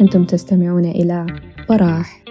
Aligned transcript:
أنتم 0.00 0.24
تستمعون 0.24 0.84
إلى 0.84 1.26
براح. 1.68 2.24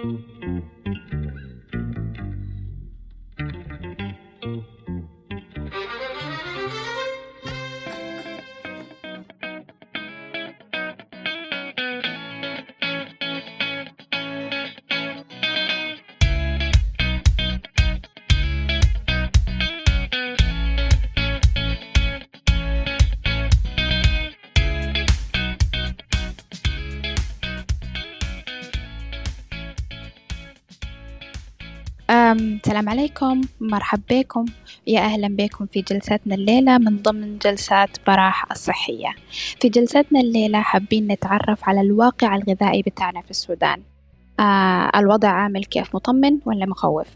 السلام 32.80 32.98
عليكم. 32.98 33.40
مرحب 33.60 34.00
بكم. 34.10 34.44
يا 34.86 35.00
أهلا 35.00 35.28
بكم 35.28 35.66
في 35.66 35.82
جلستنا 35.82 36.34
الليلة 36.34 36.78
من 36.78 36.96
ضمن 37.02 37.38
جلسات 37.38 37.90
براح 38.06 38.50
الصحية. 38.50 39.14
في 39.60 39.68
جلستنا 39.68 40.20
الليلة 40.20 40.60
حابين 40.60 41.06
نتعرف 41.06 41.68
على 41.68 41.80
الواقع 41.80 42.36
الغذائي 42.36 42.82
بتاعنا 42.82 43.22
في 43.22 43.30
السودان. 43.30 43.82
آه 44.40 44.90
الوضع 44.96 45.28
عامل 45.28 45.64
كيف؟ 45.64 45.94
مطمن 45.94 46.38
ولا 46.44 46.66
مخوف؟ 46.66 47.06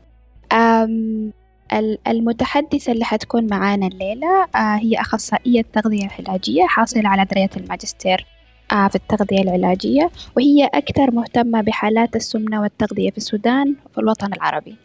المتحدثة 2.08 2.92
اللي 2.92 3.04
حتكون 3.04 3.46
معانا 3.46 3.86
الليلة 3.86 4.44
آه 4.56 4.76
هي 4.76 5.00
أخصائية 5.00 5.62
تغذية 5.72 6.08
علاجية 6.18 6.66
حاصلة 6.66 7.08
على 7.08 7.24
درجة 7.24 7.50
الماجستير. 7.56 8.26
في 8.70 8.94
التغذية 8.94 9.42
العلاجية 9.42 10.10
وهي 10.36 10.64
أكثر 10.64 11.10
مهتمة 11.10 11.60
بحالات 11.60 12.16
السمنة 12.16 12.62
والتغذية 12.62 13.10
في 13.10 13.16
السودان 13.16 13.76
وفي 13.86 13.98
الوطن 13.98 14.32
العربي. 14.32 14.76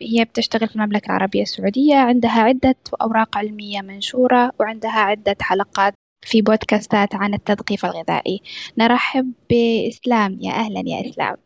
هي 0.00 0.24
بتشتغل 0.24 0.68
في 0.68 0.76
المملكة 0.76 1.06
العربية 1.06 1.42
السعودية 1.42 1.96
عندها 1.96 2.40
عدة 2.40 2.76
أوراق 3.02 3.38
علمية 3.38 3.80
منشورة 3.80 4.52
وعندها 4.60 4.98
عدة 5.00 5.36
حلقات 5.40 5.94
في 6.24 6.42
بودكاستات 6.42 7.14
عن 7.14 7.34
التثقيف 7.34 7.84
الغذائي. 7.84 8.42
نرحب 8.78 9.32
بإسلام. 9.50 10.38
يا 10.40 10.52
أهلا 10.52 10.82
يا 10.86 11.10
إسلام. 11.10 11.36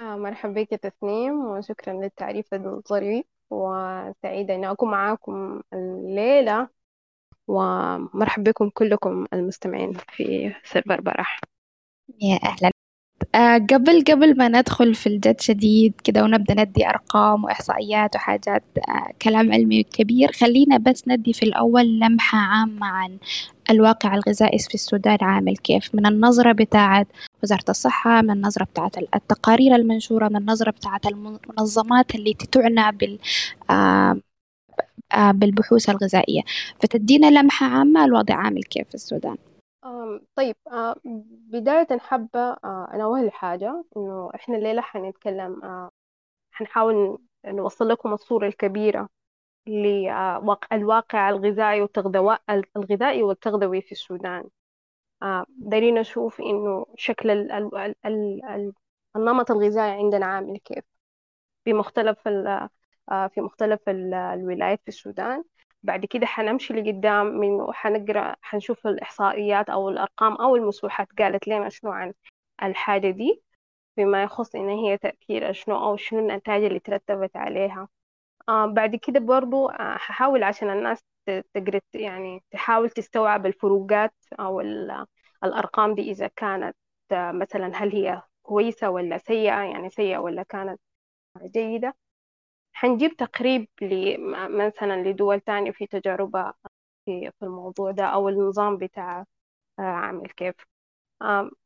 آه، 0.00 0.16
مرحبا 0.16 0.52
بك 0.52 0.68
تسنيم 0.68 1.44
وشكرا 1.44 1.94
للتعريف 1.94 2.54
الظريف 2.54 3.24
وسعيدة 3.50 4.54
أن 4.54 4.64
أكون 4.64 4.90
معاكم 4.90 5.60
الليلة. 5.72 6.68
ومرحبا 7.50 8.50
بكم 8.50 8.68
كلكم 8.74 9.26
المستمعين 9.32 9.92
في 10.08 10.54
سيرفر 10.64 11.00
برح 11.00 11.40
يا 12.22 12.38
أهلا. 12.44 12.70
آه 13.34 13.58
قبل 13.58 14.04
قبل 14.08 14.38
ما 14.38 14.48
ندخل 14.48 14.94
في 14.94 15.06
الجد 15.06 15.40
شديد 15.40 15.94
كده 16.04 16.22
ونبدأ 16.24 16.54
ندي 16.64 16.88
أرقام 16.88 17.44
وإحصائيات 17.44 18.16
وحاجات 18.16 18.64
آه 18.88 19.12
كلام 19.22 19.52
علمي 19.52 19.82
كبير 19.82 20.32
خلينا 20.32 20.76
بس 20.78 21.08
ندي 21.08 21.32
في 21.32 21.42
الأول 21.42 22.00
لمحة 22.00 22.38
عامة 22.38 22.86
عن 22.86 23.18
الواقع 23.70 24.14
الغذائي 24.14 24.58
في 24.58 24.74
السودان 24.74 25.18
عامل 25.22 25.56
كيف. 25.56 25.94
من 25.94 26.06
النظرة 26.06 26.52
بتاعت 26.52 27.06
وزارة 27.42 27.64
الصحة 27.68 28.22
من 28.22 28.30
النظرة 28.30 28.64
بتاعت 28.64 28.98
التقارير 28.98 29.74
المنشورة 29.74 30.28
من 30.28 30.36
النظرة 30.36 30.70
بتاعت 30.70 31.06
المنظمات 31.06 32.14
اللي 32.14 32.34
تعنى 32.34 32.96
بال 32.96 33.18
آه، 33.70 34.20
بالبحوث 35.16 35.90
الغذائية. 35.90 36.42
فتدينا 36.82 37.40
لمحة 37.40 37.66
عامة 37.66 38.04
الوضع 38.04 38.34
عامل 38.34 38.62
كيف 38.62 38.88
في 38.88 38.94
السودان؟ 38.94 39.36
طيب 40.34 40.56
آه، 40.72 40.96
بداية 41.50 41.98
حابة 41.98 42.40
آه، 42.40 42.90
أنوه 42.94 43.22
لحاجة 43.22 43.84
إنه 43.96 44.30
إحنا 44.34 44.56
الليلة 44.56 44.82
حنتكلم 44.82 45.62
حنحاول 46.52 47.18
نوصل 47.46 47.88
لكم 47.88 48.12
الصورة 48.12 48.46
الكبيرة 48.46 49.08
للواقع 49.66 51.28
الغذائي 51.30 51.88
الغذائي 52.76 53.22
والتغذوي 53.22 53.80
في 53.80 53.92
السودان. 53.92 54.44
دايرين 55.48 55.94
نشوف 55.94 56.40
إنه 56.40 56.86
شكل 56.96 57.30
النمط 59.16 59.50
الغذائي 59.50 59.90
عندنا 59.90 60.26
عامل 60.26 60.58
كيف. 60.58 60.84
بمختلف 61.66 62.28
آه، 62.28 62.70
في 63.08 63.40
مختلف 63.40 63.80
الولايات 63.88 64.80
في 64.82 64.88
السودان. 64.88 65.44
بعد 65.82 66.04
كده 66.04 66.26
حنمشي 66.26 66.74
لقدام 66.74 67.26
من 67.26 67.72
حنقرأ 67.72 68.36
حنشوف 68.42 68.86
الإحصائيات 68.86 69.70
أو 69.70 69.88
الأرقام 69.88 70.32
أو 70.34 70.56
المسوحات. 70.56 71.08
قالت 71.18 71.48
لنا 71.48 71.68
شنو 71.68 71.90
عن 71.92 72.12
الحاجة 72.62 73.10
دي 73.10 73.42
فيما 73.96 74.22
يخص 74.22 74.54
إن 74.54 74.68
هي 74.68 74.98
تأثير 74.98 75.52
شنو 75.52 75.76
أو 75.84 75.96
شنو 75.96 76.18
النتائج 76.20 76.64
اللي 76.64 76.78
ترتبت 76.80 77.36
عليها. 77.36 77.88
آه 78.48 78.66
بعد 78.66 78.96
كده 78.96 79.20
برضو 79.20 79.68
آه 79.68 79.74
هحاول 79.96 80.42
عشان 80.42 80.70
الناس 80.70 80.98
تقرأ 81.54 81.80
يعني 81.94 82.44
تحاول 82.50 82.90
تستوعب 82.90 83.46
الفروقات 83.46 84.14
أو 84.40 84.60
الأرقام 85.44 85.94
دي 85.94 86.10
إذا 86.10 86.26
كانت 86.36 86.76
آه 87.12 87.32
مثلا 87.32 87.72
هل 87.76 87.92
هي 87.92 88.22
كويسة 88.42 88.90
ولا 88.90 89.18
سيئة 89.18 89.62
يعني 89.62 89.90
سيئة 89.90 90.18
ولا 90.18 90.42
كانت 90.42 90.80
جيدة. 91.42 91.94
حنجيب 92.72 93.16
تقريب 93.16 93.68
مثلا 94.50 95.02
لدول 95.08 95.40
تانية 95.40 95.70
في 95.70 95.86
تجاربها 95.86 96.54
في 97.06 97.32
الموضوع 97.42 97.90
ده 97.90 98.04
أو 98.06 98.28
النظام 98.28 98.76
بتاع 98.76 99.24
آه، 99.78 99.82
عامل 99.82 100.30
كيف. 100.30 100.54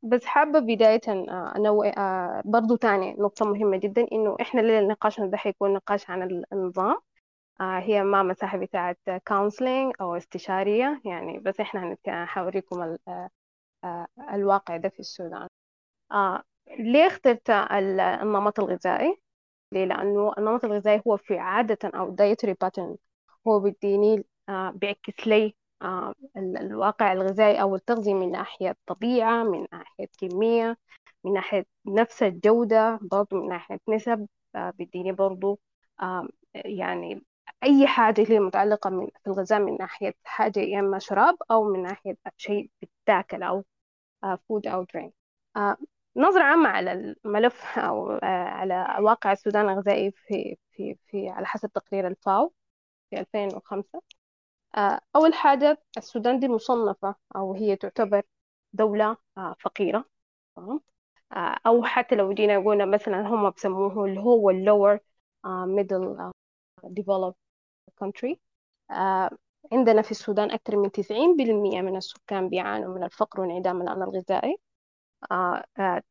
بس 0.03 0.25
حابة 0.25 0.59
بداية 0.59 1.01
آه، 1.09 1.53
آه، 1.99 2.43
برضو 2.45 2.77
تاني 2.77 3.13
نقطة 3.19 3.47
مهمة 3.47 3.77
جدا 3.77 4.07
إنه 4.13 4.37
إحنا 4.41 4.61
نقاشنا 4.81 5.27
ده 5.27 5.37
حيكون 5.37 5.73
نقاش 5.75 6.11
عن 6.11 6.45
النظام. 6.53 6.97
هي 7.61 8.03
ما 8.05 8.23
مساحة 8.23 8.59
بتاعة 8.59 8.97
كونسلينج 9.29 9.95
أو 10.01 10.17
استشارية 10.17 11.01
يعني 11.05 11.39
بس 11.39 11.61
إحنا 11.61 11.97
حوريكم 12.09 12.97
الواقع 14.35 14.77
ده 14.77 14.89
في 14.89 15.01
السودان. 15.01 15.49
ليه 16.79 17.07
اخترت 17.07 17.51
النمط 17.51 18.61
الغذائي؟ 18.61 19.24
ليه؟ 19.75 19.85
لأنه 19.85 20.33
النمط 20.39 20.65
الغذائي 20.65 21.03
هو 21.07 21.17
في 21.17 21.39
عادة 21.39 21.79
أو 21.85 22.17
dietary 22.17 22.55
pattern. 22.67 22.97
هو 23.49 23.61
بيديني 23.61 24.25
آه 24.49 24.71
بيعكس 24.71 25.27
لي 25.27 25.57
آه 25.83 26.15
الواقع 26.37 27.13
الغذائي 27.13 27.63
أو 27.63 27.77
التغذية 27.77 28.15
من 28.15 28.33
ناحية 28.33 28.77
طبيعة 28.87 29.45
من 29.45 29.67
ناحية 29.73 30.09
كمية 30.21 30.77
من 31.25 31.33
ناحية 31.33 31.67
نفس 31.87 32.23
الجودة 32.23 32.99
برضو 33.03 33.43
من 33.43 33.49
ناحية 33.49 33.81
نسب. 33.89 34.29
آه 34.57 34.71
بيديني 34.71 35.13
برضو 35.13 35.61
يعني 36.55 37.23
أي 37.65 37.87
حاجة 37.87 38.23
اللي 38.23 38.41
متعلقة 38.41 38.91
من 38.91 39.07
في 39.07 39.27
الغذاء 39.27 39.61
من 39.61 39.77
ناحية 39.81 40.15
حاجة 40.25 40.61
يا 40.61 40.81
إما 40.81 40.99
شراب 40.99 41.37
أو 41.51 41.65
من 41.73 41.83
ناحية 41.83 42.17
شيء 42.37 42.71
بتاكل 42.83 43.43
أو 43.43 43.65
food 44.49 44.67
أو 44.67 44.85
drink 44.85 45.15
نظرة 46.17 46.43
عامة 46.43 46.69
على 46.69 46.93
الملف 46.93 47.79
أو 47.79 48.11
آه، 48.13 48.27
على 48.27 48.97
واقع 49.01 49.33
السودان 49.33 49.69
الغذائي 49.69 50.11
في 50.13 50.57
في 50.73 50.97
في 51.07 51.29
على 51.29 51.47
حسب 51.47 51.73
تقرير 51.73 52.07
الفاو 52.09 52.53
في 53.11 53.21
2005 53.21 54.03
آه، 54.77 55.01
أول 55.17 55.35
حاجة 55.35 55.83
السودان 55.99 56.41
دي 56.41 56.49
مصنفة 56.49 57.15
أو 57.37 57.55
هي 57.55 57.77
تعتبر 57.77 58.23
دولة 58.73 59.17
آه، 59.39 59.57
فقيرة 59.61 60.05
أو 61.67 61.85
حتى 61.85 62.15
لو 62.15 62.33
جينا 62.35 62.59
قلنا 62.59 62.85
مثلا 62.85 63.21
هم 63.29 63.51
بسموه 63.51 64.05
اللي 64.05 64.21
هو 64.21 64.51
ال 64.51 64.59
lower 64.59 64.99
middle 65.47 66.33
developed 66.87 67.37
country. 68.05 68.37
عندنا 69.73 70.03
في 70.03 70.11
السودان 70.11 70.51
أكثر 70.51 70.77
من 70.77 70.91
90% 70.93 71.83
من 71.83 71.97
السكان 71.97 72.49
بيعانوا 72.49 72.95
من 72.95 73.03
الفقر 73.05 73.41
وانعدام 73.41 73.83
الأمن 73.83 74.03
الغذائي. 74.03 74.57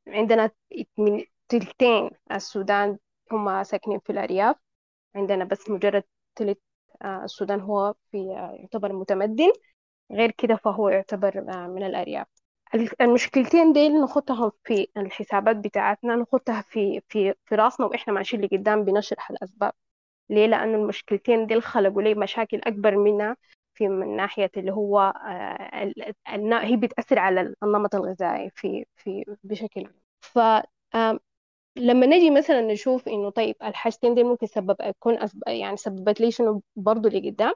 عندنا 0.08 0.52
من 0.98 1.24
تلتين 1.50 2.10
السودان 2.32 2.98
هم 3.32 3.64
ساكنين 3.64 4.00
في 4.00 4.10
الأرياف. 4.12 4.56
عندنا 5.16 5.44
بس 5.46 5.70
مجرد 5.70 6.04
تلت 6.36 6.62
آه، 7.02 7.24
السودان 7.24 7.60
هو 7.62 7.96
في 8.12 8.28
يعتبر 8.60 8.94
متمدن. 8.94 9.52
غير 10.12 10.32
كده 10.32 10.56
فهو 10.56 10.90
يعتبر 10.90 11.42
من 11.68 11.84
الأرياف. 11.84 12.28
المشكلتين 13.02 13.74
دي 13.74 13.90
نخطهم 13.90 14.52
في 14.64 14.88
الحسابات 14.98 15.56
بتاعتنا 15.56 16.16
نخطها 16.16 16.62
في 16.62 17.02
في 17.10 17.34
في 17.46 17.56
راسنا 17.56 17.86
وإحنا 17.86 18.14
ماشيين 18.14 18.44
لقدام 18.44 18.84
بنشرح 18.86 19.32
الأسباب. 19.32 19.74
ليه؟ 20.30 20.46
لأنه 20.48 20.78
المشكلتين 20.78 21.48
دي 21.48 21.62
خلقوا 21.62 22.02
لي 22.02 22.16
مشاكل 22.16 22.62
أكبر 22.64 22.98
منها. 22.98 23.38
في 23.74 23.88
من 23.88 24.16
ناحية 24.16 24.52
اللي 24.58 24.72
هو 24.72 25.00
آه، 25.00 25.94
هي 26.62 26.76
بتأثر 26.76 27.20
على 27.20 27.54
النمط 27.64 27.96
الغذائي 27.96 28.50
في 28.56 28.86
في 28.96 29.26
بشكل 29.44 29.90
ف 30.22 30.40
لما 31.78 32.06
نجي 32.06 32.30
مثلا 32.30 32.62
نشوف 32.62 33.08
إنه 33.08 33.30
طيب 33.30 33.56
الحاجتين 33.64 34.16
دي 34.16 34.24
ممكن 34.24 34.48
سبب 34.48 34.76
يكون. 34.82 35.18
يعني 35.48 35.78
سببت 35.78 36.22
لي 36.22 36.32
شنو 36.32 36.64
برضه 36.76 37.10
لقدام 37.10 37.54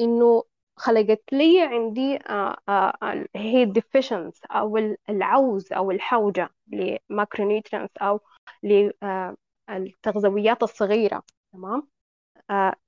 إنه 0.00 0.44
خلقت 0.76 1.22
لي 1.32 1.62
عندي 1.62 2.16
آه 2.16 2.56
آه 2.68 3.26
هي 3.36 3.62
ال 3.62 3.69
deficiency 3.69 4.40
أو 4.50 4.76
العوز 5.10 5.72
أو 5.72 5.90
الحوجة 5.90 6.50
ل 6.66 6.74
micronutrients 6.74 7.88
أو 8.02 8.20
للمغذيات 8.62 10.62
الصغيرة 10.62 11.22
تمام 11.52 11.88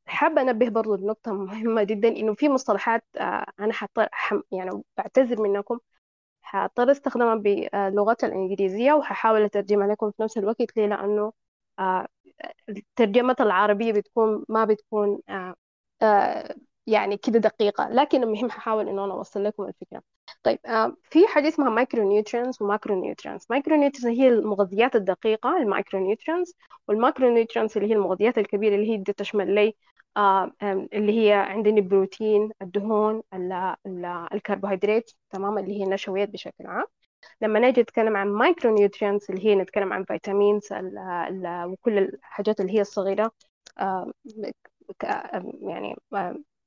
حابة 0.07 0.43
أنبه 0.43 0.69
برضو 0.69 0.95
لنقطة 0.97 1.33
مهمة 1.33 1.83
جدا 1.83 2.09
إنه 2.09 2.35
في 2.35 2.49
مصطلحات 2.49 3.05
آه 3.17 3.47
أنا 3.61 3.73
حط 3.73 3.99
يعني 4.53 4.83
بعتذر 4.97 5.43
منكم. 5.43 5.79
حاضطر 6.43 6.93
استخدمها 6.93 7.35
باللغة 7.35 8.17
الإنجليزية 8.25 8.93
وححاول 8.93 9.43
أترجمها 9.45 9.87
لكم 9.89 10.11
في 10.11 10.23
نفس 10.23 10.39
الوقت. 10.39 10.77
ليه؟ 10.79 10.87
لأنه 10.87 11.33
آه 11.79 12.07
الترجمة 12.69 13.37
العربية 13.41 13.93
بتكون 13.93 14.45
ما 14.49 14.65
بتكون 14.65 15.21
آه 15.29 15.55
آه 16.03 16.57
يعني 16.87 17.17
كده 17.17 17.39
دقيقة. 17.39 17.89
لكن 17.91 18.23
المهم 18.23 18.51
ححاول 18.51 18.89
إنه 18.89 19.05
أنا 19.05 19.13
أوصل 19.15 19.45
لكم 19.45 19.65
الفكرة. 19.65 20.03
طيب 20.49 20.59
آه 20.67 20.97
في 21.11 21.27
حاجة 21.27 21.49
اسمها 21.49 21.71
micronutrients 21.71 22.63
و 22.63 23.01
macronutrients 23.01 23.47
micronutrients 23.51 24.19
هي 24.21 24.29
المغذيات 24.29 24.97
الدقيقة 24.97 25.57
ال 25.57 26.01
micronutrients 26.01 26.55
وال 26.89 27.29
macronutrients 27.35 27.77
اللي 27.79 27.91
هي 27.91 27.95
المغذيات 27.95 28.39
الكبيرة 28.39 28.75
اللي 28.75 28.91
هي 28.91 29.03
تشمل 29.05 29.55
لي 29.55 29.75
آه 30.17 30.53
اللي 30.93 31.21
هي 31.21 31.33
عندنا 31.33 31.77
البروتين 31.79 32.51
الدهون 32.63 33.23
ال 33.35 33.53
ال 33.87 34.05
الكربوهيدرات 34.33 35.11
تمام 35.31 35.59
اللي 35.59 35.81
هي 35.81 35.85
النشويات 35.85 36.29
بشكل 36.31 36.67
عام. 36.67 36.85
لما 37.43 37.61
نجي 37.61 37.81
نتكلم 37.83 38.17
عن 38.17 38.29
micronutrients 38.29 39.27
اللي 39.31 39.47
هي 39.47 39.55
نتكلم 39.57 39.93
عن 39.93 40.05
vitamins 40.05 40.69
وكل 41.67 41.99
الحاجات 41.99 42.61
اللي 42.61 42.73
هي 42.73 42.81
الصغيرة 42.81 43.33
آه 43.79 44.13
يعني 45.63 45.97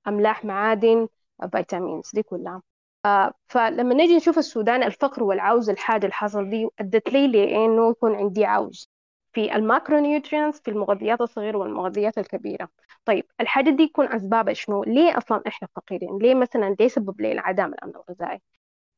أملاح 0.07 0.45
معادن 0.45 1.07
vitamins 1.51 2.11
دي 2.13 2.23
كلها. 2.23 2.61
آه 3.05 3.33
فلما 3.47 3.93
نجي 3.95 4.15
نشوف 4.15 4.37
السودان 4.37 4.83
الفقر 4.83 5.23
والعوز 5.23 5.69
الحاجة 5.69 6.01
اللي 6.01 6.13
حصل 6.13 6.49
دي 6.49 6.67
أدت 6.79 7.09
لي 7.13 7.27
لأنه 7.27 7.89
يكون 7.89 8.15
عندي 8.15 8.45
عوز 8.45 8.89
في 9.33 9.55
ال 9.55 9.99
micronutrients 9.99 10.59
في 10.59 10.71
المغذيات 10.71 11.21
الصغيرة 11.21 11.57
والمغذيات 11.57 12.17
الكبيرة. 12.17 12.69
طيب 13.05 13.25
الحاجة 13.41 13.69
دي 13.69 13.83
يكون 13.83 14.05
أسبابها 14.13 14.53
شنو؟ 14.53 14.83
ليه 14.83 15.17
أصلا 15.17 15.41
إحنا 15.47 15.67
فقيرين؟ 15.75 16.17
ليه 16.17 16.35
مثلا 16.35 16.75
ليه 16.79 16.87
سبب 16.87 17.21
لي 17.21 17.39
عدم 17.39 17.65
الأمن 17.65 17.93
الغذائي؟ 17.95 18.41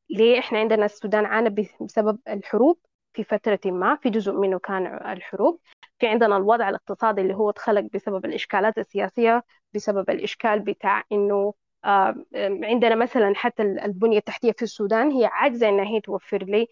ليه 0.10 0.40
إحنا 0.40 0.60
عندنا 0.60 0.86
السودان 0.86 1.26
عانى 1.26 1.50
بسبب 1.82 2.20
الحروب؟ 2.28 2.80
في 3.14 3.24
فترة 3.24 3.60
ما 3.66 3.96
في 3.96 4.10
جزء 4.10 4.32
منه 4.32 4.60
كان 4.60 4.86
الحروب. 5.12 5.60
في 6.00 6.08
عندنا 6.08 6.38
الوضع 6.38 6.70
الاقتصادي 6.70 7.22
اللي 7.22 7.34
هو 7.36 7.50
اتخلق 7.50 7.88
بسبب 7.94 8.26
الإشكالات 8.26 8.78
السياسية 8.78 9.44
بسبب 9.74 10.10
الإشكال 10.10 10.60
بتاع 10.60 11.04
إنه 11.12 11.54
عندنا 12.64 12.96
مثلا 12.96 13.34
حتى 13.36 13.64
البنية 13.64 14.18
التحتية 14.18 14.52
في 14.52 14.62
السودان 14.62 15.12
هي 15.12 15.26
عاجزة 15.26 15.70
إنها 15.70 15.86
هي 15.86 16.02
توفر 16.02 16.44
لي 16.44 16.68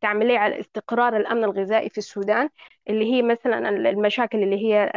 تعمل 0.00 0.26
لي 0.26 0.36
على 0.36 0.60
استقرار 0.60 1.16
الأمن 1.16 1.44
الغذائي 1.44 1.90
في 1.90 1.98
السودان 1.98 2.48
اللي 2.88 3.04
هي 3.14 3.22
مثلا 3.22 3.68
المشاكل 3.68 4.42
اللي 4.42 4.56
هي 4.66 4.90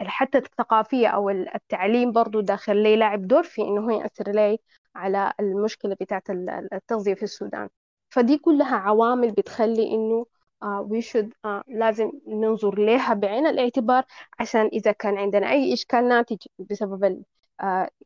حتى 0.00 0.38
الثقافية 0.38 1.08
أو 1.08 1.30
التعليم 1.30 2.12
برضو 2.12 2.40
داخل 2.40 2.76
لي 2.76 2.96
لاعب 2.96 3.26
دور 3.26 3.42
في 3.42 3.62
إنه 3.62 3.80
هو 3.80 4.00
يأثر 4.00 4.30
لي 4.32 4.58
على 4.96 5.32
المشكلة 5.40 5.96
بتاعت 6.00 6.30
التغذية 6.72 7.14
في 7.14 7.22
السودان. 7.22 7.68
فدي 8.10 8.38
كلها 8.38 8.76
عوامل 8.76 9.32
بتخلي 9.32 9.94
إنه 9.94 10.26
وي 10.62 11.02
uh, 11.02 11.04
uh, 11.46 11.62
لازم 11.68 12.10
ننظر 12.26 12.78
لها 12.78 13.14
بعين 13.14 13.46
الاعتبار 13.46 14.04
عشان 14.38 14.66
إذا 14.72 14.92
كان 14.92 15.18
عندنا 15.18 15.50
أي 15.50 15.72
إشكال 15.72 16.08
ناتج 16.08 16.36
بسبب 16.58 17.04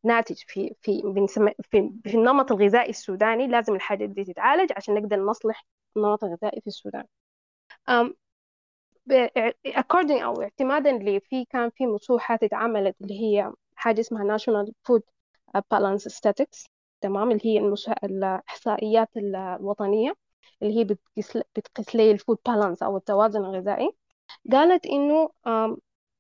ناتج 0.05 0.37
في 0.47 0.75
في 0.83 1.03
في 1.71 1.91
في 2.05 2.15
النمط 2.15 2.53
الغذائي 2.53 2.91
السوداني 2.91 3.47
لازم 3.49 3.75
الحاجة 3.75 4.05
دي 4.07 4.25
تتعالج 4.25 4.73
عشان 4.77 4.95
نقدر 4.95 5.17
نصلح 5.17 5.67
النمط 5.97 6.25
الغذائي 6.25 6.61
في 6.61 6.67
السودان. 6.67 7.05
According 9.67 10.23
أو 10.23 10.43
اعتمادا 10.43 10.91
اللي 10.97 11.21
في 11.21 11.45
كان 11.45 11.71
في 11.71 11.87
مسوحات 11.87 12.43
اتعملت 12.43 12.97
اللي 13.01 13.21
هي 13.21 13.53
حاجة 13.75 14.01
اسمها 14.01 14.39
National 14.39 14.67
Food 14.89 15.03
Balance 15.75 16.13
Statistics 16.15 16.67
تمام 17.01 17.31
اللي 17.31 17.47
هي 17.47 17.59
الإحصائيات 18.05 19.09
الوطنية 19.17 20.13
اللي 20.63 20.79
هي 20.79 20.85
بتقيس 20.85 21.37
بتقيس 21.57 21.95
لي 21.97 22.11
الفود 22.11 22.39
بالانس 22.47 22.83
أو 22.83 22.97
التوازن 22.97 23.45
الغذائي 23.45 23.91
قالت 24.53 24.87
إنه 24.87 25.31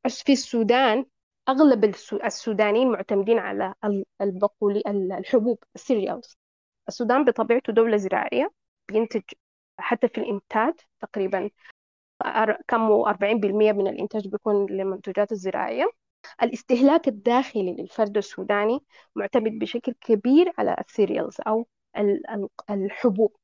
في 0.08 0.32
السودان 0.32 1.06
أغلب 1.48 1.84
السودانيين 2.24 2.88
معتمدين 2.92 3.38
على 3.38 3.74
البقول 4.20 4.82
الحبوب 5.18 5.64
ال 5.74 5.82
cereals 5.82 6.38
السودان 6.88 7.24
بطبيعته 7.24 7.72
دولة 7.72 7.96
زراعية 7.96 8.50
بينتج 8.88 9.22
حتى 9.78 10.08
في 10.08 10.18
الإنتاج 10.18 10.74
تقريبا 11.00 11.50
كم 12.68 12.90
40% 13.04 13.72
من 13.72 13.86
الإنتاج 13.88 14.28
بيكون 14.28 14.66
للمنتجات 14.66 15.32
الزراعية. 15.32 15.90
الاستهلاك 16.42 17.08
الداخلي 17.08 17.76
للفرد 17.76 18.16
السوداني 18.16 18.80
معتمد 19.16 19.52
بشكل 19.58 19.92
كبير 20.00 20.52
على 20.58 20.76
ال 20.88 20.94
cereals 20.94 21.36
أو 21.46 21.66
الحبوب. 22.70 23.36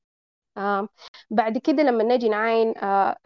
آه 0.56 0.88
بعد 1.30 1.58
كده 1.58 1.82
لما 1.82 2.04
نجي 2.04 2.28
نعاين 2.28 2.78
آه 2.78 3.16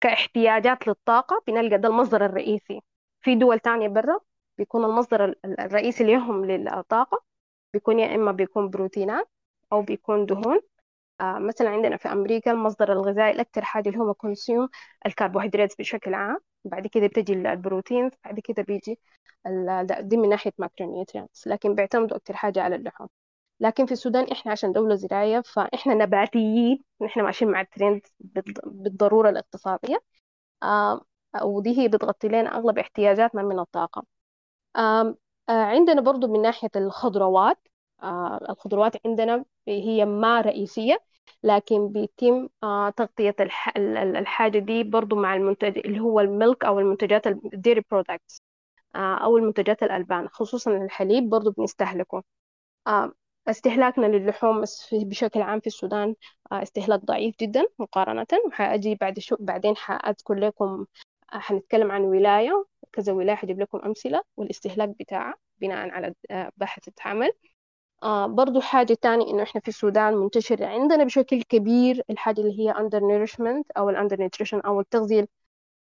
كاحتياجات 0.00 0.88
للطاقة 0.88 1.42
بنلقى 1.46 1.78
ده 1.78 1.88
المصدر 1.88 2.24
الرئيسي. 2.26 2.80
في 3.26 3.34
دول 3.34 3.60
تانية 3.60 3.88
برا 3.88 4.20
بيكون 4.58 4.84
المصدر 4.84 5.34
الرئيسي 5.44 6.04
لهم 6.04 6.44
للطاقة 6.44 7.24
بيكون 7.74 7.98
يا 7.98 8.14
إما 8.14 8.32
بيكون 8.32 8.70
بروتينات 8.70 9.28
أو 9.72 9.82
بيكون 9.82 10.26
دهون. 10.26 10.60
آه 11.20 11.38
مثلا 11.38 11.70
عندنا 11.70 11.96
في 11.96 12.08
أمريكا 12.12 12.50
المصدر 12.52 12.92
الغذائي 12.92 13.30
الأكثر 13.32 13.62
حاجة 13.64 13.88
اللي 13.88 14.00
هو 14.00 14.14
consume 14.14 14.68
الكربوهيدرات 15.06 15.78
بشكل 15.78 16.14
عام. 16.14 16.38
بعد 16.64 16.86
كده 16.86 17.06
بتجي 17.06 17.32
البروتين 17.32 18.10
بعد 18.24 18.40
كده 18.40 18.62
بيجي 18.62 19.00
دي 20.00 20.16
من 20.16 20.28
ناحية 20.28 20.52
macronutrients 20.58 21.44
لكن 21.46 21.74
بيعتمدوا 21.74 22.16
أكثر 22.16 22.36
حاجة 22.36 22.62
على 22.62 22.76
اللحوم. 22.76 23.08
لكن 23.60 23.86
في 23.86 23.92
السودان 23.92 24.24
إحنا 24.32 24.52
عشان 24.52 24.72
دولة 24.72 24.94
زراعية 24.94 25.40
فإحنا 25.40 25.94
نباتيين 25.94 26.84
إحنا 27.06 27.22
ماشيين 27.22 27.50
مع 27.50 27.60
الترند 27.60 28.02
بالضرورة 28.66 29.30
الاقتصادية. 29.30 30.02
آه 30.62 31.02
ودي 31.44 31.78
هي 31.78 31.88
بتغطي 31.88 32.28
لنا 32.28 32.56
أغلب 32.56 32.78
احتياجاتنا 32.78 33.42
من 33.42 33.58
الطاقة. 33.58 34.04
آه 34.76 35.16
عندنا 35.48 36.00
برضو 36.00 36.26
من 36.34 36.42
ناحية 36.42 36.70
الخضروات 36.76 37.58
آه 38.02 38.40
الخضروات 38.50 39.06
عندنا 39.06 39.44
هي 39.68 40.04
ما 40.04 40.40
رئيسية 40.40 40.98
لكن 41.42 41.88
بيتم 41.92 42.48
آه 42.62 42.90
تغطية 42.90 43.34
الح... 43.40 43.72
الحاجة 43.76 44.58
دي 44.58 44.84
برضو 44.84 45.16
مع 45.16 45.34
المنتج 45.36 45.78
اللي 45.78 46.00
هو 46.00 46.20
الملك 46.20 46.64
أو 46.64 46.80
المنتجات 46.80 47.26
الديري 47.26 47.82
برودكتس 47.90 48.42
أو 48.96 49.36
المنتجات 49.38 49.82
الألبان 49.82 50.28
خصوصا 50.28 50.70
الحليب 50.70 51.28
برضو 51.30 51.50
بنستهلكه. 51.52 52.22
استهلاكنا 53.48 54.06
للحوم 54.06 54.64
بشكل 54.92 55.42
عام 55.42 55.60
في 55.60 55.66
السودان 55.66 56.14
استهلاك 56.52 57.00
ضعيف 57.04 57.34
جدا 57.40 57.66
مقارنة 57.78 58.26
وحأجي 58.46 58.94
بعد 58.94 59.18
شو 59.18 59.36
بعدين 59.40 59.76
حأذكر 59.76 60.34
لكم 60.34 60.86
حنتكلم 61.30 61.90
عن 61.92 62.02
ولاية 62.02 62.64
كذا 62.92 63.12
ولاية 63.12 63.36
حجيب 63.36 63.60
لكم 63.60 63.78
أمثلة 63.78 64.22
والاستهلاك 64.36 64.88
بتاعها 64.88 65.34
بناء 65.60 65.88
على 65.90 66.14
بحث 66.56 66.88
اتعمل 66.88 67.32
آه 68.02 68.26
برضو 68.26 68.60
حاجة 68.60 68.94
تانية 68.94 69.30
إنه 69.30 69.42
إحنا 69.42 69.60
في 69.60 69.68
السودان 69.68 70.14
منتشر 70.16 70.64
عندنا 70.64 71.04
بشكل 71.04 71.42
كبير 71.42 72.02
الحاجة 72.10 72.40
اللي 72.40 72.60
هي 72.60 72.74
under 72.74 73.00
nourishment 73.00 73.62
أو 73.76 73.90
ال 73.90 73.96
under 74.10 74.14
nutrition 74.16 74.66
أو 74.66 74.80
التغذية 74.80 75.28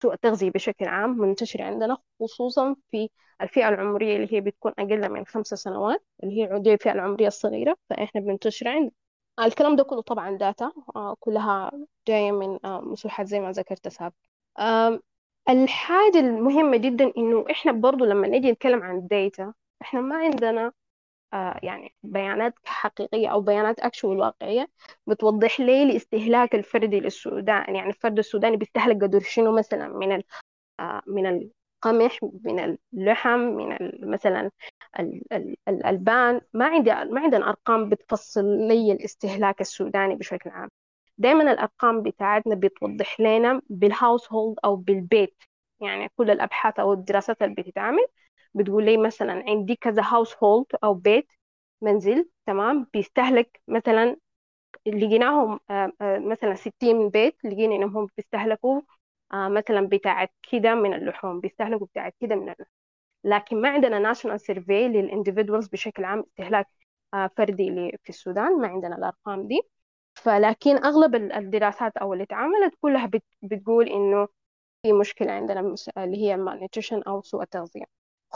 سوء 0.01 0.13
التغذية 0.13 0.49
بشكل 0.51 0.85
عام 0.87 1.17
منتشر 1.17 1.61
عندنا 1.61 1.97
خصوصا 2.19 2.75
في 2.91 3.09
الفئة 3.41 3.69
العمرية 3.69 4.15
اللي 4.15 4.33
هي 4.33 4.41
بتكون 4.41 4.71
أقل 4.79 5.09
من 5.09 5.25
خمسة 5.25 5.55
سنوات 5.55 6.03
اللي 6.23 6.41
هي 6.43 6.59
دي 6.59 6.73
الفئة 6.73 6.91
العمرية 6.91 7.27
الصغيرة 7.27 7.75
فإحنا 7.89 8.21
بننتشر 8.21 8.67
عند 8.67 8.91
الكلام 9.39 9.75
ده 9.75 9.83
كله 9.83 10.01
طبعا 10.01 10.37
data 10.37 10.71
آه 10.95 11.15
كلها 11.19 11.71
جاية 12.07 12.31
من 12.31 12.59
آه 12.65 12.81
مسوحات 12.81 13.27
زي 13.27 13.39
ما 13.39 13.51
ذكرت 13.51 13.87
سابق 13.87 14.13
الحاجة 15.49 16.19
المهمة 16.19 16.77
جدا 16.77 17.11
إنه 17.17 17.45
إحنا 17.51 17.71
برضو 17.71 18.05
لما 18.05 18.27
نيجي 18.27 18.51
نتكلم 18.51 18.83
عن 18.83 18.97
ال 18.97 19.08
data 19.08 19.53
إحنا 19.81 20.01
ما 20.01 20.15
عندنا 20.15 20.71
آه 21.33 21.59
يعني 21.63 21.95
بيانات 22.03 22.53
حقيقية 22.65 23.27
أو 23.27 23.41
بيانات 23.41 23.79
actual 23.79 24.17
واقعية 24.19 24.69
بتوضح 25.07 25.59
لي 25.59 25.83
الاستهلاك 25.83 26.55
الفردي 26.55 26.99
للسودان. 26.99 27.75
يعني 27.75 27.89
الفرد 27.89 28.17
السوداني 28.19 28.57
بيستهلك 28.57 29.03
قدر 29.03 29.19
شنو 29.19 29.51
مثلا؟ 29.57 29.87
من 29.89 30.11
ال 30.15 30.23
آه 30.79 31.01
من 31.07 31.27
القمح 31.85 32.19
من 32.45 32.77
اللحم 32.93 33.39
من 33.39 33.77
مثلا 34.11 34.51
الألبان. 35.67 36.41
ما 36.53 36.65
عندي 36.67 36.91
ما 36.91 37.21
عندنا 37.21 37.49
أرقام 37.49 37.89
بتفصل 37.89 38.45
لي 38.45 38.91
الاستهلاك 38.91 39.61
السوداني 39.61 40.15
بشكل 40.15 40.49
عام. 40.49 40.69
دايما 41.21 41.51
الأرقام 41.51 42.01
بتاعتنا 42.03 42.55
بتوضح 42.55 43.19
لنا 43.19 43.61
بالهاوس 43.69 44.31
هولد 44.33 44.57
أو 44.65 44.75
بالبيت. 44.75 45.43
يعني 45.81 46.09
كل 46.17 46.31
الأبحاث 46.31 46.79
أو 46.79 46.93
الدراسات 46.93 47.41
اللي 47.41 47.55
بتتعمل 47.55 48.07
بتقول 48.53 48.85
لي 48.85 48.97
مثلا 48.97 49.43
عندي 49.47 49.75
كذا 49.75 50.03
هاوس 50.05 50.35
هولد 50.43 50.65
أو 50.83 50.93
بيت 50.93 51.31
منزل 51.81 52.29
تمام؟ 52.45 52.87
بيستهلك 52.93 53.61
مثلا 53.67 54.17
لقيناهم 54.87 55.59
آه، 55.69 55.91
آه، 56.01 56.19
مثلا 56.19 56.55
60 56.55 57.09
بيت 57.09 57.37
لقينا 57.45 57.75
إنهم 57.75 58.07
بيستهلكوا 58.17 58.81
آه، 59.33 59.47
مثلا 59.49 59.81
بتاعت 59.87 60.31
كده 60.51 60.75
من 60.75 60.93
اللحوم 60.93 61.39
بيستهلكوا 61.39 61.87
بتاعت 61.87 62.15
كده 62.19 62.35
من 62.35 62.41
اللحوم. 62.43 62.65
لكن 63.23 63.61
ما 63.61 63.69
عندنا 63.69 63.99
national 63.99 64.41
survey 64.41 64.87
لل 64.89 65.01
individuals 65.01 65.67
بشكل 65.67 66.03
عام 66.05 66.19
استهلاك 66.19 66.67
فردي 67.37 67.91
في 68.03 68.09
السودان 68.09 68.61
ما 68.61 68.67
عندنا 68.67 68.95
الأرقام 68.97 69.47
دي. 69.47 69.61
فلكن 70.13 70.77
أغلب 70.85 71.15
الدراسات 71.15 71.97
أو 71.97 72.13
اللي 72.13 72.23
اتعملت 72.23 72.75
كلها 72.81 73.09
بتقول 73.41 73.89
إنه 73.89 74.27
في 74.83 74.93
مشكلة 74.93 75.31
عندنا 75.31 75.75
اللي 75.97 76.17
هي 76.17 76.37
malnutrition 76.37 77.07
أو 77.07 77.21
سوء 77.21 77.41
التغذية. 77.43 77.85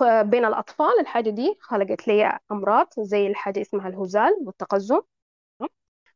بين 0.02 0.46
الأطفال 0.46 1.00
الحاجة 1.02 1.30
دي 1.30 1.58
خلقت 1.62 2.08
لي 2.08 2.40
أمراض 2.52 2.88
زي 3.00 3.28
الحاجة 3.28 3.62
اسمها 3.62 3.88
الهزال 3.90 4.38
والتقزم 4.46 5.02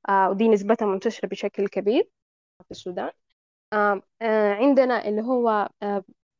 آه، 0.09 0.29
ودي 0.29 0.47
نسبتها 0.47 0.85
منتشرة 0.85 1.27
بشكل 1.27 1.67
كبير 1.67 2.09
في 2.65 2.71
السودان. 2.71 3.11
آه، 3.73 4.01
آه، 4.21 4.53
عندنا 4.53 5.07
اللي 5.07 5.21
هو 5.21 5.69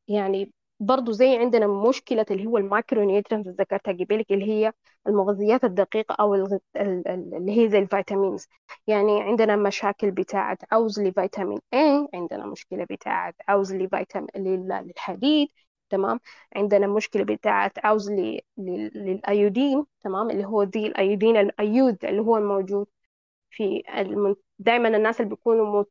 يعني 0.08 0.54
برضو 0.80 1.12
زي 1.12 1.38
عندنا 1.38 1.68
مشكلة 1.68 2.26
اللي 2.32 2.46
هو 2.46 2.58
ال 2.58 3.04
micronutrients 3.04 3.48
ذكرتها 3.50 3.92
قبلك 3.94 4.32
اللي 4.32 4.46
هي 4.50 4.74
المغذيات 5.08 5.64
الدقيقة 5.64 6.16
أو 6.20 6.36
اللي 6.36 7.58
هي 7.64 7.70
زي 7.70 7.80
ال 7.80 7.87
vitamins 7.87 8.48
يعني 8.88 9.22
عندنا 9.22 9.56
مشاكل 9.56 10.12
بتاعة 10.12 10.58
عوز 10.72 11.00
لفيتامين 11.02 11.60
A 11.76 12.10
عندنا 12.14 12.46
مشكلة 12.46 12.84
بتاعة 12.90 13.34
عوز 13.48 13.74
لفيتامين 13.74 14.30
للحديد 14.36 15.48
تمام 15.90 16.20
عندنا 16.56 16.88
مشكلة 16.88 17.24
بتاعة 17.24 17.72
عوز 17.84 18.12
لل 18.58 18.90
iodine 18.90 19.86
تمام 20.02 20.30
اللي 20.32 20.46
هو 20.46 20.64
دي 20.64 20.88
ال 20.88 20.95
iodine 20.95 21.38
الأيود 21.38 22.06
اللي 22.06 22.22
هو 22.22 22.38
الموجود 22.38 22.88
في. 23.52 23.84
دائما 24.60 24.88
الناس 24.98 25.22
اللي 25.22 25.30
بيكونوا 25.30 25.84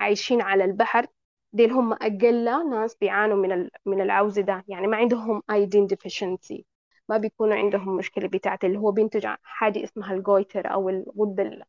عايشين 0.00 0.40
على 0.42 0.64
البحر 0.64 1.06
ديل 1.52 1.72
هم 1.72 1.92
أقل 1.92 2.44
ناس 2.70 2.94
بيعانوا 2.96 3.36
من. 3.36 3.68
من 3.86 4.00
العوز 4.00 4.38
ده. 4.38 4.64
يعني 4.68 4.86
ما 4.86 4.96
عندهم 4.96 5.42
iodine 5.50 5.86
deficiency 5.86 6.66
ما 7.08 7.16
بيكونوا 7.16 7.56
عندهم 7.56 7.96
مشكلة 7.96 8.28
بتاعت 8.28 8.64
اللي 8.64 8.78
هو 8.78 8.90
بينتج 8.92 9.26
حاجة 9.42 9.84
اسمها 9.84 10.14
ال 10.14 10.22
goiter 10.22 10.72
أو 10.72 10.88
الغدة 10.88 11.66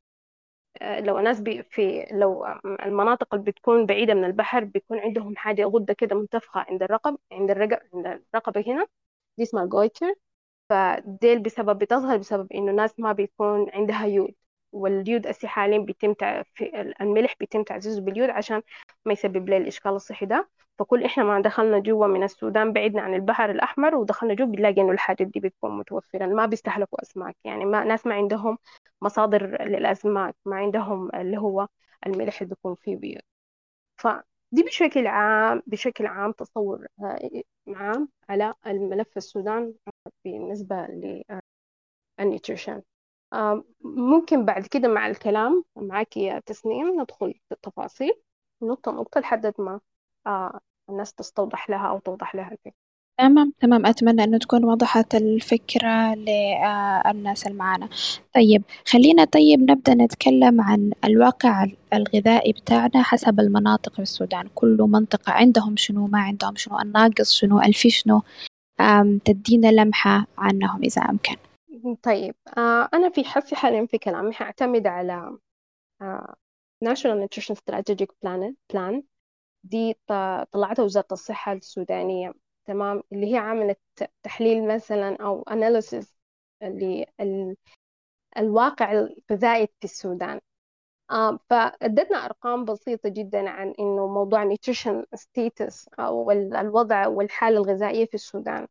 آه، 0.81 0.99
لو 0.99 1.19
ناس 1.19 1.41
بي 1.41 1.63
في 1.63 2.05
لو 2.11 2.45
المناطق 2.65 3.33
اللي 3.35 3.45
بتكون 3.51 3.85
بعيدة 3.85 4.13
من 4.13 4.25
البحر 4.25 4.63
بيكون 4.63 4.99
عندهم 4.99 5.35
حاجة 5.37 5.63
غدة 5.65 5.93
كده 5.93 6.15
منتفخة 6.15 6.59
عند 6.69 6.83
الرقب 6.83 7.17
عند 7.31 7.51
الرقبة 7.51 7.81
عند 7.93 8.07
الرقبة 8.33 8.63
هنا. 8.67 8.87
دي 9.37 9.43
اسمها 9.43 9.63
ال 9.63 9.70
goiter. 9.70 10.15
فديل 10.69 11.39
بسبب 11.43 11.79
بتظهر 11.79 12.17
بسبب 12.17 12.53
إنه 12.53 12.71
ناس 12.71 12.99
ما 12.99 13.11
بيكون 13.13 13.71
عندها 13.73 14.05
يود. 14.07 14.35
واليود 14.73 15.27
هسه 15.27 15.47
حاليا 15.47 15.77
بيتم 15.79 16.15
الملح 17.01 17.35
بيتم 17.39 17.63
تعزيزه 17.63 18.01
باليود 18.01 18.29
عشان 18.29 18.61
ما 19.05 19.13
يسبب 19.13 19.49
لي 19.49 19.57
الإشكال 19.57 19.91
الصحي 19.91 20.25
ده. 20.25 20.49
فكل 20.79 21.03
إحنا 21.03 21.23
ما 21.23 21.41
دخلنا 21.41 21.79
جوا 21.79 22.07
من 22.07 22.23
السودان 22.23 22.73
بعدنا 22.73 23.01
عن 23.01 23.13
البحر 23.13 23.51
الأحمر 23.51 23.95
ودخلنا 23.95 24.33
جوا 24.33 24.45
بنلاقي 24.47 24.81
إنه 24.81 24.91
الحاجات 24.91 25.27
دي 25.27 25.39
بتكون 25.39 25.77
متوفرة. 25.77 26.25
ما 26.25 26.45
بيستهلكوا 26.45 27.01
أسماك. 27.01 27.35
يعني 27.43 27.65
ما 27.65 27.83
ناس 27.83 28.07
ما 28.07 28.15
عندهم 28.15 28.57
مصادر 29.01 29.63
للأسماك 29.63 30.35
ما 30.45 30.55
عندهم 30.55 31.15
اللي 31.15 31.37
هو 31.37 31.67
الملح 32.05 32.41
اللي 32.41 32.49
بيكون 32.55 32.75
فيه 32.75 32.95
بيود 32.97 33.21
فدي 33.97 34.63
بشكل 34.65 35.07
عام 35.07 35.61
بشكل 35.67 36.05
عام 36.05 36.31
تصور 36.31 36.87
عام 37.67 38.09
على 38.29 38.53
الملف 38.67 39.17
السودان 39.17 39.73
بالنسبة 40.25 40.87
لل 42.19 42.31
nutrition 42.31 42.81
ممكن 43.83 44.45
بعد 44.45 44.67
كده 44.67 44.87
مع 44.87 45.07
الكلام 45.07 45.63
معك 45.75 46.17
يا 46.17 46.39
تسنيم 46.45 47.01
ندخل 47.01 47.33
في 47.33 47.51
التفاصيل 47.51 48.13
نقطة 48.63 48.91
نقطة 48.91 49.19
لحد 49.19 49.53
ما 49.59 49.79
آه، 50.27 50.59
الناس 50.89 51.13
تستوضح 51.13 51.69
لها 51.69 51.87
أو 51.87 51.99
توضح 51.99 52.35
لها 52.35 52.51
الفكرة 52.51 52.73
تمام 53.17 53.53
تمام. 53.59 53.85
أتمنى 53.85 54.23
إنه 54.23 54.37
تكون 54.37 54.65
وضحت 54.65 55.15
الفكرة 55.15 56.15
للناس 56.15 57.47
اللي 57.47 57.57
معانا 57.57 57.89
طيب 58.35 58.63
خلينا 58.87 59.25
طيب 59.25 59.71
نبدأ 59.71 59.93
نتكلم 59.93 60.61
عن 60.61 60.91
الواقع 61.05 61.65
الغذائي 61.93 62.51
بتاعنا 62.51 63.03
حسب 63.03 63.39
المناطق 63.39 63.93
في 63.93 64.01
السودان. 64.01 64.47
كل 64.55 64.77
منطقة 64.79 65.31
عندهم 65.31 65.77
شنو 65.77 66.07
ما 66.07 66.19
عندهم 66.19 66.55
شنو 66.55 66.79
الناقص 66.79 67.33
شنو 67.33 67.61
الفي 67.61 67.89
شنو؟ 67.89 68.21
تدينا 69.25 69.67
لمحة 69.71 70.25
عنهم 70.37 70.83
إذا 70.83 71.01
أمكن. 71.01 71.35
طيب 72.03 72.35
آه 72.57 72.89
أنا 72.93 73.09
في 73.09 73.23
حسي 73.23 73.55
حاليا 73.55 73.85
في 73.85 73.97
كلامي 73.97 74.33
حأعتمد 74.33 74.87
على 74.87 75.37
آه 76.01 76.35
National 76.85 77.27
Nutrition 77.27 77.55
Strategic 77.55 78.07
Plan 78.25 78.53
Plan. 78.73 79.01
دي 79.63 79.97
طلعتها 80.51 80.83
وزارة 80.83 81.07
الصحة 81.11 81.53
السودانية 81.53 82.33
تمام؟ 82.65 83.03
اللي 83.11 83.33
هي 83.33 83.37
عملت 83.37 83.79
تحليل 84.23 84.67
مثلا 84.67 85.17
أو 85.21 85.43
analysis 85.49 86.05
للواقع 88.37 88.91
الغذائي 88.91 89.67
في 89.67 89.83
السودان. 89.83 90.39
آه 91.11 91.39
فأدتنا 91.49 92.25
أرقام 92.25 92.65
بسيطة 92.65 93.09
جدا 93.09 93.49
عن 93.49 93.73
إنه 93.79 94.07
موضوع 94.07 94.55
nutrition 94.55 95.03
status 95.15 95.85
أو 95.99 96.31
الوضع 96.31 97.07
والحالة 97.07 97.57
الغذائية 97.57 98.05
في 98.05 98.13
السودان. 98.13 98.67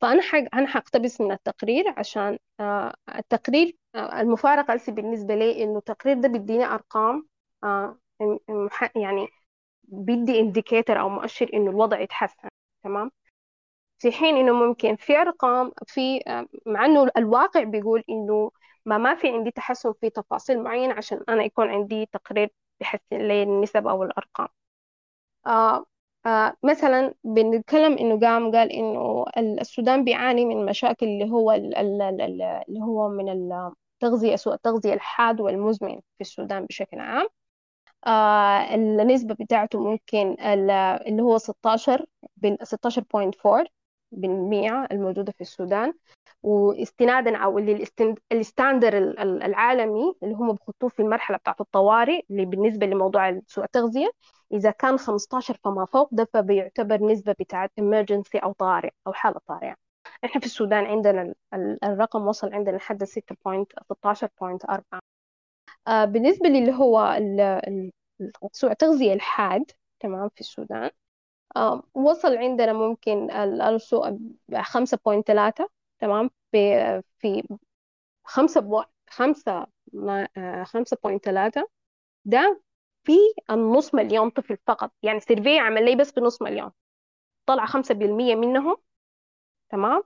فأنا 0.00 0.22
أنا 0.54 0.66
حقتبس 0.66 1.20
من 1.20 1.32
التقرير 1.32 1.94
عشان 1.98 2.38
آه 2.60 2.94
التقرير 3.16 3.76
آه 3.94 4.20
المفارقة 4.20 4.80
بالنسبة 4.88 5.34
لي 5.34 5.64
إنه 5.64 5.78
التقرير 5.78 6.20
ده 6.20 6.28
بيديني 6.28 6.64
أرقام 6.64 7.28
آه 7.64 7.98
يعني 8.96 9.28
بيدي 9.84 10.40
انديكيتر 10.40 11.00
أو 11.00 11.08
مؤشر 11.08 11.50
إنه 11.54 11.70
الوضع 11.70 12.00
يتحسن 12.00 12.48
تمام؟ 12.84 13.10
في 13.98 14.12
حين 14.12 14.36
إنه 14.36 14.52
ممكن 14.54 14.96
في 14.96 15.16
أرقام 15.18 15.72
في 15.86 16.20
مع 16.66 16.84
إنه 16.86 17.10
الواقع 17.16 17.62
بيقول 17.64 18.04
إنه 18.10 18.50
ما 18.86 18.98
ما 18.98 19.14
في 19.14 19.28
عندي 19.28 19.50
تحسن 19.50 19.92
في 19.92 20.10
تفاصيل 20.10 20.62
معينة 20.62 20.94
عشان 20.94 21.24
أنا 21.28 21.44
يكون 21.44 21.68
عندي 21.70 22.06
تقرير 22.06 22.50
بيحسن 22.80 23.02
لي 23.28 23.42
النسب 23.42 23.86
أو 23.86 24.02
الأرقام. 24.04 24.48
آه 26.26 26.54
مثلا 26.62 27.14
بنتكلم 27.24 27.98
إنه 27.98 28.20
قام 28.20 28.52
قال 28.52 28.72
إنه 28.72 29.24
السودان 29.38 30.04
بيعاني 30.04 30.44
من 30.44 30.66
مشاكل 30.66 31.06
اللي 31.06 31.30
هو 31.30 31.52
اللي 31.52 32.80
هو 32.82 33.08
من 33.08 33.28
التغذية 34.02 34.36
سوء 34.36 34.54
التغذية 34.54 34.94
الحاد 34.94 35.40
والمزمن 35.40 35.94
في 35.96 36.20
السودان 36.20 36.66
بشكل 36.66 37.00
عام. 37.00 37.28
آه 38.06 38.74
النسبة 38.74 39.34
بتاعته 39.34 39.80
ممكن 39.80 40.36
اللي 40.40 41.22
هو 41.22 41.38
16 41.38 42.06
بين 42.36 42.56
16.4 42.64 43.66
بالمية 44.12 44.88
الموجودة 44.92 45.32
في 45.32 45.40
السودان. 45.40 45.94
واستنادا 46.42 47.36
أو 47.36 47.58
اللي 47.58 47.86
الستاندر 48.32 48.98
العالمي 49.22 50.14
اللي 50.22 50.34
هم 50.34 50.52
بخطوه 50.52 50.88
في 50.88 51.00
المرحلة 51.02 51.36
بتاعت 51.36 51.60
الطوارئ 51.60 52.20
اللي 52.30 52.44
بالنسبة 52.44 52.86
لموضوع 52.86 53.40
سوء 53.46 53.64
التغذية 53.64 54.10
إذا 54.52 54.70
كان 54.70 54.98
15 54.98 55.58
فما 55.64 55.84
فوق 55.86 56.08
ده 56.12 56.28
فبيعتبر 56.34 57.02
نسبة 57.06 57.32
بتاعت 57.40 57.72
emergency 57.80 58.42
أو 58.44 58.52
طارئ 58.52 58.90
أو 59.06 59.12
حالة 59.12 59.40
طارئة 59.46 59.76
إحنا 60.24 60.40
في 60.40 60.46
السودان 60.46 60.84
عندنا 60.84 61.34
الرقم 61.84 62.26
وصل 62.28 62.54
عندنا 62.54 62.76
لحد 62.76 63.04
6.16.4 63.04 65.00
آه 65.88 66.04
بالنسبة 66.04 66.48
للي 66.48 66.72
هو 66.72 67.18
سوء 68.52 68.70
التغذيه 68.70 69.12
الحاد 69.12 69.70
تمام 70.00 70.28
في 70.28 70.40
السودان 70.40 70.90
آه 71.56 71.82
وصل 71.94 72.36
عندنا 72.36 72.72
ممكن 72.72 73.30
السوء 73.30 74.18
5.3 74.62 75.68
تمام 76.00 76.30
في. 76.52 77.42
آه، 80.36 80.64
خمسة 80.64 80.96
point 81.04 81.24
ثلاثة 81.24 81.68
ده 82.24 82.62
في 83.04 83.12
النص 83.50 83.94
مليون 83.94 84.30
طفل 84.30 84.56
فقط. 84.66 84.92
يعني 85.02 85.20
survey 85.20 85.58
عمل 85.58 85.84
لي 85.84 85.96
بس 85.96 86.12
بنص 86.12 86.42
مليون. 86.42 86.70
طلع 87.46 87.66
خمسة 87.66 87.94
بالمية 87.94 88.34
منهم 88.34 88.76
تمام؟ 89.70 90.02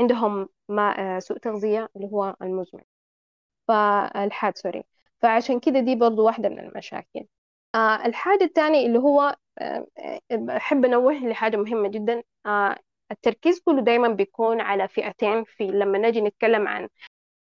عندهم 0.00 0.48
ما 0.68 1.16
آه، 1.16 1.18
سوء 1.18 1.38
تغذية 1.38 1.88
اللي 1.96 2.06
هو 2.06 2.36
المزمن. 2.42 2.82
فالحاد 3.68 4.56
sorry. 4.56 4.84
فعشان 5.22 5.60
كده 5.60 5.80
دي 5.80 5.94
برضو 5.94 6.24
واحدة 6.26 6.48
من 6.48 6.58
المشاكل. 6.58 7.26
آه 7.74 8.06
الحاجة 8.06 8.44
الثانية 8.44 8.86
اللي 8.86 8.98
هو 8.98 9.36
آه 9.58 9.86
أحب 10.56 10.84
أنوه 10.84 11.12
لحاجة 11.12 11.56
مهمة 11.56 11.88
جدا. 11.88 12.22
التركيز 13.10 13.60
كله 13.60 13.80
دايما 13.80 14.08
بيكون 14.08 14.60
على 14.60 14.88
فئتين. 14.88 15.44
في 15.44 15.66
لما 15.66 15.98
نجي 15.98 16.20
نتكلم 16.20 16.68
عن 16.68 16.88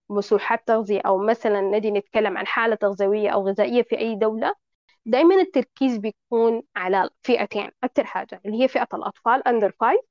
مسوحات 0.10 0.67
تغذية 0.67 1.01
أو 1.01 1.17
مثلا 1.17 1.62
نجي 1.62 1.91
نتكلم 1.91 2.38
عن 2.38 2.48
حالة 2.48 2.75
تغذوية 2.75 3.29
أو 3.29 3.48
غذائية 3.48 3.81
في 3.83 3.98
أي 3.98 4.15
دولة 4.15 4.53
دائما 5.05 5.36
التركيز 5.36 5.98
بيكون 5.98 6.63
على 6.75 7.10
فئتين. 7.22 7.72
أكثر 7.83 8.03
حاجة 8.05 8.41
اللي 8.45 8.63
هي 8.63 8.67
فئة 8.67 8.88
الأطفال 8.93 9.48
under 9.48 9.72
five 9.80 10.01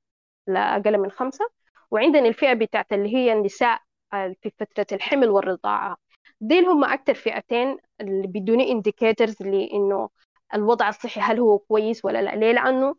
لأقل 0.47 0.97
من 0.97 1.11
خمسة 1.11 1.45
وعندنا 1.91 2.27
الفئة 2.27 2.53
بتاعت 2.53 2.93
اللي 2.93 3.15
هي 3.15 3.33
النساء 3.33 3.79
في 4.11 4.51
فترة 4.59 4.85
الحمل 4.91 5.29
والرضاعة. 5.29 5.97
ديل 6.41 6.65
هم 6.65 6.83
أكثر 6.85 7.13
فئتين 7.13 7.77
اللي 8.01 8.27
بيدوني 8.27 8.71
indicators 8.71 9.43
لإنه 9.43 10.09
الوضع 10.53 10.89
الصحي 10.89 11.21
هل 11.21 11.39
هو 11.39 11.59
كويس 11.59 12.05
ولا 12.05 12.21
لا. 12.21 12.35
ليه؟ 12.35 12.51
لأنه 12.51 12.95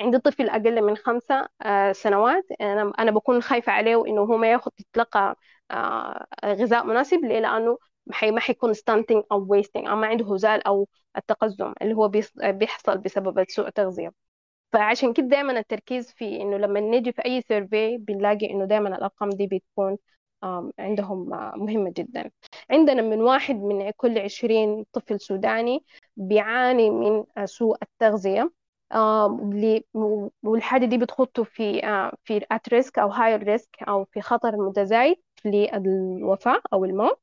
عندي 0.00 0.18
طفل 0.18 0.48
أقل 0.48 0.82
من 0.82 0.96
خمسة 0.96 1.48
آه، 1.62 1.92
سنوات 1.92 2.44
أنا 2.60 2.92
أنا 2.98 3.10
بكون 3.10 3.42
خايفة 3.42 3.72
عليه 3.72 4.06
إنه 4.06 4.20
هو 4.20 4.36
ما 4.36 4.50
ياخذ 4.52 4.70
يتلقى 4.80 5.36
آه، 5.70 6.26
غذاء 6.44 6.84
مناسب. 6.86 7.24
ليه؟ 7.24 7.40
لأنه 7.40 7.78
ما 8.06 8.40
حيكون 8.40 8.74
stunting 8.74 9.22
أو 9.32 9.46
wasting 9.48 9.86
أو 9.88 9.96
ما 9.96 10.06
عنده 10.06 10.34
هزال 10.34 10.66
أو 10.66 10.88
التقزم 11.16 11.72
اللي 11.82 11.94
هو 11.94 12.12
بيحصل 12.38 12.98
بسبب 12.98 13.44
سوء 13.48 13.68
التغذية 13.68 14.12
فعشان 14.72 15.12
كده 15.12 15.26
دايما 15.26 15.58
التركيز 15.58 16.12
في 16.12 16.42
إنه 16.42 16.56
لما 16.56 16.80
نيجي 16.80 17.12
في 17.12 17.24
أي 17.24 17.42
survey 17.42 17.96
بنلاقي 17.98 18.50
إنه 18.50 18.64
دايما 18.64 18.88
الأرقام 18.88 19.30
دي 19.30 19.46
بتكون 19.46 19.98
عندهم 20.78 21.32
آه، 21.34 21.52
مهمة 21.56 21.92
جدا. 21.96 22.30
عندنا 22.70 23.02
من 23.02 23.20
واحد 23.20 23.54
من 23.56 23.90
كل 23.90 24.18
عشرين 24.18 24.84
طفل 24.92 25.20
سوداني 25.20 25.84
بيعاني 26.16 26.90
من 26.90 27.24
سوء 27.46 27.76
التغذية 27.82 28.50
والحاجة 30.42 30.84
دي 30.86 30.98
بتخطه 30.98 31.44
في 31.44 31.84
آه، 31.86 32.12
في 32.24 32.40
at 32.40 32.74
risk 32.74 32.98
أو 32.98 33.12
high 33.12 33.42
risk 33.44 33.88
أو 33.88 34.04
في 34.04 34.20
خطر 34.20 34.56
متزايد 34.56 35.16
للوفاة 35.44 36.60
أو 36.72 36.84
الموت. 36.84 37.20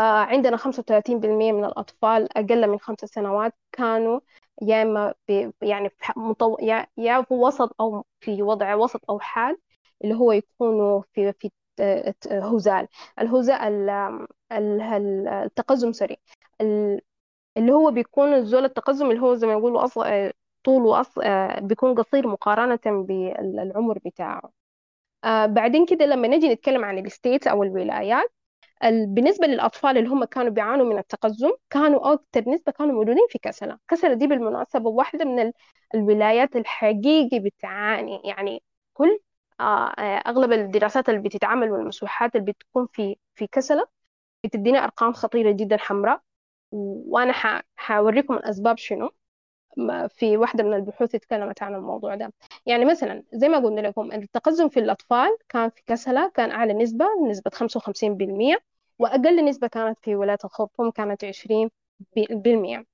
عندنا 0.00 0.56
35% 0.56 1.52
من 1.52 1.64
الأطفال 1.64 2.38
أقل 2.38 2.66
من 2.70 2.78
خمس 2.80 2.98
سنوات 3.04 3.54
كانوا 3.72 4.20
يا 4.62 4.82
إما 4.82 5.14
يعني 5.62 5.90
مطو... 6.16 6.56
يا 6.98 7.22
في 7.22 7.34
وسط 7.34 7.74
أو 7.80 8.06
في 8.20 8.42
وضع 8.42 8.74
وسط 8.74 9.00
أو 9.10 9.20
حال 9.20 9.58
اللي 10.04 10.14
هو 10.14 10.32
يكونوا 10.32 11.02
في 11.12 11.32
في 11.32 11.50
هزال. 12.32 12.88
الهزال 13.20 13.90
التقزم 14.52 15.92
سريع. 15.92 16.16
اللي 17.56 17.72
هو 17.72 17.90
بيكون 17.90 18.34
الزول 18.34 18.64
التقزم 18.64 19.10
اللي 19.10 19.20
هو 19.22 19.34
زي 19.34 19.46
ما 19.46 19.52
يقولوا 19.52 19.84
أصلا 19.84 20.32
طوله 20.64 21.00
أص... 21.00 21.18
بيكون 21.62 21.94
قصير 21.94 22.26
مقارنة 22.28 22.78
بالعمر 22.86 23.98
بتاعه. 24.04 24.50
آه، 25.24 25.46
بعدين 25.46 25.86
كده 25.86 26.06
لما 26.06 26.28
نجي 26.28 26.48
نتكلم 26.54 26.84
عن 26.84 26.98
الستيت 27.06 27.46
أو 27.46 27.62
الولايات 27.62 28.32
بالنسبة 28.90 29.46
للأطفال 29.46 29.98
اللي 29.98 30.08
هم 30.08 30.24
كانوا 30.24 30.50
بيعانوا 30.50 30.86
من 30.86 30.98
التقزم 30.98 31.50
كانوا 31.70 32.12
أكثر 32.14 32.50
نسبة 32.50 32.72
كانوا 32.72 32.92
موجودين 32.94 33.26
في 33.30 33.38
كسلة 33.38 33.78
كسلة 33.88 34.14
دي 34.14 34.26
بالمناسبة 34.26 34.90
واحدة 34.90 35.24
من 35.24 35.52
الولايات 35.94 36.56
الحقيقي 36.56 37.38
بتعاني 37.38 38.20
يعني 38.24 38.62
كل 38.94 39.20
آه، 39.60 39.64
آه، 39.88 40.18
أغلب 40.26 40.52
الدراسات 40.52 41.08
اللي 41.08 41.20
بتتعمل 41.20 41.70
والمسوحات 41.70 42.36
اللي 42.36 42.52
بتكون 42.52 42.86
في 42.92 43.16
في 43.34 43.46
كسلة 43.46 43.86
بتدينا 44.44 44.84
أرقام 44.84 45.12
خطيرة 45.12 45.52
جدا 45.52 45.76
حمراء. 45.76 46.20
وأنا 46.72 47.32
حوريكم 47.76 48.34
الأسباب 48.34 48.78
شنو. 48.78 49.10
في 50.08 50.36
واحدة 50.36 50.64
من 50.64 50.74
البحوث 50.74 51.14
اتكلمت 51.14 51.62
عن 51.62 51.74
الموضوع 51.74 52.14
ده. 52.14 52.32
يعني 52.66 52.84
مثلا 52.84 53.22
زي 53.32 53.48
ما 53.48 53.58
قلنا 53.58 53.80
لكم 53.80 54.12
التقزم 54.12 54.68
في 54.68 54.80
الأطفال 54.80 55.36
كان 55.48 55.70
في 55.70 55.82
كسلة 55.86 56.28
كان 56.34 56.50
أعلى 56.50 56.72
نسبة 56.72 57.06
نسبة 57.30 57.50
55% 57.54 58.58
وأقل 58.98 59.44
نسبة 59.44 59.66
كانت 59.66 59.98
في 60.02 60.16
ولاية 60.16 60.38
الخرطوم 60.44 60.90
كانت 60.90 61.24
20% 61.24 62.86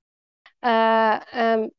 آه 0.63 1.69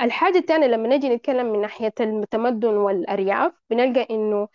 الحاجة 0.00 0.38
الثانية 0.38 0.66
لما 0.66 0.88
نجي 0.96 1.08
نتكلم 1.08 1.52
من 1.52 1.60
ناحية 1.60 1.92
التمدن 2.00 2.68
والأرياف 2.76 3.52
بنلقى 3.70 4.06
إنه 4.10 4.48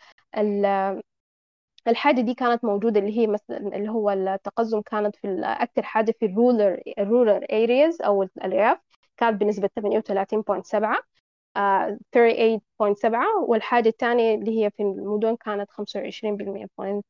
الحاجة 1.87 2.21
دي 2.21 2.33
كانت 2.33 2.65
موجودة 2.65 2.99
اللي 2.99 3.17
هي 3.19 3.27
مثلا 3.27 3.57
اللي 3.57 3.89
هو 3.89 4.09
التقزم 4.09 4.81
كانت 4.81 5.15
في 5.15 5.41
أكثر 5.43 5.83
حاجة 5.83 6.11
في 6.19 6.25
ال 6.25 6.81
rural 6.99 7.45
ال 7.51 7.56
rural 7.56 7.78
areas 7.78 8.01
أو 8.01 8.23
الأرياف 8.23 8.79
كانت 9.17 9.41
بنسبة 9.41 9.69
38.7 9.79 10.95
uh, 11.57 11.97
38.7 12.11 13.43
والحاجة 13.47 13.89
الثانية 13.89 14.35
اللي 14.35 14.65
هي 14.65 14.71
في 14.71 14.83
المدن 14.83 15.35
كانت 15.35 15.69
25% 15.71 17.01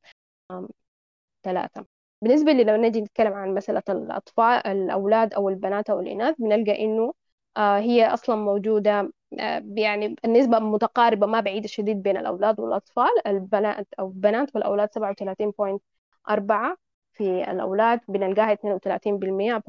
ثلاثة. 1.43 1.85
بالنسبة 2.21 2.51
لو 2.63 2.75
نجي 2.75 3.01
نتكلم 3.01 3.33
عن 3.33 3.53
مسألة 3.53 3.83
الأطفال 3.89 4.67
الأولاد 4.67 5.33
أو 5.33 5.49
البنات 5.49 5.89
أو 5.89 5.99
الإناث 5.99 6.35
بنلقى 6.39 6.85
إنه 6.85 7.13
آه 7.57 7.79
هي 7.79 8.07
أصلا 8.07 8.35
موجودة 8.35 9.11
آه 9.39 9.63
يعني 9.75 10.15
النسبة 10.25 10.59
متقاربة 10.59 11.27
ما 11.27 11.39
بعيدة 11.39 11.67
شديد 11.67 12.01
بين 12.03 12.17
الأولاد 12.17 12.59
والأطفال. 12.59 13.27
البنات 13.27 13.87
أو 13.99 14.07
البنات 14.07 14.55
والأولاد 14.55 14.89
37.4 14.89 16.77
في 17.13 17.51
الأولاد 17.51 17.99
بنلقاها 18.07 18.53
32% 18.53 19.59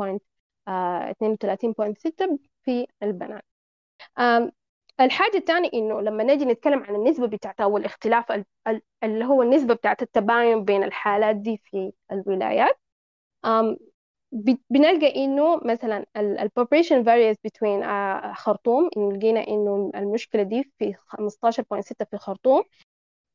32.6 0.69 2.39
في 2.65 2.87
البنات. 3.03 3.45
الحاجة 5.01 5.37
الثانية 5.37 5.71
إنه 5.75 6.01
لما 6.01 6.25
نجي 6.25 6.45
نتكلم 6.45 6.83
عن 6.83 6.95
النسبة 6.95 7.27
بتاعتها 7.27 7.65
أو 7.65 7.77
الاختلاف 7.77 8.33
اللي 9.05 9.25
هو 9.25 9.43
النسبة 9.43 9.75
بتاعت 9.75 10.03
التباين 10.03 10.65
بين 10.65 10.85
الحالات 10.85 11.37
دي 11.37 11.57
في 11.65 11.93
الولايات 12.13 12.79
بنلقى 14.71 15.25
إنه 15.25 15.57
مثلا 15.65 16.07
ال 16.17 16.51
population 16.61 17.05
varies 17.05 17.37
between 17.49 17.85
آه، 17.85 18.33
خرطوم 18.33 18.91
لقينا 18.97 19.41
إنه 19.49 19.91
المشكلة 19.95 20.43
دي 20.43 20.73
في 20.79 20.95
15.6 20.95 22.05
في 22.11 22.17
خرطوم 22.19 22.63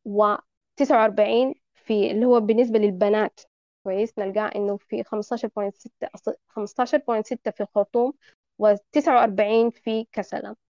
و 0.06 0.36
49 0.78 1.54
في 1.75 2.12
اللي 2.12 2.25
هو 2.25 2.39
بالنسبة 2.39 2.80
للبنات. 2.80 3.39
كويس؟ 3.84 4.19
نلقاه 4.19 4.51
إنه 4.56 4.78
في 4.78 5.04
15.6 5.04 6.08
15.6 6.47 7.51
في 7.51 7.62
الخرطوم 7.62 8.13
و49 8.63 9.69
في 9.84 10.08
كسلة. 10.12 10.49
آه 10.49 10.64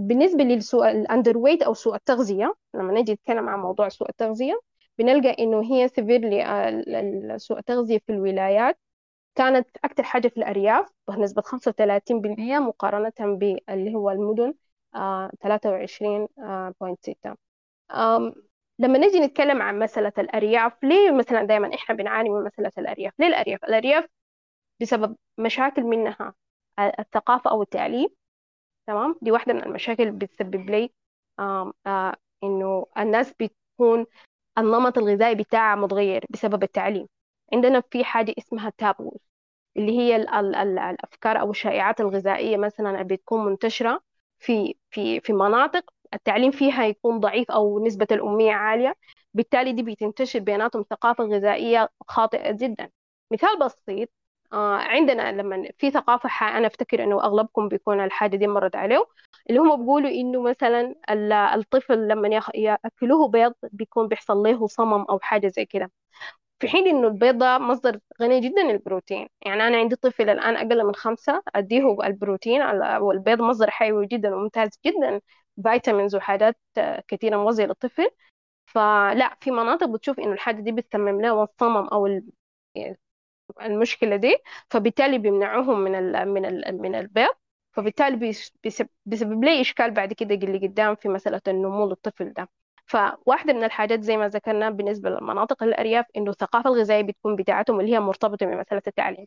بالنسبة 0.00 0.44
للسوء 0.44 0.90
ال 0.90 1.38
underweight 1.38 1.62
أو 1.62 1.74
سوء 1.74 1.94
التغذية 1.94 2.54
لما 2.74 2.92
نجي 3.00 3.12
نتكلم 3.12 3.48
عن 3.48 3.58
موضوع 3.60 3.88
سوء 3.88 4.08
التغذية 4.10 4.60
بنلقى 4.98 5.36
إنه 5.38 5.62
هي 5.72 5.88
severely 5.88 6.44
آه 6.44 7.36
سوء 7.36 7.58
التغذية 7.58 7.98
في 7.98 8.12
الولايات 8.12 8.78
كانت 9.34 9.68
أكثر 9.84 10.02
حاجة 10.02 10.28
في 10.28 10.36
الأرياف 10.36 10.92
بنسبة 11.08 11.42
35% 11.42 12.58
مقارنة 12.58 13.12
باللي 13.20 13.94
هو 13.94 14.10
المدن 14.10 14.54
آه 14.94 15.30
23.6 15.40 17.36
لما 18.78 18.98
نجي 18.98 19.20
نتكلم 19.20 19.62
عن 19.62 19.78
مسألة 19.78 20.12
الأرياف 20.18 20.84
ليه 20.84 21.10
مثلا 21.10 21.42
دائما 21.44 21.74
إحنا 21.74 21.94
بنعاني 21.94 22.28
من 22.28 22.44
مسألة 22.44 22.72
الأرياف؟ 22.78 23.12
ليه 23.18 23.26
الأرياف؟ 23.26 23.64
الأرياف 23.64 24.04
بسبب 24.80 25.16
مشاكل 25.38 25.82
منها 25.82 26.34
الثقافة 26.98 27.50
أو 27.50 27.62
التعليم. 27.62 28.08
تمام؟ 28.86 29.16
دي 29.22 29.30
واحدة 29.30 29.52
من 29.54 29.62
المشاكل 29.62 30.10
بتسبب 30.12 30.70
لي 30.70 30.90
آه 31.38 31.72
إنه 32.44 32.86
الناس 32.98 33.32
بتكون 33.40 34.06
النمط 34.58 34.98
الغذائي 34.98 35.34
بتاعها 35.34 35.76
متغير 35.76 36.26
بسبب 36.30 36.62
التعليم. 36.62 37.08
عندنا 37.52 37.82
في 37.92 38.04
حاجة 38.04 38.34
اسمها 38.38 38.72
تابوز 38.78 39.18
اللي 39.76 39.92
هي 39.98 40.16
ال 40.16 40.28
ال 40.30 40.56
ال 40.56 40.78
الأفكار 40.80 41.40
أو 41.40 41.50
الشائعات 41.52 42.00
الغذائية 42.00 42.56
مثلا 42.56 43.02
بتكون 43.02 43.46
منتشرة 43.46 44.02
في 44.38 44.76
في 44.90 45.20
في 45.20 45.32
مناطق. 45.32 45.90
التعليم 46.14 46.50
فيها 46.52 46.84
يكون 46.86 47.20
ضعيف 47.20 47.50
أو 47.50 47.86
نسبة 47.86 48.06
الأمية 48.12 48.52
عالية. 48.52 48.96
بالتالي 49.34 49.72
دي 49.72 49.82
بتنتشر 49.82 50.38
بيناتهم 50.40 50.82
ثقافة 50.90 51.24
غذائية 51.24 51.90
خاطئة 52.08 52.52
جدا. 52.52 52.90
مثال 53.32 53.58
بسيط 53.60 54.10
عندنا 54.58 55.32
لما 55.32 55.68
في 55.78 55.90
ثقافة 55.90 56.58
أنا 56.58 56.66
أفتكر 56.66 57.04
إنه 57.04 57.24
أغلبكم 57.24 57.68
بيكون 57.68 58.00
الحاجة 58.04 58.36
دي 58.36 58.46
مرت 58.46 58.76
عليه 58.76 59.06
اللي 59.50 59.60
هم 59.60 59.76
بيقولوا 59.82 60.10
إنه 60.10 60.42
مثلا 60.42 60.94
الطفل 61.54 62.08
لما 62.08 62.42
يأكلوه 62.54 63.28
بيض 63.28 63.54
بيكون 63.72 64.08
بيحصل 64.08 64.36
له 64.36 64.66
صمم 64.66 65.02
أو 65.10 65.18
حاجة 65.18 65.48
زي 65.48 65.64
كده. 65.66 65.90
في 66.60 66.68
حين 66.68 66.88
إنه 66.88 67.08
البيض 67.08 67.38
ده 67.38 67.58
مصدر 67.58 68.00
غني 68.22 68.40
جدا 68.40 68.62
للبروتين. 68.62 69.28
يعني 69.46 69.68
أنا 69.68 69.76
عندي 69.76 69.96
طفل 69.96 70.30
الآن 70.30 70.56
أقل 70.56 70.86
من 70.86 70.94
خمسة 70.94 71.42
أديه 71.54 71.96
البروتين 72.04 72.62
والبيض 73.00 73.42
مصدر 73.42 73.70
حيوي 73.70 74.06
جدا 74.06 74.34
وممتاز 74.34 74.68
جدا 74.86 75.20
فيتامينز 75.64 76.14
وحاجات 76.16 76.58
كثيرة 77.08 77.36
مغذية 77.36 77.64
للطفل. 77.66 78.10
فلا 78.66 79.36
في 79.40 79.50
مناطق 79.50 79.86
بتشوف 79.86 80.20
إنه 80.20 80.32
الحاجة 80.32 80.60
دي 80.62 80.72
بتسمم 80.72 81.20
له 81.22 81.42
الصمم 81.42 81.88
أو 81.88 82.06
المشكلة 83.62 84.16
دي 84.16 84.36
فبالتالي 84.70 85.18
بيمنعوهم 85.18 85.80
من 85.80 85.94
ال 85.94 86.28
من 86.28 86.44
ال 86.44 86.82
من 86.82 86.94
البيض 86.94 87.28
فبالتالي 87.72 88.16
بيسبب 89.06 89.44
لي 89.44 89.60
إشكال 89.60 89.90
بعد 89.90 90.12
كده 90.12 90.34
اللي 90.34 90.66
قدام 90.68 90.94
في 90.94 91.08
مسألة 91.08 91.40
النمو 91.48 91.86
للطفل 91.88 92.32
ده. 92.32 92.48
فواحدة 92.86 93.52
من 93.52 93.64
الحاجات 93.64 94.00
زي 94.02 94.16
ما 94.16 94.28
ذكرنا 94.28 94.70
بالنسبة 94.70 95.10
للمناطق 95.10 95.62
الأرياف 95.62 96.06
إنه 96.16 96.30
الثقافة 96.30 96.70
الغذائية 96.70 97.02
بتكون 97.02 97.36
بتاعتهم 97.36 97.80
اللي 97.80 97.92
هي 97.94 98.00
مرتبطة 98.00 98.46
بمسألة 98.46 98.82
التعليم. 98.86 99.26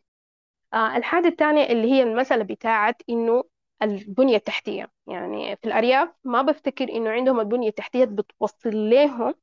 آه 0.74 0.96
الحاجة 0.96 1.28
الثانية 1.28 1.64
اللي 1.66 1.92
هي 1.92 2.02
المسألة 2.02 2.44
بتاعت 2.44 3.02
إنه 3.10 3.44
البنية 3.82 4.36
التحتية. 4.36 4.90
يعني 5.06 5.56
في 5.56 5.64
الأرياف 5.66 6.08
ما 6.24 6.42
بفتكر 6.42 6.84
إنه 6.88 7.10
عندهم 7.10 7.40
البنية 7.40 7.68
التحتية 7.68 8.04
بتوصل 8.04 8.70
لهم 8.90 9.34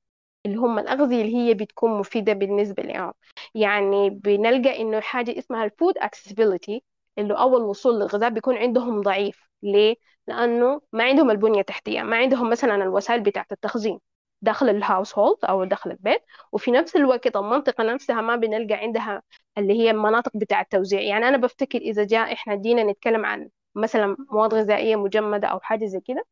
اللي 0.45 0.57
هم 0.57 0.79
الأغذية 0.79 1.21
اللي 1.21 1.35
هي 1.37 1.53
بتكون 1.53 1.91
مفيدة 1.99 2.33
بالنسبة 2.33 2.83
لهم. 2.83 3.13
يعني 3.55 4.09
بنلقى 4.09 4.81
إنه 4.81 4.99
حاجة 4.99 5.37
اسمها 5.39 5.65
الفود 5.65 5.93
accessibility 5.99 6.79
اللي 7.17 7.33
أول 7.39 7.61
وصول 7.61 7.95
للغذاء 7.95 8.29
بيكون 8.29 8.57
عندهم 8.57 9.01
ضعيف. 9.01 9.49
ليه؟ 9.63 9.95
لأنه 10.27 10.81
ما 10.93 11.03
عندهم 11.03 11.31
البنية 11.31 11.59
التحتية 11.59 12.01
ما 12.01 12.17
عندهم 12.17 12.49
مثلا 12.49 12.75
الوسائل 12.75 13.21
بتاعة 13.21 13.45
التخزين 13.51 13.99
داخل 14.41 14.69
الهاوس 14.69 15.17
هولد 15.17 15.37
أو 15.45 15.63
داخل 15.63 15.91
البيت. 15.91 16.21
وفي 16.51 16.71
نفس 16.71 16.95
الوقت 16.95 17.35
المنطقة 17.35 17.83
نفسها 17.83 18.21
ما 18.21 18.35
بنلقى 18.35 18.73
عندها 18.75 19.21
اللي 19.57 19.73
هي 19.73 19.91
المناطق 19.91 20.31
بتاعة 20.37 20.61
التوزيع. 20.61 21.01
يعني 21.01 21.27
أنا 21.27 21.37
بفتكر 21.37 21.77
إذا 21.79 22.03
جاء 22.03 22.33
إحنا 22.33 22.55
جينا 22.55 22.83
نتكلم 22.83 23.25
عن 23.25 23.49
مثلا 23.75 24.15
مواد 24.31 24.53
غذائية 24.53 24.95
مجمدة 24.95 25.47
أو 25.47 25.59
حاجة 25.59 25.85
زي 25.85 25.99
كده 25.99 26.25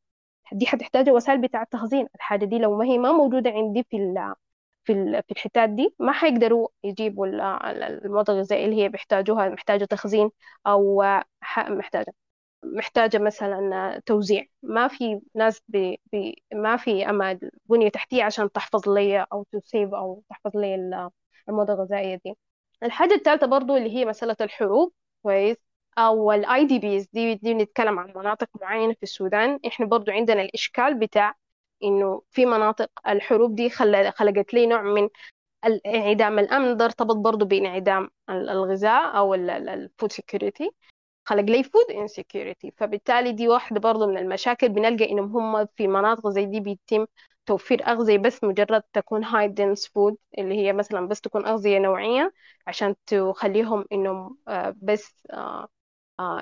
دي 0.53 0.65
حتحتاج 0.67 1.09
وسائل 1.09 1.41
بتاعة 1.41 1.67
تخزين 1.71 2.07
الحاجة 2.15 2.45
دي. 2.45 2.57
لو 2.59 2.77
ما 2.77 2.85
هي 2.85 2.97
ما 2.97 3.11
موجودة 3.11 3.49
عندي 3.51 3.83
في 3.89 3.97
ال 3.97 4.35
في 4.85 4.93
في 5.27 5.31
الحتات 5.33 5.69
دي 5.69 5.95
ما 5.99 6.11
حيقدروا 6.11 6.67
يجيبوا 6.83 7.27
المواد 7.27 8.29
الغذائية 8.29 8.65
اللي 8.65 8.83
هي 8.83 8.89
بيحتاجوها 8.89 9.49
محتاجة 9.49 9.85
تخزين 9.85 10.31
أو 10.67 11.03
محتاجة 11.59 12.13
محتاجة 12.63 13.17
مثلا 13.19 14.01
توزيع. 14.05 14.45
ما 14.63 14.87
في 14.87 15.21
ناس 15.35 15.61
بي 15.67 16.01
بي 16.11 16.43
ما 16.53 16.77
في 16.77 17.09
أما 17.09 17.39
بنية 17.65 17.89
تحتية 17.89 18.23
عشان 18.23 18.51
تحفظ 18.51 18.89
لي 18.89 19.27
أو 19.33 19.43
تسيب 19.51 19.95
أو 19.95 20.23
تحفظ 20.29 20.57
لي 20.57 20.75
المواد 21.49 21.69
الغذائية 21.69 22.21
دي. 22.25 22.37
الحاجة 22.83 23.13
الثالثة 23.13 23.47
برضو 23.47 23.77
اللي 23.77 23.95
هي 23.97 24.05
مسألة 24.05 24.35
الحروب. 24.41 24.93
كويس. 25.23 25.57
أو 25.97 26.31
ال 26.31 26.65
IDPs 26.65 27.07
دي 27.13 27.35
دي 27.35 27.53
بنتكلم 27.53 27.99
عن 27.99 28.13
مناطق 28.15 28.49
معينة 28.61 28.93
في 28.93 29.03
السودان. 29.03 29.59
إحنا 29.67 29.85
برضو 29.85 30.11
عندنا 30.11 30.41
الإشكال 30.41 30.99
بتاع 30.99 31.35
إنه 31.83 32.21
في 32.31 32.45
مناطق 32.45 32.89
الحروب 33.07 33.55
دي 33.55 33.69
خلقت 33.69 34.53
لي 34.53 34.65
نوع 34.67 34.81
من 34.81 35.09
انعدام 35.85 36.39
الأمن 36.39 36.77
ده 36.77 36.85
ارتبط 36.85 37.15
برضو 37.15 37.45
بانعدام 37.45 38.09
الغذاء 38.29 39.17
أو 39.17 39.33
ال 39.35 39.50
food 39.50 40.11
security 40.11 40.71
خلق 41.25 41.41
لي 41.43 41.63
food 41.63 41.91
insecurity 41.91 42.71
فبالتالي 42.77 43.31
دي 43.31 43.47
واحدة 43.47 43.79
برضو 43.79 44.07
من 44.07 44.17
المشاكل. 44.17 44.69
بنلقى 44.69 45.11
إنهم 45.11 45.37
هم 45.37 45.65
في 45.77 45.87
مناطق 45.87 46.29
زي 46.29 46.45
دي 46.45 46.59
بيتم 46.59 47.05
توفير 47.45 47.87
أغذية 47.87 48.17
بس 48.17 48.43
مجرد 48.43 48.81
تكون 48.93 49.23
high 49.23 49.47
dense 49.47 49.87
food 49.87 50.17
اللي 50.37 50.55
هي 50.55 50.73
مثلا 50.73 51.07
بس 51.07 51.21
تكون 51.21 51.45
أغذية 51.47 51.79
نوعية 51.79 52.33
عشان 52.67 52.95
تخليهم 53.07 53.85
إنهم 53.91 54.37
بس 54.81 55.27
آه 55.33 55.67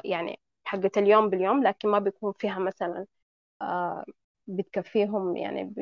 يعني 0.05 0.39
حقة 0.65 0.91
اليوم 0.97 1.29
باليوم 1.29 1.63
لكن 1.63 1.89
ما 1.89 1.99
بيكون 1.99 2.33
فيها 2.39 2.59
مثلا 2.59 3.05
آه 3.61 4.05
بتكفيهم 4.47 5.37
يعني 5.37 5.73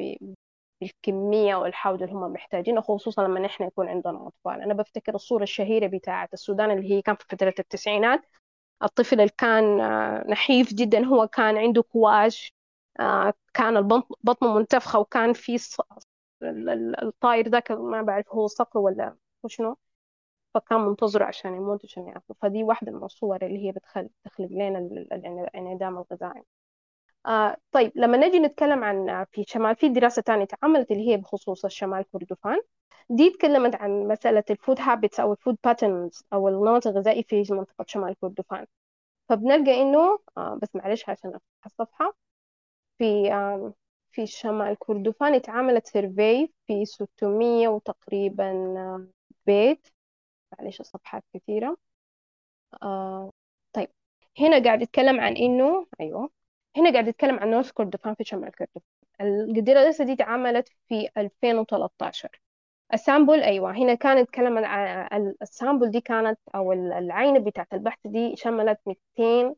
بالكمية 0.82 1.56
والحاجة 1.56 2.02
اللي 2.04 2.14
هم 2.16 2.34
محتاجينه 2.34 2.82
خصوصا 2.82 3.24
لما 3.24 3.40
نحن 3.40 3.64
يكون 3.64 3.88
عندنا 3.90 4.28
أطفال. 4.28 4.62
أنا 4.62 4.74
بفتكر 4.74 5.16
الصورة 5.16 5.44
الشهيرة 5.44 5.88
بتاعة 5.88 6.30
السودان 6.34 6.72
اللي 6.72 6.92
هي 6.94 7.02
كان 7.02 7.16
في 7.16 7.26
فترة 7.30 7.54
التسعينات. 7.60 8.22
الطفل 8.84 9.22
اللي 9.22 9.32
كان 9.38 9.82
آه 9.82 10.26
نحيف 10.30 10.74
جدا 10.74 11.06
هو 11.06 11.28
كان 11.28 11.58
عنده 11.58 11.82
kwash 11.84 12.54
آه 13.00 13.34
كان 13.54 13.78
البطن 13.78 14.56
منتفخة 14.56 15.00
وكان 15.00 15.34
في 15.34 15.58
الطائر 17.04 17.48
ذاك 17.50 17.72
ما 17.72 18.02
بعرف 18.02 18.26
هو 18.30 18.48
صقر 18.48 18.80
ولا 18.80 19.18
شنو. 19.48 19.78
فكان 20.54 20.80
منتظر 20.82 21.24
عشان 21.24 21.56
يموت 21.56 21.86
عشان 21.86 22.08
ياكل 22.08 22.34
فدي 22.42 22.64
واحدة 22.64 22.92
من 22.92 23.04
الصور 23.04 23.46
اللي 23.46 23.68
هي 23.68 23.72
بتخلق 23.72 24.10
تخلق 24.24 24.48
لنا 24.52 24.80
الانعدام 24.80 25.98
الغذائي. 25.98 26.44
آه 27.28 27.58
طيب 27.72 27.92
لما 27.96 28.18
نجي 28.18 28.40
نتكلم 28.40 28.84
عن 28.84 29.26
في 29.32 29.44
شمال 29.48 29.76
في 29.76 29.90
دراسة 29.90 30.22
تانية 30.22 30.44
اتعملت 30.44 30.92
اللي 30.92 31.10
هي 31.12 31.18
بخصوص 31.18 31.66
الشمال 31.66 32.06
كردفان. 32.12 32.62
دي 33.10 33.30
تكلمت 33.30 33.76
عن 33.76 34.08
مسألة 34.08 34.44
ال 34.50 34.56
food 34.56 34.80
habits 34.82 35.20
أو 35.20 35.32
ال 35.34 35.39
food 35.39 35.58
patterns 35.64 36.24
أو 36.34 36.48
النمط 36.50 36.88
الغذائي 36.88 37.24
في 37.24 37.44
منطقة 37.54 37.86
شمال 37.88 38.16
كردفان. 38.22 38.66
فبنلقى 39.30 39.82
إنه 39.82 40.20
آه 40.38 40.60
بس 40.62 40.76
معلش 40.76 41.10
عشان 41.10 41.30
أفتح 41.36 41.66
الصفحة. 41.66 42.18
في 42.98 43.34
آه 43.34 43.74
في 44.12 44.28
شمال 44.28 44.76
كردفان 44.80 45.34
اتعملت 45.36 45.88
survey 45.88 46.50
في 46.68 46.86
600 46.86 47.68
وتقريبا 47.68 48.52
آه 48.78 49.08
بيت. 49.46 49.88
معلش 50.60 50.80
الصفحات 50.82 51.24
كثيرة 51.34 51.78
آه 52.84 53.32
طيب. 53.74 53.90
هنا 54.40 54.64
قاعد 54.64 54.82
يتكلم 54.82 55.20
عن 55.20 55.36
إنه 55.38 55.88
أيوه. 56.02 56.30
هنا 56.78 56.92
قاعد 56.92 57.08
يتكلم 57.08 57.40
عن 57.40 57.52
North 57.52 57.72
كردفان 57.72 58.16
في 58.16 58.24
شمال 58.24 58.52
كردفان 58.52 58.82
الدراسة 59.58 60.04
دي 60.06 60.14
اتعملت 60.14 60.70
في 60.88 61.10
2013 61.18 62.42
ال 62.94 63.01
sample 63.01 63.42
أيوة. 63.44 63.72
هنا 63.72 63.94
كان 63.96 64.18
يتكلم 64.18 64.58
عن 64.66 65.36
ال 65.42 65.49
sample 65.49 65.92
دي 65.92 66.02
كانت 66.02 66.40
أو 66.56 66.74
العينة 66.74 67.40
بتاعت 67.40 67.74
البحث 67.74 68.00
دي 68.08 68.36
شملت 68.36 68.80
200 68.88 69.56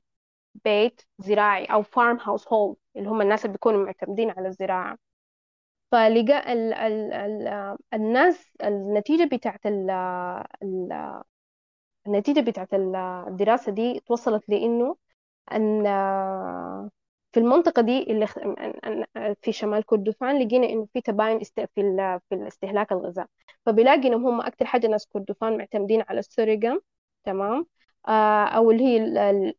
بيت 0.65 1.02
زراعي 1.19 1.65
أو 1.65 1.84
فارم 1.84 2.17
هاوس 2.21 2.47
هولد 2.54 2.78
اللي 2.95 3.10
هم 3.10 3.21
الناس 3.21 3.41
اللي 3.45 3.54
بيكونوا 3.54 3.86
معتمدين 3.86 4.30
على 4.30 4.47
الزراعة. 4.47 4.97
فلقى 5.91 6.54
ال 6.54 6.73
ال 6.73 7.13
ال 7.13 7.78
الناس 7.93 8.47
النتيجة 8.63 9.23
بتاعت 9.36 9.65
ال 9.65 9.89
ال 10.63 10.93
النتيجة 12.08 12.39
بتاعت 12.39 12.69
الدراسة 12.73 13.71
دي 13.71 13.99
توصلت 14.08 14.49
لإنه 14.49 14.95
أن 15.52 15.86
في 17.32 17.39
المنطقة 17.39 17.82
دي 17.82 18.04
اللي 18.12 18.28
في 19.41 19.52
شمال 19.52 19.84
كردفان 19.86 20.39
لقينا 20.43 20.67
إنه 20.69 20.88
في 20.93 21.02
تباين 21.02 21.39
في 21.39 21.67
في 22.30 22.36
الاستهلاك 22.36 22.91
الغذاء. 22.91 23.28
فبيلاقي 23.65 24.08
إنهم 24.08 24.25
هم 24.28 24.41
أكثر 24.41 24.65
حاجة 24.65 24.88
ناس 24.88 25.08
كردفان 25.08 25.58
معتمدين 25.58 26.04
على 26.10 26.19
السوريجم 26.19 26.80
تمام؟ 27.23 27.67
أو 28.56 28.71
اللي 28.71 28.84
هي 28.84 29.54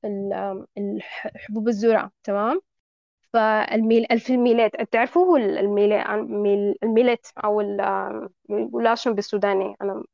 حبوب 1.37 1.69
الذرة 1.69 2.11
تمام؟ 2.25 2.61
في 4.19 4.35
ال 4.35 4.42
millet 4.42 4.83
تعرفوا 4.93 5.27
هو 5.27 5.37
ال 6.83 6.89
millet 6.89 7.27
أو 7.45 7.59
بيقولوا 8.49 8.95
بالسوداني؟ 9.07 9.77
آه 9.83 10.05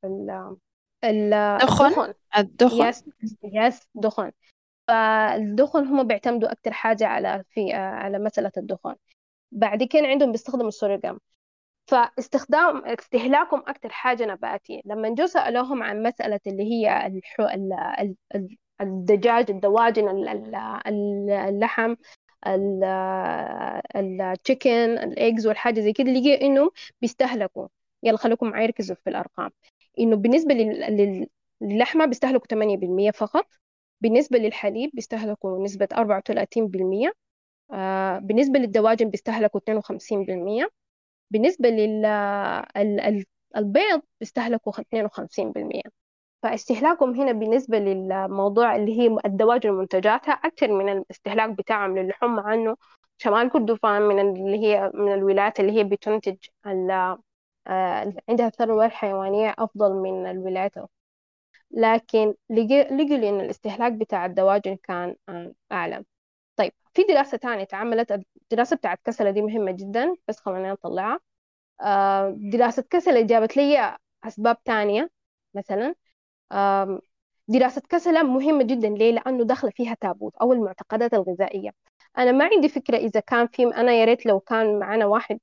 الدخن؟ 1.04 2.14
الدخن. 2.38 2.88
yes 2.88 3.04
yes 3.44 3.88
دخن. 3.94 4.32
فالدخن 4.88 5.86
هم 5.86 6.02
بيعتمدوا 6.02 6.52
أكثر 6.52 6.72
حاجة 6.72 7.06
على 7.06 7.44
في 7.50 7.72
على 7.72 8.18
مسألة 8.18 8.52
الدخن. 8.56 8.94
بعد 9.52 9.82
كده 9.82 10.06
عندهم 10.06 10.32
بيستخدموا 10.32 10.68
ال 10.68 10.75
sorghum 10.75 11.20
فاستخدام 11.86 12.84
استهلاكهم 12.84 13.60
أكثر 13.60 13.88
حاجة 13.88 14.26
نباتية. 14.26 14.80
لما 14.84 15.14
جو 15.14 15.26
سألوهم 15.26 15.82
عن 15.82 16.02
مسألة 16.02 16.40
اللي 16.46 16.62
هي 16.62 17.06
الحو... 17.06 17.46
الدجاج 18.80 19.50
الدواجن 19.50 20.08
اللحم 21.30 21.94
التشيكن 23.96 24.70
الايجز 24.98 25.46
والحاجة 25.46 25.80
زي 25.80 25.92
كده 25.92 26.10
لقي 26.10 26.46
إنه 26.46 26.70
بيستهلكوا. 27.00 27.68
يلا 28.02 28.16
خليكم 28.16 28.50
معايا 28.50 28.66
ركزوا 28.66 28.96
في 29.04 29.10
الأرقام. 29.10 29.50
إنه 29.98 30.16
بالنسبة 30.16 30.54
للحمة 31.60 32.06
بيستهلكوا 32.06 32.46
8% 32.46 33.10
فقط. 33.10 33.46
بالنسبة 34.00 34.38
للحليب 34.38 34.90
بيستهلكوا 34.94 35.64
نسبة 35.64 35.88
34% 35.92 37.12
آه 37.72 38.18
بالنسبة 38.18 38.58
للدواجن 38.58 39.10
بيستهلكوا 39.10 39.60
52% 39.60 40.70
بالنسبة 41.30 41.68
للبيض 41.68 43.22
بيستهلكوا 44.20 44.72
52% 44.72 45.82
فاستهلاكهم 46.42 47.14
هنا 47.20 47.32
بالنسبة 47.32 47.78
للموضوع 47.78 48.76
اللي 48.76 49.00
هي 49.00 49.18
الدواجن 49.26 49.70
ومنتجاتها 49.70 50.32
أكثر 50.32 50.68
من 50.72 50.88
الاستهلاك 50.92 51.50
بتاعهم 51.50 51.98
للحوم 51.98 52.36
مع 52.36 52.54
إنه 52.54 52.76
شمال 53.18 53.50
كردفان 53.50 54.02
من 54.02 54.20
اللي 54.20 54.58
هي 54.66 54.90
من 54.94 55.12
الولايات 55.14 55.60
اللي 55.60 55.72
هي 55.72 55.84
بتنتج 55.84 56.36
آه 57.66 58.14
عندها 58.28 58.46
الثروة 58.46 58.86
الحيوانية 58.86 59.54
أفضل 59.58 59.92
من 59.94 60.26
الولايات. 60.26 60.74
لكن 61.70 62.34
لقوا 62.50 63.28
إن 63.28 63.40
الاستهلاك 63.40 63.92
بتاع 63.92 64.26
الدواجن 64.26 64.76
كان 64.76 65.16
آه 65.28 65.52
أعلى. 65.72 66.04
طيب 66.56 66.72
في 66.94 67.02
دراسة 67.04 67.38
تانية 67.38 67.62
اتعملت 67.62 68.12
الدراسة 68.52 68.76
بتاعت 68.76 69.00
كسلة 69.04 69.30
دي 69.30 69.42
مهمة 69.42 69.72
جدا 69.72 70.16
بس 70.28 70.40
خلينا 70.40 70.72
نطلعها 70.72 71.20
آه 71.82 72.30
دراسة 72.38 72.84
كسلة 72.90 73.22
جابت 73.22 73.56
لي 73.56 73.98
أسباب 74.24 74.64
تانية 74.64 75.10
مثلا 75.54 75.94
دراسة 77.48 77.82
كسلة 77.88 78.22
مهمة 78.22 78.64
جدا. 78.64 78.88
ليه؟ 78.88 79.12
لأنه 79.12 79.44
داخلة 79.44 79.70
فيها 79.70 79.96
تابوت 80.00 80.36
أو 80.36 80.52
المعتقدات 80.52 81.14
الغذائية. 81.14 81.70
أنا 82.18 82.32
ما 82.32 82.44
عندي 82.52 82.68
فكرة 82.68 82.96
إذا 82.96 83.20
كان 83.20 83.46
في 83.46 83.62
أنا 83.64 83.92
يا 83.92 84.04
ريت 84.04 84.26
لو 84.26 84.40
كان 84.40 84.78
معنا 84.78 85.06
واحد 85.06 85.38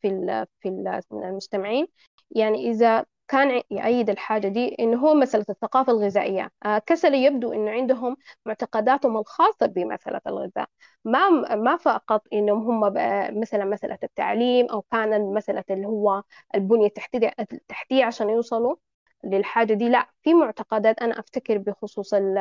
في 0.00 0.08
ال 0.08 0.46
في 0.60 0.68
ال 0.68 1.00
المستمعين. 1.12 1.86
يعني 2.30 2.70
إذا 2.70 3.04
كان 3.28 3.62
يؤيد 3.70 4.10
الحاجة 4.10 4.48
دي 4.48 4.76
إنه 4.80 4.98
هو 4.98 5.14
مسألة 5.14 5.44
الثقافة 5.50 5.92
الغذائية. 5.92 6.50
آه، 6.64 6.78
كسل 6.78 7.14
يبدو 7.14 7.52
إنه 7.52 7.70
عندهم 7.70 8.16
معتقداتهم 8.46 9.16
الخاصة 9.16 9.66
بمسألة 9.66 10.20
الغذاء. 10.26 10.68
ما 11.04 11.28
ما 11.54 11.76
فقط 11.76 12.22
إنهم 12.32 12.84
هم 12.84 12.94
مثلا 13.40 13.64
مسألة 13.64 13.98
التعليم 14.02 14.66
أو 14.66 14.82
كان 14.82 15.34
مسألة 15.34 15.64
اللي 15.70 15.86
هو 15.86 16.22
البنية 16.54 16.86
التحتية 16.86 17.32
التحتية 17.40 18.04
عشان 18.04 18.30
يوصلوا. 18.30 18.76
للحاجة 19.24 19.74
دي. 19.74 19.88
لا 19.88 20.10
في 20.22 20.34
معتقدات 20.34 20.98
أنا 20.98 21.20
أفتكر 21.20 21.58
بخصوص 21.58 22.14
ال 22.14 22.38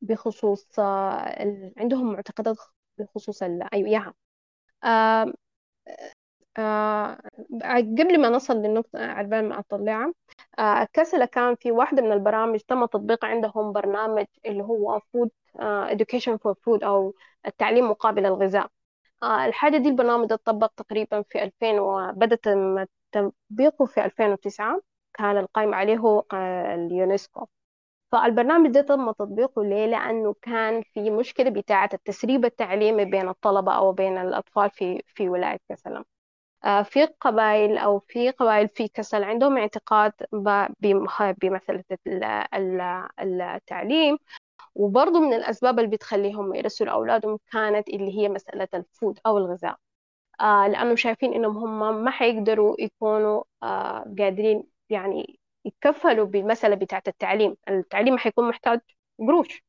بخصوص 0.00 0.78
آه، 0.78 1.72
عندهم 1.76 2.12
معتقدات 2.12 2.56
بخصوص 2.98 3.42
أيوة 3.42 4.14
آه 6.58 7.18
قبل 7.98 8.20
ما 8.20 8.28
نصل 8.28 8.54
للنقطة 8.56 8.98
عربان 9.06 9.48
ما 9.48 9.58
أطلعها 9.58 10.12
آه 10.58 10.88
كسلة 10.92 11.24
كان 11.24 11.54
في 11.56 11.72
واحدة 11.72 12.02
من 12.02 12.12
البرامج 12.12 12.60
تم 12.60 12.86
تطبيق 12.86 13.24
عندهم 13.24 13.72
برنامج 13.72 14.26
اللي 14.46 14.62
هو 14.62 15.00
فود 15.12 15.30
آه 15.60 15.88
education 15.90 16.32
for 16.36 16.54
food 16.54 16.84
أو 16.84 17.14
التعليم 17.46 17.90
مقابل 17.90 18.26
الغذاء. 18.26 18.68
آه 19.22 19.46
الحاجة 19.46 19.76
دي 19.78 19.88
البرنامج 19.88 20.28
ده 20.28 20.36
تطبق 20.36 20.72
تقريبا 20.76 21.22
في 21.22 21.42
2000 21.44 21.78
وبدأ 21.80 22.36
تطبيقه 23.50 23.84
في 23.86 24.04
2009 24.04 24.80
كان 25.14 25.36
القائم 25.38 25.74
عليه 25.74 25.96
هو 25.98 26.24
اليونسكو. 26.74 27.46
فالبرنامج 28.12 28.70
ده 28.70 28.80
تم 28.82 29.10
تطبيقه 29.12 29.64
ليه؟ 29.64 29.86
لأنه 29.86 30.34
كان 30.42 30.82
في 30.94 31.10
مشكلة 31.10 31.50
بتاعة 31.50 31.90
التسريب 31.94 32.44
التعليمي 32.44 33.04
بين 33.04 33.28
الطلبة 33.28 33.72
أو 33.76 33.92
بين 33.92 34.18
الأطفال 34.18 34.70
في 34.70 35.02
في 35.06 35.28
ولاية 35.28 35.58
كسلم 35.68 36.04
آه، 36.64 36.82
في 36.82 37.04
قبائل 37.06 37.78
أو 37.78 37.98
في 37.98 38.30
قبائل 38.30 38.68
في 38.68 38.88
كسل 38.88 39.24
عندهم 39.24 39.58
اعتقاد 39.58 40.12
بمسألة 41.42 41.84
التعليم. 43.20 44.18
وبرضه 44.74 45.20
من 45.20 45.34
الأسباب 45.34 45.78
اللي 45.78 45.90
بتخليهم 45.90 46.54
يرسلوا 46.54 46.92
أولادهم 46.92 47.38
كانت 47.52 47.88
اللي 47.88 48.18
هي 48.18 48.28
مسألة 48.28 48.68
الفود 48.74 49.18
أو 49.26 49.38
الغذاء. 49.38 49.78
آه 50.40 50.68
لأنهم 50.68 50.96
شايفين 50.96 51.32
إنهم 51.34 51.56
هم 51.82 52.04
ما 52.04 52.10
حيقدروا 52.10 52.76
يكونوا 52.80 53.44
آه 53.62 54.14
قادرين 54.18 54.64
يعني 54.90 55.40
يتكفلوا 55.64 56.26
بالمسألة 56.26 56.74
بتاعة 56.76 57.02
التعليم. 57.08 57.56
التعليم 57.68 58.18
حيكون 58.18 58.48
محتاج 58.48 58.80
قروش. 59.18 59.64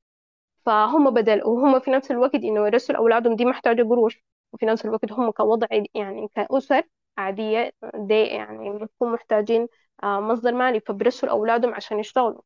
فهم 0.65 1.09
بدل 1.11 1.43
وهم 1.45 1.79
في 1.79 1.91
نفس 1.91 2.11
الوقت 2.11 2.35
إنه 2.35 2.67
يرسلوا 2.67 2.99
أولادهم 2.99 3.35
دي 3.35 3.45
محتاجة 3.45 3.83
قروش. 3.83 4.25
وفي 4.53 4.65
نفس 4.65 4.85
الوقت 4.85 5.11
هم 5.13 5.31
كوضع 5.31 5.67
يعني 5.95 6.27
كأسر 6.35 6.83
عادية 7.17 7.71
دي 7.95 8.15
يعني 8.23 8.71
بيكونوا 8.79 9.13
محتاجين 9.13 9.67
آه، 10.03 10.19
مصدر 10.19 10.51
مالي. 10.53 10.79
فبرسلوا 10.79 11.31
أولادهم 11.31 11.73
عشان 11.75 11.99
يشتغلوا. 11.99 12.41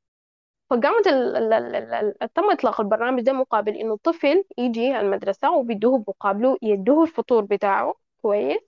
فقامت 0.69 1.07
تم 2.35 2.51
إطلاق 2.51 2.81
البرنامج 2.81 3.21
ده 3.23 3.33
مقابل 3.33 3.75
إنه 3.75 3.93
الطفل 3.93 4.43
يجي 4.57 4.99
المدرسة 4.99 5.51
وبيدوه 5.57 6.03
مقابله 6.07 6.57
يدوه 6.61 7.03
الفطور 7.03 7.43
بتاعه. 7.45 7.95
كويس. 8.21 8.59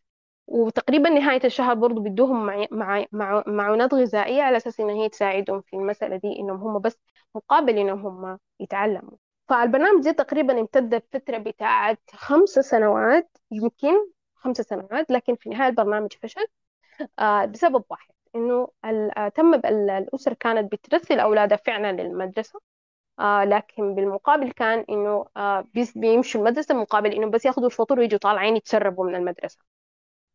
وتقريبا 0.48 1.10
نهاية 1.10 1.42
الشهر 1.46 1.74
برضو 1.76 2.02
بيدوهم 2.02 2.46
مع 2.46 2.66
مع 2.72 3.06
مع 3.12 3.44
معونات 3.48 3.94
غذائية 3.94 4.42
على 4.44 4.58
أساس 4.58 4.80
إن 4.80 4.90
هي 4.90 5.10
تساعدهم 5.10 5.62
في 5.62 5.76
المسألة 5.76 6.18
دي 6.18 6.40
إنهم 6.40 6.58
هم 6.62 6.80
بس 6.80 7.00
مقابل 7.36 7.78
إنهم 7.78 8.08
هم 8.08 8.40
يتعلموا. 8.60 9.18
فالبرنامج 9.50 10.04
ده 10.06 10.12
تقريبا 10.12 10.60
امتد 10.60 10.94
الفترة 10.94 11.38
بتاعت 11.38 12.02
خمس 12.14 12.50
سنوات 12.50 13.38
يمكن 13.52 13.94
خمس 14.36 14.58
سنوات 14.62 15.12
لكن 15.12 15.36
في 15.36 15.48
النهاية 15.48 15.70
البرنامج 15.70 16.14
فشل 16.24 16.48
آه، 17.20 17.46
بسبب 17.46 17.84
واحد 17.90 18.14
إنه 18.36 18.68
آه، 18.86 19.28
تم 19.30 19.54
الأسر 19.56 20.34
كانت 20.34 20.72
بترسل 20.72 21.20
أولادها 21.20 21.58
فعلا 21.58 21.92
للمدرسة. 22.02 22.60
آه 23.20 23.44
لكن 23.46 23.96
بالمقابل 23.96 24.52
كان 24.52 24.86
إنه 24.90 25.26
آه 25.38 25.68
بيمشوا 25.96 26.42
المدرسة 26.42 26.76
مقابل 26.76 27.12
إنه 27.14 27.28
بس 27.32 27.46
ياخذوا 27.46 27.68
الفطور 27.68 28.00
ويجوا 28.00 28.20
طالعين 28.20 28.56
يتسربوا 28.58 29.06
من 29.06 29.16
المدرسة. 29.16 29.60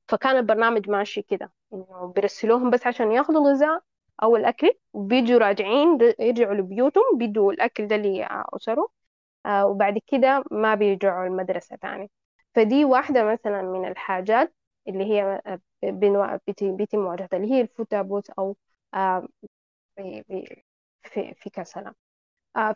فكان 0.09 0.37
البرنامج 0.37 0.91
ماشي 0.91 1.23
كده 1.23 1.53
إنه 1.73 2.13
بيرسلوهم 2.17 2.71
بس 2.71 2.87
عشان 2.87 3.13
ياخذوا 3.13 3.41
الغذاء 3.41 3.83
أو 4.23 4.37
الأكل 4.37 4.73
وبيجوا 4.93 5.39
راجعين 5.39 5.99
يرجعوا 6.21 6.55
لبيوتهم 6.55 7.19
بيدوا 7.19 7.53
الأكل 7.53 7.87
ده 7.89 7.97
لأسره 7.97 8.89
آه 9.47 9.67
وبعد 9.67 9.99
كده 10.07 10.45
ما 10.51 10.75
بيرجعوا 10.75 11.27
المدرسة 11.27 11.77
تاني. 11.77 12.11
فدي 12.55 12.85
واحدة 12.85 13.25
مثلا 13.25 13.63
من 13.63 13.89
الحاجات 13.89 14.55
اللي 14.89 15.05
هي 15.05 15.43
آه، 15.47 15.61
بيتم 16.63 16.99
مواجهتها 16.99 17.37
اللي 17.37 17.53
هي 17.55 17.61
الفوتابوت 17.61 18.31
أو 18.31 18.57
آه، 18.95 19.29
في 21.03 21.35
في 21.35 21.51
كسلة. 21.51 22.08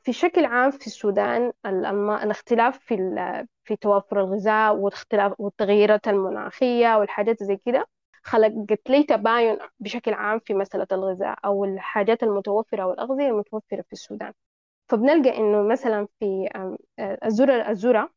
في 0.05 0.13
شكل 0.13 0.45
عام 0.45 0.71
في 0.71 0.87
السودان 0.87 1.53
الاختلاف 1.67 2.79
في 2.79 2.97
في 3.65 3.77
توافر 3.77 4.21
الغذاء 4.21 4.77
والاختلاف 4.77 5.41
والتغيرات 5.41 6.09
المناخية 6.09 6.97
والحاجات 6.99 7.43
زي 7.43 7.57
كده. 7.67 7.87
خلقت 8.23 8.91
لي 8.91 9.03
تباين 9.03 9.59
بشكل 9.81 10.13
عام 10.15 10.39
في 10.39 10.55
مسألة 10.55 10.87
الغذاء 10.93 11.39
أو 11.45 11.65
الحاجات 11.65 12.23
المتوفرة 12.23 12.85
والأغذية 12.87 13.29
المتوفرة 13.29 13.83
في 13.83 13.93
السودان. 13.93 14.33
فبنلقى 14.89 15.37
إنه 15.39 15.63
مثلا 15.63 16.09
في 16.21 16.49
الذرة 17.25 17.71
الذرة 17.71 18.11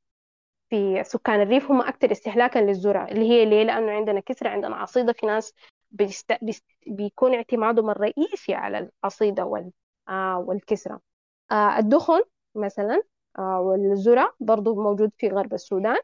في 0.70 1.04
سكان 1.04 1.42
الريف 1.42 1.72
هم 1.72 1.82
أكثر 1.82 2.12
استهلاكا 2.12 2.60
للذرة 2.60 3.06
اللي 3.06 3.30
هي 3.30 3.46
ليه؟ 3.46 3.64
لأنه 3.64 3.92
عندنا 3.92 4.20
كسرة 4.20 4.50
عندنا 4.50 4.76
عصيدة 4.76 5.14
في 5.14 5.26
ناس 5.26 5.54
بيست... 5.92 6.34
بيست... 6.42 6.66
بيكون 6.88 7.34
اعتمادهم 7.36 7.90
الرئيسي 7.90 8.54
على 8.54 8.90
العصيدة 9.04 9.46
وال... 9.46 9.72
آه 10.10 10.38
والكسرة. 10.40 11.02
آه 11.52 11.80
الدخن 11.80 12.22
مثلا 12.56 13.04
آه 13.40 13.60
والذرة 13.62 14.36
برضو 14.40 14.76
موجود 14.84 15.12
في 15.18 15.28
غرب 15.30 15.54
السودان. 15.54 15.98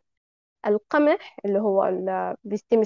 القمح 0.68 1.38
اللي 1.46 1.60
هو 1.60 1.92
بيتم 2.44 2.80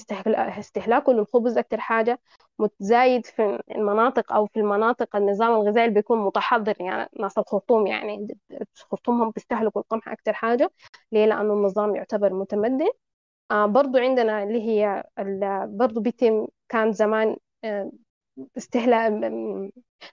استهلاكه 0.60 1.14
للخبز 1.14 1.58
أكثر 1.58 1.82
حاجة 1.82 2.22
متزايد 2.60 3.26
في 3.26 3.60
المناطق 3.72 4.34
أو 4.34 4.46
في 4.48 4.60
المناطق 4.60 5.16
النظام 5.16 5.52
الغذائي 5.54 5.86
اللي 5.88 5.96
بيكون 5.96 6.20
متحضر 6.26 6.76
يعني 6.82 7.10
ناس 7.20 7.38
الخرطوم 7.38 7.88
يعني 7.88 8.28
الخرطوم 8.78 9.22
هم 9.22 9.32
بيستهلكوا 9.32 9.82
القمح 9.82 10.10
أكثر 10.10 10.34
حاجة 10.34 10.72
ليه؟ 11.12 11.26
لأنه 11.26 11.54
النظام 11.54 11.96
يعتبر 11.96 12.34
متمدن. 12.34 12.90
آه 13.52 13.66
برضو 13.66 13.98
عندنا 13.98 14.44
اللي 14.44 14.62
هي 14.70 15.04
برضو 15.68 16.02
بيتم 16.02 16.48
كان 16.70 16.92
زمان 16.94 17.38
استهلاك 18.58 19.14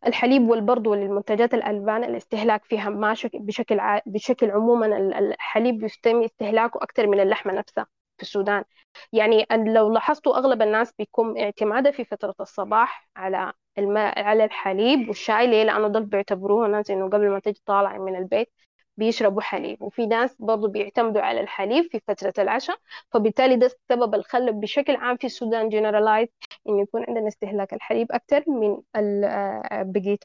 الحليب 0.06 0.48
والبرد 0.48 0.86
والمنتجات 0.86 1.54
الألبان 1.54 2.04
الاستهلاك 2.04 2.64
فيها 2.64 2.90
ما 2.90 3.14
بشكل 3.34 3.80
بشكل 4.06 4.50
عموما 4.50 4.86
الحليب 5.18 5.82
يتم 5.82 6.22
استهلاكه 6.22 6.78
أكثر 6.82 7.06
من 7.06 7.20
اللحمة 7.20 7.52
نفسها 7.52 7.86
في 8.16 8.22
السودان. 8.22 8.64
يعني 9.12 9.46
لو 9.52 9.92
لاحظتوا 9.92 10.36
أغلب 10.38 10.62
الناس 10.62 10.92
بيكون 10.98 11.38
اعتمادها 11.40 11.92
في 11.92 12.04
فترة 12.04 12.34
الصباح 12.40 13.08
على 13.16 13.52
الماء 13.78 14.22
على 14.24 14.44
الحليب 14.44 15.08
والشاي. 15.08 15.46
ليه؟ 15.46 15.64
لأنه 15.64 15.88
دول 15.88 16.04
بيعتبروه 16.04 16.68
ناس 16.68 16.90
إنه 16.90 17.06
قبل 17.08 17.30
ما 17.30 17.38
تيجي 17.38 17.62
طالع 17.66 17.98
من 17.98 18.16
البيت 18.16 18.52
بيشربوا 18.96 19.42
حليب. 19.42 19.82
وفي 19.82 20.06
ناس 20.06 20.36
برضو 20.38 20.68
بيعتمدوا 20.68 21.22
على 21.22 21.40
الحليب 21.40 21.84
في 21.92 22.00
فترة 22.08 22.32
العشاء 22.38 22.76
فبالتالي 23.12 23.56
ده 23.56 23.66
السبب 23.66 24.14
الخلب 24.14 24.60
بشكل 24.60 24.96
عام 24.96 25.16
في 25.16 25.26
السودان 25.26 25.68
جنرالايز 25.68 26.28
إنه 26.68 26.80
يكون 26.82 27.04
عندنا 27.08 27.28
استهلاك 27.28 27.74
الحليب 27.74 28.12
أكثر 28.12 28.44
من 28.48 28.82
آه، 28.96 29.82
بقية 29.82 30.18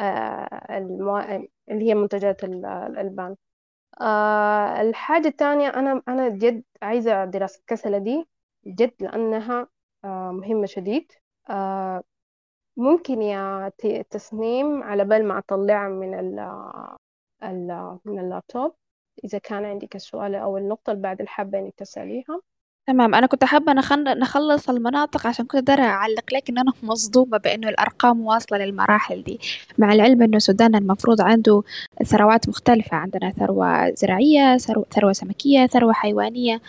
آه، 0.00 0.48
اللي 1.70 1.84
هي 1.90 1.94
منتجات 1.94 2.44
الألبان. 2.44 3.36
آه، 4.00 4.80
الحاجة 4.80 5.28
الثانية 5.28 5.68
أنا 5.68 6.02
أنا 6.08 6.28
جد 6.28 6.62
عايزة 6.82 7.24
دراسة 7.24 7.62
كسلة 7.66 7.98
دي 7.98 8.28
جد 8.66 8.94
لأنها 9.00 9.68
مهمة 10.04 10.66
شديد. 10.66 11.12
ممكن 12.76 13.22
يا 13.22 13.72
تصميم 14.10 14.82
على 14.82 15.04
بال 15.04 15.28
ما 15.28 15.38
أطلعها 15.38 15.88
من 15.88 16.14
من 18.04 18.18
اللابتوب. 18.18 18.72
إذا 19.24 19.38
كان 19.38 19.64
عندك 19.64 19.96
السؤال 19.96 20.34
أو 20.34 20.58
النقطة 20.58 20.90
اللي 20.90 21.02
بعد 21.02 21.20
الحابة 21.20 21.58
إنك 21.58 21.74
تسأليها. 21.76 22.40
تمام. 22.86 23.14
أنا 23.14 23.26
كنت 23.26 23.44
حابة 23.44 23.72
نخلص 24.14 24.70
المناطق 24.70 25.26
عشان 25.26 25.46
كنت 25.46 25.66
داري 25.66 25.82
أعلق 25.82 26.34
لك 26.34 26.50
إن 26.50 26.58
أنا 26.58 26.72
مصدومة 26.82 27.38
بإنه 27.38 27.68
الأرقام 27.68 28.26
واصلة 28.26 28.58
للمراحل 28.58 29.22
دي. 29.22 29.40
مع 29.78 29.92
العلم 29.92 30.22
إنه 30.22 30.36
السودان 30.36 30.74
المفروض 30.74 31.20
عنده 31.20 31.62
ثروات 32.04 32.48
مختلفة. 32.48 32.96
عندنا 32.96 33.30
ثروة 33.30 33.94
زراعية 33.94 34.56
ثروة 34.90 35.12
سمكية 35.12 35.66
ثروة 35.66 35.92
حيوانية. 35.92 36.60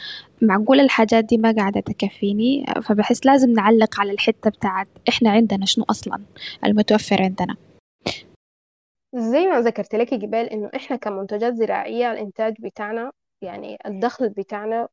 معقول 0.42 0.80
الحاجات 0.80 1.24
دي 1.26 1.38
ما 1.38 1.52
قاعدة 1.58 1.82
تكفيني؟ 1.82 2.66
فبحس 2.84 3.26
لازم 3.26 3.52
نعلق 3.52 4.00
على 4.00 4.12
الحتة 4.12 4.50
بتاعت 4.50 4.88
إحنا 5.10 5.30
عندنا 5.30 5.66
شنو 5.66 5.86
أصلا 5.90 6.20
المتوفر 6.66 7.22
عندنا. 7.22 7.56
زي 9.16 9.46
ما 9.46 9.62
ذكرت 9.62 9.96
لك 9.96 10.14
جبال 10.14 10.50
إنه 10.50 10.70
إحنا 10.76 10.96
كمنتجات 10.98 11.54
زراعية 11.54 12.12
الإنتاج 12.12 12.56
بتاعنا 12.60 13.12
يعني 13.42 13.78
الدخل 13.86 14.30
بتاعنا 14.30 14.88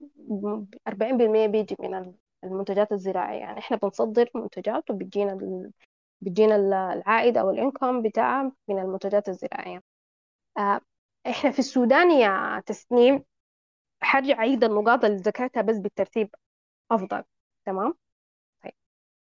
أربعين 0.89 1.17
بالمية 1.17 1.47
بيجي 1.47 1.77
من 1.81 2.15
المنتجات 2.45 2.93
الزراعية. 2.93 3.39
يعني 3.41 3.59
إحنا 3.59 3.77
بنصدر 3.77 4.31
منتجات 4.35 4.91
وبتجينا. 4.91 5.71
بتجينا 6.21 6.57
العائد 6.93 7.37
أو 7.37 7.51
الإنكم 7.51 8.03
بتاعها 8.03 8.53
من 8.69 8.79
المنتجات 8.79 9.29
الزراعية. 9.29 9.83
آه، 10.59 10.81
إحنا 11.27 11.51
في 11.51 11.59
السودان 11.59 12.11
يا 12.11 12.63
تسنيم 12.67 13.25
حرجع 14.03 14.39
أعيد 14.39 14.65
النقاط 14.65 15.05
اللي 15.05 15.17
ذكرتها 15.17 15.63
بس 15.63 15.77
بالترتيب 15.79 16.35
أفضل. 16.91 17.25
تمام؟ 17.67 17.95
طيب 18.65 18.73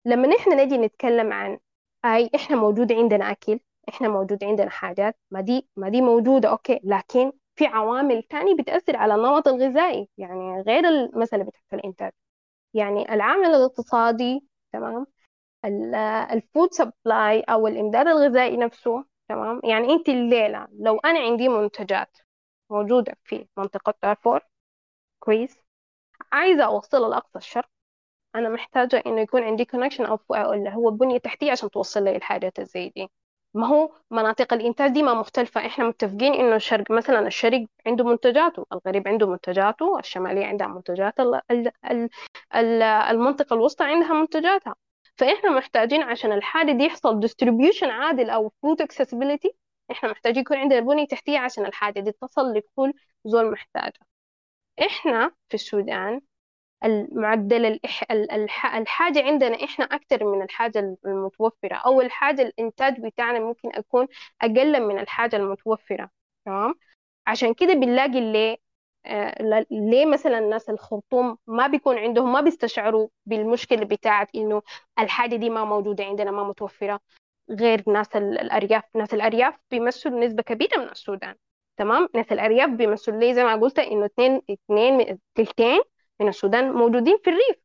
لما 0.05 0.35
إحنا 0.39 0.63
نجي 0.65 0.77
نتكلم 0.77 1.33
عن 1.33 1.59
أي 2.05 2.29
إحنا 2.35 2.55
موجود 2.55 2.91
عندنا 2.93 3.31
أكل 3.31 3.59
إحنا 3.89 4.07
موجود 4.07 4.43
عندنا 4.43 4.69
حاجات 4.69 5.17
ما 5.31 5.41
دي 5.41 5.67
ما 5.75 5.89
دي 5.89 6.01
موجودة 6.01 6.49
okay. 6.49 6.79
لكن 6.83 7.31
في 7.55 7.65
عوامل 7.65 8.23
تانية 8.23 8.55
بتأثر 8.55 8.97
على 8.97 9.15
النمط 9.15 9.47
الغذائي 9.47 10.09
يعني 10.17 10.61
غير 10.61 10.85
المسألة 10.89 11.43
بتاعت 11.43 11.73
الإنتاج. 11.73 12.11
يعني 12.73 13.13
العامل 13.13 13.45
الاقتصادي 13.45 14.47
تمام. 14.73 15.07
ال 16.33 16.41
food 16.41 16.73
supply 16.73 17.41
أو 17.41 17.67
الإمداد 17.67 18.07
الغذائي 18.07 18.57
نفسه 18.57 19.05
تمام. 19.29 19.61
يعني 19.63 19.93
أنت 19.93 20.09
الليلة 20.09 20.67
لو 20.79 20.97
أنا 20.97 21.19
عندي 21.19 21.49
منتجات 21.49 22.17
موجودة 22.69 23.17
في 23.23 23.47
منطقة 23.57 23.93
دارفور 24.03 24.41
كويس. 25.19 25.59
عايزة 26.31 26.65
أوصلها 26.65 27.09
لأقصى 27.09 27.37
الشرق 27.39 27.69
أنا 28.35 28.49
محتاجة 28.49 29.03
إنه 29.05 29.21
يكون 29.21 29.43
عندي 29.43 29.65
كونكشن 29.65 30.05
أو 30.05 30.19
اللي 30.53 30.69
هو 30.75 30.91
بنية 30.91 31.17
تحتية 31.17 31.51
عشان 31.51 31.69
توصل 31.69 32.03
لي 32.03 32.15
الحاجات 32.15 32.61
زي 32.61 32.89
دي. 32.89 33.09
ما 33.55 33.67
هو 33.67 33.91
مناطق 34.11 34.53
الإنتاج 34.53 34.91
دي 34.91 35.03
ما 35.03 35.13
مختلفة. 35.13 35.65
إحنا 35.65 35.87
متفقين 35.87 36.33
إنه 36.33 36.55
الشرق 36.55 36.91
مثلا 36.91 37.27
الشرق 37.27 37.65
عنده 37.87 38.03
منتجاته 38.03 38.65
الغريب 38.73 39.07
عنده 39.07 39.27
منتجاته 39.27 39.99
الشمالية 39.99 40.45
عندها 40.45 40.67
منتجات 40.67 41.13
المنطقة 43.11 43.53
الوسطى 43.53 43.83
عندها 43.85 44.13
منتجاتها. 44.13 44.75
فإحنا 45.17 45.51
محتاجين 45.51 46.01
عشان 46.03 46.31
الحاجة 46.31 46.71
دي 46.71 46.83
يحصل 46.83 47.21
distribution 47.27 47.83
عادل 47.83 48.29
أو 48.29 48.49
food 48.49 48.85
accessibility 48.85 49.49
إحنا 49.91 50.09
محتاجين 50.11 50.41
يكون 50.41 50.57
عندنا 50.57 50.79
بنية 50.79 51.07
تحتية 51.07 51.39
عشان 51.39 51.65
الحاجة 51.65 51.99
دي 51.99 52.11
تصل 52.11 52.53
لكل 52.53 52.93
زول 53.25 53.51
محتاجها 53.51 54.05
إحنا 54.81 55.31
في 55.49 55.53
السودان 55.53 56.21
المعدل. 56.85 57.79
الحاجة 58.75 59.23
عندنا 59.23 59.63
إحنا 59.63 59.85
أكثر 59.85 60.23
من 60.25 60.41
الحاجة 60.41 60.97
المتوفرة 61.05 61.75
أو 61.75 62.01
الحاجة 62.01 62.41
الإنتاج 62.41 62.99
بتاعنا 62.99 63.39
ممكن 63.39 63.69
يكون 63.77 64.07
أقل 64.41 64.87
من 64.87 64.99
الحاجة 64.99 65.35
المتوفرة 65.35 66.09
تمام؟ 66.45 66.75
عشان 67.27 67.53
كده 67.53 67.73
بنلاقي 67.73 68.19
اللي 68.19 68.57
آه 69.05 69.65
ليه 69.71 70.05
مثلا 70.05 70.39
الناس 70.39 70.69
الخرطوم 70.69 71.37
ما 71.47 71.67
بيكون 71.67 71.97
عندهم 71.97 72.33
ما 72.33 72.41
بيستشعروا 72.41 73.07
بالمشكلة 73.25 73.85
بتاعت 73.85 74.29
إنه 74.35 74.61
الحاجة 74.99 75.35
دي 75.35 75.49
ما 75.49 75.63
موجودة 75.65 76.03
عندنا 76.03 76.31
ما 76.31 76.43
متوفرة 76.43 76.99
غير 77.51 77.83
ناس 77.89 78.15
الأرياف. 78.15 78.83
ناس 78.95 79.13
الأرياف 79.13 79.55
بيمثلوا 79.71 80.19
نسبة 80.25 80.43
كبيرة 80.43 80.77
من 80.77 80.89
السودان 80.89 81.35
تمام؟ 81.77 82.09
ناس 82.15 82.31
الأرياف 82.31 82.69
بيمثلوا 82.69 83.19
لي 83.19 83.33
زي 83.33 83.43
ما 83.43 83.55
قلت 83.55 83.79
إنه 83.79 84.05
اثنين 84.05 84.41
اثنين 84.49 85.19
تلتين 85.35 85.81
من 86.19 86.27
السودان 86.27 86.71
موجودين 86.71 87.17
في 87.23 87.29
الريف 87.29 87.55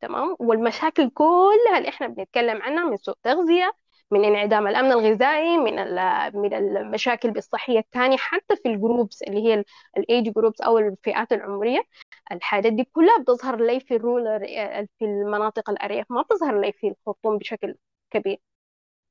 تمام؟ 0.00 0.36
والمشاكل 0.40 1.10
كلها 1.10 1.78
اللي 1.78 1.88
إحنا 1.88 2.06
بنتكلم 2.06 2.62
عنها 2.62 2.84
من 2.84 2.96
سوء 2.96 3.14
تغذية 3.22 3.72
من 4.10 4.24
انعدام 4.24 4.66
الأمن 4.68 4.92
الغذائي 4.92 5.58
من 5.58 5.74
من 6.40 6.54
المشاكل 6.54 7.28
الصحية 7.36 7.78
الثانية 7.78 8.16
حتى 8.16 8.56
في 8.56 8.68
ال 8.68 8.76
groups 8.76 9.22
اللي 9.22 9.44
هي 9.48 9.64
ال 9.96 10.28
age 10.32 10.41
groups 10.41 10.60
أو 10.60 10.78
الفئات 10.78 11.32
العمرية. 11.32 11.82
الحاجات 12.32 12.72
دي 12.72 12.84
كلها 12.84 13.18
بتظهر 13.18 13.56
لي 13.66 13.80
في 13.80 13.96
ال 13.96 14.03
rural 14.03 14.38
في 14.98 15.04
المناطق 15.04 15.70
الأرياف 15.70 16.06
ما 16.10 16.22
بتظهر 16.22 16.60
لي 16.60 16.72
في 16.72 16.88
الخرطوم 16.88 17.38
بشكل 17.38 17.74
كبير 18.10 18.38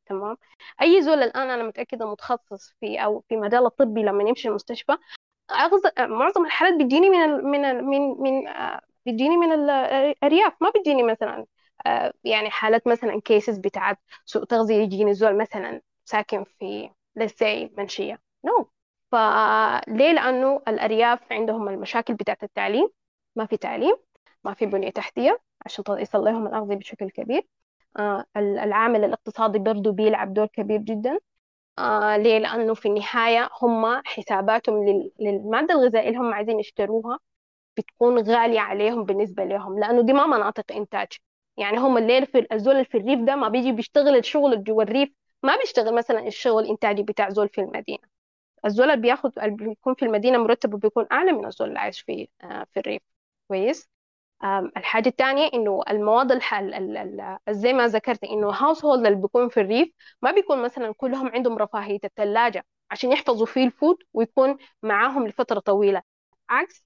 تمام؟ 0.05 0.38
أي 0.81 1.01
زول 1.01 1.23
الآن 1.23 1.49
أنا 1.49 1.63
متأكدة 1.63 2.12
متخصص 2.12 2.73
في 2.79 2.97
أو 3.03 3.23
في 3.29 3.38
مجال 3.38 3.65
الطبي 3.65 4.03
لما 4.03 4.23
يمشي 4.23 4.47
المستشفى 4.47 4.97
معظم 5.99 6.45
الحالات 6.45 6.73
بتجيني 6.81 7.09
من 7.09 7.29
من 7.45 7.83
من 7.83 8.01
من 8.21 8.47
بتجيني 9.12 9.38
من 9.38 9.52
الأرياف 9.52 10.54
ما 10.62 10.69
بتجيني 10.69 11.04
مثلا 11.04 11.45
آه، 11.86 12.13
يعني 12.24 12.50
حالات 12.50 12.88
مثلا 12.88 13.22
cases 13.21 13.58
بتاعت 13.58 14.00
سوء 14.26 14.43
تغذية 14.43 14.76
يجيني 14.76 15.13
زول 15.13 15.38
مثلا 15.38 15.82
ساكن 16.06 16.43
في 16.60 16.89
لسه 17.15 17.71
منشية. 17.78 18.19
نو 18.45 18.52
no. 18.63 18.65
فليه؟ 19.12 20.12
لأنه 20.13 20.62
الأرياف 20.67 21.32
عندهم 21.32 21.69
المشاكل 21.69 22.13
بتاعت 22.13 22.43
التعليم. 22.43 22.89
ما 23.36 23.45
في 23.45 23.58
تعليم 23.58 23.95
ما 24.43 24.54
في 24.54 24.65
بنية 24.65 24.89
تحتية 24.89 25.39
عشان 25.65 25.84
يصل 25.89 26.19
لهم 26.24 26.48
الأغذية 26.48 26.76
بشكل 26.76 27.10
كبير. 27.10 27.48
آه 28.00 28.26
العامل 28.38 29.04
الاقتصادي 29.04 29.60
برضو 29.60 29.91
بيلعب 29.91 30.34
دور 30.34 30.48
كبير 30.48 30.78
جدا. 30.80 31.19
آه 31.80 32.17
ليه؟ 32.17 32.39
لأنه 32.39 32.74
في 32.74 32.88
النهاية 32.88 33.50
هم 33.62 34.02
حساباتهم 34.06 35.10
للمادة 35.19 35.74
الغذائية 35.74 36.08
اللي 36.10 36.19
هم 36.19 36.34
عايزين 36.34 36.60
يشتروها 36.60 37.19
بتكون 37.80 38.20
غالية 38.20 38.60
عليهم 38.60 39.04
بالنسبة 39.04 39.44
لهم 39.46 39.80
لأنه 39.80 40.02
دي 40.02 40.13
ما 40.13 40.28
مناطق 40.28 40.72
إنتاج. 40.72 41.08
يعني 41.58 41.78
هم 41.78 41.98
الليل 41.98 42.26
في 42.28 42.48
الزول 42.54 42.86
في 42.86 42.98
الريف 42.98 43.20
ده 43.20 43.36
ما 43.36 43.48
بيجي 43.50 43.72
بيشتغل 43.72 44.18
الشغل 44.18 44.63
جوا 44.63 44.84
الريف 44.84 45.10
ما 45.44 45.58
بيشتغل 45.58 45.96
مثلا 45.96 46.28
الشغل 46.28 46.63
الإنتاجي 46.63 47.04
بتاع 47.04 47.30
زول 47.30 47.50
في 47.50 47.62
المدينة. 47.62 48.00
الزول 48.65 48.89
اللي 48.92 49.02
بياخد 49.02 49.32
بيكون 49.39 49.96
في 49.96 50.06
المدينة 50.06 50.38
مرتبه 50.38 50.78
بيكون 50.78 51.08
أعلى 51.12 51.32
من 51.32 51.46
الزول 51.46 51.68
اللي 51.68 51.80
عايش 51.80 52.02
في 52.02 52.28
آه 52.44 52.68
في 52.74 52.80
الريف. 52.80 53.02
كويس؟ 53.48 53.89
الحاجة 54.78 55.10
الثانية 55.10 55.50
إنه 55.54 55.82
المواد 55.89 56.32
الحل 56.32 56.74
زي 57.50 57.74
ما 57.74 57.88
ذكرت 57.88 58.24
إنه 58.24 58.50
household 58.49 59.06
اللي 59.06 59.22
بيكون 59.22 59.50
في 59.50 59.62
الريف 59.62 59.89
ما 60.22 60.32
بيكون 60.32 60.62
مثلا 60.63 60.94
كلهم 60.94 61.28
عندهم 61.28 61.58
رفاهية 61.58 62.00
الثلاجة 62.04 62.65
عشان 62.92 63.12
يحفظوا 63.12 63.46
فيه 63.46 63.65
ال 63.65 63.72
food 63.72 63.97
ويكون 64.13 64.58
معاهم 64.84 65.28
لفترة 65.28 65.60
طويلة. 65.60 66.02
عكس 66.50 66.86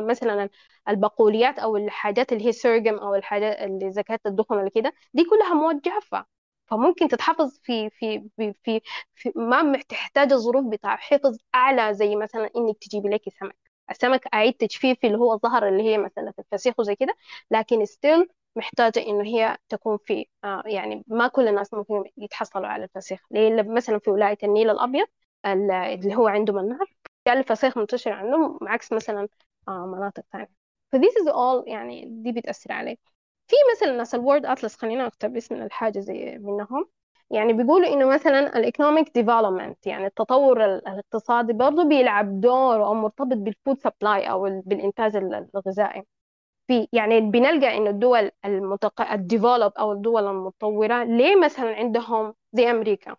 مثلا 0.00 0.48
البقوليات 0.88 1.58
أو 1.58 1.76
الحاجات 1.76 2.32
اللي 2.32 2.46
هي 2.46 2.52
sorghum 2.52 2.94
أو 2.98 3.14
الحاجات 3.14 3.58
اللي 3.60 3.90
زي 3.92 4.03
كده 4.03 4.20
الدخن 4.26 4.58
اللي 4.58 4.70
كده 4.70 4.92
دي 5.14 5.24
كلها 5.24 5.54
مواد 5.54 5.80
جافة. 5.82 6.26
فممكن 6.66 7.08
تتحفظ 7.08 7.58
في 7.62 7.90
في 7.90 8.28
في, 8.36 8.52
في, 8.64 8.80
في 9.14 9.32
ما 9.36 9.78
تحتاج 9.88 10.32
الظروف 10.32 10.66
بتاع 10.66 10.96
حفظ 10.96 11.38
أعلى 11.54 11.94
زي 11.94 12.16
مثلا 12.16 12.50
إنك 12.56 12.76
تجيبي 12.80 13.08
لك 13.08 13.22
سمك. 13.40 13.56
السمك 13.90 14.26
أعيد 14.34 14.54
تجفيفي 14.54 15.06
اللي 15.06 15.18
هو 15.18 15.32
الظهر 15.34 15.68
اللي 15.68 15.82
هي 15.82 15.98
مثلا 15.98 16.32
في 16.32 16.38
الفسيخ 16.38 16.80
وزي 16.80 16.94
كده 16.96 17.16
لكن 17.50 17.84
ستيل 17.84 18.28
محتاجة 18.56 19.00
إنه 19.06 19.24
هي 19.24 19.58
تكون 19.68 19.98
في 20.04 20.26
آه 20.44 20.62
يعني 20.66 21.04
ما 21.06 21.28
كل 21.28 21.48
الناس 21.48 21.74
ممكن 21.74 22.04
يتحصلوا 22.16 22.66
على 22.66 22.84
الفسيخ. 22.84 23.20
مثلا 23.68 23.98
في 23.98 24.10
ولاية 24.10 24.38
النيل 24.42 24.70
الأبيض 24.70 25.06
اللي 25.46 26.14
هو 26.16 26.28
عندهم 26.28 26.58
النهر 26.58 26.86
الفسيخ 27.32 27.78
منتشر 27.78 28.12
عندهم 28.12 28.58
عكس 28.62 28.92
مثلا 28.92 29.28
آه 29.68 29.86
مناطق 29.86 30.24
ثانية 30.32 30.50
ف 30.92 30.96
this 30.96 31.00
is 31.24 31.32
all 31.32 31.68
يعني 31.68 32.04
دي 32.06 32.32
بتأثر 32.32 32.72
عليه 32.72 32.96
في 33.48 33.56
مثلا 33.76 33.96
ناس 33.96 34.14
ال 34.14 34.19
World 34.19 34.46
Atlas 34.46 34.76
خلينا 34.76 35.06
أكتب 35.06 35.36
اسم 35.36 35.54
الحاجة 35.54 36.00
زي 36.00 36.38
منهم. 36.38 36.88
يعني 37.30 37.52
بيقولوا 37.52 37.88
إنه 37.94 38.06
مثلا 38.06 38.58
ال 38.58 38.64
economic 38.64 39.14
development 39.14 39.86
يعني 39.86 40.06
التطور 40.06 40.64
الاقتصادي 40.64 41.52
برضه 41.52 41.84
بيلعب 41.84 42.40
دور 42.40 42.86
أو 42.86 42.94
مرتبط 42.94 43.36
ب 43.36 43.43
ال 43.43 43.50
food 43.50 43.78
supply 43.78 44.30
أو 44.30 44.62
بالإنتاج 44.66 45.16
الغذائي. 45.16 46.02
في 46.66 46.88
يعني 46.92 47.20
بنلقى 47.20 47.76
إنه 47.76 47.90
الدول 47.90 48.30
المتق... 48.44 49.00
ال 49.12 49.18
developed 49.18 49.72
أو 49.78 49.92
الدول 49.92 50.26
المتطورة 50.26 51.04
ليه 51.04 51.36
مثلا 51.44 51.74
عندهم 51.76 52.34
زي 52.52 52.70
أمريكا؟ 52.70 53.16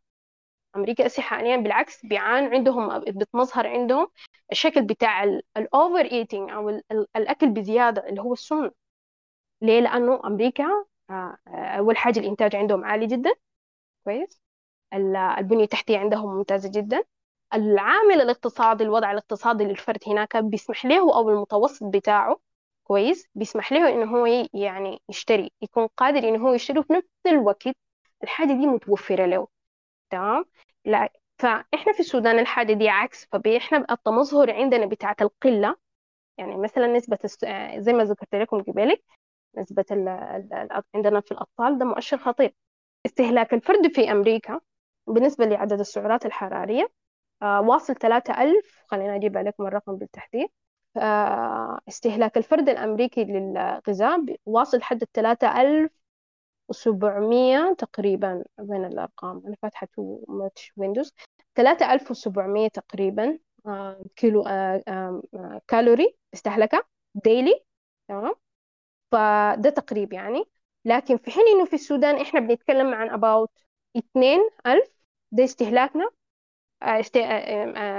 أمريكا 0.76 1.08
هسه 1.08 1.22
حاليا 1.22 1.58
بالعكس 1.58 2.06
بيعانوا 2.06 2.50
عندهم 2.50 3.00
بتمظهر 3.00 3.68
عندهم 3.68 4.08
الشكل 4.52 4.82
بتاع 4.86 5.24
ال 5.58 5.67
over 5.67 6.06
eating 6.12 6.52
أو 6.52 6.70
الأكل 7.16 7.50
بزيادة 7.50 8.10
اللي 8.10 8.22
هو 8.22 8.34
السمنة 8.34 8.70
ليه؟ 9.62 9.80
لأنه 9.80 10.22
أمريكا 10.26 10.66
آه، 11.10 11.38
أول 11.48 11.98
حاجة 11.98 12.20
الإنتاج 12.20 12.56
عندهم 12.56 12.86
عالي 12.86 13.08
جدا. 13.08 13.34
كويس. 14.06 14.42
البنية 14.94 15.64
التحتية 15.64 15.98
عندهم 16.00 16.36
ممتازة 16.38 16.72
جدا. 16.72 17.04
العامل 17.54 18.22
الاقتصادي 18.22 18.84
الوضع 18.84 19.12
الاقتصادي 19.12 19.64
للفرد 19.64 20.00
هناك 20.08 20.38
بيسمح 20.38 20.86
له 20.86 21.16
أو 21.18 21.30
المتوسط 21.30 21.84
بتاعه 21.84 22.40
كويس 22.84 23.28
بيسمح 23.36 23.72
له 23.74 23.90
إنه 23.90 24.06
هو 24.18 24.26
يعني 24.54 25.02
يشتري 25.10 25.52
يكون 25.62 25.88
قادر 25.98 26.30
إنه 26.30 26.48
هو 26.50 26.54
يشتري 26.54 26.84
في 26.84 26.94
نفس 26.94 27.08
الوقت. 27.28 27.68
الحاجة 28.24 28.48
دي 28.54 28.68
متوفرة 28.68 29.26
له. 29.26 29.48
تمام؟ 30.10 30.46
لا 30.86 31.10
فإحنا 31.40 31.94
في 31.94 32.00
السودان 32.00 32.40
الحاجة 32.40 32.74
دي 32.74 32.90
عكس. 32.90 33.26
فاحنا 33.26 33.86
التمظهر 33.92 34.52
عندنا 34.52 34.86
بتاعه 34.86 35.16
القلة 35.22 35.76
يعني 36.38 36.58
مثلا 36.58 36.88
نسبة 36.88 37.20
زي 37.78 37.94
ما 37.94 38.04
ذكرت 38.04 38.36
لكم 38.36 38.62
قبلك 38.64 39.04
نسبة 39.58 39.86
ال 39.92 40.08
ال 40.10 40.84
عندنا 40.96 41.22
في 41.22 41.32
الأطفال 41.32 41.78
ده 41.80 41.86
مؤشر 41.86 42.18
خطير. 42.18 42.56
استهلاك 43.06 43.54
الفرد 43.54 43.88
في 43.96 44.12
أمريكا 44.12 44.62
بالنسبة 45.08 45.46
لعدد 45.46 45.80
السعرات 45.80 46.26
الحرارية 46.26 46.92
آه 47.42 47.62
واصل 47.62 47.96
3000 47.96 48.84
خلينا 48.88 49.16
أجيب 49.16 49.38
لكم 49.38 49.68
الرقم 49.68 49.96
بالتحديد 49.98 50.50
آه، 50.98 51.80
استهلاك 51.88 52.38
الفرد 52.38 52.70
الأمريكي 52.70 53.24
للغذاء 53.24 54.38
واصل 54.46 54.82
حد 54.82 55.02
الثلاثة 55.02 55.62
ألف 55.62 55.92
وسبعمية 56.70 57.76
تقريبا 57.78 58.44
بين 58.60 58.86
الأرقام. 58.86 59.44
أنا 59.48 59.56
فاتحة 59.62 59.88
too 59.96 60.26
much 60.28 60.74
windows 60.78 61.14
ثلاثة 61.56 61.94
ألف 61.94 62.12
وسبعمية 62.12 62.68
تقريبا 62.68 63.40
آه، 63.68 64.06
كيلو 64.16 64.44
كالوري 65.68 66.18
استهلكه 66.34 66.88
daily 67.16 67.64
تمام؟ 68.08 68.34
فده 69.12 69.70
تقريب 69.70 70.14
يعني. 70.14 70.44
لكن 70.86 71.18
في 71.18 71.32
حين 71.32 71.44
إنه 71.48 71.66
في 71.66 71.74
السودان 71.74 72.22
إحنا 72.22 72.40
بنتكلم 72.40 72.94
عن 72.94 73.10
about 73.20 73.50
اتنين 73.96 74.40
ألف 74.68 74.90
ده 75.32 75.44
استهلاكنا 75.44 76.04
آه، 76.04 76.10
است... 76.10 76.12
آه، 76.12 76.12
آه، 76.12 76.12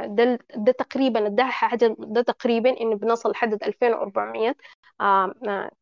ده 0.07 0.39
ده 0.57 0.73
تقريبا 0.73 1.29
ده 1.29 1.45
حاجة 1.45 1.97
ده 1.99 2.23
تقريبا 2.23 2.81
إنه 2.81 2.97
بنصل 2.97 3.31
لحد 3.31 3.53
2400 3.65 4.57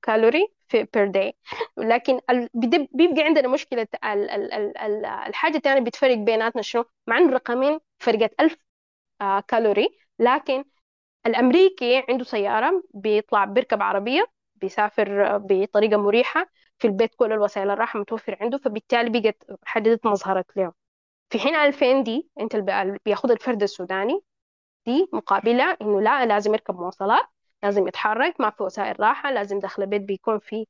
كالوري 0.03 0.49
في 0.69 0.87
بير 0.95 1.07
داي 1.07 1.37
لكن 1.77 2.21
بيبقى 2.93 3.23
عندنا 3.25 3.49
مشكلة 3.49 3.87
الحاجة 5.27 5.57
الثانية 5.57 5.81
بتفرق 5.81 6.17
بيناتنا 6.17 6.63
شنو؟ 6.63 6.85
مع 7.07 7.19
إنه 7.19 7.29
الرقمين 7.29 7.79
فرقت 8.01 8.35
1000 8.41 8.57
كالوري 9.49 9.89
لكن 10.19 10.65
الأمريكي 11.27 12.05
عنده 12.11 12.25
سيارة 12.25 12.85
بيطلع 12.95 13.45
بيركب 13.45 13.83
عربية 13.83 14.27
بيسافر 14.57 15.39
بطريقة 15.39 15.97
مريحة 15.97 16.47
في 16.79 16.87
البيت 16.89 17.15
كل 17.15 17.33
الوسائل 17.33 17.71
الراحة 17.71 18.01
متوفرة 18.01 18.39
عنده 18.43 18.59
فبالتالي 18.59 19.21
بقت 19.21 19.45
حددت 19.67 20.07
مظهرت 20.07 20.57
له 20.57 20.73
في 21.31 21.39
حين 21.39 21.55
2000 21.55 22.03
دي 22.03 22.31
أنت 22.41 22.55
اللي 22.55 22.99
بياخد 23.05 23.31
الفرد 23.31 23.63
السوداني 23.63 24.21
دي 24.87 25.09
مقابلة 25.13 25.79
إنه 25.83 26.01
لا 26.03 26.27
لازم 26.27 26.55
يركب 26.55 26.75
مواصلات 26.77 27.25
لازم 27.63 27.89
يتحرك 27.89 28.41
ما 28.41 28.51
في 28.51 28.63
وسائل 28.63 29.01
راحة 29.01 29.33
لازم 29.33 29.59
داخل 29.59 29.83
البيت 29.83 30.03
بيكون 30.03 30.39
في 30.39 30.67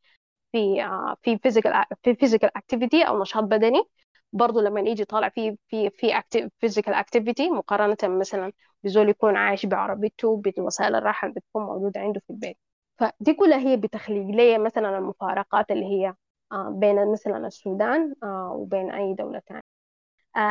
في 0.53 0.85
آه، 0.85 1.17
في 1.23 1.39
physical 1.39 1.85
في 2.03 2.15
physical 2.15 2.59
activity 2.59 3.03
أو 3.09 3.23
نشاط 3.23 3.45
بدني. 3.45 3.85
برضه 4.33 4.63
لما 4.63 4.81
يجي 4.81 5.05
طالع 5.05 5.29
في 5.29 5.59
في 5.69 5.91
في 5.91 6.51
physical 6.61 6.95
activity 6.95 7.51
مقارنة 7.51 7.97
مثلا 8.19 8.53
بزول 8.85 9.09
يكون 9.09 9.37
عايش 9.37 9.67
بعربيته 9.67 10.43
بوسائل 10.59 10.95
الراحة 10.95 11.29
اللي 11.29 11.41
بتكون 11.41 11.63
موجودة 11.65 12.01
عنده 12.01 12.21
في 12.21 12.31
البيت. 12.31 12.59
فدي 12.99 13.35
كلها 13.35 13.59
هي 13.59 13.77
بتخلق 13.77 14.17
لي 14.37 14.59
مثلا 14.59 14.99
المفارقات 14.99 15.71
اللي 15.71 15.85
هي 15.87 16.15
آه، 16.53 16.71
بين 16.71 17.13
مثلا 17.13 17.47
السودان 17.47 18.15
آه، 18.23 18.53
وبين 18.53 18.91
أي 18.91 19.15
دولة 19.15 19.41
ثانية 19.49 19.61
آه، 19.61 19.76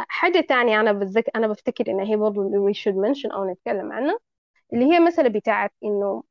حاجة 0.10 0.42
تانية 0.42 0.80
أنا 0.82 0.92
بتذكر 0.94 1.32
أنا 1.36 1.48
بفتكر 1.48 1.92
إن 1.92 2.00
هي 2.00 2.16
برضه 2.16 2.50
we 2.72 2.74
should 2.76 2.96
mention 2.96 3.34
أو 3.34 3.52
نتكلم 3.52 3.92
عنها 3.92 4.20
اللي 4.74 4.86
هي 4.86 5.00
مسألة 5.00 5.30
بتاعت 5.30 5.74
إنه 5.84 6.24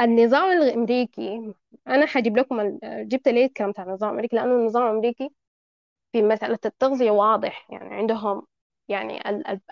النظام 0.00 0.50
الأمريكي 0.62 1.54
أنا 1.88 2.06
حجيب 2.06 2.36
لكم 2.38 2.78
جبت 2.84 3.28
ليه 3.28 3.46
الكلام 3.46 3.70
بتاع 3.70 3.84
النظام 3.84 4.10
الأمريكي؟ 4.10 4.36
لأنه 4.36 4.54
النظام 4.54 4.82
الأمريكي 4.84 5.30
في 6.12 6.22
مسألة 6.22 6.58
التغذية 6.66 7.10
واضح 7.10 7.70
يعني 7.70 7.94
عندهم 7.94 8.46
يعني 8.88 9.20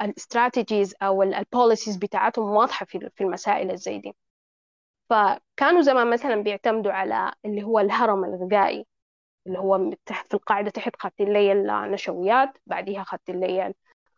الاستراتيجيز 0.02 0.94
أو 1.02 1.22
البوليسيز 1.22 1.96
بتاعتهم 1.96 2.50
واضحة 2.50 2.86
في 2.86 3.10
المسائل 3.20 3.76
زي 3.78 3.98
دي. 3.98 4.12
فكانوا 5.10 5.82
زمان 5.82 6.10
مثلا 6.10 6.36
بيعتمدوا 6.42 6.92
على 6.92 7.32
اللي 7.44 7.62
هو 7.62 7.78
الهرم 7.80 8.24
الغذائي. 8.24 8.86
اللي 9.46 9.58
هو 9.58 9.90
في 10.06 10.34
القاعدة 10.34 10.70
تحت 10.70 10.96
خدت 10.98 11.20
اللي 11.20 11.52
النشويات 11.52 12.58
بعديها 12.66 13.04
خدت 13.04 13.30
اللي 13.30 13.74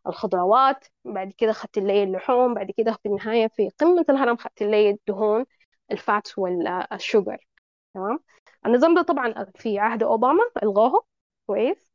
الخضروات 0.06 0.84
بعد 1.04 1.32
كده 1.32 1.52
ختت 1.52 1.78
لي 1.78 2.02
اللحوم 2.02 2.54
بعد 2.54 2.70
كده 2.70 2.92
في 2.92 3.06
النهاية 3.08 3.48
في 3.48 3.70
قمة 3.80 4.04
الهرم 4.10 4.36
ختت 4.36 4.62
لي 4.62 4.90
الدهون 4.90 5.46
ال 5.92 6.01
fat 6.01 6.28
وال 6.38 6.69
sugar 6.69 7.46
تمام؟ 7.94 8.18
النظام 8.66 8.94
ده 8.94 9.02
طبعا 9.02 9.46
في 9.56 9.78
عهد 9.78 10.02
أوباما 10.02 10.42
ألغوه. 10.62 11.04
كويس. 11.46 11.92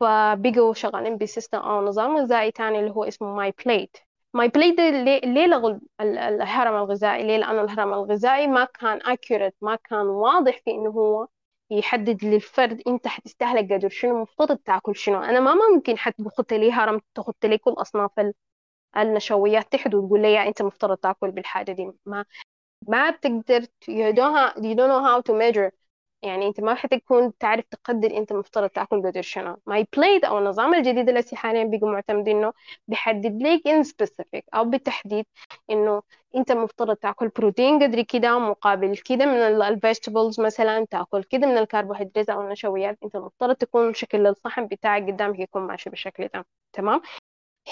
فبقوا 0.00 0.74
شغالين 0.74 1.18
ب 1.18 1.24
system 1.24 1.58
أو 1.58 1.84
نظام 1.84 2.16
غذائي 2.16 2.50
تاني 2.52 2.80
اللي 2.80 2.90
هو 2.90 3.04
اسمه 3.04 3.34
MyPlate 3.34 3.96
MyPlate 4.34 4.80
ليه, 4.80 5.46
لغوا 5.46 5.78
الهرم 6.00 6.76
الغذائي؟ 6.76 7.22
ليه 7.26 7.36
لأنه 7.36 7.60
الهرم 7.62 7.94
الغذائي 7.94 8.46
ما 8.46 8.64
كان 8.64 9.00
accurate 9.00 9.54
ما 9.62 9.76
كان 9.76 10.06
واضح 10.06 10.60
في 10.64 10.70
إنه 10.70 10.90
هو 10.90 11.28
يحدد 11.70 12.24
للفرد 12.24 12.82
انت 12.88 13.08
حتستهلك 13.08 13.72
قدر 13.72 13.88
شنو 13.88 14.22
مفترض 14.22 14.56
تاكل 14.58 14.96
شنو. 14.96 15.20
أنا 15.22 15.40
ما 15.40 15.54
ممكن 15.54 15.98
حتخت 15.98 16.52
لي 16.52 16.72
هرم 16.72 17.00
تخت 17.14 17.46
لي 17.46 17.58
كل 17.58 17.72
أصناف 17.72 18.32
النشويات. 18.96 19.72
تحت 19.72 19.94
وتقول 19.94 20.22
لي 20.22 20.48
أنت 20.48 20.62
مفترض 20.62 20.96
تاكل 20.96 21.30
بالحاجة 21.30 21.72
دي. 21.72 21.92
ما 22.06 22.24
ما 22.88 23.10
بتقدر 23.10 23.62
you 23.90 24.12
don't, 24.14 24.56
you 24.56 24.74
don't 24.76 24.88
know 24.88 25.02
how 25.04 25.22
to 25.22 25.32
measure 25.34 25.70
يعني 26.24 26.46
أنت 26.48 26.60
ما 26.60 26.74
حتكون 26.74 27.38
تعرف 27.38 27.64
تقدر 27.70 28.16
أنت 28.16 28.32
مفترض 28.32 28.70
تأكل 28.70 29.02
قدر 29.06 29.22
شنو. 29.22 29.56
MyPlate 29.66 30.24
أو 30.24 30.38
النظام 30.38 30.74
الجديد 30.74 31.08
اللي 31.08 31.22
حاليا 31.34 31.64
بقوا 31.64 31.90
معتمدين 31.92 32.36
إنه 32.36 32.52
بيحدد 32.88 33.42
لك 33.42 33.68
in 33.68 33.82
specific 33.82 34.44
أو 34.54 34.64
بالتحديد 34.64 35.26
إنه 35.70 36.02
أنت 36.36 36.52
مفترض 36.52 36.96
تأكل 36.96 37.28
بروتين 37.28 37.82
قدر 37.82 38.02
كده 38.02 38.38
مقابل 38.38 38.96
كده 38.96 39.26
من 39.26 39.62
ال 39.62 39.69
vegetables 39.69 40.40
مثلا 40.40 40.84
تأكل 40.90 41.22
كده 41.24 41.46
من 41.46 41.58
الكربوهيدرات 41.58 42.28
أو 42.30 42.40
النشويات. 42.42 42.98
أنت 43.04 43.16
مفترض 43.16 43.54
تكون 43.56 43.94
شكل 43.94 44.26
الصحن 44.26 44.66
بتاعك 44.66 45.02
قدامك 45.02 45.38
يكون 45.40 45.62
ماشي 45.62 45.90
بالشكل 45.90 46.28
ده 46.34 46.46
تمام. 46.72 47.00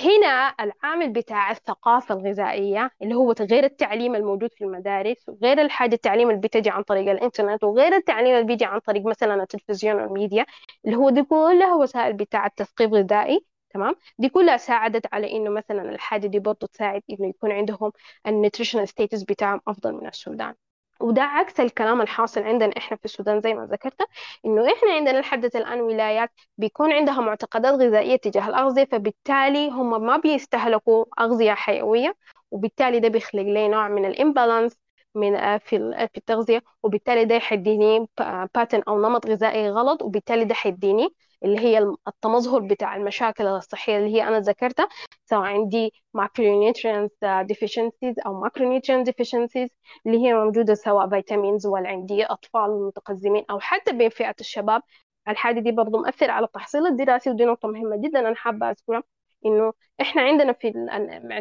هنا 0.00 0.54
العامل 0.60 1.12
بتاع 1.12 1.50
الثقافة 1.50 2.14
الغذائية 2.14 2.90
اللي 3.02 3.14
هو 3.14 3.32
غير 3.40 3.64
التعليم 3.64 4.14
الموجود 4.14 4.52
في 4.54 4.64
المدارس 4.64 5.28
وغير 5.28 5.60
الحاجة 5.62 5.94
التعليم 5.94 6.30
اللي 6.30 6.40
بتجي 6.40 6.70
عن 6.70 6.82
طريق 6.82 7.10
الإنترنت 7.10 7.64
وغير 7.64 7.94
التعليم 7.96 8.34
اللي 8.34 8.46
بيجي 8.46 8.64
عن 8.64 8.78
طريق 8.80 9.06
مثلا 9.06 9.42
التلفزيون 9.42 9.96
والميديا 10.02 10.46
اللي 10.84 10.96
هو 10.96 11.10
دي 11.10 11.22
كلها 11.22 11.74
وسائل 11.74 12.12
بتاع 12.12 12.46
التثقيف 12.46 12.92
الغذائي 12.92 13.46
تمام؟ 13.70 13.94
دي 14.18 14.28
كلها 14.28 14.56
ساعدت 14.56 15.14
على 15.14 15.32
إنه 15.32 15.50
مثلا 15.50 15.82
الحاجة 15.90 16.26
دي 16.26 16.38
برضه 16.38 16.66
تساعد 16.66 17.02
إنه 17.10 17.28
يكون 17.28 17.52
عندهم 17.52 17.92
ال 18.26 18.31
nutritional 18.31 18.88
status 18.88 19.22
بتاعهم 19.22 19.60
أفضل 19.68 19.92
من 19.92 20.06
السودان. 20.06 20.54
وده 21.02 21.22
عكس 21.22 21.60
الكلام 21.60 22.00
الحاصل 22.00 22.42
عندنا 22.42 22.72
إحنا 22.78 22.96
في 22.96 23.04
السودان 23.04 23.40
زي 23.40 23.54
ما 23.54 23.66
ذكرت 23.66 24.02
إنه 24.46 24.72
إحنا 24.72 24.92
عندنا 24.92 25.20
لحد 25.20 25.44
الآن 25.44 25.80
ولايات 25.80 26.30
بيكون 26.58 26.92
عندها 26.92 27.20
معتقدات 27.20 27.74
غذائية 27.74 28.16
تجاه 28.16 28.48
الأغذية 28.48 28.84
فبالتالي 28.84 29.68
هم 29.70 30.02
ما 30.06 30.16
بيستهلكوا 30.16 31.04
أغذية 31.20 31.52
حيوية 31.54 32.16
وبالتالي 32.50 33.00
ده 33.00 33.08
بيخلق 33.08 33.42
لي 33.42 33.68
نوع 33.68 33.88
من 33.88 34.04
الامبالانس 34.04 34.76
من 35.14 35.34
آه، 35.36 35.58
في 35.58 35.78
في 36.12 36.18
التغذية 36.18 36.62
وبالتالي 36.82 37.24
ده 37.24 37.34
يحديني 37.34 38.08
باتن 38.54 38.82
أو 38.88 39.00
نمط 39.02 39.26
غذائي 39.26 39.70
غلط 39.70 40.02
وبالتالي 40.02 40.44
ده 40.44 40.54
حيديني 40.54 41.08
اللي 41.44 41.58
هي 41.60 41.78
التمظهر 42.08 42.60
بتاع 42.60 42.96
المشاكل 42.96 43.46
الصحية 43.46 43.98
اللي 43.98 44.14
هي 44.14 44.28
أنا 44.28 44.40
ذكرتها 44.40 44.88
سواء 45.24 45.42
عندي 45.42 45.92
macronutrients 46.18 47.44
deficiencies 47.52 48.14
أو 48.26 48.44
macronutrient 48.48 49.06
deficiencies 49.10 49.68
اللي 50.06 50.18
هي 50.26 50.34
موجودة 50.34 50.74
سواء 50.74 51.08
vitamins 51.08 51.66
ولا 51.66 51.88
عندي 51.88 52.24
أطفال 52.24 52.86
متقزمين 52.86 53.44
أو 53.50 53.60
حتى 53.60 53.92
بين 53.92 54.08
فئة 54.10 54.34
الشباب. 54.40 54.82
الحاجة 55.28 55.60
دي 55.60 55.72
برضو 55.72 55.98
مؤثرة 55.98 56.32
على 56.32 56.46
التحصيل 56.46 56.86
الدراسي 56.86 57.30
ودي 57.30 57.44
نقطة 57.44 57.68
مهمة 57.68 57.96
جدا 57.96 58.20
أنا 58.20 58.34
حابة 58.34 58.70
أذكرها 58.70 59.02
إنه 59.46 59.72
إحنا 60.00 60.22
عندنا 60.22 60.52
في 60.52 60.72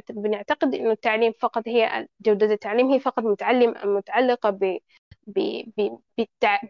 بنعتقد 0.09 0.75
إنه 0.75 0.91
التعليم 0.91 1.33
فقط 1.39 1.63
هي 1.67 2.07
جودة 2.21 2.45
التعليم 2.45 2.91
هي 2.91 2.99
فقط 2.99 3.23
متعلم 3.23 3.95
متعلقة 3.95 4.49
ب 4.49 4.77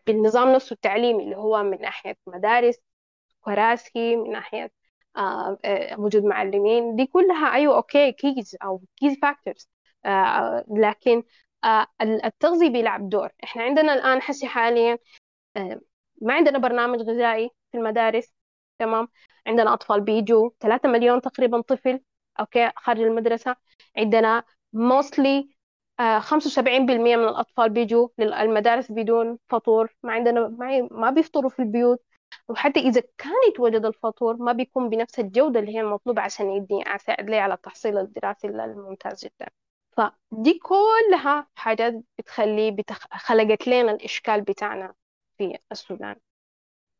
بالنظام 0.08 0.54
نفسه 0.54 0.74
التعليمي 0.74 1.24
اللي 1.24 1.36
هو 1.38 1.64
من 1.64 1.82
ناحية 1.82 2.18
مدارس 2.28 2.76
كراسي 3.42 4.16
من 4.16 4.32
ناحية 4.32 4.72
آه، 5.18 5.58
آه، 5.66 6.00
وجود 6.00 6.24
معلمين. 6.24 6.96
دي 6.96 7.06
كلها 7.06 7.54
أيوة 7.54 7.76
okay 7.76 8.12
keys 8.12 8.56
أو 8.64 8.82
keys 8.98 9.18
factors 9.22 9.70
آه، 10.06 10.66
لكن 10.78 11.24
التغذية 12.02 12.70
بيلعب 12.70 13.10
دور. 13.10 13.30
إحنا 13.44 13.64
عندنا 13.64 13.94
الآن 13.94 14.22
حسي 14.22 14.48
حاليا 14.48 14.98
ما 16.22 16.34
عندنا 16.34 16.58
برنامج 16.60 17.00
غذائي 17.02 17.50
في 17.72 17.78
المدارس 17.78 18.34
تمام؟ 18.80 19.08
عندنا 19.48 19.74
أطفال 19.74 20.02
بيجوا 20.02 20.50
3 20.60 20.90
مليون 20.90 21.22
تقريبا 21.22 21.62
طفل 21.62 22.02
أوكي 22.40 22.72
خارج 22.78 23.00
المدرسة. 23.02 23.56
عندنا 23.98 24.44
mostly 24.76 25.48
75% 26.20 27.16
من 27.18 27.24
الأطفال 27.24 27.70
بيجوا 27.70 28.08
للمدارس 28.18 28.92
بدون 28.92 29.38
فطور. 29.50 29.96
ما 30.04 30.14
عندنا 30.14 30.48
ما 30.92 31.10
بيفطروا 31.12 31.50
في 31.50 31.60
البيوت. 31.62 32.00
وحتى 32.52 32.80
إذا 32.80 33.04
كان 33.18 33.34
يتوجد 33.50 33.86
الفطور 33.86 34.36
ما 34.38 34.52
بيكون 34.52 34.90
بنفس 34.90 35.20
الجودة 35.20 35.60
اللي 35.60 35.76
هي 35.76 35.82
المطلوبة 35.82 36.22
عشان 36.22 36.52
يدي 36.52 36.84
أساعد 36.88 37.30
لي 37.30 37.40
على 37.40 37.54
التحصيل 37.54 37.98
الدراسي 37.98 38.48
الممتاز 38.48 39.26
جدا. 39.26 39.48
فدي 39.98 40.60
كلها 40.60 41.48
حاجات 41.56 41.94
بتخلي 42.20 42.72
بتخ... 42.72 43.08
خلقت 43.12 43.68
لنا 43.68 43.92
الإشكال 43.92 44.42
بتاعنا 44.42 44.94
في 45.38 45.58
السودان. 45.72 46.16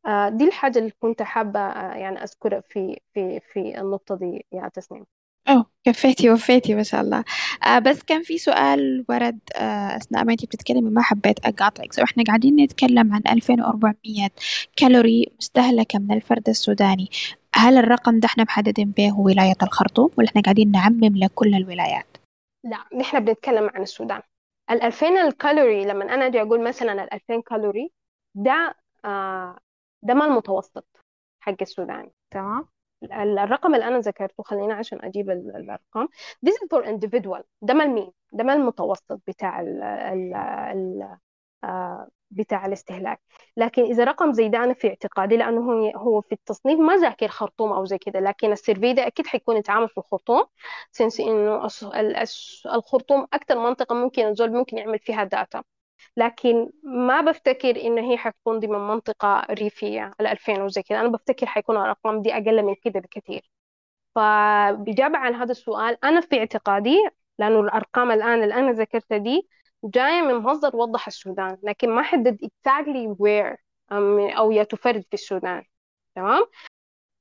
آه، 0.06 0.28
دي 0.28 0.44
الحاجة 0.44 0.78
اللي 0.78 0.90
كنت 0.90 1.22
حابة 1.22 1.60
آه، 1.60 1.94
يعني 1.96 2.22
أذكرها 2.24 2.60
في 2.60 3.00
في 3.14 3.40
في 3.40 3.80
النقطة 3.80 4.14
دي 4.16 4.46
يا 4.52 4.68
تسنيم. 4.68 5.06
أوه 5.48 5.66
كفيتي 5.84 6.30
وفيتي 6.30 6.74
ما 6.74 6.82
شاء 6.82 7.00
الله. 7.00 7.24
آه 7.66 7.78
بس 7.78 8.02
كان 8.02 8.22
في 8.22 8.38
سؤال 8.38 9.04
ورد 9.08 9.38
آه 9.56 9.96
أثناء 9.96 10.24
ما 10.24 10.32
أنتي 10.32 10.46
بتتكلمي 10.46 10.90
ما 10.90 11.02
حبيت 11.02 11.46
أقاطعك. 11.46 11.92
سو 11.92 12.02
إحنا 12.02 12.24
قاعدين 12.24 12.56
نتكلم 12.56 13.14
عن 13.14 13.22
2400 13.28 14.28
كالوري 14.76 15.26
مستهلكة 15.38 15.98
من 15.98 16.12
الفرد 16.12 16.48
السوداني. 16.48 17.10
هل 17.54 17.78
الرقم 17.78 18.18
ده 18.20 18.26
إحنا 18.26 18.44
محددين 18.44 18.90
به 18.90 19.20
ولاية 19.20 19.56
الخرطوم 19.62 20.10
ولا 20.18 20.28
إحنا 20.28 20.42
قاعدين 20.42 20.70
نعمم 20.70 21.16
لكل 21.16 21.54
الولايات؟ 21.54 22.16
لا 22.64 22.98
نحن 23.00 23.24
بنتكلم 23.24 23.70
عن 23.74 23.82
السودان. 23.82 24.20
ال 24.70 24.82
2000 24.82 25.06
الكالوري 25.06 25.84
لما 25.84 26.14
أنا 26.14 26.26
أجي 26.26 26.42
أقول 26.42 26.64
مثلا 26.64 26.92
ال 26.92 27.12
2000 27.14 27.40
كالوري 27.40 27.90
ده 28.34 28.74
آه 29.04 29.58
ده 30.02 30.14
ما 30.14 30.24
المتوسط 30.24 30.86
حق 31.40 31.54
السودان 31.62 32.10
تمام. 32.30 32.66
الرقم 33.12 33.74
اللي 33.74 33.86
أنا 33.88 33.98
ذكرته 33.98 34.42
خلينا 34.42 34.74
عشان 34.74 34.98
أجيب 35.04 35.30
الأرقام. 35.30 36.08
This 36.46 36.52
is 36.52 36.68
for 36.74 36.84
individual. 36.86 37.42
ده 37.62 37.74
ما 37.74 37.84
ال 37.84 37.90
mean 37.90 38.12
ده 38.32 38.44
ما 38.44 38.52
المتوسط 38.54 39.20
بتاع 39.26 39.60
ال 39.60 39.82
ال 39.82 40.34
ال 40.34 41.18
آه، 41.64 42.08
بتاع 42.30 42.66
الاستهلاك. 42.66 43.20
لكن 43.56 43.82
إذا 43.82 44.04
رقم 44.04 44.32
زي 44.32 44.48
ده 44.48 44.64
أنا 44.64 44.74
في 44.74 44.88
اعتقادي 44.88 45.36
لأنه 45.36 45.60
هو 45.72 45.90
هو 45.96 46.20
في 46.20 46.32
التصنيف 46.32 46.78
ما 46.80 46.96
ذاكر 46.96 47.28
خرطوم 47.28 47.72
أو 47.72 47.84
زي 47.84 47.98
كده 47.98 48.20
لكن 48.20 48.52
ال 48.52 48.58
survey 48.58 48.92
ده 48.92 49.06
أكيد 49.06 49.26
حيكون 49.26 49.56
يتعامل 49.56 49.88
في 49.88 49.98
الخرطوم 49.98 50.44
سنس 50.92 51.20
إنه 51.20 51.66
الخرطوم 52.74 53.26
أكثر 53.32 53.58
منطقة 53.58 53.94
ممكن 53.94 54.26
الزول 54.26 54.52
ممكن 54.52 54.78
يعمل 54.78 54.98
فيها 54.98 55.24
داتا 55.24 55.62
لكن 56.16 56.70
ما 56.82 57.20
بفتكر 57.20 57.80
إن 57.86 57.98
هي 57.98 58.16
حتكون 58.18 58.58
ضمن 58.60 58.78
منطقة 58.78 59.46
ريفية 59.50 60.12
ال 60.20 60.26
2000 60.26 60.62
وزي 60.62 60.82
كده. 60.82 61.00
أنا 61.00 61.08
بفتكر 61.08 61.46
حيكون 61.46 61.76
الأرقام 61.76 62.22
دي 62.22 62.32
أقل 62.34 62.62
من 62.62 62.74
كده 62.74 63.00
بكثير. 63.00 63.50
فبإجابة 64.14 65.18
عن 65.18 65.34
هذا 65.34 65.50
السؤال 65.52 66.04
أنا 66.04 66.20
في 66.20 66.38
اعتقادي 66.38 66.96
لأنه 67.38 67.60
الأرقام 67.60 68.10
الآن 68.10 68.42
اللي 68.42 68.54
أنا 68.54 68.72
ذكرتها 68.72 69.18
دي 69.18 69.48
جاية 69.84 70.22
من 70.22 70.34
مصدر 70.34 70.76
وضح 70.76 71.06
السودان 71.06 71.58
لكن 71.62 71.90
ما 71.90 72.02
حدد 72.02 72.38
exactly 72.44 73.16
where 73.18 73.56
أو 74.38 74.52
يا 74.52 74.62
تفرد 74.64 75.02
في 75.02 75.14
السودان. 75.14 75.64
تمام؟ 76.14 76.44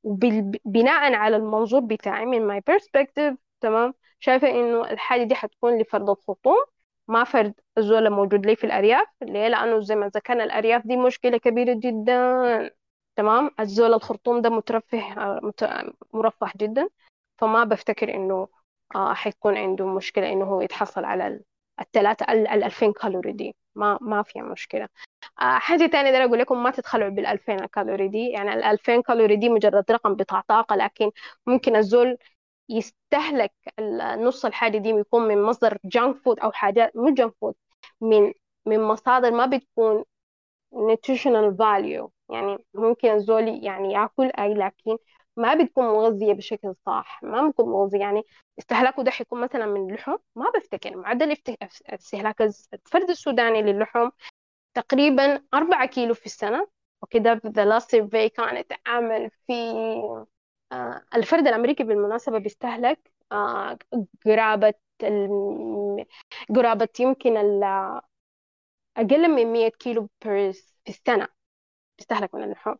وبناء 0.04 1.14
على 1.14 1.36
المنظور 1.36 1.82
بتاعي 1.82 2.26
من 2.26 2.60
my 2.60 2.62
perspective 2.74 3.36
تمام؟ 3.62 3.94
شايفة 4.20 4.50
إنه 4.50 4.92
الحاجة 4.92 5.24
دي 5.24 5.36
حتكون 5.36 5.82
لفرد 5.82 6.10
الخطوم. 6.10 6.66
ما 7.12 7.24
فرد 7.24 7.54
الزول 7.78 8.10
موجود 8.10 8.46
لي 8.46 8.56
في 8.56 8.64
الأرياف. 8.64 9.08
ليه؟ 9.22 9.48
لأنه 9.48 9.80
زي 9.80 9.96
ما 9.96 10.08
ذكرنا 10.08 10.44
الأرياف 10.44 10.88
دي 10.88 10.98
مشكلة 10.98 11.38
كبيرة 11.38 11.74
جدا. 11.74 12.72
تمام؟ 13.16 13.52
الزول 13.60 13.94
الخرطوم 13.94 14.42
ده 14.42 14.50
مترفه 14.50 15.00
مرفه 16.14 16.52
جدا. 16.58 16.90
فما 17.40 17.64
بفتكر 17.64 18.14
إنه 18.16 18.48
آه 18.96 19.14
حيكون 19.14 19.58
عنده 19.58 19.86
مشكلة 19.88 20.32
إنه 20.34 20.46
هو 20.46 20.62
يتحصل 20.62 21.06
على 21.06 21.40
الثلاثة 21.82 22.26
ال 22.34 22.48
2000 22.64 22.94
كالوري 22.94 23.32
دي. 23.32 23.56
ما 23.76 23.98
ما 24.02 24.24
فيها 24.24 24.44
مشكلة. 24.44 24.88
آه 25.42 25.58
حاجة 25.60 25.86
تانية 25.86 26.12
ده 26.12 26.26
أقول 26.26 26.40
لكم 26.40 26.64
ما 26.64 26.72
تتخلعوا 26.72 27.10
بال 27.10 27.26
2000 27.26 27.66
كالوري 27.66 28.08
دي. 28.08 28.30
يعني 28.30 28.54
ال 28.54 28.64
2000 28.64 29.02
كالوري 29.02 29.36
دي 29.36 29.50
مجرد 29.50 29.92
رقم 29.92 30.16
بتاع 30.16 30.42
طاقة 30.48 30.76
لكن 30.76 31.12
ممكن 31.48 31.76
الزول 31.76 32.18
يستهلك 32.72 33.54
نص 34.20 34.46
الحاجة 34.46 34.78
دي 34.78 34.90
يكون 34.90 35.22
من 35.28 35.44
مصدر 35.44 35.78
junk 35.86 36.18
food 36.18 36.40
أو 36.40 36.52
حاجات 36.52 36.96
مو 36.96 37.14
junk 37.14 37.34
food 37.42 37.56
من 38.02 38.34
من 38.66 38.80
مصادر 38.82 39.32
ما 39.32 39.46
بتكون 39.46 40.04
nutritional 40.76 41.56
value. 41.58 42.10
يعني 42.30 42.58
ممكن 42.74 43.10
الزول 43.10 43.48
يعني 43.66 43.94
ياكل 43.94 44.32
أي 44.40 44.54
لكن 44.54 44.98
ما 45.38 45.54
بتكون 45.54 45.86
مغذية 45.86 46.34
بشكل 46.34 46.76
صح 46.86 47.24
ما 47.24 47.50
بتكون 47.50 47.70
مغذية. 47.70 48.00
يعني 48.00 48.24
استهلاكه 48.60 49.04
ده 49.04 49.12
حيكون 49.12 49.42
مثلا 49.42 49.66
من 49.66 49.90
اللحوم 49.90 50.18
ما 50.36 50.52
بفتكر. 50.56 50.98
معدل 50.98 51.38
استهلاك 51.90 52.42
الفرد 52.42 53.10
السوداني 53.10 53.62
للحوم 53.62 54.12
تقريبا 54.74 55.42
أربعة 55.54 55.86
كيلو 55.88 56.14
في 56.14 56.26
السنة. 56.26 56.68
وكده 57.02 57.36
the 57.36 57.66
last 57.80 57.86
survey 57.86 58.28
كانت 58.28 58.74
عامل 58.88 59.30
في 59.48 59.54
الفرد 61.16 61.48
الأمريكي 61.48 61.84
بالمناسبة 61.84 62.38
بيستهلك 62.38 63.12
آه، 63.32 63.78
قرابة 64.26 64.74
قرابة 66.56 66.88
يمكن 67.00 67.38
أقل 68.98 69.28
من 69.28 69.54
100 69.54 69.70
كيلو 69.70 70.10
في 70.22 70.50
السنة 70.90 71.28
بيستهلك 72.00 72.36
من 72.36 72.44
اللحوم 72.44 72.76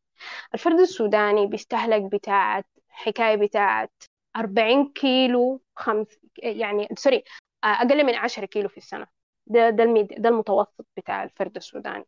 الفرد 0.54 0.80
السوداني 0.80 1.48
بيستهلك 1.48 2.02
بتاعت 2.14 2.68
حكاية 2.90 3.36
بتاعت 3.36 4.04
40 4.38 4.94
كيلو 4.94 5.62
خمس 5.76 6.08
يعني 6.44 6.88
sorry 6.98 7.24
آه، 7.64 7.68
أقل 7.68 8.06
من 8.06 8.16
10 8.16 8.46
كيلو 8.46 8.70
في 8.70 8.78
السنة 8.78 9.08
ده 9.48 9.70
ده. 9.70 9.86
ده 10.18 10.30
المتوسط 10.30 10.88
بتاع 10.98 11.24
الفرد 11.24 11.56
السوداني 11.58 12.06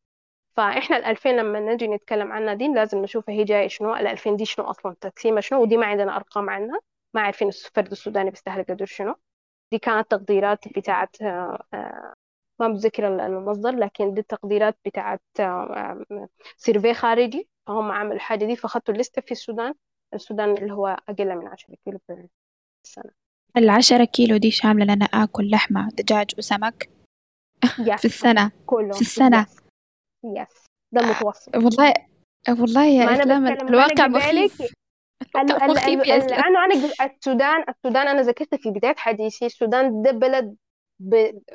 فإحنا 0.55 0.97
ال 0.97 1.05
2000 1.05 1.29
لما 1.29 1.59
نجي 1.59 1.87
نتكلم 1.87 2.31
عنها 2.31 2.53
دي 2.53 2.67
لازم 2.67 2.97
نشوف 2.97 3.29
هي 3.29 3.43
جاية 3.43 3.67
شنو 3.67 3.95
ال 3.95 4.07
2000 4.07 4.35
دي 4.35 4.45
شنو 4.45 4.65
أصلا؟ 4.65 4.95
تقسيمها 5.01 5.41
شنو؟ 5.41 5.61
ودي 5.61 5.77
ما 5.77 5.85
عندنا 5.85 6.15
أرقام 6.15 6.49
عنها 6.49 6.79
ما 7.13 7.21
عارفين 7.21 7.47
الفرد 7.47 7.91
السوداني 7.91 8.29
بيستهلك 8.29 8.71
قدر 8.71 8.85
شنو. 8.85 9.15
دي 9.71 9.79
كانت 9.79 10.11
تقديرات 10.11 10.67
بتاعت 10.77 11.21
آه، 11.21 11.63
آه، 11.73 12.13
ما 12.59 12.67
بذكر 12.67 13.25
المصدر 13.25 13.71
لكن 13.71 14.13
دي 14.13 14.19
التقديرات 14.21 14.77
بتاعت 14.85 15.21
آه، 15.39 16.05
survey 16.57 16.93
خارجي 16.93 17.47
فهم 17.67 17.91
عملوا 17.91 18.13
الحاجة 18.13 18.45
دي 18.45 18.55
فختوا 18.55 18.93
الليستة 18.93 19.21
في 19.21 19.31
السودان. 19.31 19.73
السودان 20.13 20.57
اللي 20.57 20.73
هو 20.73 20.87
أقل 21.09 21.35
من 21.35 21.47
10 21.47 21.75
كيلو 21.85 21.99
في 22.07 22.27
السنة. 22.85 23.11
العشرة 23.57 24.03
كيلو 24.03 24.37
دي 24.37 24.51
شاملة 24.51 24.85
لأنا 24.85 25.05
آكل 25.05 25.49
لحمة 25.49 25.89
دجاج 25.89 26.31
وسمك 26.37 26.89
في 27.97 28.05
السنة 28.05 28.51
في 28.69 29.01
السنة. 29.01 29.45
يس 30.23 30.65
ده 30.91 31.01
المتوسط. 31.01 31.55
والله 31.55 31.93
والله 32.49 32.85
يا 32.85 33.21
إسلام 33.21 33.47
الواقع 33.47 34.07
مخيف. 34.07 34.61
الواقع 35.35 35.67
مخيف 35.67 36.07
يا 36.07 36.17
إسلام. 36.17 36.39
لأنه 36.39 36.65
أنا 36.65 36.75
السودان 37.05 37.63
السودان 37.69 38.07
أنا 38.07 38.21
ذكرت 38.21 38.55
في 38.55 38.69
بداية 38.71 38.95
حديثي 38.97 39.45
السودان 39.45 40.01
ده 40.01 40.11
بلد 40.11 40.55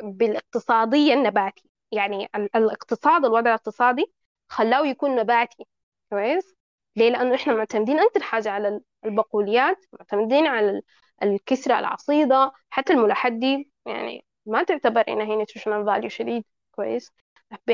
بالاقتصاديا 0.03 1.15
النباتي 1.15 1.71
يعني 1.93 2.29
الاقتصاد 2.35 3.25
الوضع 3.25 3.51
الاقتصادي 3.51 4.13
خلاه 4.49 4.87
يكون 4.87 5.17
نباتي. 5.17 5.67
كويس؟ 6.11 6.55
ليه؟ 6.97 7.11
لأنه 7.11 7.35
إحنا 7.35 7.55
معتمدين 7.55 7.99
أكثر 8.01 8.23
حاجة 8.23 8.51
على 8.51 8.81
البقوليات 9.05 9.85
معتمدين 9.93 10.47
على 10.47 10.83
الكسرة 11.23 11.79
العصيدة 11.79 12.53
حتى 12.71 12.93
الملاحات 12.93 13.33
دي 13.33 13.71
يعني 13.87 14.25
ما 14.47 14.63
تعتبر 14.63 15.05
إنها 15.09 15.25
هي 15.27 15.37
nutritional 15.37 15.87
value 15.87 16.09
شديد. 16.09 16.45
كويس؟ 16.71 17.13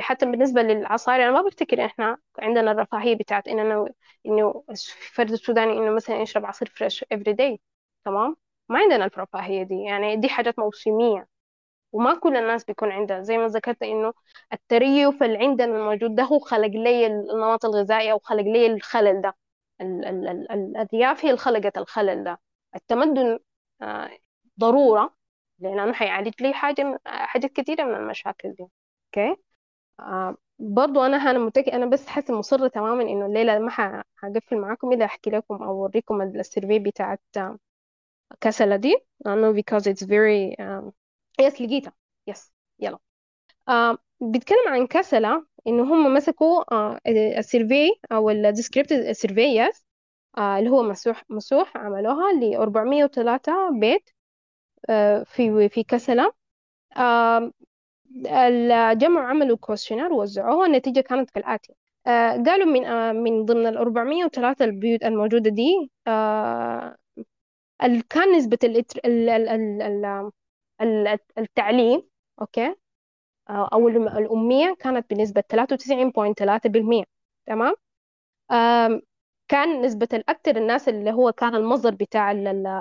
حتى 0.00 0.26
بالنسبة 0.26 0.62
للعصائر 0.62 1.22
أنا 1.24 1.30
ما 1.32 1.42
بفتكر 1.48 1.84
إحنا 1.86 2.18
عندنا 2.38 2.70
الرفاهية 2.72 3.14
بتاعت 3.16 3.48
إننا 3.48 3.86
إنه 4.26 4.64
الفرد 4.70 5.30
السوداني 5.32 5.72
إنه 5.72 5.90
مثلا 5.90 6.16
يشرب 6.22 6.44
عصير 6.46 6.68
fresh 6.68 7.04
every 7.14 7.32
day 7.34 7.56
تمام؟ 8.04 8.36
ما 8.68 8.78
عندنا 8.78 9.04
الرفاهية 9.06 9.62
دي 9.62 9.74
يعني 9.82 10.16
دي 10.16 10.28
حاجات 10.28 10.58
موسمية. 10.58 11.28
وما 11.92 12.14
كل 12.20 12.36
الناس 12.36 12.64
بيكون 12.64 12.92
عندها. 12.92 13.20
زي 13.22 13.38
ما 13.38 13.46
ذكرت 13.46 13.82
إنه 13.82 14.14
التريف 14.52 15.22
اللي 15.22 15.38
عندنا 15.38 15.76
الموجود 15.78 16.14
ده 16.14 16.22
هو 16.22 16.38
خلق 16.38 16.66
لي 16.68 17.06
النمط 17.06 17.64
الغذائي 17.64 18.12
أو 18.12 18.18
خلق 18.18 18.42
لي 18.42 18.66
الخلل 18.66 19.20
ده. 19.22 19.36
الأرياف 19.80 21.24
هي 21.24 21.30
اللي 21.30 21.38
خلقت 21.40 21.78
الخلل 21.78 22.24
ده. 22.24 22.40
التمدن 22.76 23.38
آه، 23.82 24.10
ضرورة 24.60 25.14
لأنه 25.58 25.92
حيعالج 25.92 26.42
لي 26.42 26.52
حاجة 26.54 27.00
حاجات 27.06 27.52
كثيرة 27.52 27.84
من 27.84 27.94
المشاكل 27.96 28.52
دي. 28.52 28.62
okay؟ 29.18 29.43
آه 30.00 30.36
برضو 30.58 31.02
أنا 31.02 31.16
أنا 31.16 31.38
متك... 31.38 31.68
أنا 31.68 31.86
بس 31.86 32.06
حاسة 32.06 32.38
مصرة 32.38 32.68
تماما 32.68 33.02
إنه 33.02 33.26
الليلة 33.26 33.58
ما 33.58 33.70
حقفل 34.16 34.56
معاكم 34.60 34.92
إلا 34.92 35.04
أحكي 35.04 35.30
لكم 35.30 35.54
أو 35.62 35.70
أوريكم 35.70 36.22
ال 36.22 36.30
survey 36.30 36.78
بتاعت 36.78 37.20
كسلة 38.40 38.76
دي. 38.76 38.96
لأنه 39.26 39.52
because 39.52 39.82
it's 39.86 40.02
very 40.06 40.56
um... 40.60 40.92
yes 41.40 41.60
لقيتها. 41.60 41.92
yes 42.26 42.52
يلا. 42.80 42.98
آه 43.68 43.98
بيتكلم 44.20 44.68
عن 44.68 44.86
كسلة 44.86 45.46
إنه 45.66 45.82
هم 45.84 46.14
مسكوا 46.14 46.74
آه 46.74 47.00
ال 47.08 47.20
survey 47.20 47.90
أو 48.12 48.30
ال 48.30 48.37
descriptive 48.37 49.16
survey 49.16 49.42
yes 49.42 49.86
آه 50.38 50.58
اللي 50.58 50.70
هو 50.70 50.82
مسوح 50.82 51.24
مسوح 51.30 51.76
عملوها 51.76 52.32
ل 52.32 52.56
403 52.56 53.52
بيت 53.80 54.10
آه 54.90 55.22
في 55.24 55.68
في 55.68 55.84
كسلة 55.84 56.32
آه 56.98 57.52
الجمع 58.26 59.28
عملوا 59.30 59.56
questionnaire 59.56 60.12
ووزعوه 60.12 60.66
النتيجة 60.66 61.00
كانت 61.00 61.30
كالآتي. 61.30 61.74
آه 62.06 62.30
قالوا 62.46 62.66
من 62.66 62.84
آه 62.84 63.12
من 63.12 63.44
ضمن 63.44 63.66
ال 63.66 63.76
403 63.76 64.64
البيوت 64.64 65.04
الموجودة 65.04 65.50
دي 65.50 65.90
آه 66.06 66.96
كان 68.10 68.32
نسبة 68.36 68.58
التعليم 71.38 72.02
أوكي؟ 72.40 72.74
أو 73.50 73.88
الأمية 73.88 74.76
كانت 74.80 75.10
بنسبة 75.10 75.40
93.3% 75.40 77.04
تمام؟ 77.46 77.74
كان 79.48 79.82
نسبة 79.82 80.08
الأكثر 80.12 80.56
الناس 80.56 80.88
اللي 80.88 81.12
هو 81.12 81.32
كان 81.32 81.54
المصدر 81.54 81.94
بتاع 81.94 82.30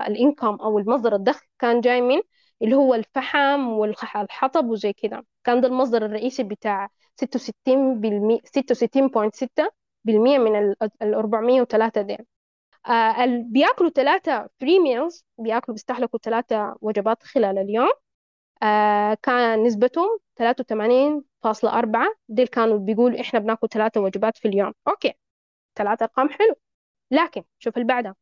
الإنكم 0.07 0.55
أو 0.55 0.79
المصدر 0.79 1.15
الدخل 1.15 1.45
كان 1.59 1.81
جاي 1.81 2.01
من 2.01 2.21
اللي 2.63 2.75
هو 2.75 2.93
الفحم 2.95 3.67
والحطب 3.69 4.65
وزي 4.69 4.93
كده. 4.93 5.25
كان 5.43 5.61
ده 5.61 5.67
المصدر 5.67 6.05
الرئيسي 6.05 6.43
بتاع 6.43 6.89
66 7.15 8.01
بالمية 8.01 8.39
66.6 8.45 9.69
بالمية 10.03 10.37
من 10.37 10.55
ال 11.01 11.15
403 11.15 12.01
ديل 12.01 12.17
آه 12.87 13.25
بياكلوا 13.51 13.89
ثلاثة 13.89 14.49
three 14.59 14.79
meals 14.79 15.25
بياكلوا 15.37 15.73
بيستهلكوا 15.75 16.19
ثلاثة 16.19 16.75
وجبات 16.81 17.23
خلال 17.23 17.57
اليوم. 17.57 17.89
آه 18.63 19.17
كان 19.23 19.63
نسبتهم 19.63 20.19
83.4 20.35 22.17
ديل 22.29 22.47
كانوا 22.47 22.77
بيقولوا 22.79 23.21
إحنا 23.21 23.39
بناكل 23.39 23.67
ثلاثة 23.69 24.01
وجبات 24.01 24.37
في 24.37 24.47
اليوم. 24.47 24.73
okay 24.87 25.13
ثلاثة 25.75 26.03
أرقام 26.05 26.29
حلو. 26.29 26.55
لكن 27.11 27.43
شوف 27.59 27.75
اللي 27.77 27.87
بعدها 27.87 28.15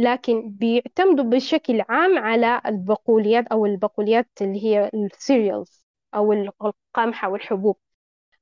لكن 0.00 0.50
بيعتمدوا 0.50 1.24
بشكل 1.24 1.80
عام 1.88 2.18
على 2.18 2.60
البقوليات 2.66 3.46
أو 3.46 3.66
البقوليات 3.66 4.28
اللي 4.40 4.64
هي 4.64 4.90
ال 4.94 5.05
cereals 5.05 5.84
أو 6.14 6.32
القمح 6.32 7.24
أو 7.24 7.36
الحبوب. 7.36 7.76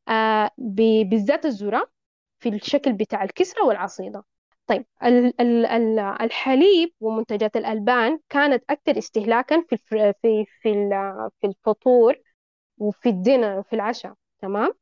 آه 0.09 0.51
بالذات 0.59 1.47
الذرة 1.47 1.91
في 2.39 2.49
الشكل 2.49 2.93
بتاع 2.93 3.25
الكسرة 3.25 3.65
والعصيدة. 3.67 4.25
طيب 4.67 4.87
الحليب 6.21 6.93
ومنتجات 7.01 7.57
الألبان 7.57 8.21
كانت 8.29 8.65
أكثر 8.71 8.99
استهلاكا 8.99 9.65
في 9.69 9.77
في 9.77 10.13
في 10.63 10.87
في 11.41 11.47
الفطور 11.47 12.17
وفي 12.79 13.09
ال 13.09 13.16
dinner 13.16 13.59
وفي 13.59 13.73
العشاء 13.73 14.15
تمام؟ 14.39 14.73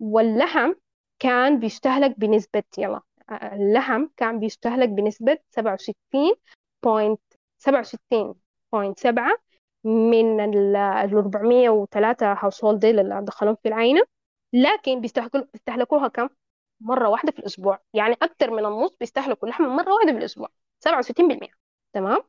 واللحم 0.00 0.74
كان 1.18 1.60
بيستهلك 1.60 2.20
بنسبة 2.20 2.62
يلا 2.78 3.00
اللحم 3.32 4.06
كان 4.16 4.40
بيستهلك 4.40 4.88
بنسبة 4.88 5.38
سبعة 5.50 5.74
وستين 5.74 6.34
point 6.82 7.20
سبعة 7.58 7.80
وستين 7.80 8.34
point 8.72 8.98
سبعة 8.98 9.38
من 9.84 10.40
ال 10.40 10.76
403 10.76 12.32
هاوس 12.32 12.64
هولد 12.64 12.84
اللي 12.84 13.20
دخلهم 13.22 13.56
في 13.62 13.68
العينة. 13.68 14.02
لكن 14.52 15.00
بيستهلكوها 15.00 16.08
كم؟ 16.08 16.28
مرة 16.80 17.08
واحدة 17.08 17.32
في 17.32 17.38
الأسبوع. 17.38 17.80
يعني 17.94 18.14
أكثر 18.22 18.50
من 18.50 18.66
النص 18.66 18.96
بيستهلكوا 19.00 19.48
اللحم 19.48 19.64
مرة 19.64 19.92
واحدة 19.94 20.12
في 20.12 20.18
الأسبوع. 20.18 20.48
67% 20.80 21.48
تمام؟ 21.92 22.22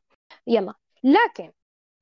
يلا. 0.46 0.74
لكن 1.04 1.52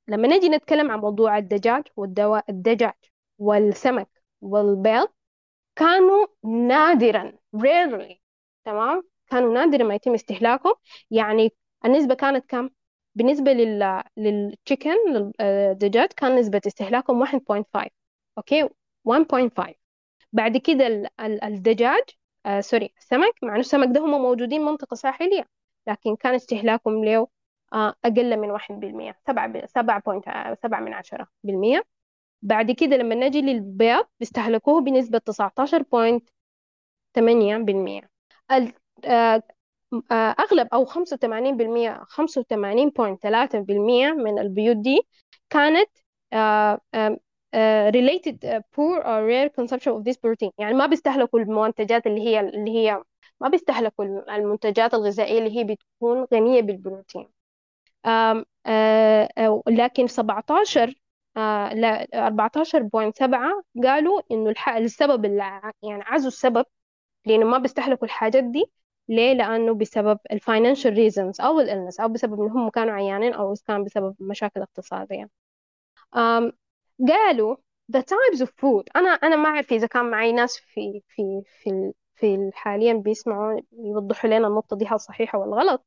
لما 0.09 0.29
نجي 0.29 0.49
نتكلم 0.49 0.91
عن 0.91 0.99
موضوع 0.99 1.39
الدجاج 1.39 1.85
والدواء 1.97 2.45
الدجاج 2.51 2.95
والسمك 3.39 4.09
والبيض 4.41 5.09
كانوا 5.77 6.27
نادرا. 6.45 7.33
Rarely 7.57 8.18
تمام؟ 8.69 9.03
كانوا 9.31 9.55
نادرا 9.55 9.85
ما 9.85 9.95
يتم 9.95 10.15
استهلاكهم. 10.15 10.75
يعني 11.11 11.53
النسبة 11.85 12.15
كانت 12.15 12.47
كم؟ 12.51 12.71
بالنسبة 13.15 13.53
لل 13.53 14.03
لل 14.17 14.35
chicken 14.35 14.97
للدجاج 15.41 16.09
آه، 16.11 16.15
كان 16.17 16.37
نسبة 16.37 16.61
استهلاكهم 16.67 17.21
1.5 17.21 17.91
okay؟ 18.39 18.69
1.5 19.05 19.75
بعد 20.33 20.57
كده 20.57 21.11
الدجاج 21.21 22.03
آه 22.47 22.61
sorry 22.61 22.95
السمك 22.99 23.33
مع 23.43 23.53
إنه 23.53 23.61
السمك 23.61 23.89
ده 23.95 24.01
هم 24.01 24.23
موجودين 24.23 24.61
منطقة 24.63 24.95
ساحلية 24.95 25.45
لكن 25.87 26.17
كان 26.17 26.35
استهلاكهم 26.35 27.05
له 27.05 27.29
آه 27.73 27.95
أقل 28.05 28.37
من 28.37 28.51
1% 28.51 29.17
7 29.27 29.67
7 29.67 30.03
7 30.63 30.81
من 30.81 30.95
10% 30.95 31.83
بعد 32.43 32.71
كده 32.71 32.97
لما 32.97 33.15
نجي 33.15 33.43
للبيض 33.43 34.07
بيستهلكوه 34.21 34.81
بنسبة 34.81 35.19
19.8% 35.19 38.09
أغلب 40.13 40.69
أو 40.73 40.85
خمسة 40.85 41.15
وتمانين 41.15 41.57
بالمية 41.57 42.01
خمسة 42.09 42.41
وتمانين 42.41 42.89
بوينت 42.91 43.23
ثلاثة 43.23 43.59
بالمية 43.59 44.13
من 44.13 44.39
البيوت 44.39 44.77
دي 44.77 45.01
كانت 45.51 45.89
related 47.95 48.63
poor 48.77 49.01
or 49.03 49.21
rare 49.27 49.49
consumption 49.61 49.93
of 49.93 50.05
this 50.05 50.17
protein. 50.17 50.51
يعني 50.59 50.75
ما 50.75 50.87
بيستهلكوا 50.87 51.41
المنتجات 51.41 52.07
اللي 52.07 52.21
هي 52.21 52.41
اللي 52.41 52.71
هي 52.71 53.03
ما 53.41 53.49
بيستهلكوا 53.49 54.05
المنتجات 54.05 54.95
الغذائية 54.95 55.39
اللي 55.39 55.57
هي 55.59 55.65
بتكون 55.65 56.27
غنية 56.35 56.63
بالبروتين. 56.63 57.29
لكن 59.69 60.07
17 60.07 60.95
لا 61.75 62.07
14.7 62.15 63.63
قالوا 63.85 64.23
إنه 64.31 64.55
السبب 64.77 65.25
اللي 65.25 65.73
يعني 65.83 66.03
عزوا 66.03 66.29
السبب 66.29 66.65
لأنه 67.29 67.47
ما 67.47 67.59
بيستهلكوا 67.59 68.07
الحاجات 68.07 68.45
دي. 68.45 68.65
ليه؟ 69.09 69.33
لأنه 69.33 69.75
بسبب 69.75 70.19
ال 70.33 70.39
financial 70.39 70.93
reasons 70.93 71.41
أو 71.41 71.61
ال 71.61 71.66
illness 71.66 72.01
أو 72.01 72.09
بسبب 72.09 72.41
إنهم 72.41 72.71
كانوا 72.71 72.95
عيانين 72.95 73.35
أو 73.35 73.55
كان 73.67 73.85
بسبب 73.85 74.15
مشاكل 74.21 74.61
اقتصادية. 74.63 75.29
قالوا 77.09 77.57
the 77.97 78.01
types 78.01 78.41
of 78.41 78.49
food. 78.49 78.85
أنا 78.97 79.11
أنا 79.11 79.37
ما 79.37 79.49
أعرف 79.49 79.73
إذا 79.73 79.87
كان 79.87 80.11
معي 80.11 80.33
ناس 80.33 80.59
في 80.59 81.03
في 81.09 81.43
في 81.63 81.93
في 82.15 82.51
حاليا 82.55 82.93
بيسمعوا 82.93 83.61
يوضحوا 83.73 84.31
لنا 84.31 84.49
النقطة 84.49 84.77
دي 84.77 84.87
هل 84.87 85.01
صحيحة 85.01 85.39
ولا 85.39 85.57
غلط. 85.57 85.87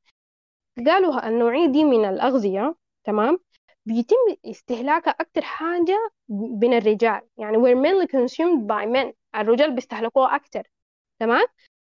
قالوا 0.88 1.28
النوعية 1.28 1.68
دي 1.68 1.84
من 1.84 2.06
الأغذية 2.06 2.76
تمام؟ 3.04 3.40
بيتم 3.86 4.16
استهلاكها 4.46 5.12
أكتر 5.12 5.42
حاجة 5.42 6.12
بين 6.30 6.74
الرجال. 6.74 7.22
يعني 7.38 7.58
were 7.58 7.78
mainly 7.86 8.08
consumed 8.08 8.68
by 8.68 8.86
men. 8.96 9.14
الرجال 9.36 9.76
بيستهلكوها 9.76 10.36
أكتر. 10.36 10.68
تمام؟ 11.22 11.46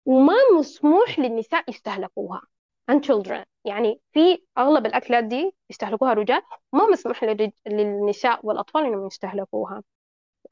وما 0.06 0.34
مسموح 0.58 1.18
للنساء 1.18 1.70
يستهلكوها. 1.70 2.42
And 2.90 2.94
children. 2.94 3.44
يعني 3.64 4.00
في 4.12 4.42
أغلب 4.58 4.86
الأكلات 4.86 5.24
دي 5.24 5.54
يستهلكوها 5.70 6.12
الرجال 6.12 6.42
ما 6.72 6.86
مسموح 6.86 7.24
للنساء 7.66 8.46
والأطفال 8.46 8.84
إنهم 8.86 9.06
يستهلكوها. 9.06 9.82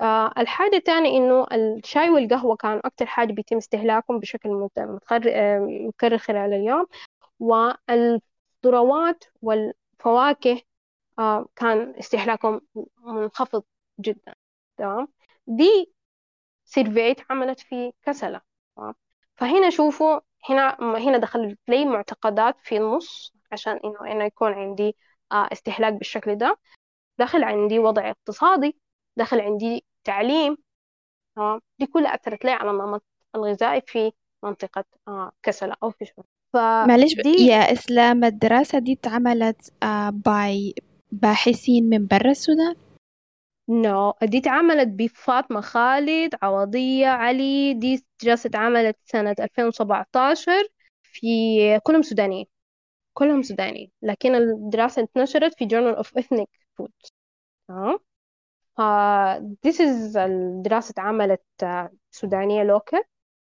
آه 0.00 0.32
الحاجة 0.38 0.76
الثانية 0.76 1.18
إنه 1.18 1.46
الشاي 1.52 2.10
والقهوة 2.10 2.56
كانوا 2.56 2.80
أكتر 2.86 3.06
حاجة 3.06 3.32
بيتم 3.32 3.56
استهلاكهم 3.56 4.18
بشكل 4.20 4.68
آه، 5.28 5.58
متكرر 5.58 6.18
خلال 6.18 6.52
اليوم. 6.52 6.86
والخضروات 7.40 9.24
والفواكه 9.42 10.60
آه 11.18 11.46
كان 11.56 11.94
استهلاكهم 11.98 12.60
منخفض 13.04 13.64
جدا. 14.00 14.34
تمام؟ 14.76 15.08
دي 15.46 15.92
سيرفيت 16.64 17.20
عملت 17.30 17.60
في 17.60 17.92
كسلة. 18.02 18.55
فهنا 19.36 19.70
شوفوا 19.70 20.20
هنا 20.48 20.76
هنا 20.80 21.18
دخل 21.18 21.56
لي 21.68 21.84
معتقدات 21.84 22.56
في 22.62 22.76
النص 22.76 23.34
عشان 23.52 23.80
إنه 23.84 24.12
أنا 24.12 24.24
يكون 24.24 24.52
عندي 24.52 24.96
آه، 25.32 25.48
استهلاك 25.52 25.92
بالشكل 25.92 26.34
ده. 26.34 26.58
دخل 27.18 27.44
عندي 27.44 27.78
وضع 27.78 28.10
اقتصادي 28.10 28.78
دخل 29.16 29.40
عندي 29.40 29.84
تعليم 30.04 30.56
تمام؟ 31.36 31.60
دي 31.78 31.86
كلها 31.86 32.14
أثرت 32.14 32.44
لي 32.44 32.50
على 32.50 32.70
النمط 32.70 33.04
الغذائي 33.34 33.80
في 33.86 34.12
منطقة 34.44 34.84
آه، 35.08 35.32
كسلة 35.42 35.74
أو 35.82 35.90
في 35.90 36.04
شمال 36.04 36.26
معلش 36.88 37.14
يا 37.38 37.72
إسلام 37.72 38.24
الدراسة 38.24 38.78
دي 38.78 38.92
اتعملت 38.92 39.72
باي 40.10 40.74
آه، 40.78 40.82
باحثين 41.12 41.88
من 41.88 42.06
برا 42.06 42.30
السودان؟ 42.30 42.76
نو. 43.68 44.14
دي 44.22 44.38
اتعملت 44.38 44.88
بفاطمة 44.88 45.60
خالد 45.60 46.34
عوضية 46.42 47.06
علي. 47.06 47.74
دي 47.74 48.06
دراسة 48.24 48.48
اتعملت 48.48 48.96
سنة 49.04 49.34
2017 49.40 50.68
في 51.02 51.26
كلهم 51.80 52.02
سودانيين 52.02 52.46
كلهم 53.14 53.42
سودانيين. 53.42 53.90
لكن 54.02 54.34
الدراسة 54.34 55.02
انتشرت 55.02 55.54
في 55.58 55.64
Journal 55.68 55.98
of 56.04 56.08
Ethnic 56.22 56.46
Food. 56.82 57.10
تمام؟ 57.68 57.98
this 59.66 59.74
is 59.80 60.16
الدراسة 60.16 60.90
اتعملت 60.92 61.42
سودانية 62.10 62.64
local 62.78 63.02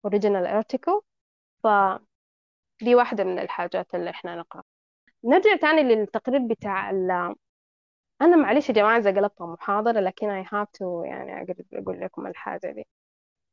original 0.07 0.47
article. 0.63 1.01
ف 1.63 1.67
دي 2.81 2.95
واحدة 2.95 3.23
من 3.23 3.39
الحاجات 3.39 3.95
اللي 3.95 4.09
إحنا 4.09 4.35
نقرأ 4.35 4.63
نرجع 5.23 5.55
تاني 5.61 5.83
للتقرير 5.83 6.39
بتاع 6.47 6.89
أنا 8.21 8.35
معلش 8.35 8.69
يا 8.69 8.73
جماعة 8.73 8.97
إذا 8.97 9.11
قلبتها 9.11 9.47
محاضرة 9.47 9.99
لكن 9.99 10.43
I 10.43 10.47
have 10.47 10.67
to 10.79 11.05
يعني 11.05 11.55
أقول 11.73 11.99
لكم 12.01 12.27
الحاجة 12.27 12.71
دي. 12.71 12.87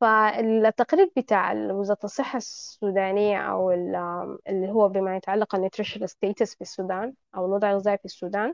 فالتقرير 0.01 1.11
بتاع 1.17 1.53
وزارة 1.53 1.99
الصحة 2.03 2.37
السودانية 2.37 3.37
أو 3.51 3.71
اللي 3.71 4.69
هو 4.71 4.89
بما 4.89 5.17
يتعلق 5.17 5.55
ال 5.55 5.60
nutrition 5.60 6.07
status 6.07 6.55
في 6.55 6.61
السودان 6.61 7.13
أو 7.37 7.45
الوضع 7.45 7.71
الغذائي 7.71 7.97
في 7.97 8.05
السودان 8.05 8.53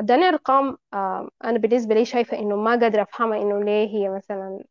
اداني 0.00 0.24
أرقام 0.28 0.78
أنا 1.44 1.58
بالنسبة 1.58 1.94
لي 1.94 2.04
شايفة 2.04 2.38
إنه 2.38 2.56
ما 2.56 2.70
قادرة 2.70 3.02
أفهمها 3.02 3.38
إنه 3.42 3.64
ليه 3.64 3.88
هي 3.88 4.08
مثلا 4.10 4.64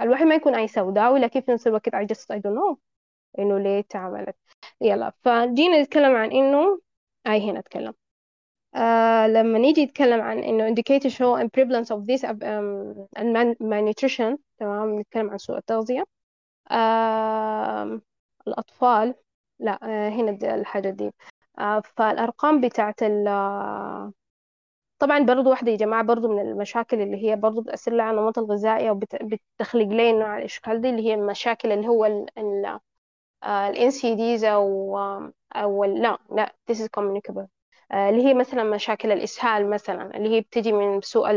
الواحد 0.00 0.24
ما 0.26 0.34
يكون 0.34 0.54
أي 0.54 0.68
سوداوي 0.68 1.20
لكن 1.20 1.40
في 1.40 1.52
نفس 1.52 1.66
الوقت 1.66 1.88
I 1.96 2.00
just 2.06 2.36
I 2.36 2.38
don't 2.40 2.56
know 2.58 2.76
إنه 3.38 3.58
ليه 3.58 3.80
تعملت. 3.82 4.36
يلا 4.80 5.12
فجينا 5.24 5.82
نتكلم 5.82 6.16
عن 6.16 6.32
إنه 6.32 6.80
أي 7.26 7.50
هنا 7.50 7.58
أتكلم. 7.60 7.94
آه 8.74 9.26
لما 9.26 9.58
نيجي 9.58 9.84
نتكلم 9.84 10.20
عن 10.20 10.38
إنه 10.38 10.74
indicators 10.74 11.12
show 11.12 11.48
prevalence 11.60 11.88
of 11.96 12.00
this 12.06 12.22
um, 12.24 13.06
malnutrition 13.60 14.36
تمام؟ 14.58 14.98
نتكلم 15.00 15.30
عن 15.30 15.38
سوء 15.38 15.56
التغذية. 15.58 16.04
الأطفال 18.46 19.14
لا 19.58 19.78
آه، 19.82 20.08
هنا 20.08 20.54
الحاجة 20.54 20.90
دي. 20.90 21.10
آه، 21.58 21.80
فالأرقام 21.96 22.60
بتاعت 22.60 23.02
ال 23.02 23.28
طبعا 24.98 25.18
برضو 25.18 25.50
واحدة 25.50 25.72
يا 25.72 25.76
جماعة 25.76 26.02
برضو 26.02 26.28
من 26.28 26.40
المشاكل 26.40 27.00
اللي 27.00 27.16
هي 27.30 27.36
برضو 27.36 27.60
بتأثر 27.62 28.00
على 28.00 28.18
النمط 28.20 28.38
الغذائي 28.38 28.88
أو 28.88 29.00
بتخلق 29.22 29.88
لي 29.88 30.12
نوع 30.12 30.38
الإشكال 30.38 30.80
دي 30.80 30.90
اللي 30.90 31.02
هي 31.02 31.14
المشاكل 31.14 31.72
اللي 31.72 31.88
هو 31.88 32.04
ال 32.04 32.26
ال 32.38 32.80
ديز 34.16 34.44
أو 34.44 34.98
أو 35.56 35.84
لا 35.84 36.18
لا 36.30 36.54
this 36.72 36.76
is 36.76 36.88
communicable. 37.00 37.61
اللي 37.94 38.26
هي 38.26 38.34
مثلا 38.34 38.64
مشاكل 38.64 39.12
الإسهال 39.12 39.70
مثلا 39.70 40.16
اللي 40.16 40.28
هي 40.36 40.40
بتجي 40.40 40.72
من 40.72 41.00
سوء 41.00 41.28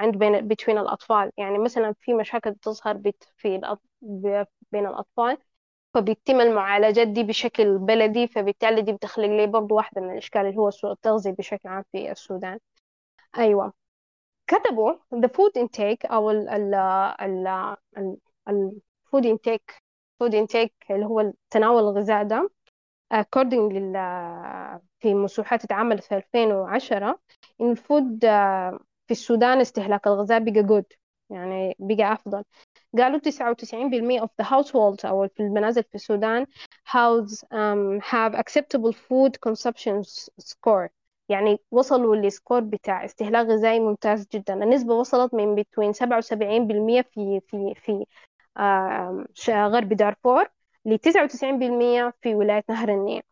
عند 0.00 0.16
بين 0.18 0.48
بين 0.48 0.78
الأطفال. 0.78 1.32
يعني 1.36 1.58
مثلا 1.58 1.94
في 2.00 2.14
مشاكل 2.14 2.54
تظهر 2.54 3.00
في 3.36 3.60
بين 4.72 4.86
الأطفال 4.86 5.38
فبيتم 5.94 6.40
المعالجات 6.40 7.08
دي 7.08 7.22
بشكل 7.22 7.78
بلدي 7.78 8.26
فبالتالي 8.28 8.82
دي 8.82 8.92
بتخلق 8.92 9.26
لي 9.28 9.46
برضو 9.46 9.74
واحدة 9.76 10.00
من 10.02 10.12
الإشكال 10.12 10.40
اللي 10.46 10.56
هو 10.58 10.70
سوء 10.70 10.92
التغذية 10.92 11.30
بشكل 11.30 11.68
عام 11.68 11.84
في 11.92 12.10
السودان. 12.12 12.58
أيوة. 13.38 13.72
كتبوا 14.46 14.92
the 15.14 15.28
food 15.28 15.62
intake 15.62 16.12
أو 16.12 16.30
ال 16.30 16.48
ال 16.48 16.74
ال 17.22 18.16
ال 18.48 18.80
food 19.08 19.24
intake 19.24 19.74
food 20.22 20.32
intake 20.32 20.90
اللي 20.90 21.06
هو 21.06 21.32
تناول 21.50 21.82
الغذاء 21.82 22.24
ده. 22.24 22.50
According 23.14 23.72
لل 23.72 23.92
في 25.00 25.14
مسوحات 25.14 25.64
اتعملت 25.64 26.04
في 26.04 26.16
2010 26.16 27.18
إن 27.60 27.70
ال 27.70 27.80
food 27.80 28.20
في 29.06 29.10
السودان 29.10 29.60
استهلاك 29.60 30.06
الغذاء 30.06 30.38
بقى 30.40 30.62
good 30.62 30.96
يعني 31.30 31.76
بقى 31.78 32.12
أفضل. 32.12 32.44
قالوا 32.98 33.18
99% 33.18 34.20
of 34.20 34.28
the 34.42 34.46
households 34.46 35.04
أو 35.04 35.28
في 35.28 35.40
المنازل 35.40 35.82
في 35.82 35.94
السودان 35.94 36.46
house 36.88 37.34
um, 37.52 38.00
have 38.02 38.34
acceptable 38.34 38.92
food 38.92 39.32
consumption 39.48 40.02
score 40.42 40.88
يعني 41.28 41.58
وصلوا 41.70 42.16
لل 42.16 42.29
score 42.29 42.60
بتاع 42.60 43.04
استهلاك 43.04 43.46
غذائي 43.46 43.80
ممتاز 43.80 44.28
جدا. 44.34 44.54
النسبة 44.54 44.94
وصلت 44.94 45.34
من 45.34 45.54
بين 45.54 45.92
77% 45.92 47.02
في 47.02 47.40
في 47.40 47.74
في 49.34 49.52
غرب 49.52 49.88
دارفور. 49.88 50.48
ل 50.84 50.98
99% 50.98 52.14
في 52.22 52.34
ولاية 52.34 52.64
نهر 52.70 52.88
النيل. 52.88 53.22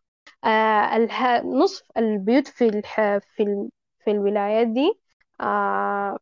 آه 0.45 0.97
نصف 1.45 1.83
البيوت 1.97 2.47
في 2.47 2.67
في 3.37 3.69
في 4.05 4.11
الولايات 4.11 4.67
دي 4.67 4.99
آه 5.41 6.19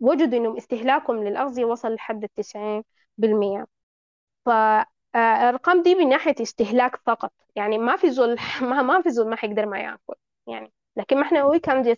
وجدوا 0.00 0.38
إنهم 0.38 0.56
استهلاكهم 0.56 1.24
للأغذية 1.24 1.64
وصل 1.64 1.94
لحد 1.94 2.24
التسعين 2.24 2.84
بالمية. 3.18 3.66
فالأرقام 4.46 5.82
دي 5.82 5.94
من 5.94 6.08
ناحية 6.08 6.34
استهلاك 6.42 6.96
فقط. 6.96 7.32
يعني 7.56 7.78
ما 7.78 7.96
في 7.96 8.10
زول 8.10 8.36
ما, 8.62 8.82
ما 8.82 9.02
في 9.02 9.10
زول 9.10 9.30
ما 9.30 9.36
حيقدر 9.36 9.66
ما 9.66 9.78
يأكل 9.80 10.14
يعني. 10.46 10.72
لكن 10.96 11.16
ما 11.16 11.22
إحنا 11.26 11.44
we 11.44 11.58
can 11.58 11.96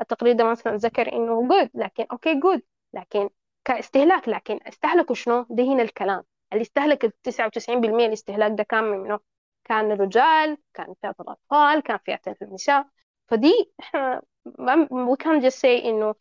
التقرير 0.00 0.34
ده 0.36 0.44
مثلا 0.44 0.76
ذكر 0.76 1.12
إنه 1.12 1.48
good 1.48 1.70
لكن 1.74 2.06
okay 2.12 2.40
good 2.40 2.62
لكن 2.94 3.30
كاستهلاك 3.64 4.28
لكن 4.28 4.60
استهلكوا 4.68 5.14
شنو؟ 5.14 5.46
ده 5.50 5.64
هنا 5.64 5.82
الكلام. 5.82 6.24
اللي 6.54 6.62
استهلك 6.62 7.04
ال 7.04 7.12
99% 7.22 7.70
الاستهلاك 8.06 8.52
ده 8.58 8.62
كان 8.64 8.84
من 8.84 8.98
منه 8.98 9.20
كان 9.64 9.92
الرجال 9.92 10.58
كان 10.74 10.94
فئة 11.02 11.14
الأطفال 11.20 11.80
كان 11.80 11.98
فئة 12.06 12.36
النساء. 12.42 12.86
فدي 13.28 13.72
إحنا 13.80 14.22
we 14.90 15.16
can't 15.24 15.42
just 15.42 15.58
say 15.60 15.84
إنه 15.84 16.14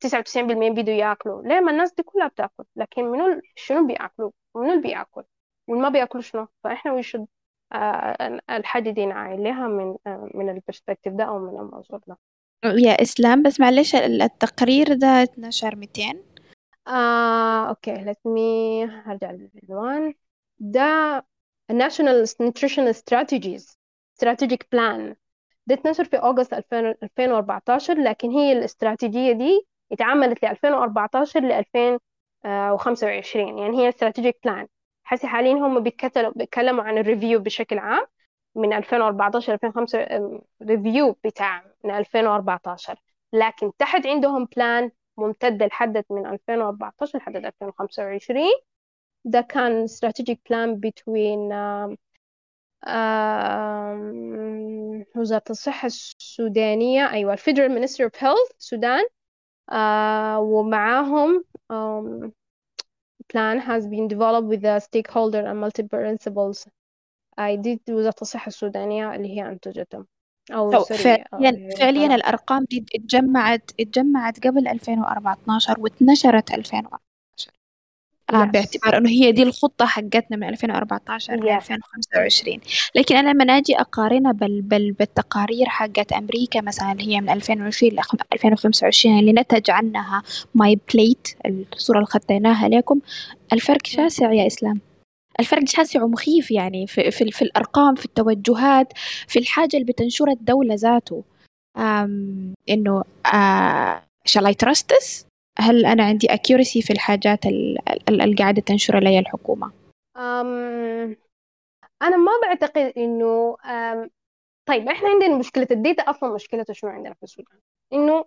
99% 0.00 0.74
بيدوا 0.74 0.94
يأكلوا. 0.94 1.42
ليه؟ 1.42 1.60
ما 1.60 1.70
الناس 1.70 1.94
دي 1.94 2.02
كلها 2.02 2.28
بتأكل. 2.28 2.64
لكن 2.76 3.04
منو 3.04 3.40
شنو 3.56 3.86
بيأكلوا؟ 3.86 4.30
منو 4.56 4.70
اللي 4.72 4.82
بيأكل؟ 4.82 5.24
واللي 5.68 5.82
ما 5.82 5.88
بيأكلوا 5.88 6.22
شنو؟ 6.22 6.48
فإحنا 6.64 6.92
we 6.92 7.02
should 7.02 7.26
آه، 7.72 8.40
الحاجة 8.50 8.90
دي 8.90 9.06
من 9.68 9.96
آه، 10.06 10.30
من 10.34 10.50
ال 10.50 10.55
perspective 10.55 11.12
ده 11.12 11.24
أو 11.24 11.38
من 11.38 11.58
المنظور 11.58 12.00
ده. 12.06 12.18
يا 12.64 13.02
إسلام 13.02 13.42
بس 13.42 13.60
معلش 13.60 13.94
التقرير 13.94 14.94
ده 14.94 15.22
اتنشر 15.22 15.76
200 15.76 16.29
آه 16.90 17.68
okay 17.68 18.04
let 18.04 18.16
me 18.26 18.40
هرجع 19.06 19.30
للعنوان. 19.30 20.14
ده 20.58 20.80
National 21.72 22.26
Nutrition 22.42 22.92
Strategies 22.94 23.76
Strategic 24.22 24.58
Plan. 24.74 25.14
ده 25.66 25.74
اتنشر 25.74 26.04
في 26.04 26.16
أغسطس 26.18 26.72
2014 26.74 27.94
لكن 27.94 28.30
هي 28.30 28.52
الاستراتيجية 28.52 29.32
دي 29.32 29.66
اتعملت 29.92 30.42
ل 30.44 30.46
2014 30.48 31.40
ل 31.40 31.52
2025 31.52 33.58
يعني 33.58 33.78
هي 33.78 33.88
strategic 33.88 34.38
plan 34.44 34.66
حسي 35.04 35.26
حاليا 35.26 35.52
هم 35.54 35.80
بيتكلموا 36.36 36.84
عن 36.84 36.98
ال 36.98 37.04
review 37.04 37.40
بشكل 37.40 37.78
عام 37.78 38.06
من 38.54 38.72
2014 38.72 39.54
2005 39.54 40.06
review 40.62 41.16
بتاع 41.24 41.64
من 41.84 41.90
2014 41.90 42.96
لكن 43.32 43.72
تحت 43.78 44.06
عندهم 44.06 44.44
plan 44.56 44.90
ممتدة 45.16 45.66
لحد 45.66 46.04
من 46.10 46.26
2014 46.26 47.18
لحد 47.18 47.36
2025 47.36 48.44
ده 49.24 49.40
كان 49.40 49.86
strategic 49.88 50.36
plan 50.48 50.76
between 50.80 51.52
uh, 51.52 51.96
uh, 52.86 53.96
وزارة 55.16 55.44
الصحة 55.50 55.86
السودانية 55.86 57.10
أيوة 57.12 57.36
Federal 57.36 57.70
Ministry 57.70 58.06
of 58.10 58.16
Health 58.20 58.54
السودان 58.58 59.04
uh, 59.70 59.74
ومعاهم 60.40 61.44
um, 61.72 62.30
plan 63.32 63.58
has 63.60 63.86
been 63.86 64.08
developed 64.08 64.48
with 64.48 64.62
the 64.62 64.80
stakeholder 64.80 65.46
and 65.46 65.60
multiple 65.60 65.98
principles 65.98 66.66
I 67.38 67.56
did 67.56 67.80
وزارة 67.90 68.14
الصحة 68.22 68.48
السودانية 68.48 69.14
اللي 69.14 69.28
هي 69.36 69.48
أنتجتهم 69.48 70.06
أو 70.52 70.70
فعليا 70.84 71.68
فعليا 71.78 72.14
الأرقام 72.14 72.64
دي 72.70 72.84
اتجمعت 72.94 73.70
اتجمعت 73.80 74.46
قبل 74.46 74.68
2014 74.68 75.74
واتنشرت 75.80 76.50
2014 76.54 77.00
آه 78.32 78.44
باعتبار 78.44 78.96
إنه 78.98 79.08
هي 79.10 79.32
دي 79.32 79.42
الخطة 79.42 79.86
حقتنا 79.86 80.36
من 80.36 80.48
2014 80.48 81.34
ل 81.36 81.48
2025 81.56 82.58
لكن 82.94 83.16
أنا 83.16 83.30
لما 83.30 83.58
أجي 83.58 83.80
أقارنها 83.80 84.32
بال 84.32 84.62
بال 84.62 84.92
بالتقارير 84.92 85.66
حقت 85.68 86.12
أمريكا 86.12 86.60
مثلا 86.60 86.92
اللي 86.92 87.08
هي 87.16 87.20
من 87.20 87.28
2020 87.30 87.92
ل 87.92 88.00
2025 88.32 89.18
اللي 89.18 89.32
نتج 89.32 89.70
عنها 89.70 90.22
MyPlate 90.54 91.28
الصورة 91.46 91.96
اللي 91.96 92.06
خطيناها 92.06 92.68
لكم 92.68 93.00
الفرق 93.52 93.86
شاسع 93.86 94.32
يا 94.32 94.46
إسلام. 94.46 94.80
الفرق 95.40 95.64
شاسع 95.66 96.02
ومخيف 96.02 96.50
يعني 96.50 96.86
في, 96.86 97.10
في, 97.10 97.30
في 97.30 97.42
الأرقام 97.42 97.94
في 97.94 98.04
التوجهات 98.04 98.92
في 99.28 99.38
الحاجة 99.38 99.76
اللي 99.76 99.92
بتنشرها 99.92 100.32
الدولة 100.32 100.74
ذاته 100.74 101.24
إنه 102.70 103.04
آه 103.34 104.02
shall 104.28 104.44
I 104.44 104.54
trust 104.64 104.84
this 104.92 105.24
هل 105.58 105.86
أنا 105.86 106.04
عندي 106.04 106.28
accuracy 106.28 106.86
في 106.86 106.92
الحاجات 106.92 107.46
اللي 107.46 108.34
قاعدة 108.38 108.62
تنشرها 108.62 109.00
لي 109.00 109.18
الحكومة؟ 109.18 109.72
أم 110.16 111.16
أنا 112.02 112.16
ما 112.16 112.32
بعتقد 112.42 112.92
إنه 112.96 113.56
طيب 114.68 114.88
إحنا 114.88 115.08
عندنا 115.08 115.38
مشكلة 115.38 115.66
الديتا 115.70 116.02
أصلا 116.02 116.34
مشكلته 116.34 116.72
شنو 116.72 116.90
عندنا 116.90 117.14
في 117.14 117.22
السودان؟ 117.22 117.58
إنه 117.92 118.24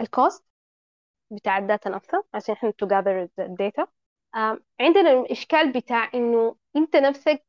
ال 0.00 0.09
cost 0.09 0.44
بتاع 1.32 1.58
ال 1.58 1.64
data 1.64 1.90
نفسها 1.90 2.22
عشان 2.34 2.54
إحنا 2.54 2.70
to 2.70 2.86
gather 2.86 3.28
ال 3.38 3.48
data 3.48 3.86
عندنا 4.80 5.12
الإشكال 5.12 5.72
بتاع 5.72 6.10
إنه 6.14 6.56
أنت 6.76 6.96
نفسك 6.96 7.44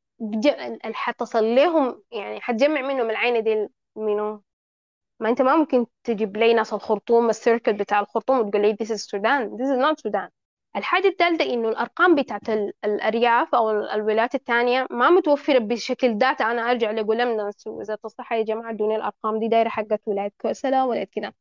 حتصل 0.94 1.56
لهم 1.56 2.04
يعني 2.12 2.42
حتجمع 2.42 2.82
منهم 2.82 3.10
العينة 3.10 3.40
دي 3.40 3.68
منو؟ 3.96 4.44
ما 5.20 5.30
أنت 5.30 5.42
ما 5.42 5.56
ممكن 5.56 5.86
تجيب 6.04 6.38
لي 6.38 6.54
ناس 6.54 6.74
الخرطوم 6.74 7.30
ال 7.30 7.36
circle 7.36 7.74
بتاع 7.74 8.00
الخرطوم 8.00 8.40
وتقول 8.40 8.62
لي 8.62 8.74
this 8.84 8.88
is 8.88 9.02
Sudan 9.06 9.58
this 9.58 9.70
is 9.70 9.80
not 9.86 10.00
Sudan. 10.08 10.30
الحاجة 10.76 11.08
الثالثة 11.08 11.46
إنه 11.54 11.70
الأرقام 11.70 12.16
بتاعت 12.16 12.50
الأرياف 12.86 13.56
أو 13.56 13.72
الولايات 13.72 14.36
الثانية 14.36 14.88
ما 14.92 15.10
متوفرة 15.10 15.60
بشكل 15.60 16.18
data 16.18 16.44
أنا 16.52 16.72
أرجع 16.72 16.92
لأقول 16.92 17.18
لهم 17.18 17.52
وزارة 17.68 18.00
الصحة 18.06 18.36
يا 18.36 18.44
جماعة 18.44 18.70
ادوني 18.72 18.96
الأرقام 18.96 19.40
دي 19.40 19.48
دايرة 19.48 19.70
حقت 19.70 20.02
ولاية 20.06 20.32
كسلا 20.42 20.84
ولاية 20.84 21.08
كده. 21.12 21.34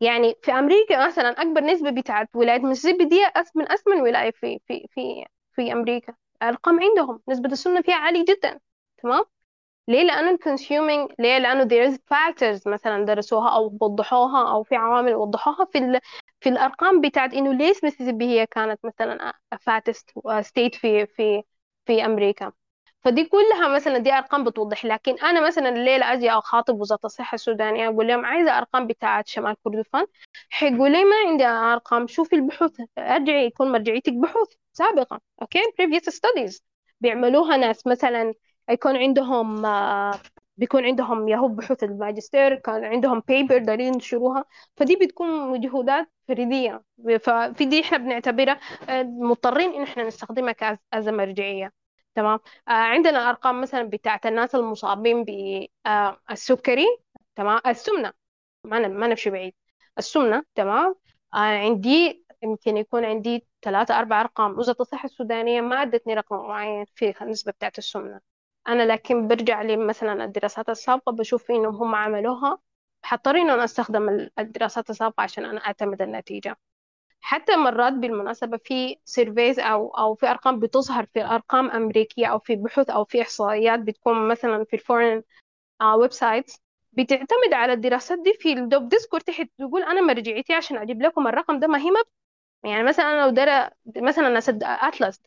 يعني 0.00 0.36
في 0.42 0.52
أمريكا 0.52 1.06
مثلا 1.06 1.28
أكبر 1.42 1.60
نسبة 1.60 1.90
بتاعت 1.90 2.28
ولاية 2.36 2.58
مسيسيبي 2.60 3.04
دي 3.04 3.16
من 3.54 3.72
أسمن 3.72 4.00
ولاية 4.00 4.30
في 4.30 4.60
في 4.66 4.86
في 4.94 5.24
في 5.52 5.72
أمريكا. 5.72 6.14
الأرقام 6.42 6.80
عندهم 6.82 7.22
نسبة 7.28 7.52
السمنة 7.52 7.80
فيها 7.82 7.94
عالية 7.94 8.24
جدا 8.28 8.60
تمام؟ 9.02 9.24
ليه؟ 9.88 10.02
لأنه 10.02 10.30
ال 10.30 10.38
consuming 10.38 11.10
ليه؟ 11.18 11.38
لأنه 11.38 11.64
there 11.68 11.92
is 11.94 11.96
factors 11.98 12.66
مثلا 12.66 13.04
درسوها 13.04 13.50
أو 13.56 13.78
وضحوها 13.80 14.50
أو 14.52 14.62
في 14.64 14.76
عوامل 14.76 15.14
وضحوها 15.14 15.66
في 15.72 15.78
ال... 15.78 16.00
في 16.40 16.48
الأرقام 16.48 17.00
بتاعت 17.00 17.34
إنه 17.34 17.52
ليش 17.54 17.84
ميسيسيبي 17.84 18.24
هي 18.26 18.46
كانت 18.46 18.80
مثلا 18.84 19.34
fattest 19.60 20.10
state 20.40 20.74
في 20.74 21.06
في 21.06 21.42
في 21.86 22.04
أمريكا. 22.06 22.52
فدي 23.04 23.24
كلها 23.24 23.68
مثلا 23.68 23.98
دي 23.98 24.12
أرقام 24.12 24.44
بتوضح. 24.44 24.84
لكن 24.84 25.18
أنا 25.18 25.46
مثلا 25.46 25.68
الليلة 25.68 26.12
أجي 26.12 26.30
أخاطب 26.30 26.80
وزارة 26.80 27.00
الصحة 27.04 27.34
السودانية 27.34 27.88
أقول 27.88 28.08
لهم 28.08 28.24
عايزة 28.24 28.58
أرقام 28.58 28.86
بتاعت 28.86 29.28
شمال 29.28 29.56
كردفان. 29.64 30.06
حيقول 30.50 30.92
لي 30.92 31.04
ما 31.04 31.16
عندي 31.28 31.46
أرقام 31.46 32.06
شوفي 32.06 32.36
البحوث. 32.36 32.80
أرجعي 32.98 33.46
يكون 33.46 33.72
مرجعيتك 33.72 34.12
بحوث 34.12 34.48
سابقه 34.72 35.20
okay؟ 35.42 35.58
Previous 35.58 36.12
studies 36.14 36.60
بيعملوها 37.00 37.56
ناس 37.56 37.86
مثلا 37.86 38.34
يكون 38.70 38.96
عندهم 38.96 39.66
آه، 39.66 40.20
بيكون 40.56 40.84
عندهم 40.84 41.28
يهو 41.28 41.48
بحوث 41.48 41.84
الماجستير 41.84 42.54
كان 42.54 42.84
عندهم 42.84 43.22
paper 43.28 43.58
دارين 43.58 43.94
ينشروها. 43.94 44.44
فدي 44.76 44.96
بتكون 44.96 45.50
مجهودات 45.52 46.10
فردية. 46.28 46.82
ففي 47.20 47.64
دي 47.64 47.80
إحنا 47.80 47.98
بنعتبرها 47.98 48.60
آه، 48.88 49.02
مضطرين 49.02 49.74
إن 49.74 49.82
إحنا 49.82 50.04
نستخدمها 50.04 50.52
ك 50.52 50.71
as 50.71 51.08
مرجعية. 51.08 51.72
تمام. 52.14 52.38
آه 52.68 52.70
عندنا 52.72 53.28
أرقام 53.30 53.60
مثلا 53.60 53.82
بتاعت 53.82 54.26
الناس 54.26 54.54
المصابين 54.54 55.24
بالسكري 55.24 56.86
تمام. 57.36 57.60
السمنة 57.66 58.12
ما 58.64 58.88
ما 58.88 59.06
نمشي 59.06 59.30
بعيد. 59.30 59.54
السمنة 59.98 60.44
تمام. 60.54 60.94
آه 61.34 61.38
عندي 61.38 62.24
يمكن 62.42 62.76
يكون 62.76 63.04
عندي 63.04 63.46
ثلاثة 63.62 63.98
أربع 63.98 64.20
أرقام. 64.20 64.58
وزارة 64.58 64.76
الصحة 64.80 65.06
السودانية 65.06 65.60
ما 65.60 65.82
ادتني 65.82 66.14
رقم 66.14 66.36
معين 66.36 66.84
في 66.94 67.22
النسبة 67.22 67.52
بتاعت 67.52 67.78
السمنة. 67.78 68.20
أنا 68.68 68.82
لكن 68.92 69.28
برجع 69.28 69.62
لي 69.62 69.76
مثلا 69.76 70.24
الدراسات 70.24 70.68
السابقة 70.68 71.12
بشوف 71.12 71.50
إنهم 71.50 71.74
هم 71.76 71.94
عملوها. 71.94 72.58
حضطر 73.04 73.36
إنه 73.36 73.54
أنا 73.54 73.64
أستخدم 73.64 74.28
الدراسات 74.38 74.90
السابقة 74.90 75.22
عشان 75.22 75.44
أنا 75.44 75.66
أعتمد 75.66 76.02
النتيجة. 76.02 76.56
حتى 77.20 77.56
مرات 77.56 77.92
بالمناسبة 77.92 78.56
في 78.64 78.96
surveys 79.04 79.58
أو 79.60 79.88
أو 79.88 80.14
في 80.14 80.26
أرقام 80.30 80.60
بتظهر 80.60 81.06
في 81.06 81.22
أرقام 81.24 81.70
أمريكية 81.70 82.26
أو 82.26 82.38
في 82.38 82.56
بحوث 82.56 82.90
أو 82.90 83.04
في 83.04 83.22
إحصائيات 83.22 83.80
بتكون 83.80 84.28
مثلا 84.28 84.64
في 84.64 84.74
ال 84.76 84.82
foreign 84.82 85.22
websites 85.96 86.62
بتعتمد 86.92 87.54
على 87.54 87.72
الدراسات 87.72 88.18
دي 88.24 88.34
في 88.34 88.52
الدوب 88.52 88.88
ديسكورد 88.88 89.22
تحت 89.24 89.48
تقول 89.58 89.82
أنا 89.82 90.00
مرجعيتي 90.00 90.54
عشان 90.54 90.76
أجيب 90.78 91.02
لكم 91.02 91.26
الرقم 91.28 91.60
ده 91.60 91.66
ما 91.66 91.78
هي 91.78 91.90
يعني 92.64 92.82
مثلا 92.84 93.04
أنا 93.12 93.22
لو 93.26 93.30
درى 93.30 93.70
مثلا 93.96 94.28
ناس 94.28 94.50
أتلس 94.62 95.22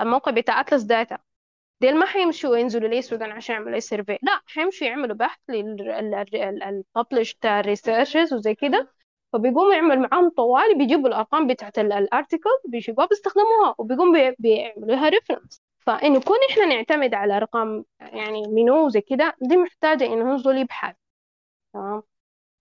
الموقع 0.00 0.32
بتاع 0.32 0.60
أتلس 0.60 0.82
data 0.82 1.18
ديل 1.82 1.98
ما 1.98 2.06
حيمشوا 2.06 2.56
ينزلوا 2.58 2.88
لي 2.90 3.00
السودان 3.00 3.32
عشان 3.32 3.54
يعملوا 3.56 3.78
survey 3.80 4.18
لا 4.22 4.42
حيمشوا 4.46 4.88
يعملوا 4.88 5.16
بحث 5.16 5.40
لل 5.50 5.86
published 5.86 7.46
researches 7.46 8.34
وزي 8.34 8.54
كده. 8.54 8.93
فبيقوموا 9.34 9.74
يعمل 9.74 9.98
معاهم 10.00 10.28
طوالي 10.30 10.74
بيجيبوا 10.74 11.08
الأرقام 11.08 11.46
بتاعت 11.46 11.78
ال 11.78 11.87
article 11.87 12.50
بيجيبوها 12.68 13.06
بيستخدموها 13.06 13.74
وبيقوموا 13.78 14.30
بيعملوا 14.38 14.86
لها 14.88 15.08
reference 15.08 15.62
فانه 15.80 16.20
كون 16.20 16.36
إحنا 16.50 16.64
نعتمد 16.66 17.14
على 17.14 17.36
أرقام 17.36 17.84
يعني 18.00 18.42
منو 18.48 18.88
زي 18.88 19.00
كده 19.00 19.36
دي 19.40 19.56
محتاجة 19.56 20.06
إنه 20.06 20.30
ينزل 20.30 20.56
يبحث. 20.58 20.96
تمام؟ 21.72 22.02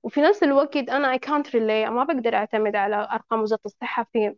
وفي 0.03 0.21
نفس 0.21 0.43
الوقت 0.43 0.77
أنا 0.77 1.11
اي 1.11 1.19
كانت 1.19 1.55
ريلي 1.55 1.89
ما 1.89 2.03
بقدر 2.03 2.35
أعتمد 2.35 2.75
على 2.75 2.95
أرقام 3.11 3.41
وزارة 3.41 3.61
الصحة 3.65 4.03
في 4.13 4.35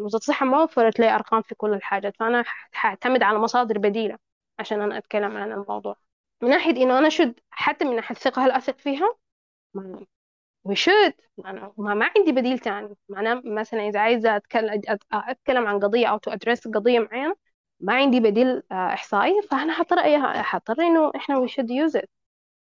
وزارة 0.00 0.20
الصحة 0.22 0.46
ما 0.46 0.62
وفرت 0.62 1.00
لي 1.00 1.14
أرقام 1.14 1.42
في 1.42 1.54
كل 1.54 1.72
الحاجات 1.74 2.16
فأنا 2.16 2.44
حاعتمد 2.72 3.22
على 3.22 3.38
مصادر 3.38 3.78
بديلة 3.78 4.18
عشان 4.58 4.80
أنا 4.80 4.98
أتكلم 4.98 5.36
عن 5.36 5.52
الموضوع. 5.52 5.96
من 6.42 6.48
ناحية 6.50 6.70
إنه 6.82 6.98
أنا 6.98 7.08
شد 7.08 7.40
حتى 7.50 7.84
من 7.84 7.96
ناحية 7.96 8.14
الثقة 8.16 8.46
هل 8.46 8.50
أثق 8.50 8.78
فيها؟ 8.78 9.16
أنا 11.46 11.72
ما, 11.78 11.94
ما 11.94 12.10
عندي 12.16 12.32
بديل 12.32 12.58
تاني. 12.58 12.96
معناه 13.08 13.42
مثلا 13.44 13.88
إذا 13.88 14.00
عايزة 14.00 14.36
أتكلم, 14.36 14.82
أتكلم 15.12 15.66
عن 15.66 15.80
قضية 15.80 16.06
أو 16.06 16.18
تو 16.18 16.30
أدرس 16.30 16.68
قضية 16.68 16.98
معينة 16.98 17.34
ما 17.80 17.94
عندي 17.94 18.20
بديل 18.20 18.62
آه، 18.72 18.74
إحصائي 18.94 19.42
فأنا 19.50 19.72
حضطر 19.72 19.98
أيها 19.98 20.42
حضطر 20.42 20.82
إنه 20.82 21.12
إحنا 21.16 21.46
we 21.46 21.50
should 21.50 21.66
use 21.68 22.00
it. 22.00 22.06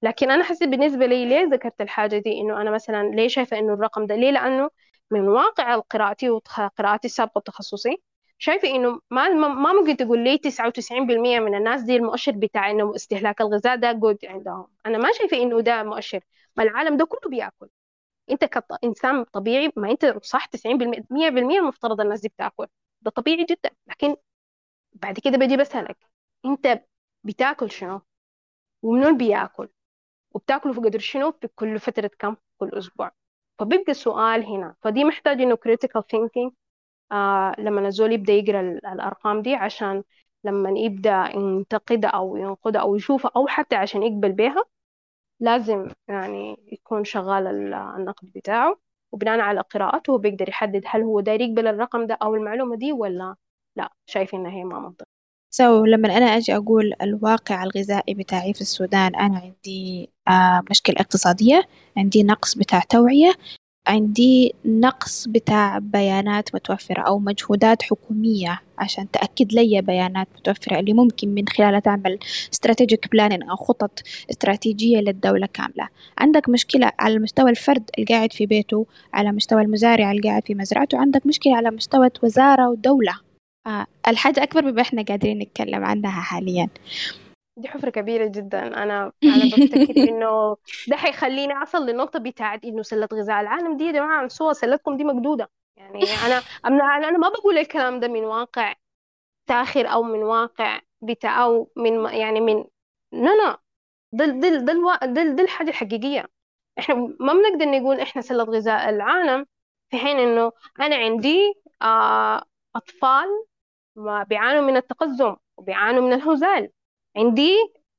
لكن 0.02 0.32
أنا 0.32 0.44
حسيت 0.44 0.70
بالنسبة 0.70 1.06
لي 1.06 1.26
ليه 1.26 1.44
ذكرت 1.46 1.82
الحاجة 1.82 2.18
دي؟ 2.18 2.42
إنه 2.42 2.62
أنا 2.62 2.72
مثلا 2.72 3.04
ليه 3.10 3.28
شايفة 3.28 3.60
إنه 3.60 3.74
الرقم 3.74 4.06
ده؟ 4.06 4.16
ليه؟ 4.16 4.32
لأنه 4.32 4.70
من 5.12 5.28
واقع 5.28 5.76
قراءتي 5.80 6.30
وقراءتي 6.30 7.08
السابقة 7.08 7.40
التخصصي 7.40 7.98
شايفة 8.38 8.68
إنه 8.70 9.00
ما 9.12 9.30
ما 9.30 9.74
ممكن 9.74 9.98
تقول 9.98 10.20
لي 10.24 10.38
99% 10.38 11.40
من 11.40 11.56
الناس 11.56 11.82
دي 11.82 11.96
المؤشر 11.96 12.32
بتاع 12.32 12.72
إنه 12.72 12.96
استهلاك 12.96 13.42
الغذاء 13.42 13.76
ده 13.76 13.92
جود 13.92 14.18
عندهم. 14.26 14.68
أنا 14.86 14.98
ما 14.98 15.10
شايفة 15.12 15.38
إنه 15.38 15.62
ده 15.62 15.84
مؤشر. 15.84 16.20
ما 16.58 16.64
العالم 16.64 16.98
ده 16.98 17.06
كله 17.06 17.30
بيأكل. 17.32 17.70
انت 18.32 18.46
كإنسان 18.46 19.24
طبيعي 19.24 19.72
ما 19.76 19.92
انت 19.92 20.06
صح 20.24 20.46
90% 20.46 21.04
100% 21.10 21.60
المفترض 21.60 22.02
الناس 22.02 22.22
دي 22.22 22.28
بتاكل. 22.30 22.68
ده 23.02 23.12
طبيعي 23.12 23.46
جدا. 23.46 23.70
لكن 23.88 24.16
بعد 24.94 25.20
كده 25.20 25.38
بجي 25.38 25.58
بسألك 25.58 25.98
انت 26.46 26.84
بتاكل 27.24 27.72
شنو؟ 27.72 28.02
ومنو 28.84 29.18
بياكل؟ 29.18 29.70
وبتاكله 30.32 30.74
في 30.74 30.80
قدر 30.80 31.00
شنو؟ 31.00 31.32
في 31.32 31.48
كل 31.48 31.80
فترة 31.80 32.12
كم؟ 32.20 32.36
كل 32.58 32.70
أسبوع. 32.74 33.12
فبيبقى 33.60 33.92
السؤال 33.92 34.46
هنا. 34.46 34.76
فدي 34.82 35.04
محتاج 35.04 35.42
إنه 35.42 35.56
critical 35.56 36.02
thinking. 36.02 36.52
آه 37.12 37.56
لما 37.60 37.88
الزول 37.88 38.12
يبدأ 38.12 38.34
يقرأ 38.34 38.62
الأرقام 38.94 39.42
دي 39.42 39.56
عشان 39.56 40.04
لما 40.44 40.70
يبدأ 40.80 41.30
ينتقدها 41.36 42.10
أو 42.10 42.38
ينقدها 42.38 42.82
أو 42.82 42.96
يشوفها 42.96 43.32
أو 43.36 43.48
حتى 43.48 43.76
عشان 43.76 44.04
يقبل 44.04 44.32
بها 44.32 44.64
لازم 45.40 45.88
يعني 46.08 46.58
يكون 46.72 47.04
شغال 47.04 47.74
النقد 47.74 48.32
بتاعه 48.36 48.80
وبناء 49.12 49.40
على 49.40 49.62
قراءته 49.62 50.18
بيقدر 50.18 50.50
يحدد 50.50 50.84
هل 50.88 51.02
هو 51.02 51.20
داير 51.20 51.42
يقبل 51.42 51.68
الرقم 51.68 52.08
ده 52.08 52.18
أو 52.22 52.36
المعلومة 52.36 52.76
دي 52.76 52.92
ولا 52.92 53.36
لا. 53.76 53.90
شايف 54.06 54.36
إنها 54.36 54.52
هي 54.52 54.64
ما 54.64 54.80
منطقية 54.80 55.14
سو 55.54 55.84
so, 55.86 55.88
لما 55.88 56.18
أنا 56.18 56.26
أجي 56.26 56.56
أقول 56.56 56.94
الواقع 57.02 57.64
الغذائي 57.64 58.14
بتاعي 58.14 58.54
في 58.54 58.62
السودان 58.62 59.16
أنا 59.16 59.38
عندي 59.40 60.10
آه 60.28 60.64
مشكلة 60.70 60.96
اقتصادية 61.00 61.68
عندي 61.98 62.24
نقص 62.24 62.58
بتاع 62.58 62.80
توعية 62.80 63.32
عندي 63.88 64.56
نقص 64.66 65.28
بتاع 65.28 65.78
بيانات 65.78 66.56
متوفرة 66.56 67.02
أو 67.02 67.20
مجهودات 67.20 67.84
حكومية 67.84 68.62
عشان 68.78 69.12
تأكد 69.12 69.54
لي 69.54 69.82
بيانات 69.82 70.28
متوفرة 70.38 70.80
اللي 70.80 70.94
ممكن 70.94 71.30
من 71.30 71.48
خلالها 71.48 71.80
تعمل 71.80 72.20
استراتيجيك 72.54 73.12
بلانين 73.12 73.44
أو 73.44 73.56
خطط 73.56 74.00
استراتيجية 74.32 74.98
للدولة 74.98 75.48
كاملة. 75.54 75.88
عندك 76.18 76.50
مشكلة 76.50 76.92
على 77.00 77.20
مستوى 77.20 77.50
الفرد 77.50 77.90
القاعد 78.00 78.34
في 78.34 78.46
بيته 78.46 78.86
على 79.14 79.32
مستوى 79.32 79.62
المزارع 79.62 80.12
القاعد 80.12 80.48
في 80.48 80.56
مزرعته 80.56 80.98
عندك 80.98 81.26
مشكلة 81.26 81.56
على 81.56 81.72
مستوى 81.72 82.10
وزارة 82.24 82.70
ودولة. 82.70 83.14
آه 83.68 83.86
الحاجة 84.08 84.44
أكبر 84.44 84.72
بما 84.72 84.82
إحنا 84.82 85.02
قادرين 85.02 85.40
نتكلم 85.40 85.84
عنها 85.84 86.22
حاليا. 86.22 86.70
دي 87.58 87.68
حفرة 87.68 87.90
كبيرة 87.90 88.26
جدا. 88.28 88.84
أنا 88.84 89.12
أنا 89.24 89.46
بفتكر 89.46 89.94
إنه 90.10 90.58
ده 90.88 90.96
حيخليني 90.98 91.54
أصل 91.54 91.86
للنقطة 91.86 92.20
بتاعت 92.20 92.66
إنه 92.66 92.82
سلة 92.82 93.08
غذاء. 93.14 93.42
العالم 93.42 93.78
دي 93.78 93.84
يا 93.84 93.92
جماعة 93.92 94.28
سوى 94.28 94.54
سلتكم 94.54 94.98
دي 94.98 95.04
مقدودة. 95.04 95.50
يعني 95.78 96.00
أنا 96.26 96.44
أنا 96.66 96.84
أنا 97.10 97.18
ما 97.18 97.30
بقول 97.30 97.58
الكلام 97.58 98.00
ده 98.00 98.08
من 98.08 98.24
واقع 98.26 98.76
ساخر 99.48 99.88
أو 99.94 100.04
من 100.04 100.24
واقع 100.24 100.82
بتاع 101.02 101.44
أو 101.46 101.72
من 101.78 102.06
يعني 102.14 102.42
من 102.42 102.66
لا 103.12 103.30
لا. 103.38 103.60
ده 104.12 104.26
ده 104.26 104.50
ده 104.50 104.74
ده, 105.06 105.24
ده 105.36 105.44
الحاجة 105.44 105.70
الحقيقية 105.70 106.30
إحنا 106.80 106.96
ما 106.96 107.34
بنقدر 107.34 107.66
نقول 107.66 108.00
إحنا 108.00 108.22
سلة 108.22 108.44
غذاء. 108.44 108.90
العالم 108.90 109.46
في 109.92 109.98
حين 109.98 110.20
إنه 110.20 110.52
أنا 110.80 110.96
عندي 110.96 111.54
آه 111.82 112.46
أطفال 112.76 113.28
بيعانوا 114.30 114.62
من 114.62 114.78
التقزم 114.78 115.36
وبيعانوا 115.58 116.02
من 116.02 116.14
الهزال. 116.14 116.72
عندي 117.18 117.52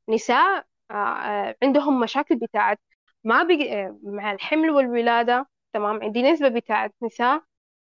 نساء 0.08 0.66
آه، 0.90 0.94
آه، 0.94 1.56
عندهم 1.62 2.00
مشاكل 2.00 2.36
بتاعت 2.36 2.80
ما 3.24 3.42
بي... 3.42 3.72
آه، 3.74 3.98
مع 4.02 4.32
الحمل 4.32 4.70
والولادة. 4.70 5.46
تمام؟ 5.72 6.02
عندي 6.02 6.22
نسبة 6.22 6.48
بتاعت 6.48 6.94
نساء 7.02 7.42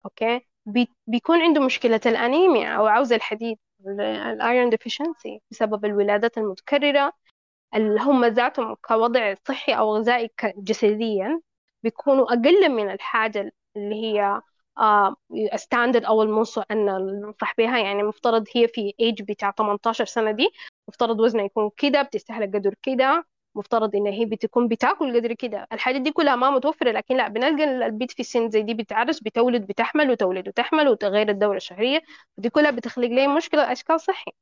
okay؟ 0.05 0.41
بي... 0.67 0.89
بيكون 1.07 1.43
عنده 1.43 1.61
مشكلة 1.61 2.01
الأنيميا 2.07 2.69
أو 2.77 2.87
عوز 2.87 3.13
الحديد 3.13 3.59
ال 3.87 4.03
iron 4.03 4.71
deficiency 4.71 5.41
بسبب 5.51 5.85
الولادات 5.85 6.39
المتكررة. 6.39 7.13
اللي 7.75 8.01
هم 8.01 8.25
ذاتهم 8.25 8.75
كوضع 8.75 9.35
صحي 9.49 9.73
أو 9.73 9.97
غذائي 9.97 10.31
جسديا 10.59 11.41
بيكونوا 11.83 12.25
أقل 12.33 12.69
من 12.69 12.91
الحاجة 12.91 13.53
اللي 13.77 13.95
هي 13.95 14.43
standard 15.57 16.05
أو 16.05 16.23
المنصة 16.23 16.65
إن 16.71 16.87
ننصح 16.87 17.55
بها. 17.59 17.79
يعني 17.79 18.03
مفترض 18.03 18.45
هي 18.57 18.69
في 18.69 18.95
ايج 19.01 19.23
بتاع 19.23 19.51
18 19.51 20.05
سنة 20.05 20.31
دي 20.31 20.49
مفترض 20.89 21.21
وزنها 21.21 21.45
يكون 21.45 21.71
كده 21.77 22.03
بتستهلك 22.03 22.55
قدر 22.57 22.75
كده. 22.83 23.25
مفترض 23.55 23.97
إن 23.97 24.07
هي 24.07 24.25
بتكون 24.25 24.69
بتاكل 24.69 25.17
قدر 25.17 25.33
كده. 25.33 25.67
الحاجات 25.73 26.01
دي 26.01 26.11
كلها 26.13 26.37
ما 26.37 26.51
متوفرة 26.51 26.91
لكن 26.91 27.17
لا 27.17 27.29
بنلقى 27.29 27.65
البت 27.87 28.11
في 28.13 28.23
سن 28.23 28.51
زي 28.51 28.63
دي 28.63 28.75
بتعرس 28.75 29.21
بتولد 29.21 29.67
بتحمل 29.67 30.11
وتولد 30.11 30.49
وتحمل 30.49 30.89
وتغير 30.89 31.29
الدورة 31.29 31.57
الشهرية. 31.57 32.03
ودي 32.39 32.51
كلها 32.51 32.71
بتخلق 32.71 33.09
لي 33.09 33.27
مشكلة 33.29 33.73
اشكال 33.73 34.01
صحي 34.01 34.33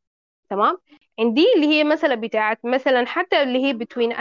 تمام؟ 0.50 0.78
عندي 1.20 1.46
اللي 1.56 1.66
هي 1.66 1.84
مثلا 1.84 2.14
بتاعت 2.14 2.60
مثلا 2.64 3.06
حتى 3.06 3.42
اللي 3.42 3.64
هي 3.66 3.72
بتوين 3.72 4.12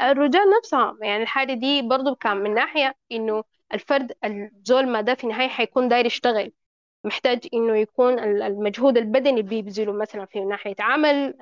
الرجال 0.00 0.42
نفسها 0.58 0.96
يعني 1.02 1.22
الحاجة 1.22 1.54
دي 1.54 1.82
برضو 1.82 2.14
كان 2.14 2.36
من 2.36 2.54
ناحية 2.54 2.94
إنه 3.12 3.44
الفرد 3.74 4.12
الزول 4.24 5.02
ده 5.02 5.14
في 5.14 5.24
النهاية 5.24 5.48
حيكون 5.48 5.88
داير 5.88 6.06
يشتغل. 6.06 6.52
محتاج 7.04 7.48
إنه 7.54 7.76
يكون 7.76 8.18
المجهود 8.18 8.98
البدني 8.98 9.42
بيبذله 9.42 9.92
مثلا 9.92 10.26
في 10.26 10.40
ناحية 10.44 10.74
عمل 10.80 11.34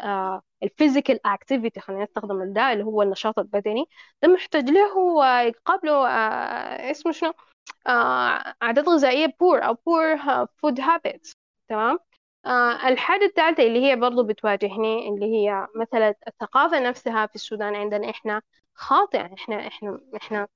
ال 0.62 0.69
physical 0.69 1.26
activity 1.26 1.80
خلينا 1.80 2.02
نستخدم 2.04 2.52
ده 2.52 2.72
اللي 2.72 2.84
هو 2.84 3.02
النشاط 3.02 3.38
البدني. 3.38 3.84
ده 4.22 4.28
محتاج 4.28 4.70
له 4.70 5.24
يقابله 5.42 6.08
آه، 6.08 6.90
اسمه 6.90 7.12
شنو؟ 7.12 7.32
آه، 7.86 8.54
عادات 8.62 8.88
غذائية 8.88 9.34
poor 9.40 9.64
أو 9.66 9.74
poor 9.86 10.16
food 10.46 10.80
habits 10.80 11.36
تمام؟ 11.68 11.98
آه 12.46 12.88
الحاجة 12.88 13.24
الثالثة 13.24 13.62
اللي 13.62 13.86
هي 13.86 13.96
برضو 13.96 14.22
بتواجهني 14.24 15.08
اللي 15.08 15.26
هي 15.26 15.66
مثلا 15.74 16.14
الثقافة 16.28 16.80
نفسها 16.80 17.26
في 17.26 17.34
السودان 17.34 17.74
عندنا 17.74 18.10
إحنا 18.10 18.42
خاطئة. 18.74 19.34
إحنا 19.34 19.66
إحنا 19.66 20.00
إحنا 20.16 20.48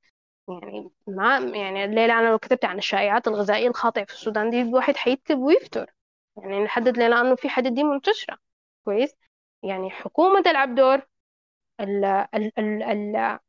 يعني 0.49 0.90
ما 1.07 1.38
يعني 1.38 1.84
الليلة 1.84 2.18
أنا 2.20 2.28
لو 2.28 2.38
كتبت 2.38 2.64
عن 2.64 2.78
الشائعات 2.78 3.28
الغذائية 3.28 3.68
الخاطئة 3.68 4.05
في 4.05 4.12
السودان 4.12 4.51
دي 4.51 4.62
الواحد 4.62 4.97
حيكتب 4.97 5.38
ويفتر 5.38 5.90
يعني 6.36 6.64
نحدد 6.64 6.99
لنا 6.99 7.20
أنه 7.20 7.34
في 7.34 7.49
حاجة 7.49 7.68
دي 7.68 7.84
منتشرة. 7.84 8.38
كويس؟ 8.84 9.14
يعني 9.62 9.90
حكومة 9.90 10.43
تلعب 10.43 10.74
دور 10.74 11.03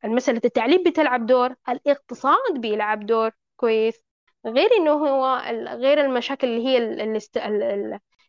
المسألة 0.06 0.41
التعليم 0.46 0.84
بتلعب 0.84 1.26
دور 1.26 1.56
الاقتصاد 1.70 2.58
بيلعب 2.58 3.06
دور. 3.06 3.32
كويس؟ 3.56 4.02
غير 4.46 4.70
إنه 4.78 4.91
هو 4.91 5.38
غير 5.68 6.02
المشاكل 6.02 6.48
اللي 6.48 6.68
هي 6.68 6.78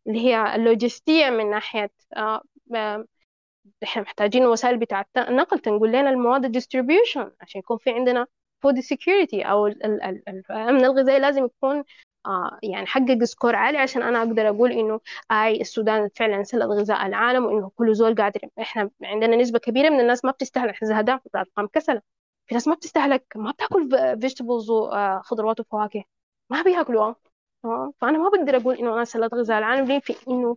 اللي 0.07 0.21
هي 0.21 0.55
اللوجستية 0.55 1.31
من 1.31 1.51
ناحية 1.51 1.91
آه، 2.17 2.43
إحنا 3.83 4.03
محتاجين 4.03 4.47
وسائل 4.47 4.79
بتاعة 4.79 5.07
نقل 5.17 5.59
تنقل 5.59 5.89
لنا 5.89 6.11
المواد 6.11 6.45
ال 6.45 6.51
distribution 6.51 7.33
عشان 7.41 7.59
يكون 7.59 7.79
في 7.79 7.91
عندنا 7.91 8.27
food 8.65 8.81
security 8.81 9.43
أو 9.43 9.67
الامن 9.67 10.85
الغذائي 10.85 11.19
لازم 11.21 11.45
يكون 11.45 11.85
آه 12.27 12.59
يعني 12.63 12.87
حقق 12.87 13.25
score 13.25 13.57
عالي 13.57 13.79
عشان 13.79 14.03
أنا 14.03 14.19
أقدر 14.19 14.49
أقول 14.49 14.73
إنه 14.73 15.01
آي 15.31 15.61
السودان 15.61 16.09
فعلا 16.17 16.43
سلة 16.43 16.67
غذاء 16.67 17.07
العالم 17.07 17.45
وإنه 17.47 17.71
كل 17.77 17.95
زول 17.95 18.15
قادر. 18.15 18.41
إحنا 18.61 18.91
عندنا 19.03 19.37
نسبة 19.37 19.59
كبيرة 19.59 19.89
من 19.91 20.01
الناس 20.01 20.25
ما 20.25 20.31
بتستهلك 20.31 20.85
زهداء 20.85 21.21
ارقام 21.37 21.67
كسلة 21.67 22.03
في 22.47 22.55
ناس 22.55 22.69
ما 22.69 22.75
بتستهلك 22.75 23.25
ما 23.37 23.51
بتأكل 23.51 23.89
vegetables 24.21 24.71
وخضروات 24.71 25.61
وفواكه. 25.61 26.05
ما 26.51 26.63
بياكلوها 26.63 27.17
فأنا 28.01 28.19
ما 28.19 28.29
بقدر 28.29 28.57
أقول 28.57 28.77
إنه 28.77 28.95
أنا 28.95 29.05
سلة 29.05 29.27
غذاء 29.27 29.59
العالم. 29.59 29.85
ليه؟ 29.87 30.01
في 30.01 30.15
إنه 30.29 30.57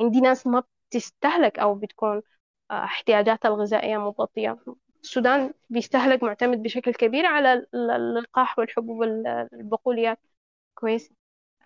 عندي 0.00 0.20
ناس 0.20 0.46
ما 0.46 0.62
بتستهلك 0.90 1.58
أو 1.58 1.74
بتكون 1.74 2.22
آه، 2.70 2.84
احتياجاتها 2.84 3.48
الغذائية 3.48 3.98
مغطية 3.98 4.58
السودان 5.06 5.54
بيستهلك 5.70 6.22
معتمد 6.22 6.62
بشكل 6.62 6.94
كبير 6.94 7.26
على 7.26 7.66
القمح 7.74 8.58
والحبوب 8.58 9.02
البقوليات. 9.52 10.18
كويس. 10.74 11.12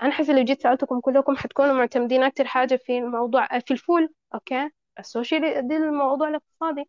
أنا 0.02 0.12
حاسة 0.12 0.32
لو 0.34 0.44
جيت 0.44 0.62
سألتكم 0.62 1.00
كلكم 1.00 1.36
حتكونوا 1.36 1.74
معتمدين 1.74 2.22
أكتر 2.22 2.46
حاجة 2.46 2.76
في 2.76 2.98
الموضوع 2.98 3.58
في 3.60 3.70
الفول 3.70 4.14
okay؟ 4.34 4.70
السوشيال 4.98 5.68
دي 5.68 5.76
الموضوع 5.76 6.28
الاقتصادي. 6.28 6.84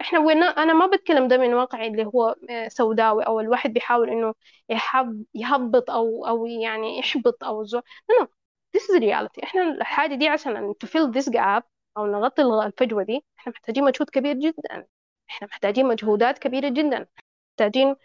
إحنا 0.00 0.18
وين؟ 0.18 0.42
أنا 0.42 0.72
ما 0.74 0.86
بتكلم 0.86 1.28
ده 1.28 1.38
من 1.38 1.54
واقع 1.54 1.86
اللي 1.86 2.04
هو 2.06 2.36
آه، 2.50 2.68
سوداوي 2.68 3.24
أو 3.26 3.40
الواحد 3.40 3.72
بيحاول 3.72 4.10
إنه 4.10 4.34
يحب 4.68 5.24
يهبط 5.34 5.90
أو 5.90 6.26
أو 6.26 6.46
يعني 6.46 6.98
يحبط 6.98 7.44
أو 7.44 7.64
زو 7.64 7.80
no 7.80 8.24
no. 8.24 8.26
This 8.76 8.82
is 8.82 9.02
إحنا 9.44 9.62
الحاجة 9.62 10.14
دي 10.14 10.28
عشان 10.28 10.74
to 10.84 10.88
fill 10.88 11.12
this 11.14 11.30
gap 11.32 11.62
أو 11.96 12.06
نغطي 12.06 12.42
الفجوة 12.42 13.02
دي 13.02 13.24
إحنا 13.38 13.52
محتاجين 13.52 13.84
مجهود 13.84 14.10
كبير 14.10 14.34
جدا. 14.36 14.86
إحنا 15.34 15.46
محتاجين 15.48 15.86
مجهودات 15.86 16.38
كبيرة 16.38 16.68
جدا 16.68 17.06
محتاجين 17.50 17.96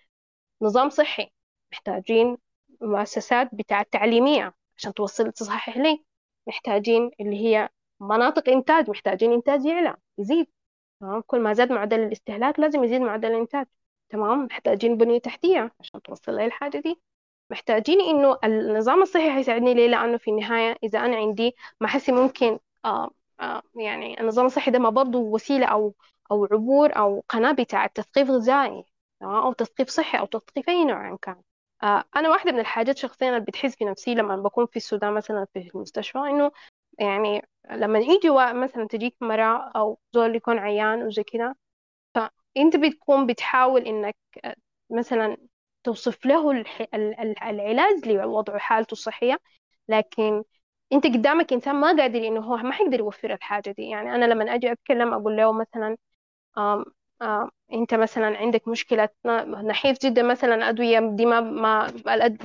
نظام 0.61 0.89
صحي 0.89 1.31
محتاجين 1.71 2.37
مؤسسات 2.81 3.55
بتاعة 3.55 3.85
تعليمية 3.91 4.53
عشان 4.77 4.93
توصل 4.93 5.31
تصحح 5.31 5.77
لي 5.77 6.03
محتاجين 6.47 7.11
اللي 7.19 7.35
هي 7.45 7.69
مناطق 7.99 8.49
إنتاج 8.49 8.89
محتاجين 8.89 9.33
إنتاج 9.33 9.65
يعلى 9.65 9.95
يزيد 10.17 10.47
تمام؟ 11.01 11.21
كل 11.27 11.39
ما 11.39 11.53
زاد 11.53 11.71
معدل 11.71 11.99
الاستهلاك 11.99 12.59
لازم 12.59 12.83
يزيد 12.83 13.01
معدل 13.01 13.31
الإنتاج 13.31 13.65
تمام؟ 14.09 14.45
محتاجين 14.45 14.97
بنية 14.97 15.19
تحتية 15.19 15.71
عشان 15.79 16.01
توصل 16.01 16.35
لي 16.35 16.45
الحاجة 16.45 16.77
دي. 16.79 17.01
محتاجين 17.51 18.01
إنه 18.01 18.37
النظام 18.43 19.01
الصحي 19.01 19.31
هيساعدني 19.31 19.73
ليه؟ 19.73 19.87
لأنه 19.87 20.17
في 20.17 20.31
النهاية 20.31 20.77
إذا 20.83 20.99
أنا 20.99 21.15
عندي 21.17 21.55
ما 21.81 21.87
حسي 21.87 22.11
ممكن 22.11 22.59
آه 22.85 23.11
آه 23.39 23.61
يعني 23.75 24.21
النظام 24.21 24.45
الصحي 24.45 24.71
ده 24.71 24.79
ما 24.79 24.89
برضه 24.89 25.19
وسيلة 25.19 25.65
أو 25.65 25.93
أو 26.31 26.45
عبور 26.51 26.97
أو 26.97 27.23
قناة 27.29 27.51
بتاعة 27.51 27.87
تثقيف 27.95 28.29
غذائي 28.29 28.85
أو 29.23 29.53
تثقيف 29.53 29.89
صحي 29.89 30.19
أو 30.19 30.25
تثقيف 30.25 30.69
أي 30.69 30.85
نوع 30.85 31.15
كان. 31.21 31.41
آه، 31.83 32.03
أنا 32.15 32.29
واحدة 32.29 32.51
من 32.51 32.59
الحاجات 32.59 32.97
شخصيا 32.97 33.29
اللي 33.29 33.39
بتحس 33.39 33.75
في 33.75 33.85
نفسي 33.85 34.15
لما 34.15 34.35
بكون 34.35 34.65
في 34.65 34.77
السودان 34.77 35.13
مثلا 35.13 35.47
في 35.53 35.69
المستشفى 35.75 36.17
إنه 36.19 36.51
يعني 36.99 37.41
لما 37.71 37.99
يجي 37.99 38.29
مثلا 38.53 38.87
تجيك 38.87 39.15
مرأة 39.21 39.71
أو 39.75 39.99
زول 40.13 40.35
يكون 40.35 40.59
عيان 40.59 41.03
وزي 41.07 41.23
كده 41.23 41.55
فأنت 42.15 42.75
بتكون 42.77 43.27
بتحاول 43.27 43.81
إنك 43.81 44.15
مثلا 44.89 45.37
توصف 45.83 46.25
له 46.25 46.51
العلاج 46.93 48.07
لوضعه 48.07 48.57
حالته 48.57 48.91
الصحية. 48.93 49.39
لكن 49.89 50.43
أنت 50.93 51.07
قدامك 51.07 51.53
إنسان 51.53 51.75
ما 51.75 51.87
قادر 51.87 52.27
إنه 52.27 52.39
هو 52.41 52.57
ما 52.57 52.71
حيقدر 52.71 52.99
يوفر 52.99 53.33
الحاجة 53.33 53.71
دي. 53.71 53.83
يعني 53.89 54.15
أنا 54.15 54.25
لما 54.25 54.55
أجي 54.55 54.71
أتكلم 54.71 55.13
أقول 55.13 55.37
له 55.37 55.53
مثلا 55.53 55.97
آم 56.57 56.85
انت 57.73 57.93
مثلا 57.93 58.37
عندك 58.37 58.67
مشكلة 58.67 59.09
نحيف 59.63 59.97
جدا 60.05 60.23
مثلا 60.23 60.69
أدوية 60.69 60.99
دي 60.99 61.25
ما 61.25 61.41
ما 61.41 61.93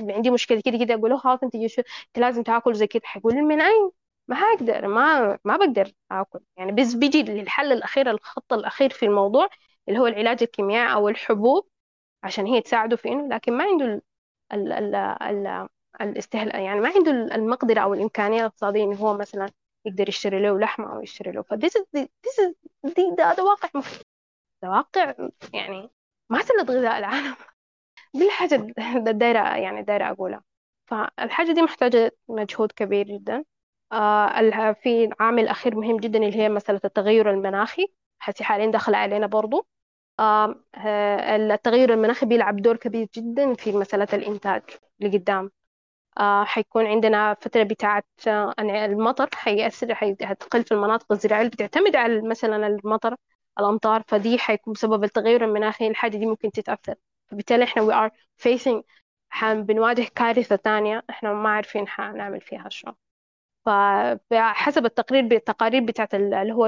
عندي 0.09 0.31
مشكلة 0.31 0.61
كده 0.65 0.77
كده 0.85 0.93
أقول 0.93 1.09
له 1.11 1.17
خلاص 1.17 1.39
أنت 1.43 1.55
أنت 1.55 2.17
لازم 2.17 2.43
تأكل 2.43 2.73
زي 2.75 2.87
كده. 2.87 3.01
حيقول 3.05 3.35
من 3.35 3.61
أين؟ 3.61 3.91
ما 4.27 4.37
هقدر 4.43 4.87
ما 4.87 5.39
ما 5.45 5.57
بقدر 5.57 5.91
أكل. 6.11 6.39
يعني 6.57 6.71
بس 6.71 6.93
بيجي 6.93 7.23
للحل 7.23 7.71
الأخير 7.71 8.09
الخط 8.11 8.53
الأخير 8.53 8.89
في 8.89 9.05
الموضوع 9.05 9.49
اللي 9.87 9.99
هو 9.99 10.07
العلاج 10.07 10.43
الكيميائي 10.43 10.93
أو 10.93 11.09
الحبوب 11.09 11.67
عشان 12.23 12.45
هي 12.45 12.61
تساعده 12.61 12.95
في 12.97 13.09
إنه 13.09 13.27
لكن 13.35 13.53
ما 13.53 13.63
عنده 13.63 13.85
ال 13.85 14.01
ال 14.53 14.73
ال 14.73 14.95
ال 15.47 15.67
الاستهلاك 16.01 16.55
يعني 16.55 16.79
ما 16.79 16.89
عنده 16.95 17.11
المقدرة 17.11 17.79
أو 17.81 17.93
الإمكانية 17.93 18.39
الاقتصادية 18.41 18.83
إنه 18.83 18.95
هو 18.97 19.17
مثلا 19.17 19.49
يقدر 19.85 20.09
يشتري 20.09 20.41
له 20.41 20.59
لحمة 20.59 20.93
أو 20.93 21.01
يشتري 21.01 21.31
له 21.31 21.41
فديس 21.41 21.77
this 21.77 22.51
is 22.85 23.39
واقع 23.39 23.69
مخيف 23.75 24.01
ده 24.63 24.69
واقع. 24.69 25.15
يعني 25.53 25.89
ما 26.29 26.41
سلة 26.41 26.63
غذاء 26.63 26.97
العالم. 26.97 27.35
دي 28.13 28.25
الحاجة 28.25 28.55
دايرة 29.11 29.55
يعني 29.55 29.81
دايرة 29.81 30.11
أقولها. 30.11 30.43
فالحاجة 30.85 31.51
دي 31.51 31.61
محتاجة 31.61 32.11
مجهود 32.27 32.71
كبير 32.71 33.07
جدا. 33.07 33.43
آه 33.91 34.71
في 34.71 35.09
عامل 35.19 35.47
أخير 35.47 35.75
مهم 35.75 35.97
جدا 35.97 36.19
اللي 36.19 36.37
هي 36.37 36.49
مسألة 36.49 36.81
التغير 36.85 37.31
المناخي. 37.31 37.87
حسي 38.19 38.43
حاليا 38.43 38.71
دخل 38.71 38.95
علينا 38.95 39.27
برضو. 39.27 39.67
آه 40.19 40.55
التغير 41.35 41.93
المناخي 41.93 42.25
بيلعب 42.25 42.55
دور 42.55 42.77
كبير 42.77 43.07
جدا 43.15 43.53
في 43.53 43.71
مسألة 43.71 44.07
الإنتاج 44.13 44.63
لقدام. 44.99 45.51
حيكون 46.45 46.85
عندنا 46.87 47.33
فترة 47.41 47.63
بتاعة 47.63 48.03
آه 48.27 48.53
المطر 48.59 49.29
حيأثر 49.33 49.95
حتقل 49.95 50.63
في 50.63 50.71
المناطق 50.73 51.11
الزراعية 51.11 51.41
اللي 51.41 51.51
بتعتمد 51.51 51.95
على 51.95 52.21
مثلا 52.21 52.67
المطر 52.67 53.15
الأمطار 53.59 54.03
فدي 54.07 54.37
حيكون 54.39 54.73
بسبب 54.73 55.03
التغير 55.03 55.45
المناخي 55.45 55.87
الحاجة 55.87 56.17
دي 56.17 56.25
ممكن 56.25 56.51
تتأثر. 56.51 56.95
فبالتالي 57.27 57.63
إحنا 57.63 57.83
we 57.87 58.09
are 58.09 58.13
facing 58.43 58.81
بنواجه 59.53 60.07
كارثة 60.15 60.55
تانية 60.55 61.03
إحنا 61.09 61.33
ما 61.33 61.49
عارفين 61.49 61.87
حنعمل 61.87 62.41
فيها 62.41 62.69
شو. 62.69 62.91
فحسب 64.31 64.85
التقرير 64.85 65.23
بالتقارير 65.27 65.83
بتاعت 65.85 66.15
اللي 66.15 66.53
هو 66.53 66.67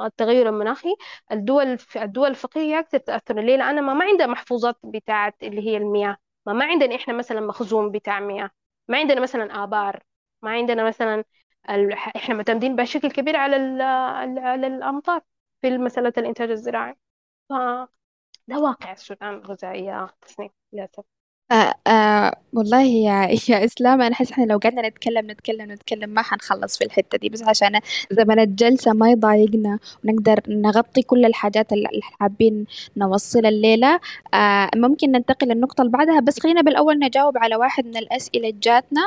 التغير 0.00 0.48
المناخي 0.48 0.88
الدول 1.32 1.78
الدول 1.96 2.28
الفقيرة 2.30 2.80
أكثر 2.80 2.98
تأثر 2.98 3.40
ليه؟ 3.40 3.56
لأن 3.56 3.82
ما 3.82 4.04
عندها 4.04 4.26
محفوظات 4.26 4.76
بتاعت 4.84 5.42
اللي 5.42 5.60
هي 5.68 5.76
المياه. 5.76 6.16
ما 6.48 6.52
ما 6.54 6.64
عندنا 6.64 6.96
إحنا 6.96 7.14
مثلا 7.14 7.40
مخزون 7.40 7.92
بتاع 7.92 8.20
مياه 8.20 8.50
ما 8.88 8.98
عندنا 8.98 9.20
مثلا 9.20 9.64
آبار 9.64 10.02
ما 10.42 10.50
عندنا 10.50 10.88
مثلا 10.88 11.24
ال... 11.70 11.92
إحنا 11.92 12.34
معتمدين 12.34 12.76
بشكل 12.76 13.10
كبير 13.10 13.36
على 13.36 13.56
ال... 13.56 13.82
على 14.38 14.66
الأمطار 14.66 15.20
في 15.62 15.78
مسألة 15.78 16.12
الإنتاج 16.18 16.50
الزراعي. 16.50 16.96
ف 17.48 17.52
ده 18.48 18.58
واقع 18.60 18.92
السودان 18.92 19.34
الغذائية 19.34 20.06
تصنيف 20.20 20.52
للأسف. 20.72 21.04
آه 21.52 21.74
آه 21.86 22.32
والله 22.52 22.82
يا 22.82 23.28
يا 23.50 23.64
إسلام 23.64 24.00
أنا 24.02 24.12
أحس 24.14 24.32
إحنا 24.32 24.44
لو 24.44 24.58
قعدنا 24.58 24.88
نتكلم 24.88 25.30
نتكلم 25.30 25.72
نتكلم 25.72 26.10
ما 26.10 26.22
حنخلص 26.22 26.78
في 26.78 26.84
الحتة 26.84 27.18
دي 27.18 27.28
بس 27.28 27.42
عشان 27.42 27.80
زمن 28.10 28.38
الجلسة 28.40 28.92
ما 28.92 29.10
يضايقنا 29.10 29.78
ونقدر 30.04 30.40
نغطي 30.48 31.02
كل 31.02 31.24
الحاجات 31.24 31.72
اللي 31.72 31.88
حابين 32.20 32.66
نوصل 32.96 33.46
الليلة 33.46 34.00
آه 34.34 34.70
ممكن 34.76 35.12
ننتقل 35.12 35.48
للنقطة 35.48 35.80
اللي 35.82 35.92
بعدها. 35.92 36.20
بس 36.20 36.40
خلينا 36.40 36.60
بالأول 36.60 36.98
نجاوب 36.98 37.38
على 37.38 37.56
واحد 37.56 37.86
من 37.86 37.96
الأسئلة 37.96 38.48
اللي 38.48 38.60
جاتنا 38.62 39.00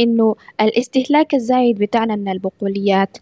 إنه 0.00 0.34
الاستهلاك 0.60 1.34
الزايد 1.34 1.78
بتاعنا 1.78 2.16
من 2.16 2.28
البقوليات. 2.28 3.16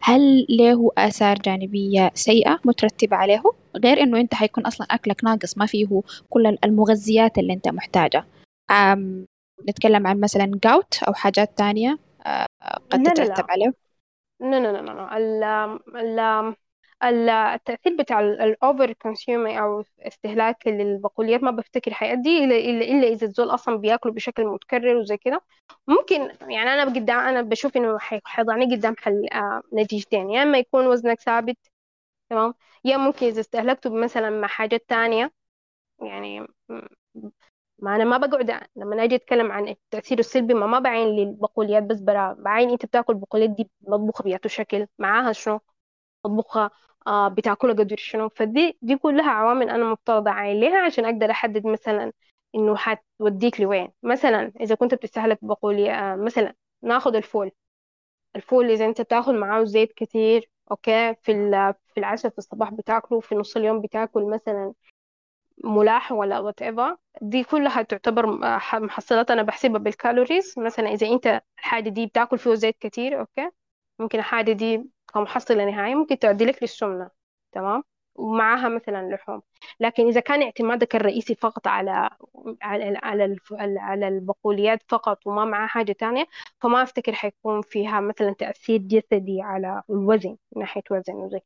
هل 0.00 0.46
له 0.48 0.90
آثار 0.98 1.36
جانبية 1.36 2.10
سيئة 2.14 2.60
مترتبة 2.64 3.16
عليه؟ 3.16 3.42
غير 3.76 4.02
إنه 4.02 4.20
أنت 4.20 4.34
حيكون 4.34 4.66
أصلا 4.66 4.86
أكلك 4.90 5.24
ناقص 5.24 5.58
ما 5.58 5.66
فيه 5.66 6.02
كل 6.30 6.56
المغذيات 6.64 7.38
اللي 7.38 7.52
أنت 7.52 7.68
محتاجة. 7.68 8.24
نتكلم 9.68 10.06
عن 10.06 10.20
مثلا 10.20 10.50
gout 10.64 11.02
أو 11.02 11.12
حاجات 11.12 11.58
تانية 11.58 11.98
آه، 12.26 12.46
قد 12.90 13.02
تترتب 13.02 13.44
عليه؟ 13.48 13.72
لا 14.40 14.60
لا 14.60 14.72
لا 14.72 14.82
لا. 16.16 16.54
التأثير 17.04 17.96
بتاع 17.96 18.20
ال 18.20 18.34
over 18.34 18.92
consuming 18.92 19.58
أو 19.58 19.84
استهلاك 20.00 20.66
للبقوليات 20.68 21.42
ما 21.42 21.50
بفتكر 21.50 21.94
حيؤدي 21.94 22.44
إلا 22.44 22.56
إلا 22.56 22.84
إلا 22.84 23.08
إذا 23.08 23.26
الزول 23.26 23.50
أصلا 23.50 23.76
بياكله 23.76 24.12
بشكل 24.12 24.46
متكرر 24.46 24.96
وزي 24.96 25.16
كده. 25.16 25.40
ممكن 25.86 26.20
يعني 26.50 26.70
أنا 26.74 26.84
قدام 26.84 27.18
أنا 27.20 27.42
بشوف 27.42 27.76
إنه 27.76 27.98
حي- 27.98 28.20
حيضعني 28.24 28.74
قدام 28.76 28.94
حل 28.98 29.26
آه، 29.32 29.62
نتيجتين. 29.74 30.30
يا 30.30 30.42
إما 30.42 30.58
يكون 30.58 30.86
وزنك 30.86 31.20
ثابت 31.20 31.56
تمام؟ 32.30 32.54
يا 32.84 32.96
ممكن 32.96 33.26
إذا 33.26 33.40
استهلكته 33.40 33.90
مثلا 33.94 34.30
مع 34.30 34.48
حاجات 34.48 34.84
تانية. 34.88 35.32
يعني 36.02 36.46
ما 37.78 37.96
أنا 37.96 38.04
ما 38.04 38.16
بقعد 38.18 38.50
لما 38.76 39.04
أجي 39.04 39.14
أتكلم 39.14 39.52
عن 39.52 39.68
التأثير 39.68 40.18
السلبي 40.18 40.54
ما 40.54 40.66
ما 40.66 40.78
بعين 40.78 41.08
للبقوليات 41.08 41.82
بس 41.82 42.00
برا 42.00 42.32
بعين 42.38 42.70
أنت 42.70 42.86
بتاكل 42.86 43.14
بقوليات 43.14 43.50
دي 43.50 43.70
مطبوخة 43.80 44.22
بياتو 44.24 44.48
شكل. 44.48 44.86
معاها 44.98 45.32
شنو 45.32 45.60
مطبوخة 46.26 46.70
آه 47.06 47.28
قدر 47.72 47.96
شنو 47.96 48.28
فدي 48.28 48.78
دي 48.82 48.96
كلها 48.96 49.30
عوامل 49.30 49.70
أنا 49.70 49.84
مفترض 49.92 50.28
لها 50.60 50.84
عشان 50.86 51.04
أقدر 51.04 51.30
أحدد 51.30 51.66
مثلا 51.66 52.12
إنه 52.54 52.76
حتوديك 52.76 53.60
لوين. 53.60 53.88
مثلا 54.02 54.52
إذا 54.60 54.74
كنت 54.74 54.94
بتستهلك 54.94 55.38
بقولي 55.42 55.90
آه 55.92 56.16
مثلا 56.16 56.54
ناخد 56.82 57.16
الفول. 57.16 57.50
الفول 58.36 58.70
إذا 58.70 58.86
أنت 58.86 59.00
بتاخد 59.00 59.34
معاه 59.34 59.64
زيت 59.64 59.92
كتير 59.92 60.50
okay 60.70 61.14
في 61.22 61.32
في 61.94 62.00
العشاء 62.00 62.32
في 62.32 62.38
الصباح 62.38 62.70
بتاكله 62.72 63.20
في 63.20 63.34
نص 63.34 63.56
اليوم 63.56 63.80
بتاكل 63.80 64.24
مثلا 64.24 64.72
ملاح 65.64 66.12
ولا 66.12 66.38
وات 66.38 66.62
دي 67.22 67.44
كلها 67.44 67.82
تعتبر 67.82 68.44
آه، 68.44 68.60
محصلات 68.78 69.30
أنا 69.30 69.42
بحسبها 69.42 69.78
بال 69.78 69.93
calories 69.93 70.54
مثلا 70.58 70.88
إذا 70.88 71.06
أنت 71.08 71.42
الحاجة 71.58 71.88
دي 71.88 72.06
بتاكل 72.06 72.38
فيه 72.38 72.54
زيت 72.54 72.76
كتير 72.80 73.20
okay 73.20 73.50
ممكن 73.98 74.18
الحاجة 74.18 74.52
دي 74.52 74.90
كمحصلة 75.14 75.64
نهائية 75.70 75.94
ممكن 75.94 76.18
تؤدي 76.18 76.44
لك 76.44 76.62
للسمنة 76.62 77.10
تمام؟ 77.52 77.82
ومعاها 78.14 78.68
مثلا 78.68 79.14
لحوم. 79.14 79.42
لكن 79.80 80.06
إذا 80.06 80.20
كان 80.20 80.42
اعتمادك 80.42 80.96
الرئيسي 80.96 81.34
فقط 81.34 81.66
على 81.68 82.10
على 82.62 82.98
على 83.02 83.36
على 83.80 84.08
البقوليات 84.08 84.82
فقط 84.88 85.26
وما 85.26 85.44
معاه 85.44 85.66
حاجة 85.66 85.92
تانية 85.92 86.26
فما 86.60 86.82
أفتكر 86.82 87.12
حيكون 87.12 87.62
فيها 87.62 88.00
مثلا 88.00 88.32
تأثير 88.32 88.78
جسدي 88.80 89.42
على 89.42 89.82
الوزن 89.90 90.36
من 90.56 90.62
ناحية 90.62 90.82
وزن 90.90 91.14
وزي 91.14 91.40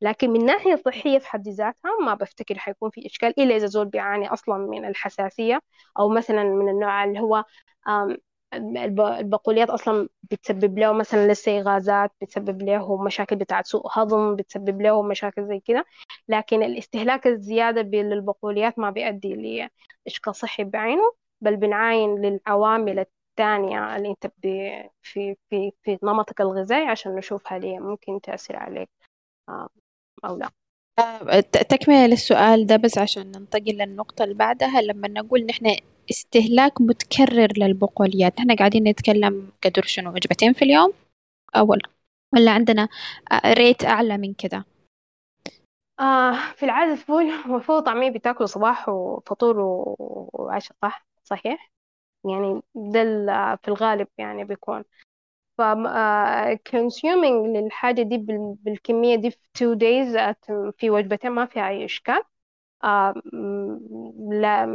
لكن 0.00 0.30
من 0.30 0.44
ناحية 0.44 0.76
صحية 0.76 1.18
في 1.18 1.28
حد 1.28 1.48
ذاتها 1.48 1.90
ما 2.04 2.14
بفتكر 2.14 2.58
حيكون 2.58 2.90
في 2.90 3.06
إشكال 3.06 3.40
إلا 3.40 3.56
إذا 3.56 3.66
زول 3.66 3.86
بيعاني 3.86 4.28
أصلا 4.32 4.56
من 4.58 4.84
الحساسية 4.84 5.60
أو 5.98 6.08
مثلا 6.08 6.44
من 6.44 6.68
النوع 6.68 7.04
اللي 7.04 7.20
هو 7.20 7.44
البقوليات 8.54 9.70
أصلا 9.70 10.08
بتسبب 10.22 10.78
له 10.78 10.92
مثلا 10.92 11.32
لسه 11.32 11.60
غازات 11.60 12.12
بتسبب 12.22 12.62
له 12.62 13.02
مشاكل 13.04 13.36
بتاعة 13.36 13.62
سوء 13.66 13.82
هضم 13.92 14.36
بتسبب 14.36 14.80
له 14.82 15.02
مشاكل 15.02 15.48
زي 15.48 15.60
كده. 15.60 15.84
لكن 16.28 16.62
الاستهلاك 16.62 17.26
الزيادة 17.26 17.82
ب- 17.82 17.94
للبقوليات 17.94 18.78
ما 18.78 18.90
بيؤدي 18.90 19.34
لإشكال 20.06 20.34
صحي 20.34 20.64
بعينه 20.64 21.02
بل 21.40 21.56
بنعاين 21.56 22.22
للعوامل 22.22 22.98
الثانية 22.98 23.96
اللي 23.96 24.10
أنت 24.10 24.26
ب- 24.26 24.90
في 25.02 25.36
في 25.50 25.72
في 25.82 25.98
نمطك 26.02 26.40
الغذائي 26.40 26.86
عشان 26.88 27.14
نشوف 27.16 27.52
هل 27.52 27.64
هي 27.64 27.78
ممكن 27.80 28.20
تأثر 28.20 28.56
عليك 28.56 28.90
آم، 29.50 29.68
أو 30.26 30.36
لا. 30.38 30.50
تكملة 31.52 32.06
للسؤال 32.06 32.66
ده 32.66 32.76
بس 32.76 32.98
عشان 32.98 33.26
ننتقل 33.26 33.72
للنقطة 33.72 34.24
اللي 34.24 34.34
بعدها 34.34 34.80
لما 34.82 35.08
نقول 35.08 35.46
نحن 35.46 35.76
استهلاك 36.10 36.80
متكرر 36.80 37.52
للبقوليات. 37.56 38.40
نحن 38.40 38.56
قاعدين 38.56 38.88
نتكلم 38.88 39.52
قدر 39.64 39.82
شنو؟ 39.82 40.10
وجبتين 40.10 40.52
في 40.52 40.62
اليوم؟ 40.62 40.92
أول. 41.56 41.78
ولا 42.34 42.50
عندنا 42.50 42.88
آه، 43.32 43.52
ريت 43.52 43.84
أعلى 43.84 44.18
من 44.18 44.34
كده؟ 44.34 44.64
آه 46.00 46.32
في 46.56 46.62
العادة 46.62 46.92
الفول 46.92 47.24
والفول 47.48 47.76
وطعمية 47.76 48.10
بتاكلوا 48.10 48.46
صباح 48.46 48.88
وفطور 48.88 49.56
وعشاء 50.32 50.76
صح؟ 50.82 51.06
صحيح؟ 51.24 51.70
يعني 52.24 52.62
ده 52.74 53.02
في 53.62 53.68
الغالب 53.68 54.08
يعني 54.18 54.44
بيكون. 54.44 54.84
ف 55.58 55.60
آه، 55.60 56.54
consuming 56.68 57.46
للحاجة 57.56 58.02
دي 58.02 58.18
بال- 58.18 58.56
بالكمية 58.60 59.16
دي 59.16 59.30
في 59.30 59.38
two 59.58 59.76
days 59.78 60.16
at- 60.16 60.70
في 60.78 60.90
وجبتين 60.90 61.30
ما 61.30 61.46
فيها 61.46 61.68
أي 61.68 61.84
إشكال. 61.84 62.22
آه 62.84 63.14
لا 64.30 64.66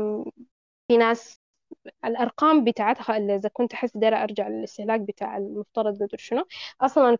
في 0.87 0.97
ناس 0.97 1.41
الأرقام 2.05 2.63
بتاعتها 2.63 3.17
اللي 3.17 3.35
إذا 3.35 3.49
كنت 3.53 3.73
أحس 3.73 3.97
دايرة 3.97 4.23
أرجع 4.23 4.47
للاستهلاك 4.47 5.01
بتاع 5.01 5.37
المفترض 5.37 5.95
قدر 6.03 6.17
شنو. 6.17 6.45
أصلا 6.81 7.17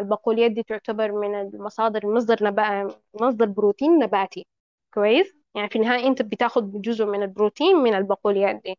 البقوليات 0.00 0.50
دي 0.50 0.62
تعتبر 0.62 1.12
من 1.12 1.34
المصادر 1.40 2.06
مصدر 2.14 2.44
نبا 2.44 2.88
مصدر 3.22 3.46
بروتين 3.46 3.98
نباتي. 3.98 4.46
كويس؟ 4.94 5.34
يعني 5.54 5.68
في 5.70 5.76
النهاية 5.76 6.06
أنت 6.06 6.22
بتاخد 6.22 6.82
جزء 6.82 7.04
من 7.06 7.22
البروتين 7.22 7.76
من 7.76 7.94
البقوليات 7.94 8.56
دي. 8.64 8.78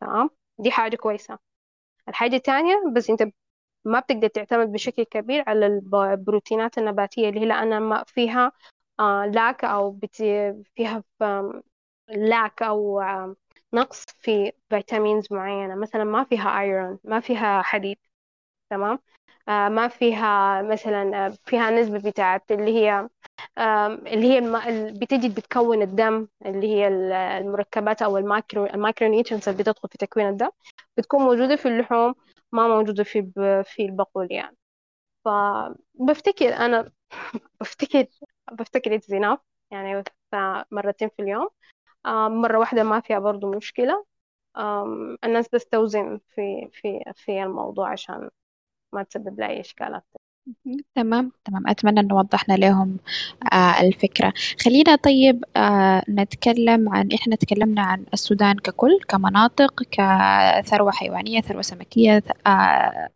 تمام؟ 0.00 0.30
دي 0.58 0.70
حاجة 0.70 0.96
كويسة. 0.96 1.38
الحاجة 2.08 2.36
التانية 2.36 2.74
بس 2.96 3.10
أنت 3.10 3.22
ما 3.86 4.00
بتقدر 4.00 4.28
تعتمد 4.28 4.72
بشكل 4.72 5.02
كبير 5.04 5.44
على 5.48 5.66
الب- 5.66 5.94
البروتينات 5.96 6.78
النباتية 6.78 7.28
اللي 7.28 7.40
هي 7.40 7.46
لأنها 7.46 7.78
ما 7.80 8.04
فيها 8.08 8.52
آه 9.00 9.26
لاك 9.26 9.64
أو 9.64 9.90
بت 9.92 10.16
فيها 10.76 11.04
lack 12.08 12.62
أو 12.62 13.02
نقص 13.74 14.04
في 14.06 14.52
vitamins 14.70 15.26
معينة. 15.32 15.74
مثلا 15.74 16.04
ما 16.04 16.24
فيها 16.24 16.60
iron 16.60 16.98
ما 17.04 17.20
فيها 17.20 17.62
حديد 17.62 17.98
تمام؟ 18.70 18.98
آه 19.48 19.68
ما 19.68 19.88
فيها 19.88 20.62
مثلا 20.62 21.26
آه، 21.26 21.30
فيها 21.46 21.70
نسبة 21.70 22.10
بتاعت 22.10 22.52
اللي 22.52 22.74
هي 22.76 23.08
اللي 24.06 24.26
هي 24.28 24.38
الم... 24.38 24.56
ال- 24.56 24.98
بتجي 25.00 25.28
بتكون 25.28 25.82
الدم 25.82 26.28
اللي 26.46 26.66
هي 26.68 26.88
ال- 26.88 27.12
المركبات 27.12 28.02
أو 28.02 28.18
ال 28.18 28.26
macro 28.26 28.66
nutrients 29.08 29.48
اللي 29.48 29.62
بتدخل 29.62 29.88
في 29.88 29.98
تكوين 29.98 30.28
الدم 30.28 30.50
بتكون 30.96 31.22
موجودة 31.22 31.56
في 31.56 31.68
اللحوم 31.68 32.14
ما 32.52 32.68
موجودة 32.68 33.04
في 33.04 33.20
ب... 33.20 33.62
في 33.66 33.82
البقوليات 33.82 34.56
فبفتكر 35.24 36.54
أنا 36.56 36.92
بفتكر 37.60 38.06
بفتكر 38.52 38.98
enough 39.00 39.40
يعني 39.72 40.04
مرتين 40.72 41.08
في 41.08 41.22
اليوم. 41.22 41.48
مرة 42.28 42.58
واحدة 42.58 42.82
ما 42.82 43.00
فيها 43.00 43.18
برضو 43.18 43.52
مشكلة. 43.56 44.06
الناس 45.24 45.48
بس 45.52 45.66
توزن 45.68 46.20
في 46.34 46.68
في 46.72 47.00
في 47.16 47.42
الموضوع 47.42 47.92
عشان 47.92 48.30
ما 48.94 49.04
تسبب 49.04 49.40
لي 49.40 49.60
إشكالات. 49.60 50.04
تمام 50.94 51.32
تمام. 51.44 51.68
أتمنى 51.68 52.00
أن 52.00 52.12
وضحنا 52.12 52.54
لهم 52.54 52.96
آه 53.52 53.80
الفكرة. 53.80 54.32
خلينا 54.64 54.96
طيب 54.96 55.44
آه 55.56 56.02
نتكلم 56.08 56.88
عن 56.88 57.08
إحنا 57.14 57.36
تكلمنا 57.36 57.82
عن 57.82 58.04
السودان 58.14 58.56
ككل 58.56 58.98
كمناطق 59.08 59.82
كثروة 59.82 60.90
حيوانية 60.92 61.40
ثروة 61.40 61.62
سمكية 61.62 62.22
آه 62.46 63.08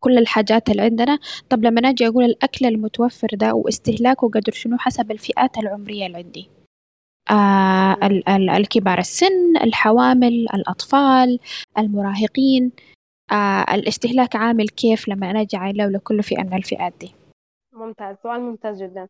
كل 0.00 0.18
الحاجات 0.18 0.68
اللي 0.70 0.82
عندنا. 0.82 1.18
طب 1.50 1.64
لما 1.64 1.90
نجي 1.90 2.06
أقول 2.08 2.24
الأكل 2.24 2.66
المتوفر 2.66 3.28
ده 3.32 3.54
واستهلاكه 3.54 4.28
قدر 4.28 4.52
شنو؟ 4.52 4.78
حسب 4.78 5.10
الفئات 5.10 5.58
العمرية 5.58 6.06
اللي 6.06 6.18
عندي. 6.18 6.50
آه 7.30 7.96
ال- 8.06 8.28
ال- 8.28 8.50
الكبار 8.50 8.98
السن 8.98 9.56
الحوامل 9.62 10.46
الأطفال 10.54 11.38
المراهقين. 11.78 12.72
آه 13.32 13.74
الاستهلاك 13.74 14.36
عامل 14.36 14.68
كيف 14.68 15.08
لما 15.08 15.30
أنا 15.30 15.40
أجي 15.40 15.56
عايلة 15.56 15.86
لكل 15.86 16.22
فئة 16.22 16.42
من 16.42 16.54
الفئات 16.54 16.92
دي؟ 17.00 17.14
ممتاز 17.72 18.16
سؤال 18.22 18.40
ممتاز 18.40 18.82
جدا. 18.82 19.08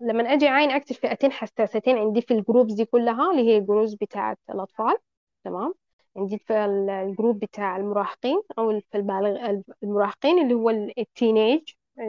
لما 0.00 0.32
أجي 0.32 0.48
اعين 0.48 0.70
أكتر 0.70 0.94
فئتين 0.94 1.32
حساستين 1.32 1.98
عندي 1.98 2.20
في 2.22 2.34
الجروبز 2.34 2.74
دي 2.74 2.84
كلها 2.84 3.30
اللي 3.30 3.42
هي 3.42 3.56
الجروبز 3.58 3.94
بتاعت 3.94 4.38
الأطفال 4.50 4.96
تمام؟ 5.44 5.74
عندي 6.16 6.38
في 6.38 6.64
ال- 6.64 6.90
الجروب 6.90 7.38
بتاع 7.38 7.76
المراهقين 7.76 8.42
ال- 8.58 8.82
في 8.90 8.98
البالغ 8.98 9.60
المراهقين 9.82 10.42
اللي 10.42 10.54
هو 10.54 10.70
التينيج 10.70 11.62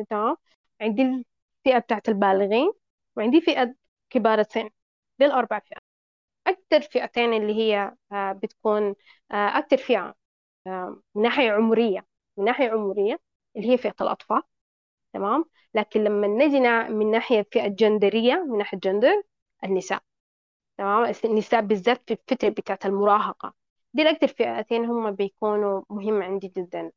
تمام؟ 0.09 0.35
عندي 0.81 1.01
الفئة 1.01 1.79
بتاعت 1.79 2.09
البالغين 2.09 2.71
وعندي 3.17 3.41
فئة 3.41 3.75
كبار 4.09 4.39
السن 4.39 4.69
دي 5.19 5.25
الأربع 5.25 5.59
فئات. 5.59 5.81
أكتر 6.47 6.81
فئتين 6.81 7.33
اللي 7.33 7.53
هي 7.55 7.95
آه، 8.11 8.31
بتكون 8.31 8.95
آه، 9.31 9.57
أكتر 9.57 9.77
فئة 9.77 10.15
من 11.15 11.21
ناحية 11.23 11.51
عمرية 11.51 12.05
من 12.37 12.45
ناحية 12.45 12.69
عمرية 12.71 13.19
اللي 13.55 13.69
هي 13.73 13.77
فئة 13.77 13.95
الأطفال 14.01 14.41
تمام؟ 15.13 15.45
لكن 15.75 16.03
لما 16.03 16.27
نجي 16.27 16.59
من 16.93 17.11
ناحية 17.11 17.47
فئة 17.53 17.67
جندرية 17.67 18.35
من 18.49 18.57
ناحية 18.57 18.79
جندر 18.83 19.23
النساء 19.63 20.03
تمام؟ 20.77 21.13
النساء 21.25 21.61
بالذات 21.61 22.01
في 22.07 22.13
الفترة 22.13 22.49
بتاعت 22.49 22.85
المراهقة. 22.85 23.53
دي 23.93 24.01
الأكتر 24.01 24.27
فئتين 24.27 24.85
هم 24.85 25.11
بيكونوا 25.11 25.83
مهم 25.89 26.23
عندي 26.23 26.47
جدا. 26.57 26.91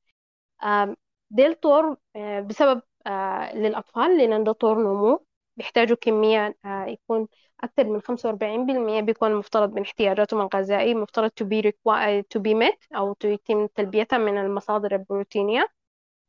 آم، 0.65 0.97
دي 1.31 1.47
الطور 1.47 1.97
آه، 2.17 2.41
بسبب 2.41 2.83
آه، 3.07 3.55
للأطفال 3.57 4.19
لأن 4.19 4.45
ده 4.45 4.53
طور 4.53 4.79
نمو 4.83 5.27
بيحتاجوا 5.57 5.97
كمية 5.97 6.57
آه، 6.65 6.85
يكون 6.87 7.29
أكثر 7.65 7.85
من 7.85 8.01
45% 8.01 9.01
بيكون 9.01 9.35
مفترض 9.35 9.75
من 9.75 9.83
احتياجاتهم 9.83 10.41
الغذائية 10.41 10.95
مفترض 10.95 11.31
to 11.31 11.45
be 11.45 11.63
required 11.71 12.25
to 12.39 12.43
be 12.43 12.55
met 12.55 12.97
أو 12.97 13.17
يتم 13.25 13.67
تلبيتها 13.67 14.19
من 14.19 14.39
المصادر 14.39 14.95
البروتينية. 14.95 15.67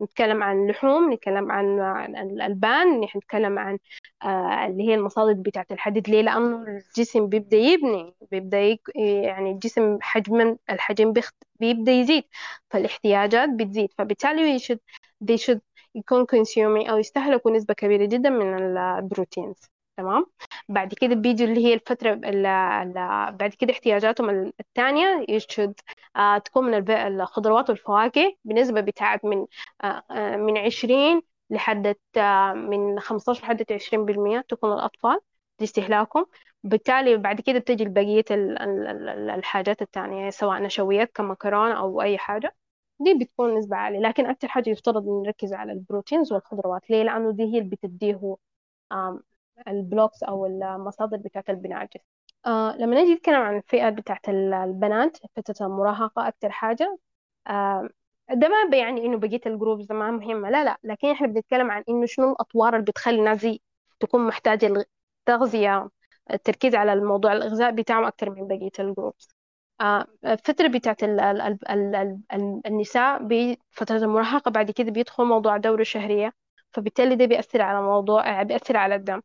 نتكلم 0.01 0.43
عن 0.43 0.67
لحوم 0.67 1.13
نتكلم 1.13 1.51
عن 1.51 1.79
الألبان 2.15 3.01
نتكلم 3.17 3.59
عن 3.59 3.79
آه 4.23 4.65
اللي 4.67 4.83
هي 4.83 4.95
المصادر 4.95 5.33
بتاعة 5.33 5.65
الحديد. 5.71 6.09
ليه؟ 6.09 6.21
لأنه 6.21 6.63
الجسم 6.67 7.27
بيبدأ 7.27 7.57
يبني 7.57 8.15
بيبدأ 8.31 8.77
يعني 8.97 9.51
الجسم 9.51 9.97
حجم 10.01 10.57
الحجم 10.69 11.13
بيبدأ 11.59 11.91
يزيد 11.91 12.23
فالاحتياجات 12.69 13.49
بتزيد. 13.49 13.89
فبالتالي 13.97 14.55
يشد 14.55 14.79
they 15.31 15.37
should 15.37 15.59
يكون 15.95 16.23
consuming 16.25 16.89
أو 16.89 16.97
يستهلكوا 16.97 17.51
نسبة 17.51 17.73
كبيرة 17.73 18.05
جدا 18.05 18.29
من 18.29 18.77
البروتينز. 18.77 19.74
تمام؟ 19.97 20.26
بعد 20.69 20.93
كده 20.93 21.15
بيجي 21.15 21.43
اللي 21.45 21.65
هي 21.65 21.73
الفترة 21.73 22.13
ال 22.13 22.45
ال 22.45 22.93
بعد 23.38 23.53
كده 23.59 23.73
احتياجاتهم 23.73 24.51
الثانية 24.59 25.26
يشد 25.30 25.73
آه 26.15 26.38
تكون 26.38 26.63
من 26.72 26.91
الخضروات 26.91 27.69
والفواكه 27.69 28.35
بنسبة 28.45 28.81
بتاعت 28.81 29.26
من 29.26 29.45
آه 29.84 30.03
آه 30.11 30.35
من 30.38 30.57
عشرين 30.57 31.22
لحد 31.49 31.95
من 32.55 32.99
خمستاشر 32.99 33.43
لحد 33.43 33.65
عشرين 33.72 34.05
بالمية 34.05 34.45
تكون 34.49 34.73
الأطفال 34.73 35.19
لاستهلاكهم 35.59 36.26
بالتالي 36.63 37.17
بعد 37.17 37.41
كده 37.41 37.59
بتجي 37.59 37.85
بقية 37.85 38.26
الحاجات 39.35 39.81
الثانية 39.81 40.30
سواء 40.30 40.61
نشويات 40.61 41.11
كمكرونة 41.15 41.73
أو 41.80 42.01
أي 42.01 42.17
حاجة 42.17 42.55
دي 42.99 43.13
بتكون 43.26 43.57
نسبة 43.57 43.76
عالية. 43.77 43.99
لكن 43.99 44.26
أكثر 44.26 44.47
حاجة 44.47 44.69
يفترض 44.69 45.05
نركز 45.07 45.53
على 45.53 45.72
ال 45.72 45.78
proteins 45.78 46.34
والخضروات. 46.34 46.89
ليه؟ 46.89 47.03
لأنه 47.03 47.31
دي 47.31 47.43
هي 47.43 47.57
اللي 47.59 47.69
بتديه 47.69 48.38
ال 49.67 49.76
blocks 49.76 50.23
أو 50.23 50.45
المصادر 50.45 51.18
بتاعة 51.18 51.44
الجسم 51.49 51.99
آه 52.45 52.76
لما 52.77 53.02
نجي 53.02 53.14
نتكلم 53.14 53.36
عن 53.41 53.57
الفئة 53.57 53.90
بتاعة 53.90 54.19
البنات 54.30 55.18
فترة 55.36 55.65
المراهقة 55.68 56.27
أكثر 56.27 56.49
حاجة. 56.52 56.98
آه 57.48 57.90
ده 58.32 58.48
ما 58.49 58.69
بيعني 58.72 59.06
إنه 59.06 59.18
بقية 59.18 59.41
ال 59.45 59.52
groups 59.52 59.91
ما 59.91 60.11
مهمة. 60.11 60.49
لا 60.49 60.64
لا 60.64 60.77
لكن 60.84 61.07
إحنا 61.11 61.27
بنتكلم 61.27 61.72
عن 61.72 61.84
إنه 61.90 62.06
شنو 62.06 62.32
الأطوار 62.32 62.73
اللي 62.73 62.86
بتخلي 62.86 63.19
الناس 63.19 63.48
تكون 63.99 64.27
محتاجة 64.27 64.86
التغذية 65.22 65.90
التركيز 66.34 66.76
على 66.76 66.94
الموضوع 66.94 67.34
الغذاء 67.34 67.72
بتاعهم 67.72 68.03
أكثر 68.06 68.30
من 68.30 68.48
بقية 68.48 68.72
ال 68.80 68.88
groups 68.88 69.35
آه 69.82 70.06
الفترة 70.26 70.68
بتاعت 70.68 71.03
ال 71.03 71.19
ال 71.19 71.41
ال 71.41 71.95
ال 71.95 72.19
ال 72.34 72.61
النساء 72.65 73.23
بفترة 73.23 73.98
المراهقة 73.98 74.52
بعد 74.52 74.72
كده 74.72 74.91
بيدخل 74.91 75.23
موضوع 75.26 75.56
الدورة 75.56 75.82
الشهرية 75.82 76.34
فبالتالي 76.72 77.15
ده 77.15 77.26
بيأثر 77.26 77.61
على 77.61 77.82
موضوع 77.82 78.44
بيأثر 78.44 78.77
على 78.77 78.95
الدم. 78.95 79.22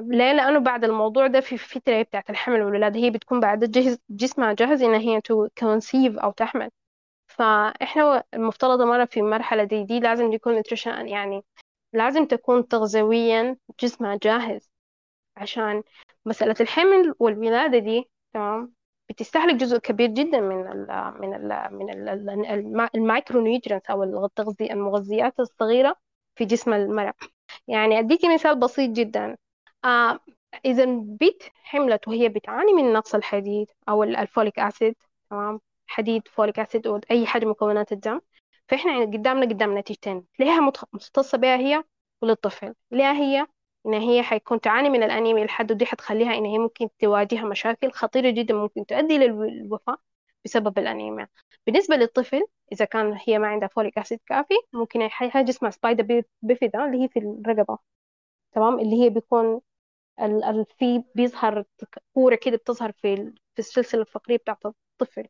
ليه 0.00 0.32
لأنه 0.32 0.58
بعد 0.58 0.84
الموضوع 0.84 1.26
ده 1.26 1.40
في 1.40 1.58
فترة 1.58 2.02
بتاعت 2.02 2.30
الحمل 2.30 2.62
والولادة 2.62 3.00
هي 3.00 3.10
بتكون 3.10 3.40
بعد 3.40 3.64
جهز 3.70 3.98
جسمها 4.10 4.52
جاهز 4.52 4.82
إن 4.82 4.94
هي 4.94 5.20
to 5.20 5.48
conceive 5.58 6.18
أو 6.18 6.30
تحمل. 6.32 6.70
فإحنا 7.26 8.24
المفترض 8.34 8.82
مرة 8.82 9.04
في 9.04 9.22
مرحلة 9.22 9.64
دي 9.64 9.84
دي 9.84 10.00
لازم 10.00 10.32
يكون 10.32 10.56
nutrition 10.58 11.08
يعني 11.08 11.44
لازم 11.92 12.24
تكون 12.26 12.68
تغذويا 12.68 13.56
جسمها 13.80 14.18
جاهز. 14.22 14.70
عشان 15.36 15.82
مسألة 16.26 16.54
الحمل 16.60 17.14
والولادة 17.18 17.78
دي 17.78 18.10
تمام 18.34 18.74
بتستهلك 19.10 19.54
جزء 19.54 19.78
كبير 19.78 20.08
جدا 20.10 20.40
من 20.40 20.66
ال 20.66 21.14
من 21.20 21.34
ال 21.34 21.68
من 21.74 21.90
ال 22.10 22.88
ال 22.94 23.40
micronutrients 23.40 23.90
أو 23.90 24.24
التغذية 24.24 24.72
المغذيات 24.72 25.40
الصغيرة 25.40 25.96
في 26.36 26.44
جسم 26.44 26.72
المرأة. 26.72 27.14
يعني 27.68 27.98
أديكي 27.98 28.34
مثال 28.34 28.60
بسيط 28.60 28.90
جدا. 28.90 29.36
آه 29.84 30.20
اذا 30.64 30.84
البنت 30.84 31.42
حملت 31.62 32.08
وهي 32.08 32.28
بتعاني 32.28 32.72
من 32.72 32.92
نقص 32.92 33.14
الحديد 33.14 33.66
أو 33.88 34.02
ال 34.04 34.13
folic 34.13 34.58
acid 34.58 34.94
تمام؟ 35.30 35.60
حديد 35.86 36.28
folic 36.28 36.58
acid 36.58 36.86
أو 36.86 37.00
أي 37.10 37.26
حاجة 37.26 37.44
مكونات 37.44 37.92
الدم. 37.92 38.20
فإحنا 38.68 39.00
قدامنا 39.00 39.46
قدام 39.46 39.78
نتيجتين. 39.78 40.24
ليها 40.38 40.60
مختصة 40.92 41.38
بها 41.38 41.56
هي 41.56 41.84
وللطفل. 42.22 42.74
ليها 42.90 43.12
هي 43.12 43.46
إن 43.86 43.94
هي 43.94 44.22
حيكون 44.22 44.60
تعاني 44.60 44.90
من 44.90 45.02
الأنيميا 45.02 45.44
لحد 45.44 45.72
ودي 45.72 45.86
حتخليها 45.86 46.34
إن 46.34 46.44
هي 46.44 46.58
ممكن 46.58 46.88
تواجه 46.98 47.44
مشاكل 47.44 47.92
خطيرة 47.92 48.30
جدا 48.30 48.54
ممكن 48.54 48.86
تؤدي 48.86 49.18
للوفاة 49.18 49.96
بسبب 50.44 50.78
الأنيميا. 50.78 51.28
بالنسبة 51.66 51.96
للطفل 51.96 52.42
إذا 52.72 52.84
كان 52.84 53.18
هي 53.26 53.38
ما 53.38 53.48
عندها 53.48 53.68
folic 53.68 53.98
acid 53.98 54.20
كافي 54.26 54.54
ممكن 54.72 55.08
حاجة 55.08 55.50
اسمها 55.50 55.70
spina 55.70 56.22
bifida 56.42 56.84
اللي 56.86 57.04
هي 57.04 57.08
في 57.08 57.18
الرقبة 57.18 57.78
تمام؟ 58.52 58.78
اللي 58.80 59.02
هي 59.04 59.10
بيكون 59.10 59.60
في 60.78 61.04
بيظهر 61.14 61.64
كورة 62.14 62.34
كده 62.34 62.56
بتظهر 62.56 62.92
في 62.92 63.16
في 63.54 63.58
السلسلة 63.58 64.00
الفقرية 64.00 64.36
بتاعت 64.36 64.66
الطفل. 64.66 65.26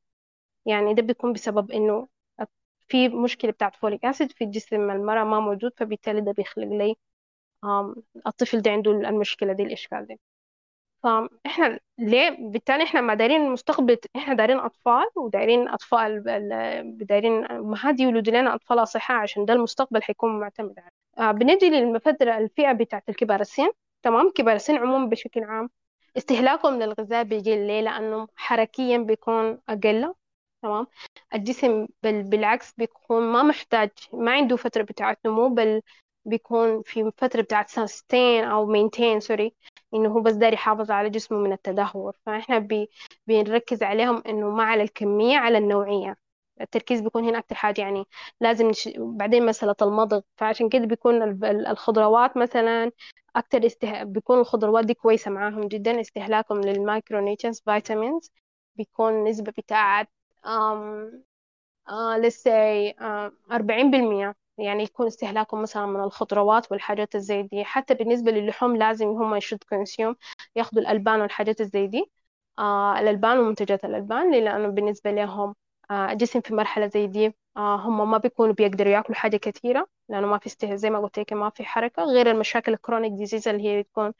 يعني 0.66 0.94
ده 0.94 1.02
بيكون 1.02 1.32
بسبب 1.32 1.72
إنه 1.72 2.08
في 2.88 3.08
مشكلة 3.08 3.50
بتاعت 3.50 3.76
فوليك 3.76 4.04
أسيد 4.04 4.32
في 4.32 4.44
جسم 4.46 4.90
المرأة 4.90 5.24
ما 5.24 5.40
موجود 5.40 5.72
فبالتالي 5.76 6.20
ده 6.20 6.32
بيخلق 6.32 6.68
لي 6.68 6.96
الطفل 8.26 8.62
ده 8.62 8.70
عنده 8.70 8.90
المشكلة 8.92 9.52
دي 9.52 9.62
الإشكال 9.62 10.06
دي. 10.06 10.20
فإحنا 11.02 11.80
ليه؟ 11.98 12.30
بالتالي 12.50 12.84
إحنا 12.84 13.00
ما 13.00 13.14
دايرين 13.14 13.40
المستقبل 13.46 13.98
إحنا 14.16 14.34
دايرين 14.34 14.58
أطفال 14.58 15.06
ودايرين 15.16 15.68
أطفال 15.68 16.22
دايرين 16.98 17.44
أمهات 17.44 18.00
يولدوا 18.00 18.32
لنا 18.40 18.54
أطفال 18.54 18.78
أصحاء 18.82 19.16
عشان 19.18 19.44
ده 19.44 19.54
المستقبل 19.54 20.02
حيكون 20.02 20.40
معتمد 20.40 20.78
عليه. 20.78 20.90
آه 21.28 21.32
بنجي 21.32 21.70
للفترة 21.70 22.38
الفئة 22.38 22.72
بتاعت 22.72 23.08
الكبار 23.08 23.40
السن. 23.40 23.70
تمام؟ 24.02 24.30
كبار 24.30 24.56
السن 24.56 24.76
عموما 24.76 25.06
بشكل 25.06 25.44
عام. 25.44 25.70
استهلاكهم 26.16 26.82
للغذاء 26.82 27.22
بيقل 27.24 27.66
ليه؟ 27.66 27.80
لأنه 27.80 28.28
حركيا 28.36 28.98
بيكون 28.98 29.60
أقل 29.68 30.14
تمام؟ 30.62 30.86
الجسم 31.34 31.86
بالعكس 32.02 32.72
بيكون 32.72 33.22
ما 33.22 33.42
محتاج 33.42 33.90
ما 34.12 34.32
عنده 34.32 34.56
فترة 34.56 34.82
بتاعت 34.82 35.18
نمو 35.26 35.48
بل 35.48 35.82
بيكون 36.24 36.82
في 36.82 37.10
فترة 37.16 37.42
بتاعت 37.42 37.68
sustain 37.70 38.44
أو 38.44 38.66
maintain 38.66 39.20
sorry 39.20 39.54
إنه 39.94 40.08
هو 40.08 40.20
بس 40.20 40.32
داري 40.34 40.54
يحافظ 40.54 40.90
على 40.90 41.10
جسمه 41.10 41.38
من 41.38 41.52
التدهور. 41.52 42.16
فإحنا 42.26 42.58
بي 42.58 42.90
بنركز 43.26 43.82
عليهم 43.82 44.22
إنه 44.26 44.50
ما 44.50 44.64
على 44.64 44.82
الكمية 44.82 45.36
على 45.38 45.58
النوعية. 45.58 46.16
التركيز 46.60 47.00
بيكون 47.00 47.24
هنا 47.28 47.38
أكتر 47.38 47.54
حاجة 47.54 47.80
يعني 47.80 48.04
لازم 48.40 48.68
نش... 48.68 48.88
بعدين 48.98 49.46
مسألة 49.46 49.74
المضغ 49.82 50.20
فعشان 50.36 50.68
كده 50.68 50.86
بيكون 50.86 51.44
الخضروات 51.44 52.36
مثلا 52.36 52.92
أكتر 53.36 53.66
استه... 53.66 54.02
بيكون 54.04 54.38
الخضروات 54.40 54.84
دي 54.84 54.94
كويسة 54.94 55.30
معاهم 55.30 55.68
جدا 55.68 56.00
استهلاكهم 56.00 56.60
لل 56.60 57.20
micronutrients 57.20 57.60
vitamins 57.60 58.30
بيكون 58.76 59.24
نسبة 59.24 59.52
بتاعت 59.58 60.08
let's 62.20 62.42
say 62.44 62.94
أربعين 63.52 63.90
بالمية 63.90 64.34
يعني 64.58 64.82
يكون 64.82 65.06
استهلاكهم 65.06 65.62
مثلا 65.62 65.86
من 65.86 66.00
الخضروات 66.04 66.72
والحاجات 66.72 67.14
الزي 67.14 67.42
دي. 67.42 67.64
حتى 67.64 67.94
بالنسبة 67.94 68.30
للحوم 68.30 68.76
لازم 68.76 69.08
هم 69.08 69.34
should 69.34 69.64
consume 69.68 70.16
ياخدوا 70.56 70.82
الألبان 70.82 71.20
والحاجات 71.20 71.60
الزي 71.60 71.86
دي. 71.86 72.10
آه 72.58 72.98
الألبان 73.00 73.38
ومنتجات 73.38 73.84
الألبان 73.84 74.34
لأنه 74.44 74.68
بالنسبة 74.68 75.10
لهم 75.10 75.48
آه 75.50 75.54
الجسم 75.90 76.40
في 76.40 76.54
مرحلة 76.54 76.86
زي 76.86 77.06
دي 77.06 77.34
آه 77.56 77.76
هم 77.76 78.10
ما 78.10 78.18
بيكونوا 78.18 78.54
بيقدروا 78.54 78.92
ياكلوا 78.92 79.18
حاجة 79.18 79.36
كثيرة 79.36 79.88
لأنه 80.08 80.26
ما 80.26 80.38
في 80.38 80.46
استهلاك 80.46 80.76
زي 80.78 80.90
ما 80.90 80.98
قلت 81.00 81.18
لك 81.18 81.32
ما 81.32 81.50
في 81.50 81.64
حركة 81.64 82.02
غير 82.04 82.30
المشاكل 82.30 82.72
ال 82.72 82.77
chronic 82.77 83.12
disease 83.12 83.48
اللي 83.48 83.62
هي 83.68 83.82
بتكون 83.82 84.12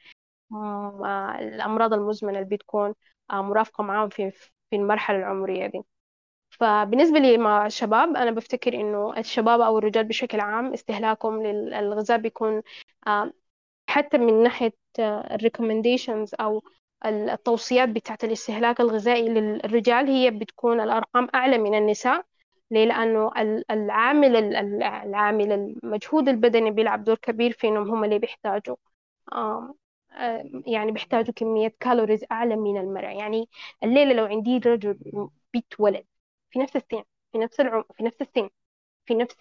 آه 0.53 1.37
الأمراض 1.39 1.93
المزمنة 1.93 2.39
اللي 2.39 2.55
بتكون 2.57 2.93
آه 3.31 3.41
مرافقة 3.41 3.83
معاهم 3.83 4.09
في 4.09 4.31
في 4.71 4.75
المرحلة 4.75 5.17
العمرية 5.19 5.67
دي. 5.67 5.81
فبالنسبة 6.49 7.19
لي 7.19 7.37
مع 7.37 7.65
الشباب 7.65 8.15
أنا 8.17 8.31
بفتكر 8.31 8.73
إنه 8.73 9.19
الشباب 9.19 9.61
أو 9.61 9.77
الرجال 9.77 10.03
بشكل 10.03 10.39
عام 10.39 10.73
استهلاكهم 10.73 11.43
للغذاء 11.43 12.17
بيكون 12.17 12.61
حتى 13.89 14.17
من 14.17 14.43
ناحية 14.43 14.73
ال 14.99 15.07
recommendations 15.07 16.31
أو 16.39 16.63
التوصيات 17.05 17.89
بتاعت 17.89 18.23
الاستهلاك 18.23 18.81
الغذائي 18.81 19.29
للرجال 19.29 20.07
هي 20.09 20.31
بتكون 20.31 20.81
الأرقام 20.81 21.27
أعلى 21.35 21.57
من 21.57 21.75
النساء 21.77 22.25
ليه؟ 22.71 22.85
لأنه 22.85 23.31
العامل 23.71 24.35
العامل 24.81 25.51
المجهود 25.51 26.29
البدني 26.29 26.71
بيلعب 26.71 27.03
دور 27.03 27.15
كبير 27.15 27.51
في 27.51 27.67
إنهم 27.67 27.89
هم 27.91 28.03
اللي 28.03 28.19
بيحتاجوا 28.19 28.75
يعني 30.67 30.91
بيحتاجوا 30.91 31.33
كمية 31.33 31.73
calories 31.79 32.25
أعلى 32.31 32.55
من 32.55 32.77
المرأة 32.77 33.09
يعني 33.09 33.49
الليلة 33.83 34.13
لو 34.13 34.25
عندي 34.25 34.57
رجل 34.57 34.97
بيت 35.53 35.73
ولد 35.79 36.05
في 36.49 36.59
نفس 36.59 36.75
السن 36.75 37.03
في 37.31 37.37
نفس 37.37 37.59
العمر 37.59 37.85
في 37.97 38.03
نفس 38.03 38.21
السن 38.21 38.49
في 39.05 39.13
نفس 39.15 39.35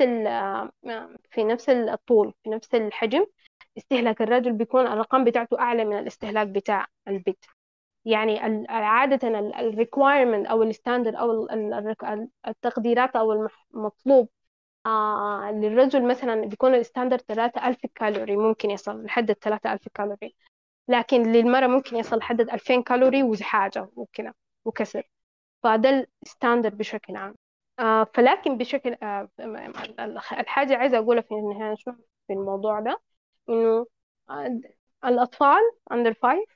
في 1.30 1.44
نفس 1.44 1.68
الطول 1.68 2.34
في 2.44 2.50
نفس 2.50 2.74
الحجم 2.74 3.26
استهلاك 3.78 4.22
الرجل 4.22 4.52
بيكون 4.52 4.86
الرقم 4.86 5.24
بتاعته 5.24 5.60
أعلى 5.60 5.84
من 5.84 5.98
الاستهلاك 5.98 6.46
بتاع 6.48 6.86
البنت 7.08 7.44
يعني 8.04 8.38
عادة 8.68 9.28
ال 9.60 9.67
requirement 9.67 10.46
أو 10.46 10.62
ال 10.62 10.68
standard 10.68 11.14
أو 11.14 11.48
التقديرات 12.48 13.16
أو 13.16 13.48
المطلوب 13.74 14.28
آه 14.86 15.50
للرجل 15.52 16.08
مثلا 16.08 16.46
بيكون 16.46 16.74
ال 16.74 16.79
standard 16.79 17.20
3000 17.20 17.86
كالوري 17.94 18.36
ممكن 18.36 18.70
يصل 18.70 19.04
لحد 19.04 19.32
3000 19.32 19.88
كالوري 19.94 20.34
لكن 20.88 21.22
للمرأة 21.32 21.66
ممكن 21.66 21.96
يصل 21.96 22.18
لحد 22.18 22.40
2000 22.40 22.82
كالوري 22.82 23.22
وحاجة 23.22 23.88
وكذا 23.96 24.34
وكسر. 24.64 25.10
فده 25.62 26.08
الستاندرد 26.22 26.78
بشكل 26.78 27.16
عام. 27.16 27.34
آه 27.78 28.04
فلكن 28.14 28.58
بشكل 28.58 28.96
آه 29.02 29.28
الحاجة 30.32 30.76
عايزة 30.76 30.98
أقولها 30.98 31.22
في 31.22 31.34
النهاية 31.34 31.74
شو 31.74 31.92
في 32.26 32.32
الموضوع 32.32 32.80
ده؟ 32.80 33.00
إنه 33.50 33.86
آه 34.30 34.60
الأطفال 35.04 35.60
under 35.92 36.12
five 36.12 36.54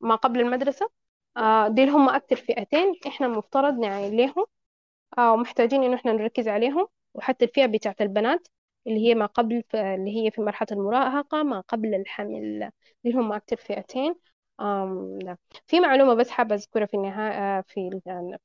ما 0.00 0.14
قبل 0.14 0.40
المدرسة 0.40 0.90
آه 1.36 1.68
دي 1.68 1.88
هم 1.90 2.08
أكتر 2.08 2.36
فئتين 2.36 2.94
إحنا 3.06 3.26
المفترض 3.26 3.74
نعين 3.78 4.16
لهم 4.16 4.46
آه 5.18 5.32
ومحتاجين 5.32 5.82
إنه 5.84 5.96
إحنا 5.96 6.12
نركز 6.12 6.48
عليهم 6.48 6.88
وحتى 7.14 7.44
الفئة 7.44 7.66
بتاعت 7.66 8.00
البنات 8.02 8.48
اللي 8.86 9.08
هي 9.08 9.14
ما 9.14 9.26
قبل 9.26 9.62
اللي 9.74 10.16
هي 10.26 10.30
في 10.30 10.40
مرحلة 10.42 10.68
المراهقة 10.72 11.42
ما 11.42 11.60
قبل 11.60 11.94
الحمل 11.94 12.70
دي 13.04 13.12
هم 13.12 13.32
أكتر 13.32 13.56
فئتين 13.56 14.14
لا. 15.24 15.36
في 15.66 15.80
معلومة 15.80 16.14
بس 16.14 16.30
حابة 16.30 16.54
أذكرها 16.54 16.86
في 16.86 16.94
النهاية 16.96 17.60
في 17.62 18.00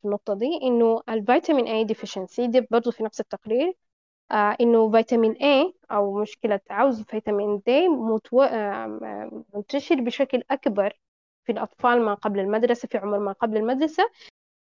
النقطة 0.06 0.34
دي 0.34 0.60
إنه 0.64 1.02
ال 1.10 1.19
vitamin 1.19 1.85
A 1.88 1.90
deficiency 1.94 2.41
دي 2.49 2.61
برضو 2.72 2.91
في 2.91 3.03
نفس 3.03 3.19
التقرير 3.19 3.73
إنه 4.32 4.91
فيتامين 4.91 5.34
A 5.36 5.74
أو 5.91 6.22
مشكلة 6.22 6.60
عوز 6.70 7.02
فيتامين 7.02 7.58
D 7.60 7.70
متو... 7.90 8.41
آه 8.41 9.44
منتشر 9.56 9.95
بشكل 10.02 10.44
أكبر 10.52 10.99
في 11.45 11.52
الأطفال 11.52 12.02
ما 12.02 12.14
قبل 12.14 12.40
المدرسة 12.40 12.88
في 12.88 12.98
عمر 12.98 13.20
ما 13.20 13.32
قبل 13.32 13.58
المدرسة 13.58 14.10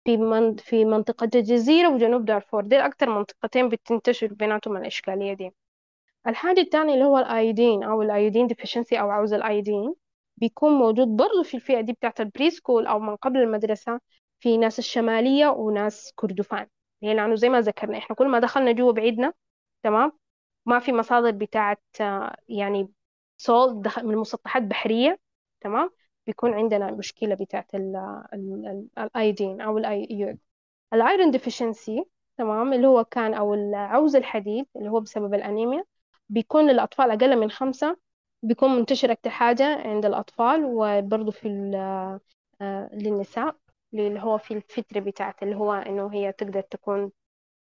في 0.05 0.17
من... 0.17 0.57
في 0.57 0.85
منطقة 0.85 1.31
الجزيرة 1.35 1.89
وجنوب 1.95 2.25
دارفور. 2.25 2.65
دي 2.65 2.77
أكثر 2.79 3.11
منطقتين 3.11 3.69
بتنتشر 3.69 4.27
بيناتهم 4.35 4.77
الإشكالية 4.77 5.33
دي. 5.35 5.51
الحاجة 6.27 6.61
الثانية 6.61 6.95
اللي 6.95 7.05
هو 7.05 7.19
ال 7.19 7.28
iodine 7.28 7.83
أو 7.83 8.03
ال 8.03 8.09
iodine 8.09 8.47
deficiency 8.47 9.01
أو 9.01 9.11
عوز 9.11 9.33
ال 9.35 9.43
iodine 9.43 9.95
بيكون 10.37 10.73
موجود 10.73 11.09
برضه 11.09 11.43
في 11.43 11.55
الفئة 11.55 11.81
دي 11.81 11.93
بتاعت 11.93 12.21
ال 12.21 12.51
pre-school 12.51 12.87
أو 12.87 12.99
من 12.99 13.17
قبل 13.17 13.39
المدرسة 13.41 14.01
في 14.41 14.57
ناس 14.57 14.79
الشمالية 14.79 15.49
وناس 15.49 16.13
كردفان. 16.17 16.67
لأنه 17.03 17.35
زي 17.35 17.49
ما 17.49 17.61
ذكرنا 17.61 17.99
إحنا 17.99 18.17
كل 18.17 18.29
ما 18.29 18.39
دخلنا 18.39 18.73
جوا 18.73 18.93
بعيدنا 18.93 19.33
تمام؟ 19.83 20.13
ما 20.67 20.79
في 20.79 20.93
مصادر 20.93 21.31
بتاعت 21.31 21.83
يعني 22.49 22.93
دخل 23.83 24.07
من 24.07 24.17
مسطحات 24.17 24.63
بحرية 24.63 25.21
تمام؟ 25.61 25.91
بيكون 26.27 26.55
عندنا 26.55 26.91
مشكلة 26.91 27.35
بتاعت 27.35 27.75
ال 28.99 29.08
iodine 29.08 29.61
أو 29.61 29.79
الأيود 29.79 30.39
ال 30.93 31.01
iron 31.01 31.31
deficiency 31.31 32.05
تمام؟ 32.39 32.73
اللي 32.73 32.87
هو 32.87 33.05
كان 33.05 33.35
أو 33.35 33.55
العوز 33.55 34.17
الحديد 34.17 34.67
اللي 34.77 34.91
هو 34.91 35.01
بسبب 35.01 35.35
الأنيميا 35.35 35.85
بيكون 36.29 36.71
للأطفال 36.71 37.11
أقل 37.11 37.37
من 37.41 37.51
خمسة 37.51 37.97
بيكون 38.43 38.71
منتشر 38.77 39.13
أكتر 39.13 39.31
حاجة 39.31 39.65
عند 39.89 40.07
الأطفال 40.07 40.65
وبرضه 40.65 41.31
في 41.31 41.49
للنساء 42.93 43.57
اللي 43.95 44.21
هو 44.21 44.39
في 44.39 44.55
الفترة 44.55 45.01
بتاعت 45.01 45.43
اللي 45.43 45.57
هو 45.57 45.73
إنه 45.73 46.13
هي 46.15 46.33
تقدر 46.33 46.61
تكون 46.61 47.13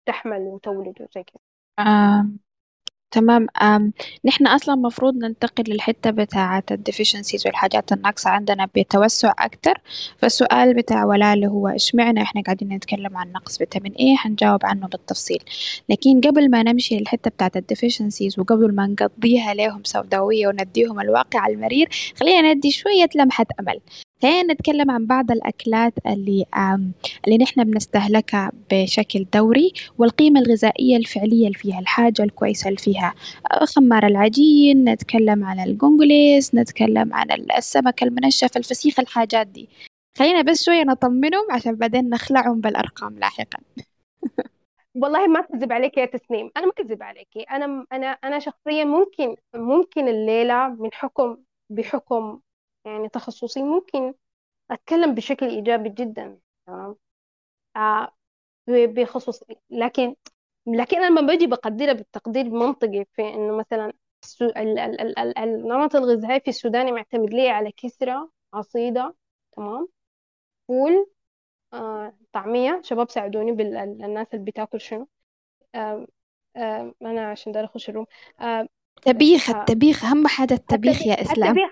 تحمل 0.06 0.40
وتولد 0.40 1.02
وزي 1.02 1.24
كده. 1.24 1.40
تمام. 3.10 3.46
آم، 3.62 3.92
نحن 4.24 4.46
أصلا 4.46 4.74
مفروض 4.74 5.14
ننتقل 5.16 5.64
للحتة 5.68 6.10
بتاعة 6.10 6.64
الديفيشنسيز 6.70 7.46
والحاجات 7.46 7.92
الناقصة 7.92 8.30
عندنا 8.30 8.68
بتوسع 8.74 9.32
أكتر. 9.38 9.74
فالسؤال 10.18 10.74
بتاع 10.74 11.04
ولاء 11.04 11.34
اللي 11.34 11.46
هو 11.46 11.68
إشمعنى 11.68 12.22
إحنا 12.22 12.42
قاعدين 12.42 12.68
نتكلم 12.72 13.16
عن 13.16 13.32
نقص 13.32 13.58
فيتامين 13.58 13.92
إيه 13.92 14.16
حنجاوب 14.16 14.66
عنه 14.66 14.86
بالتفصيل. 14.88 15.42
لكن 15.88 16.20
قبل 16.20 16.50
ما 16.50 16.62
نمشي 16.62 16.98
للحتة 16.98 17.30
بتاعة 17.30 17.52
الديفيشنسيز 17.56 18.38
وقبل 18.38 18.74
ما 18.74 18.86
نقضيها 18.86 19.54
لهم 19.54 19.84
سوداوية 19.84 20.46
ونديهم 20.48 21.00
الواقع 21.00 21.46
المرير 21.46 21.88
خلينا 22.20 22.54
ندي 22.54 22.70
شوية 22.70 23.08
لمحة 23.16 23.46
أمل. 23.60 23.80
خلينا 24.22 24.52
نتكلم 24.52 24.90
عن 24.90 25.06
بعض 25.06 25.30
الأكلات 25.30 25.92
اللي 26.06 26.44
اللي 27.26 27.38
نحن 27.38 27.64
بنستهلكها 27.64 28.52
بشكل 28.70 29.26
دوري 29.34 29.72
والقيمة 29.98 30.40
الغذائية 30.40 30.96
الفعلية 30.96 31.46
اللي 31.46 31.58
فيها 31.58 31.80
الحاجة 31.80 32.22
الكويسة 32.22 32.68
اللي 32.68 32.78
فيها. 32.78 33.14
خمار 33.64 34.06
العجين 34.06 34.84
نتكلم 34.84 35.44
عن 35.44 35.60
القنقليس 35.60 36.54
نتكلم 36.54 37.14
عن 37.14 37.30
السمك 37.58 38.02
المنشف 38.02 38.56
الفسيخ 38.56 39.00
الحاجات 39.00 39.46
دي. 39.46 39.68
خلينا 40.18 40.42
بس 40.42 40.64
شوية 40.64 40.82
نطمنهم 40.82 41.46
عشان 41.50 41.74
بعدين 41.74 42.10
نخلعهم 42.10 42.60
بالأرقام 42.60 43.18
لاحقا. 43.18 43.58
والله 45.02 45.26
ما 45.26 45.40
كذب 45.40 45.72
عليك 45.72 45.98
يا 45.98 46.04
تسنيم. 46.06 46.50
أنا 46.56 46.66
ما 46.66 46.72
كذب 46.72 47.02
عليك. 47.02 47.28
أنا 47.50 47.86
أنا 47.92 48.06
أنا 48.06 48.38
شخصيا 48.38 48.84
ممكن 48.84 49.36
ممكن 49.54 50.08
الليلة 50.08 50.68
من 50.68 50.88
حكم 50.92 51.36
بحكم 51.70 52.40
يعني 52.86 53.08
تخصصي 53.08 53.62
ممكن 53.62 54.14
أتكلم 54.70 55.14
بشكل 55.14 55.46
إيجابي 55.48 55.88
جدا 55.90 56.38
تمام؟ 56.66 56.96
آه 57.76 58.12
بخصوص 58.68 59.44
لكن 59.70 60.16
لكن 60.66 60.96
أنا 60.96 61.06
لما 61.06 61.20
باجي 61.28 61.46
بقدرها 61.46 61.92
بالتقدير 61.92 62.44
منطقي 62.50 63.04
في 63.12 63.22
إنه 63.22 63.56
مثلا 63.58 63.92
النمط 65.38 65.96
الغذائي 65.96 66.40
في 66.40 66.48
السودان 66.48 66.94
معتمد 66.94 67.30
ليه 67.34 67.50
على 67.50 67.72
كسرة 67.72 68.30
عصيدة 68.54 69.16
تمام؟ 69.56 69.88
فول 70.68 71.10
آه، 71.72 72.18
طعمية 72.32 72.80
شباب 72.84 73.10
ساعدوني 73.10 73.52
بالناس 73.52 74.34
اللي 74.34 74.44
بتاكل 74.44 74.80
شنو؟ 74.80 75.08
آه، 75.74 76.06
آه، 76.56 76.94
أنا 77.02 77.30
عشان 77.30 77.52
دار 77.52 77.64
أخش 77.64 77.88
ال 77.90 77.93
room. 77.93 78.06
آه، 78.40 78.68
الطبيخ 78.96 79.50
الطبيخ 79.50 80.04
أهم 80.04 80.26
حاجة 80.26 80.54
الطبيخ 80.54 81.06
يا 81.06 81.22
إسلام. 81.22 81.56
الطبيخ 81.58 81.70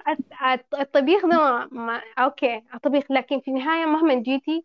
الطبيخ 0.81 1.27
ده 1.27 1.69
ما... 1.73 2.03
okay 2.19 2.63
الطبيخ 2.75 3.11
لكن 3.11 3.41
في 3.41 3.49
النهاية 3.51 3.87
مهما 3.87 4.15
جيتي 4.15 4.65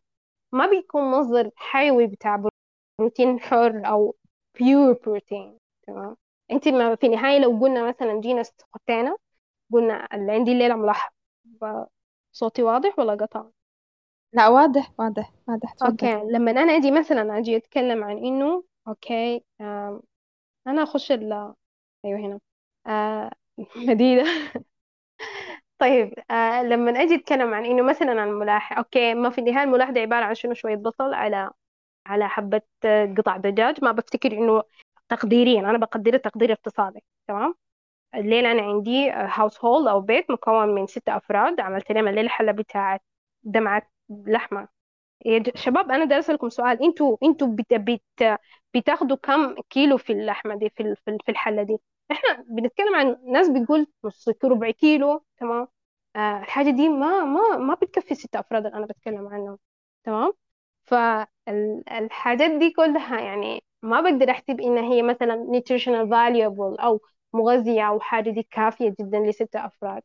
ما 0.51 0.67
بيكون 0.67 1.11
مصدر 1.11 1.51
حيوي 1.55 2.07
بتاع 2.07 2.43
بروتين 2.99 3.39
حر 3.39 3.81
أو 3.85 4.15
pure 4.59 4.93
protein 5.05 5.57
تمام؟ 5.87 6.15
أنت 6.51 6.67
ما 6.67 6.95
في 6.95 7.05
النهاية 7.05 7.39
لو 7.39 7.59
قلنا 7.61 7.87
مثلا 7.87 8.21
جينا 8.21 8.41
استخدينا 8.41 9.17
قلنا 9.73 10.07
اللي 10.13 10.31
عندي 10.31 10.51
الليلة 10.51 10.75
ملاح. 10.75 11.11
صوتي 12.31 12.63
واضح 12.63 12.99
ولا 12.99 13.13
قطع؟ 13.13 13.45
لا 14.33 14.47
واضح 14.47 14.91
واضح 14.99 15.31
واضح 15.47 15.73
تفضل. 15.73 15.89
okay 15.89 16.31
لما 16.31 16.51
أنا 16.51 16.75
أجي 16.75 16.91
مثلا 16.91 17.37
أجي 17.37 17.57
أتكلم 17.57 18.03
عن 18.03 18.17
إنه 18.17 18.63
okay 18.87 19.43
أنا 20.67 20.83
أخش 20.83 21.11
ال 21.11 21.53
أيوه 22.05 22.19
هنا. 22.19 22.39
آه 22.87 23.31
مدينة. 23.75 24.23
طيب 25.79 26.13
آه 26.31 26.63
لما 26.63 26.91
أجي 27.03 27.15
أتكلم 27.15 27.53
عن 27.53 27.65
إنه 27.65 27.83
مثلا 27.83 28.21
عن 28.21 28.27
الملاح 28.29 28.77
okay 28.77 29.13
ما 29.13 29.29
في 29.29 29.37
النهاية 29.41 29.63
الملاح 29.63 29.89
ده 29.89 30.01
عبارة 30.01 30.25
عن 30.25 30.35
شنو؟ 30.35 30.53
شوية 30.53 30.75
بصل 30.75 31.13
على 31.13 31.51
على 32.07 32.29
حبة 32.29 32.61
قطع 33.19 33.37
دجاج. 33.37 33.85
ما 33.85 33.91
بفتكر 33.91 34.31
إنه 34.33 34.63
تقديريا 35.09 35.59
أنا 35.61 35.77
بقدره 35.77 36.17
تقدير 36.17 36.53
اقتصادي 36.53 37.03
تمام؟ 37.27 37.55
الليلة 38.15 38.51
أنا 38.51 38.61
عندي 38.63 39.11
هاوس 39.11 39.65
هولد 39.65 39.87
أو 39.87 40.01
بيت 40.01 40.31
مكون 40.31 40.69
من 40.75 40.87
ستة 40.87 41.17
أفراد. 41.17 41.61
عملت 41.61 41.91
لهم 41.93 42.07
الليلة 42.09 42.29
حلة 42.29 42.51
بتاعت 42.53 43.01
دمعة 43.43 43.83
لحمة. 44.09 44.69
يا 45.25 45.43
شباب 45.55 45.91
أنا 45.91 46.05
دارسة 46.05 46.33
لكم 46.33 46.49
سؤال. 46.49 46.83
أنتوا 46.83 47.17
أنتوا 47.23 47.47
بت... 47.47 47.73
بت... 47.73 48.39
بتاخدوا 48.75 49.17
كم 49.17 49.55
كيلو 49.69 49.97
في 49.97 50.13
اللحمة 50.13 50.55
دي 50.55 50.69
في 50.77 50.95
في 51.25 51.29
الحلة 51.31 51.63
دي؟ 51.63 51.77
إحنا 52.11 52.45
بنتكلم 52.49 52.95
عن 52.95 53.17
ناس 53.31 53.49
بتقول 53.49 53.87
نص 54.03 54.29
كيلو 54.29 54.53
ربع 54.53 54.71
كيلو 54.71 55.23
تمام؟ 55.37 55.67
آه 56.15 56.39
الحاجة 56.39 56.69
دي 56.69 56.89
ما 56.89 57.23
ما 57.23 57.57
ما 57.57 57.73
بتكفي 57.75 58.15
ستة 58.15 58.39
أفراد 58.39 58.65
اللي 58.65 58.77
أنا 58.77 58.85
بتكلم 58.85 59.27
عنهم 59.27 59.57
تمام؟ 60.03 60.33
فالحاجات 60.85 62.51
دي 62.51 62.71
كلها 62.71 63.21
يعني 63.21 63.63
ما 63.83 64.01
بقدر 64.01 64.29
أحسب 64.31 64.61
إن 64.61 64.77
هي 64.77 65.01
مثلا 65.03 65.35
nutritional 65.53 66.09
valuable 66.09 66.83
أو 66.83 67.01
مغذية 67.33 67.83
أو 67.89 67.99
حاجة 67.99 68.29
دي 68.29 68.43
كافية 68.43 68.95
جدا 68.99 69.19
لستة 69.19 69.65
أفراد. 69.65 70.03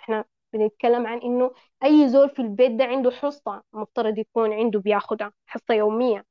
إحنا 0.00 0.24
بنتكلم 0.52 1.06
عن 1.06 1.18
إنه 1.18 1.52
أي 1.84 2.08
زول 2.08 2.30
في 2.30 2.42
البيت 2.42 2.72
ده 2.72 2.84
عنده 2.84 3.10
حصة 3.10 3.62
مفترض 3.72 4.18
يكون 4.18 4.52
عنده 4.52 4.80
بياخدها 4.80 5.32
حصة 5.46 5.74
يومية. 5.74 6.26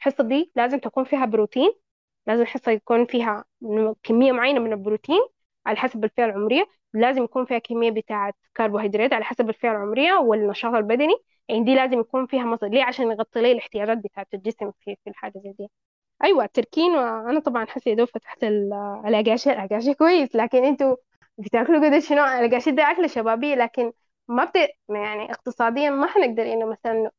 الحصة 0.00 0.24
دي 0.24 0.52
لازم 0.56 0.78
تكون 0.78 1.04
فيها 1.04 1.24
بروتين 1.26 1.72
لازم 2.26 2.42
الحصة 2.42 2.72
يكون 2.72 3.06
فيها 3.06 3.44
كمية 4.02 4.32
معينة 4.32 4.60
من 4.60 4.72
البروتين 4.72 5.20
على 5.66 5.76
حسب 5.76 6.04
الفئة 6.04 6.24
العمرية 6.24 6.66
لازم 6.94 7.24
يكون 7.24 7.44
فيها 7.44 7.58
كمية 7.58 7.90
بتاعة 7.90 8.34
كربوهيدرات 8.56 9.12
على 9.12 9.24
حسب 9.24 9.48
الفئة 9.48 9.70
العمرية 9.70 10.12
والنشاط 10.14 10.74
البدني. 10.74 11.14
يعني 11.48 11.64
دي 11.64 11.74
لازم 11.74 12.00
يكون 12.00 12.26
فيها 12.26 12.44
مصدر 12.44 12.68
ليه؟ 12.68 12.84
عشان 12.84 13.10
يغطي 13.10 13.40
لي 13.42 13.52
الاحتياجات 13.52 13.98
بتاعة 13.98 14.26
الجسم 14.34 14.70
في 14.80 14.96
في 15.04 15.10
الحاجة 15.10 15.32
زي 15.44 15.52
دي. 15.58 15.68
أيوة 16.24 16.44
التركين 16.44 16.92
وأنا 16.92 17.40
طبعا 17.40 17.66
حسي 17.66 17.94
دوب 17.94 18.08
فتحت 18.08 18.44
الأقاشة 19.06 19.52
الأقاشة 19.52 19.92
كويس 19.92 20.36
لكن 20.36 20.64
أنتوا 20.64 20.96
بتاكلوا 21.38 21.86
قد 21.90 21.98
شنو؟ 21.98 22.24
الأقاشة 22.24 22.70
ده 22.70 22.90
أكلة 22.90 23.06
شبابية 23.06 23.54
لكن 23.54 23.92
ما 24.28 24.44
بت 24.44 24.56
يعني 24.90 25.30
اقتصاديا 25.32 25.90
ما 25.90 26.06
حنقدر 26.06 26.42
إنه 26.52 26.66
مثلا 26.66 27.10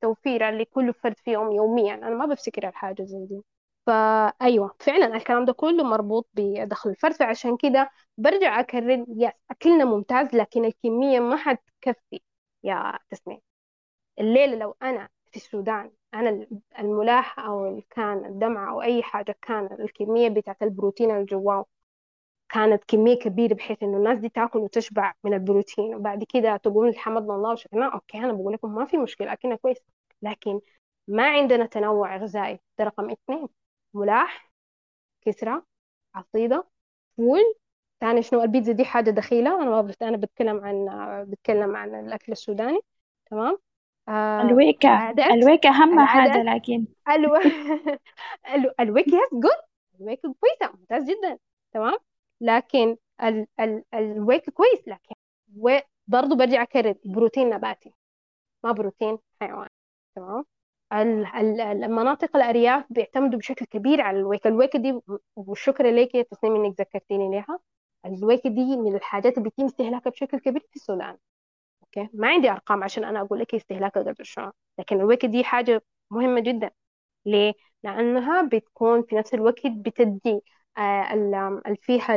توفيرا 0.00 0.50
لكل 0.50 0.94
فرد 0.94 1.18
فيهم 1.18 1.52
يوميا. 1.52 1.94
أنا 1.94 2.10
ما 2.10 2.26
بفتكر 2.26 2.68
الحاجة 2.68 3.02
زي 3.04 3.26
دي. 3.26 3.42
فأيوة 3.86 4.76
فعلا 4.80 5.16
الكلام 5.16 5.44
ده 5.44 5.52
كله 5.52 5.84
مربوط 5.84 6.28
بدخل 6.34 6.90
الفرد 6.90 7.12
فعشان 7.12 7.56
كده 7.56 7.90
برجع 8.18 8.60
أكرر 8.60 9.04
يس 9.08 9.32
أكلنا 9.50 9.84
ممتاز 9.84 10.34
لكن 10.34 10.64
الكمية 10.64 11.20
ما 11.20 11.36
حتكفي. 11.36 12.20
يا 12.64 12.98
تسمية 13.10 13.40
الليلة 14.20 14.56
لو 14.56 14.76
أنا 14.82 15.08
في 15.32 15.36
السودان 15.36 15.92
أنا 16.14 16.46
الملاح 16.78 17.38
أو 17.40 17.82
كان 17.90 18.24
الدمعة 18.24 18.70
أو 18.72 18.82
أي 18.82 19.02
حاجة 19.02 19.36
كان 19.42 19.66
الكمية 19.80 20.28
بتاعت 20.28 20.62
البروتين 20.62 21.10
اللي 21.10 21.24
جواه 21.24 21.66
كانت 22.48 22.84
كمية 22.84 23.18
كبيرة 23.18 23.54
بحيث 23.54 23.82
إنه 23.82 23.96
الناس 23.96 24.18
دي 24.18 24.28
تاكل 24.28 24.58
وتشبع 24.58 25.14
من 25.24 25.34
البروتين. 25.34 25.94
وبعد 25.94 26.24
كده 26.24 26.56
تقول 26.56 26.98
حمدنا 26.98 27.34
الله 27.34 27.52
وشكرنا 27.52 27.94
أوكي 27.94 28.18
أنا 28.18 28.32
بقول 28.32 28.52
لكم 28.54 28.74
ما 28.74 28.84
في 28.86 28.96
مشكلة 28.96 29.32
أكلنا 29.32 29.56
كويس. 29.56 29.78
لكن 30.22 30.60
ما 31.08 31.28
عندنا 31.30 31.66
تنوع 31.66 32.16
غذائي. 32.16 32.60
ده 32.78 32.84
رقم 32.84 33.10
اثنين. 33.10 33.48
ملاح 33.94 34.52
كسرة 35.22 35.66
عصيدة 36.14 36.66
فول. 37.16 37.54
ثاني 38.00 38.22
شنو؟ 38.22 38.42
البيتزا 38.42 38.72
دي 38.72 38.84
حاجة 38.84 39.10
دخيلة. 39.10 39.62
أنا 39.62 39.82
ما 39.82 39.94
أنا 40.02 40.16
بتكلم 40.16 40.64
عن 40.64 40.86
بتكلم 41.30 41.76
عن 41.76 41.94
الأكل 42.06 42.32
السوداني. 42.32 42.80
تمام؟ 43.30 43.58
آه 44.08 44.42
الويكة 44.42 45.10
الويكة 45.10 45.68
أهم 45.68 46.06
حاجة 46.06 46.42
لكن 46.42 46.86
ألو 47.08 47.36
الويكة 48.80 49.08
yes 49.08 49.34
good 49.34 49.50
الويكة 50.00 50.34
كويسة 50.40 50.76
ممتاز 50.76 51.04
جدا. 51.04 51.38
تمام؟ 51.72 51.96
لكن 52.40 52.96
ال 53.22 53.46
ال 53.60 53.84
الويك 53.94 54.50
كويس 54.50 54.88
لكن 54.88 55.14
برضه 56.06 56.36
برجع 56.36 56.62
أكرر 56.62 56.94
بروتين 57.04 57.50
نباتي 57.50 57.92
ما 58.64 58.72
بروتين 58.72 59.18
حيواني 59.40 59.70
تمام؟ 60.16 60.44
المناطق 60.94 62.36
الأرياف 62.36 62.84
بيعتمدوا 62.90 63.38
بشكل 63.38 63.64
كبير 63.66 64.00
على 64.00 64.18
الويك 64.18 64.46
الويك 64.46 64.76
دي 64.76 65.00
والشكر 65.36 65.86
لك 65.90 66.14
يا 66.14 66.22
تسنيم 66.22 66.64
إنك 66.64 66.80
ذكرتيني 66.80 67.30
ليها. 67.30 67.58
الويك 68.06 68.46
دي 68.46 68.76
من 68.76 68.96
الحاجات 68.96 69.38
اللي 69.38 69.44
بيتم 69.50 69.64
استهلاكها 69.64 70.10
بشكل 70.10 70.38
كبير 70.38 70.60
في 70.70 70.76
السودان. 70.76 71.16
أوكي؟ 71.82 72.08
ما 72.14 72.28
عندي 72.28 72.50
أرقام 72.50 72.84
عشان 72.84 73.04
أنا 73.04 73.20
أقول 73.20 73.40
لك 73.40 73.54
استهلاكها 73.54 74.02
قدر 74.02 74.14
شنو 74.24 74.52
لكن 74.78 74.96
الويك 75.00 75.26
دي 75.26 75.44
حاجة 75.44 75.82
مهمة 76.10 76.40
جدا. 76.40 76.70
ليه؟ 77.26 77.54
لأنها 77.84 78.42
بتكون 78.42 79.02
في 79.02 79.16
نفس 79.16 79.34
الوقت 79.34 79.66
بتدي 79.66 80.40
آه 80.78 81.52
فيها 81.80 82.14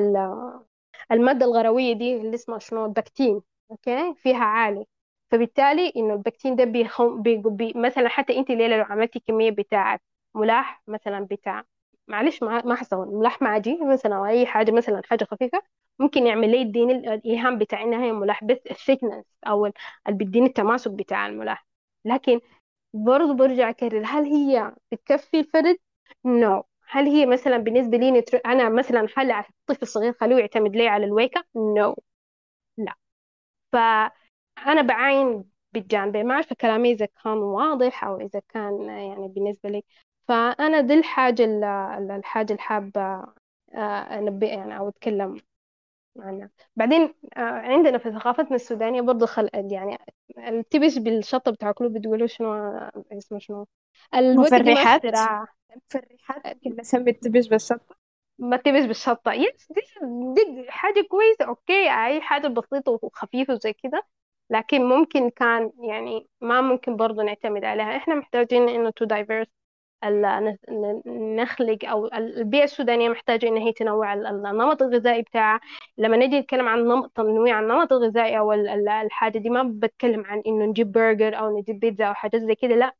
المادة 1.11 1.45
الغروية 1.45 1.93
دي 1.93 2.17
اللي 2.17 2.35
اسمها 2.35 2.59
شنو؟ 2.59 2.85
البكتين. 2.85 3.41
أوكي؟ 3.71 4.15
فيها 4.17 4.43
عالي. 4.43 4.85
فبالتالي 5.31 5.93
إنه 5.95 6.13
البكتين 6.13 6.55
ده 6.55 6.63
بيخو 6.63 7.17
بي 7.21 7.37
بي 7.45 7.73
مثلا 7.75 8.09
حتى 8.09 8.37
أنت 8.37 8.49
ليلة 8.51 8.77
لو 8.77 8.83
عملتي 8.83 9.19
كمية 9.27 9.51
بتاعة 9.51 9.99
ملاح 10.35 10.83
مثلا 10.87 11.19
بتاع 11.31 11.63
معلش 12.07 12.43
ما 12.43 12.61
ما 12.65 12.75
حسوي 12.75 13.05
ملاح 13.05 13.41
معجي 13.41 13.77
مثلا 13.93 14.15
أو 14.17 14.25
أي 14.25 14.45
حاجة 14.45 14.71
مثلا 14.71 15.01
حاجة 15.05 15.23
خفيفة 15.23 15.61
ممكن 15.99 16.27
يعمل 16.27 16.51
لي 16.51 16.57
يديني 16.61 16.93
الإيهام 16.93 17.57
بتاع 17.57 17.83
إنها 17.83 18.05
هي 18.05 18.11
ملاح 18.11 18.43
بس 18.43 18.57
ال 18.71 18.77
thickness 18.77 19.25
أو 19.47 19.65
اللي 19.65 19.77
بيديني 20.17 20.45
التماسك 20.47 20.91
بتاع 20.91 21.27
الملاح 21.27 21.65
لكن 22.05 22.39
برضه 22.93 23.33
برجع 23.33 23.69
أكرر 23.69 24.03
هل 24.05 24.25
هي 24.25 24.75
بتكفي 24.91 25.39
الفرد؟ 25.39 25.77
no. 26.25 26.63
هل 26.89 27.05
هي 27.07 27.25
مثلا 27.25 27.57
بالنسبة 27.57 27.97
لي 27.97 28.11
نتر... 28.11 28.41
أنا 28.45 28.69
مثلا 28.69 29.07
هل 29.17 29.31
الطفل 29.31 29.79
الصغير 29.81 30.13
خلوه 30.13 30.39
يعتمد 30.39 30.75
لي 30.75 30.87
على 30.87 31.05
الويكة؟ 31.05 31.43
no. 31.55 32.93
لا 33.73 34.13
فأنا 34.57 34.81
بعاين 34.81 35.43
بالجانب 35.73 36.17
ما 36.17 36.33
أعرف 36.33 36.53
كلامي 36.53 36.91
إذا 36.91 37.05
كان 37.05 37.37
واضح 37.37 38.03
أو 38.03 38.19
إذا 38.21 38.41
كان 38.49 38.83
يعني 38.83 39.27
بالنسبة 39.27 39.69
لي. 39.69 39.83
فأنا 40.27 40.81
دي 40.81 40.93
الحاجة 40.93 41.45
الحاجة 42.15 42.53
الحابة 42.53 43.01
آه، 43.73 44.17
أنبه 44.19 44.47
يعني 44.47 44.77
أو 44.77 44.89
أتكلم 44.89 45.41
عنها. 46.19 46.49
بعدين 46.75 47.13
آه، 47.37 47.39
عندنا 47.39 47.97
في 47.97 48.11
ثقافتنا 48.11 48.55
السودانية 48.55 49.01
برضه 49.01 49.25
خل 49.25 49.49
يعني 49.53 49.97
التبش 50.37 50.97
بالشطة 50.97 51.51
بتاكلوه 51.51 51.89
بتقولوا 51.89 52.27
شنو 52.27 52.53
اسمه 53.11 53.39
شنو؟ 53.39 53.67
المفرحات 54.15 55.03
المفرحات 55.05 56.45
ممكن 56.45 56.81
نسمي 56.81 57.11
التبش 57.11 57.47
بالشطة. 57.47 57.95
ما 58.39 58.57
تبش 58.57 58.85
بالشطة. 58.85 59.33
yes 59.33 59.71
دي, 59.71 59.81
دي 60.35 60.71
حاجة 60.71 61.07
كويسة. 61.09 61.45
أوكي 61.45 61.73
أي 62.05 62.21
حاجة 62.21 62.47
بسيطة 62.47 62.99
وخفيفة 63.01 63.53
وزي 63.53 63.73
كده. 63.73 64.03
لكن 64.49 64.81
ممكن 64.85 65.29
كان 65.29 65.71
يعني 65.79 66.27
ما 66.41 66.61
ممكن 66.61 66.95
برضه 66.97 67.23
نعتمد 67.23 67.65
عليها. 67.65 67.97
إحنا 67.97 68.15
محتاجين 68.15 68.69
إنه 68.69 68.89
to 68.89 69.05
diverse 69.05 69.47
نخلق 71.05 71.85
أو 71.85 72.05
البيئة 72.07 72.63
السودانية 72.63 73.09
محتاجة 73.09 73.47
ان 73.47 73.57
هي 73.57 73.73
تنوع 73.73 74.13
النمط 74.13 74.81
الغذائي 74.81 75.21
بتاعها. 75.21 75.59
لما 75.97 76.17
نجي 76.17 76.39
نتكلم 76.39 76.67
عن 76.67 76.79
نمط 76.79 77.11
تنويع 77.15 77.59
النمط 77.59 77.93
الغذائي 77.93 78.37
أو 78.39 78.53
الحاجة 78.53 79.37
دي 79.37 79.49
ما 79.49 79.63
بتكلم 79.75 80.25
عن 80.25 80.43
إنه 80.47 80.65
نجيب 80.65 80.91
برجر 80.91 81.39
أو 81.39 81.59
نجيب 81.59 81.79
بيتزا 81.79 82.05
أو 82.05 82.13
حاجات 82.13 82.41
زي 82.41 82.55
كده 82.55 82.75
لا. 82.75 82.95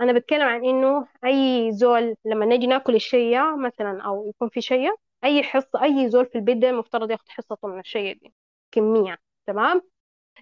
أنا 0.00 0.12
بتكلم 0.12 0.42
عن 0.42 0.64
إنه 0.64 1.08
أي 1.24 1.72
زول 1.72 2.16
لما 2.24 2.46
نجي 2.46 2.66
ناكل 2.66 2.94
الشيء 2.94 3.56
مثلا 3.56 4.02
أو 4.02 4.28
يكون 4.28 4.48
في 4.48 4.60
شيء 4.60 4.90
أي 5.24 5.42
حصة 5.42 5.82
أي 5.84 6.08
زول 6.10 6.26
في 6.26 6.34
البيت 6.38 6.56
ده 6.58 6.72
مفترض 6.72 7.10
ياخذ 7.10 7.24
حصته 7.28 7.68
من 7.68 7.80
الشيء 7.80 8.18
دي 8.18 8.34
كمية 8.72 9.18
تمام؟ 9.46 9.82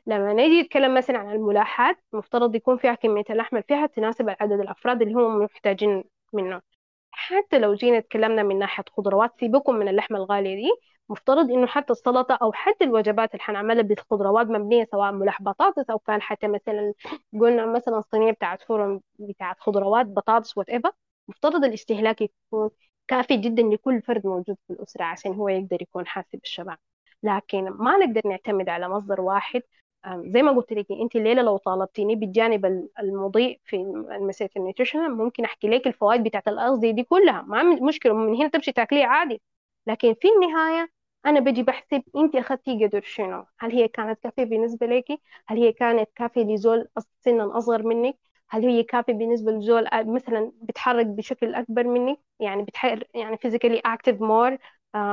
لما 0.06 0.32
نيجي 0.32 0.62
نتكلم 0.62 0.94
مثلا 0.94 1.18
عن 1.18 1.30
الملاحات 1.32 1.96
مفترض 2.12 2.54
يكون 2.54 2.76
فيها 2.78 2.94
كمية 2.94 3.24
اللحم 3.30 3.60
فيها 3.62 3.86
تناسب 3.86 4.28
عدد 4.40 4.60
الأفراد 4.60 5.02
اللي 5.02 5.14
هم 5.14 5.38
محتاجين 5.44 6.04
منه. 6.32 6.62
حتى 7.10 7.58
لو 7.58 7.74
جينا 7.74 8.00
تكلمنا 8.00 8.42
من 8.42 8.58
ناحية 8.58 8.84
خضروات 8.96 9.40
سيبكم 9.40 9.74
من 9.74 9.88
اللحمة 9.88 10.18
الغالية 10.18 10.54
دي. 10.56 10.70
مفترض 11.08 11.50
إنه 11.50 11.66
حتى 11.66 11.92
السلطة 11.92 12.38
أو 12.42 12.52
حتى 12.52 12.84
الوجبات 12.84 13.32
اللي 13.34 13.42
حنعملها 13.42 13.82
بالخضروات 13.82 14.46
مبنية 14.46 14.88
سواء 14.92 15.12
ملاح 15.12 15.42
بطاطس 15.42 15.90
أو 15.90 15.98
كان 15.98 16.22
حتى 16.22 16.48
مثلا 16.48 16.92
قلنا 17.40 17.66
مثلا 17.66 18.00
صينية 18.00 18.32
بتاعت 18.32 18.62
فرن 18.62 19.00
بتاعت 19.18 19.60
خضروات 19.60 20.06
بطاطس 20.06 20.58
whatever 20.58 20.90
مفترض 21.28 21.64
الاستهلاك 21.64 22.20
يكون 22.22 22.70
كافي 23.08 23.36
جدا 23.36 23.62
لكل 23.62 24.02
فرد 24.02 24.26
موجود 24.26 24.56
في 24.66 24.72
الأسرة 24.72 25.04
عشان 25.04 25.32
هو 25.34 25.48
يقدر 25.48 25.82
يكون 25.82 26.06
حاسس 26.06 26.36
بالشبع 26.36 26.76
لكن 27.22 27.64
ما 27.70 27.96
نقدر 27.96 28.20
نعتمد 28.28 28.68
على 28.68 28.88
مصدر 28.88 29.20
واحد. 29.20 29.62
زي 30.08 30.42
ما 30.42 30.52
قلت 30.52 30.72
لك 30.72 30.86
انت 30.92 31.16
الليلة 31.16 31.42
لو 31.42 31.56
طالبتيني 31.56 32.14
بالجانب 32.16 32.88
المضيء 33.00 33.60
في 33.64 33.84
مساله 34.20 34.50
ال 34.56 34.61
nutrition 34.61 35.10
ممكن 35.10 35.44
أحكي 35.44 35.68
لك 35.68 35.86
الفوائد 35.86 36.22
بتاعت 36.22 36.48
الاغذيه 36.48 36.90
دي 36.90 37.02
كلها. 37.02 37.42
ما 37.42 37.62
مشكلة 37.62 38.12
من 38.14 38.34
هنا 38.36 38.48
تمشي 38.48 38.72
تاكليها 38.72 39.06
عادي. 39.06 39.42
لكن 39.86 40.14
في 40.14 40.28
النهاية 40.28 40.90
أنا 41.26 41.40
بجي 41.40 41.62
بحسب 41.62 42.02
انت 42.16 42.36
اخذتي 42.36 42.84
قدر 42.86 43.00
شنو؟ 43.02 43.46
هل 43.58 43.72
هي 43.72 43.88
كانت 43.88 44.20
كافية 44.22 44.44
بالنسبة 44.44 44.86
لك؟ 44.86 45.04
هل 45.46 45.58
هي 45.58 45.72
كانت 45.72 46.08
كافية 46.14 46.42
لزول 46.44 46.88
سنا 47.20 47.58
أصغر 47.58 47.82
منك؟ 47.82 48.18
هل 48.48 48.64
هي 48.66 48.82
كافية 48.82 49.12
بالنسبة 49.12 49.52
لزول 49.52 49.88
مثلا 49.94 50.52
بتحرك 50.62 51.06
بشكل 51.06 51.54
أكبر 51.54 51.84
منك؟ 51.86 52.18
يعني 52.40 52.62
بتحرك 52.62 53.08
يعني 53.14 53.36
physically 53.38 53.78
active 53.84 54.20
more 54.20 54.56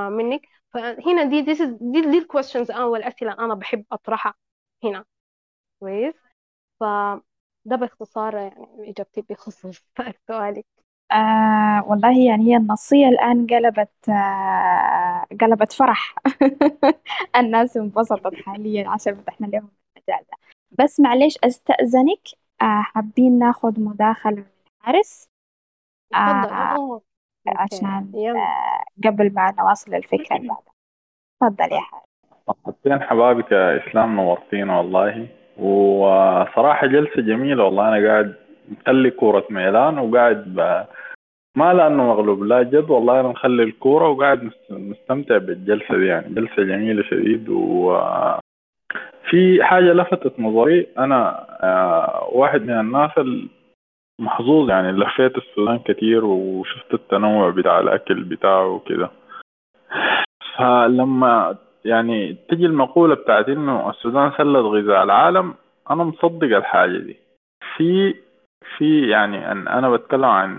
منك؟ 0.10 0.42
فهنا 0.74 1.24
دي 1.24 1.42
دي 1.42 1.54
دي, 1.82 2.02
دي 2.12 2.18
الكويستشنز 2.18 2.72
أو 2.72 2.96
الأسئلة 2.96 3.32
أنا 3.40 3.54
بحب 3.56 3.86
أطرحها. 3.92 4.34
هنا. 4.86 5.06
كويس. 5.80 6.16
فده 6.80 7.76
باختصار 7.78 8.36
يعني 8.38 8.92
إجابتي 8.92 9.22
بخصوص 9.22 9.78
سؤالك. 10.28 10.66
آه 11.12 11.84
والله 11.88 12.26
يعني 12.28 12.44
هي 12.52 12.58
النصية 12.58 13.08
الآن 13.08 13.48
قلبت 13.48 14.10
آه 14.10 15.26
قلبت 15.42 15.74
فرح. 15.74 16.16
الناس 17.36 17.78
انبسطت 17.78 18.36
حاليا 18.36 18.90
عشان 18.90 19.16
فتحنا 19.16 19.48
لهم 19.48 19.72
المجال 19.98 20.26
ده 20.32 20.38
بس 20.84 21.00
معليش 21.00 21.38
أستأذنك. 21.44 22.20
آه 22.62 22.82
حابين 22.82 23.40
ناخذ 23.40 23.80
مداخلة 23.80 24.36
من 24.36 24.46
حارس؟ 24.82 25.28
آه 26.16 27.02
عشان 27.48 28.14
آه 28.36 28.84
قبل 29.10 29.34
ما 29.34 29.52
نواصل 29.52 29.96
الفكرة 29.96 30.36
اللي 30.38 30.48
بعدها 30.48 30.74
تفضل 31.42 31.74
يا 31.74 31.82
حارس. 31.82 32.13
مرحبتين 32.48 33.02
حبايبك 33.02 33.52
يا 33.52 33.88
إسلام 33.88 34.16
نورتينا 34.16 34.78
والله. 34.78 35.28
وصراحة 35.58 36.88
جلسة 36.88 37.22
جميلة 37.22 37.64
والله. 37.64 37.88
أنا 37.88 38.08
قاعد 38.08 38.34
مخلي 38.70 39.12
كورة 39.12 39.44
ميلان 39.50 40.00
وقاعد 40.00 40.44
ب... 40.56 40.84
ما 41.58 41.74
لأنه 41.74 42.04
مغلوب 42.04 42.44
لا 42.44 42.64
جد 42.64 42.90
والله 42.90 43.20
أنا 43.20 43.28
مخلي 43.28 43.64
الكورة 43.64 44.10
وقاعد 44.10 44.50
مستمتع 44.70 45.38
بالجلسة 45.38 45.98
دي 45.98 46.06
يعني. 46.06 46.34
جلسة 46.34 46.64
جميلة 46.64 47.04
شديد 47.04 47.50
و 47.50 48.00
في 49.30 49.64
حاجة 49.64 49.94
لفتت 49.94 50.40
نظري. 50.40 50.88
أنا 50.98 51.48
آه، 51.64 52.30
واحد 52.32 52.62
من 52.62 52.80
الناس 52.80 53.12
المحظوظ 54.20 54.70
يعني. 54.70 54.92
لفيت 54.92 55.38
السودان 55.38 55.80
كتير 55.80 56.26
وشفت 56.26 56.94
التنوع 56.94 57.50
بتاع 57.50 57.80
الأكل 57.80 58.24
بتاعه 58.24 58.68
وكده. 58.68 59.10
فلما 60.58 61.56
يعني 61.86 62.34
تجي 62.50 62.66
المقولة 62.66 63.16
بتاعت 63.16 63.50
إنه 63.50 63.90
السودان 63.90 64.32
سلة 64.38 64.60
غذاء 64.60 65.04
العالم 65.04 65.54
أنا 65.92 66.04
مصدق 66.04 66.58
الحاجة 66.58 66.98
دي. 66.98 67.18
في 67.78 68.16
في 68.78 69.10
يعني 69.10 69.52
أن 69.52 69.68
أنا 69.68 69.90
بتكلم 69.90 70.26
عن 70.26 70.54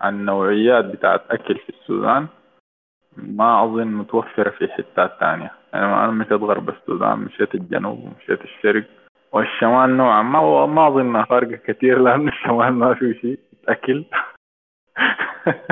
عن 0.00 0.24
نوعيات 0.24 0.84
بتاعت 0.84 1.22
أكل 1.30 1.54
في 1.54 1.68
السودان 1.68 2.26
ما 3.16 3.64
أظن 3.64 3.86
متوفرة 3.86 4.50
في 4.50 4.68
حتات 4.68 5.20
تانية. 5.20 5.52
يعني 5.72 5.86
أنا 5.86 6.10
مشيت 6.10 6.32
غرب 6.32 6.68
السودان 6.68 7.18
مشيت 7.18 7.54
الجنوب 7.54 8.12
مشيت 8.18 8.40
الشرق. 8.44 8.84
والشمال 9.32 9.96
نوعا 9.96 10.22
ما 10.22 10.66
ما 10.66 10.88
أظن 10.88 11.24
فارقة 11.24 11.56
كثير 11.56 11.98
لأن 12.04 12.28
الشمال 12.28 12.72
ما 12.72 12.94
فيه 12.94 13.12
شيء 13.12 13.38
أكل. 13.68 14.04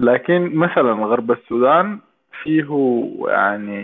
لكن 0.00 0.56
مثلا 0.56 0.92
غرب 0.92 1.30
السودان 1.30 2.00
فيه 2.42 2.68
يعني 3.28 3.82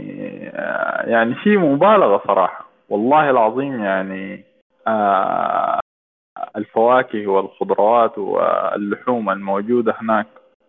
يعني 1.04 1.34
شيء 1.34 1.58
مبالغة 1.58 2.22
صراحة. 2.26 2.68
والله 2.88 3.30
العظيم 3.30 3.84
يعني 3.84 4.44
آه، 4.86 5.80
الفواكه 6.56 7.26
والخضروات 7.26 8.18
واللحوم 8.18 9.30
الموجودة 9.30 9.94
هناك 10.00 10.26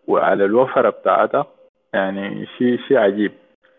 وعلى 0.07 0.45
الوفرة 0.45 0.89
بتاعتها 0.89 1.45
يعني 1.93 2.45
شيء 2.57 2.77
شيء 2.87 2.97
عجيب. 2.97 3.31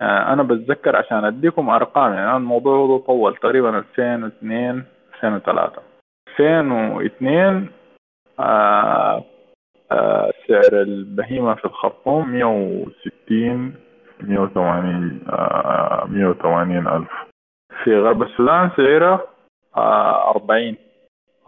آه، 0.03 0.33
أنا 0.33 0.43
بتذكر 0.43 0.97
عشان 0.97 1.25
أديكم 1.25 1.71
أرقام 1.71 2.13
يعني 2.13 2.37
الموضوع 2.37 2.87
ده 2.87 3.05
طول 3.05 3.37
تقريبا 3.37 3.79
2002 3.79 4.85
2003 5.15 5.83
2002 6.29 7.69
آه 8.41 9.25
آه 9.93 10.31
سعر 10.49 10.83
البهيمة 10.83 11.55
في 11.55 11.65
الخرطوم 11.65 12.31
160 12.31 13.75
180 14.23 15.21
آه 15.29 16.07
180 16.11 16.87
ألف. 16.87 17.11
في 17.85 17.97
غرب 18.01 18.23
السودان 18.23 18.71
سعرها 18.77 19.21
آه 19.77 20.31
40 20.31 20.77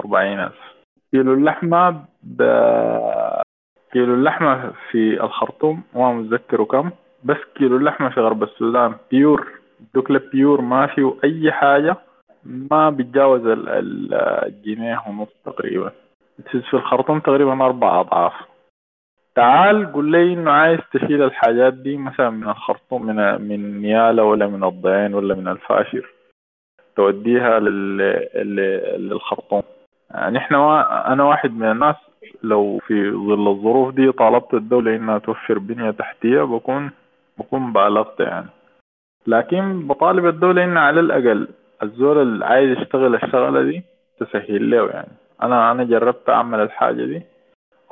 40 0.00 0.40
ألف. 0.40 0.58
كيلو 1.12 1.34
اللحمة 1.34 2.04
ب 2.22 2.42
كيلو 3.92 4.14
اللحمة 4.14 4.72
في 4.90 5.24
الخرطوم 5.24 5.82
ما 5.94 6.12
متذكره 6.12 6.64
كم 6.64 6.90
بس 7.24 7.36
كيلو 7.54 7.76
اللحمة 7.76 8.08
في 8.08 8.20
غرب 8.20 8.42
السودان 8.42 8.94
بيور 9.10 9.46
دوكلا 9.94 10.20
بيور 10.32 10.60
ما 10.60 10.86
فيه 10.86 11.14
أي 11.24 11.52
حاجة 11.52 11.96
ما 12.44 12.90
بيتجاوز 12.90 13.42
الجنيه 13.46 15.02
ونص 15.08 15.28
تقريبا. 15.44 15.92
في 16.50 16.74
الخرطوم 16.74 17.20
تقريبا 17.20 17.64
أربع 17.64 18.00
أضعاف. 18.00 18.32
تعال 19.34 19.92
قول 19.92 20.10
لي 20.12 20.32
إنه 20.32 20.50
عايز 20.50 20.80
تشيل 20.92 21.22
الحاجات 21.22 21.74
دي 21.74 21.96
مثلا 21.96 22.30
من 22.30 22.48
الخرطوم 22.48 23.06
من 23.06 23.16
من 23.48 23.80
نيالا 23.82 24.22
ولا 24.22 24.46
من 24.46 24.64
الضيان 24.64 25.14
ولا 25.14 25.34
من 25.34 25.48
الفاشر 25.48 26.10
توديها 26.96 27.59
لل... 27.60 27.98
للخرطوم. 29.09 29.62
يعني 30.10 30.38
إحنا 30.38 31.12
أنا 31.12 31.24
واحد 31.24 31.50
من 31.50 31.70
الناس 31.70 31.96
لو 32.42 32.78
في 32.78 33.10
ظل 33.10 33.48
الظروف 33.48 33.94
دي 33.94 34.12
طالبت 34.12 34.54
الدولة 34.54 34.96
إنها 34.96 35.18
توفر 35.18 35.59
بنية 35.59 35.90
تحتية 35.90 36.42
بكون 36.42 36.90
بكون 37.38 37.72
بالغت 37.72 38.20
يعني. 38.20 38.46
لكن 39.26 39.86
بطالب 39.88 40.26
الدولة 40.26 40.64
إن 40.64 40.76
على 40.76 41.00
الأقل 41.00 41.48
الزول 41.82 42.22
اللي 42.22 42.44
عايز 42.44 42.78
يشتغل 42.78 43.14
الشغلة 43.14 43.62
دي 43.62 43.82
تسهل 44.20 44.70
له 44.70 44.90
يعني. 44.90 45.12
أنا 45.42 45.70
أنا 45.72 45.84
جربت 45.84 46.28
أعمل 46.28 46.60
الحاجة 46.60 47.04
دي. 47.04 47.22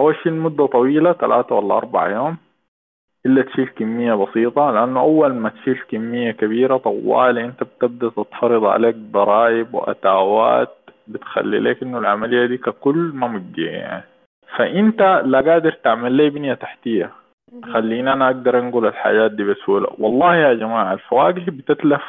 أول 0.01 0.17
شيء 0.23 0.33
المدة 0.33 0.67
طويلة 0.67 1.13
ثلاثة 1.13 1.55
ولا 1.55 1.77
أربعة 1.77 2.09
يوم 2.09 2.37
إلا 3.27 3.43
تشيل 3.43 3.69
كمية 3.69 4.15
بسيطة 4.15 4.71
لأنه 4.71 5.01
أول 5.01 5.35
ما 5.35 5.49
تشيل 5.49 5.79
كمية 5.89 6.31
كبيرة 6.31 6.77
طوال 6.77 7.39
أنت 7.39 7.63
بتبدأ 7.63 8.09
تتفرض 8.09 8.65
عليك 8.65 8.95
ضرائب 8.97 9.75
وأتاوات 9.75 10.77
بتخلي 11.09 11.59
لك 11.59 11.83
إنه 11.83 11.99
العملية 11.99 12.47
دي 12.47 12.57
ككل 12.57 13.11
ما 13.15 13.29
مجية 13.29 13.71
يعني. 13.71 14.05
فأنت 14.57 15.23
لا 15.25 15.41
قادر 15.41 15.73
تعمل 15.73 16.13
لي 16.13 16.31
بنية 16.31 16.55
تحتية. 16.55 17.13
خلينا 17.73 18.13
أنا 18.13 18.27
أقدر 18.27 18.59
أنقل 18.59 18.87
الحاجات 18.87 19.31
دي 19.31 19.45
بسهولة. 19.45 19.89
والله 19.99 20.37
يا 20.37 20.55
جماعة 20.55 20.93
الفواكه 20.93 21.53
بتتلف. 21.53 22.03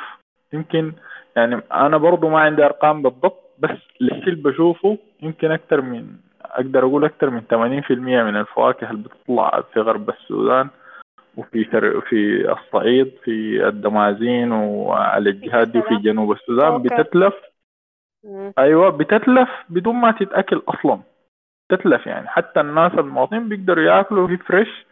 يمكن 0.54 0.94
يعني 1.36 1.62
أنا 1.72 1.98
برضو 1.98 2.30
ما 2.30 2.40
عندي 2.40 2.66
أرقام 2.66 3.02
بالضبط 3.02 3.42
بس 3.60 3.78
الشيء 4.02 4.28
اللي 4.28 4.44
بشوفه 4.44 4.98
يمكن 5.22 5.52
أكتر 5.52 5.82
من 5.82 6.08
أقدر 6.54 6.86
أقول 6.86 7.06
أكتر 7.06 7.30
من 7.30 7.42
80% 7.42 7.92
من 8.24 8.36
الفواكه 8.36 8.92
اللي 8.92 9.04
بتطلع 9.04 9.62
في 9.74 9.80
غرب 9.80 10.10
السودان 10.10 10.70
وفي 11.38 11.64
في 12.10 12.52
الصعيد 12.52 13.12
في 13.24 13.68
الدمازين 13.68 14.52
وعلى 14.52 15.30
الجهات 15.30 15.68
دي 15.68 15.82
في 15.82 15.96
جنوب 15.96 16.32
السودان. 16.32 16.82
بتتلف. 16.82 17.34
أيوه 18.60 18.90
بتتلف 18.90 19.50
بدون 19.70 19.96
ما 19.96 20.12
تتأكل 20.12 20.62
أصلا. 20.68 21.00
تتلف 21.70 22.08
يعني. 22.08 22.28
حتى 22.28 22.62
الناس 22.62 22.94
المواطنين 22.94 23.50
بيقدروا 23.50 23.84
يأكلوا 23.84 24.28
في 24.28 24.38
فريش 24.38 24.86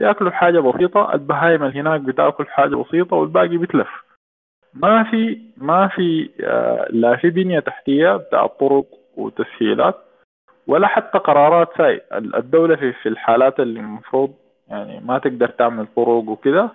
يأكلوا 0.00 0.30
حاجة 0.30 0.60
بسيطة. 0.60 1.14
البهايم 1.14 1.64
اللي 1.64 1.80
هناك 1.80 2.00
بتأكل 2.00 2.46
حاجة 2.46 2.76
بسيطة 2.76 3.16
والباقي 3.16 3.56
بيتلف 3.56 3.88
ما 4.74 5.04
في 5.10 5.40
ما 5.56 5.88
في 5.88 6.30
آه 6.40 6.86
لا 6.90 7.16
في 7.16 7.30
بنية 7.30 7.60
تحتية 7.60 8.16
بتاع 8.16 8.46
طرق 8.46 8.86
وتسهيلات. 9.16 10.07
ولا 10.68 10.86
حتى 10.86 11.18
قرارات 11.18 11.68
ساي 11.78 12.00
الدولة 12.12 12.76
في, 12.76 12.92
في 12.92 13.08
الحالات 13.08 13.60
اللي 13.60 13.80
المفروض 13.80 14.34
يعني 14.68 15.00
ما 15.00 15.18
تقدر 15.18 15.48
تعمل 15.48 15.86
طرق 15.96 16.08
وكده 16.08 16.70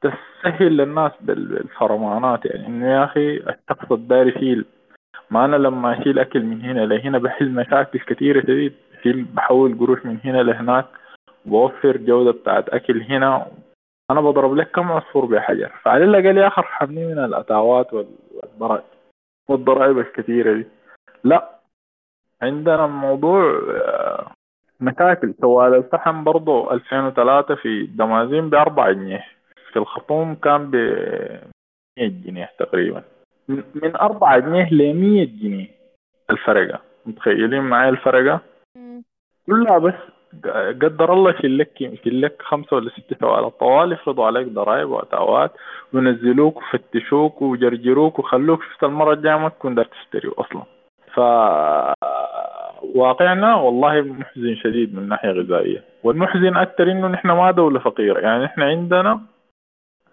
تسهل 0.00 0.76
للناس 0.76 1.12
بالفرمانات. 1.20 2.46
يعني 2.46 2.66
إنه 2.66 2.90
يا 2.92 3.04
أخي 3.04 3.36
الشخص 3.36 3.92
الداري 3.92 4.30
يشيل. 4.30 4.64
ما 5.30 5.44
أنا 5.44 5.56
لما 5.56 6.00
أشيل 6.00 6.18
أكل 6.18 6.42
من 6.42 6.62
هنا 6.62 6.80
لهنا 6.80 7.18
بحل 7.18 7.50
مشاكل 7.50 7.98
كثيرة 7.98 8.40
شديد. 8.40 8.72
بحول 9.06 9.78
قروش 9.78 10.06
من 10.06 10.18
هنا 10.24 10.42
لهناك 10.42 10.86
بوفر 11.44 11.96
جودة 11.96 12.30
بتاعت 12.30 12.68
أكل 12.68 13.02
هنا. 13.02 13.46
أنا 14.10 14.20
بضرب 14.20 14.54
لك 14.54 14.70
كم 14.70 14.92
عصفور 14.92 15.24
بحجر. 15.24 15.72
فعلى 15.82 16.04
الأقل 16.04 16.38
يا 16.38 16.46
أخي 16.46 16.60
ارحمني 16.60 17.06
من 17.06 17.24
الأتاوات 17.24 17.94
والضرائب 17.94 18.84
والضرائب 19.48 19.98
الكثيرة 19.98 20.52
دي. 20.52 20.66
لا 21.24 21.55
عندنا 22.42 22.84
الموضوع 22.84 23.60
آه، 23.70 24.30
مشاكل. 24.80 25.34
سوال 25.40 25.74
الفحم 25.74 26.24
برضو 26.24 26.70
2003 26.70 27.54
في 27.54 27.86
دمازين 27.86 28.50
بأربعة 28.50 28.92
جنيه. 28.92 29.24
في 29.72 29.78
الخرطوم 29.78 30.34
كان 30.34 30.70
ب 30.70 30.76
100 31.98 32.08
جنيه 32.08 32.50
تقريبا. 32.58 33.02
من 33.48 33.96
أربعة 33.96 34.38
جنيه 34.38 34.68
ل 34.72 34.94
100 34.94 35.24
جنيه 35.24 35.68
الفرقة. 36.30 36.80
متخيلين 37.06 37.62
معي 37.62 37.88
الفرقة؟ 37.88 38.40
كلها 39.46 39.78
بس 39.78 39.94
قدر 40.82 41.12
الله 41.12 41.30
يشيل 41.30 41.58
لك 41.58 41.80
يشيل 41.80 42.22
لك 42.22 42.42
خمسة 42.42 42.76
ولا 42.76 42.90
ست 42.90 43.20
سوالف 43.20 43.54
طوال 43.54 43.92
يفرضوا 43.92 44.26
عليك 44.26 44.48
ضرائب 44.48 44.88
وأتاوات 44.90 45.52
وينزلوك 45.92 46.56
ويفتشوك 46.56 47.42
ويجرجروك 47.42 48.18
وخلوك 48.18 48.62
في 48.62 48.86
المرة 48.86 49.12
الجاية 49.12 49.36
ما 49.36 49.48
تكون 49.48 49.74
دار 49.74 49.84
تشتري 49.84 50.30
أصلا. 50.38 50.62
ف 51.16 51.20
واقعنا 52.94 53.54
والله 53.54 54.00
محزن 54.02 54.54
شديد 54.54 54.94
من 54.94 55.08
ناحية 55.08 55.30
غذائية 55.30 55.84
والمحزن 56.04 56.56
أكثر 56.56 56.90
إنه 56.90 57.08
نحن 57.08 57.28
ما 57.28 57.50
دولة 57.50 57.80
فقيرة. 57.80 58.20
يعني 58.20 58.44
نحن 58.44 58.62
عندنا 58.62 59.20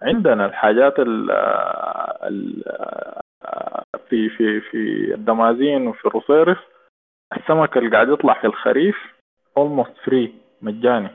عندنا 0.02 0.46
الحاجات 0.46 0.94
ال 1.00 2.64
في 4.10 4.30
في 4.30 4.62
في 4.62 5.14
الدمازين 5.14 5.88
وفي 5.88 6.06
الرصيرف 6.06 6.58
السمك 7.38 7.78
اللي 7.78 7.90
قاعد 7.90 8.10
يطلع 8.10 8.34
في 8.34 8.48
الخريف 8.48 8.96
almost 9.60 10.10
free 10.10 10.30
مجاني. 10.62 11.10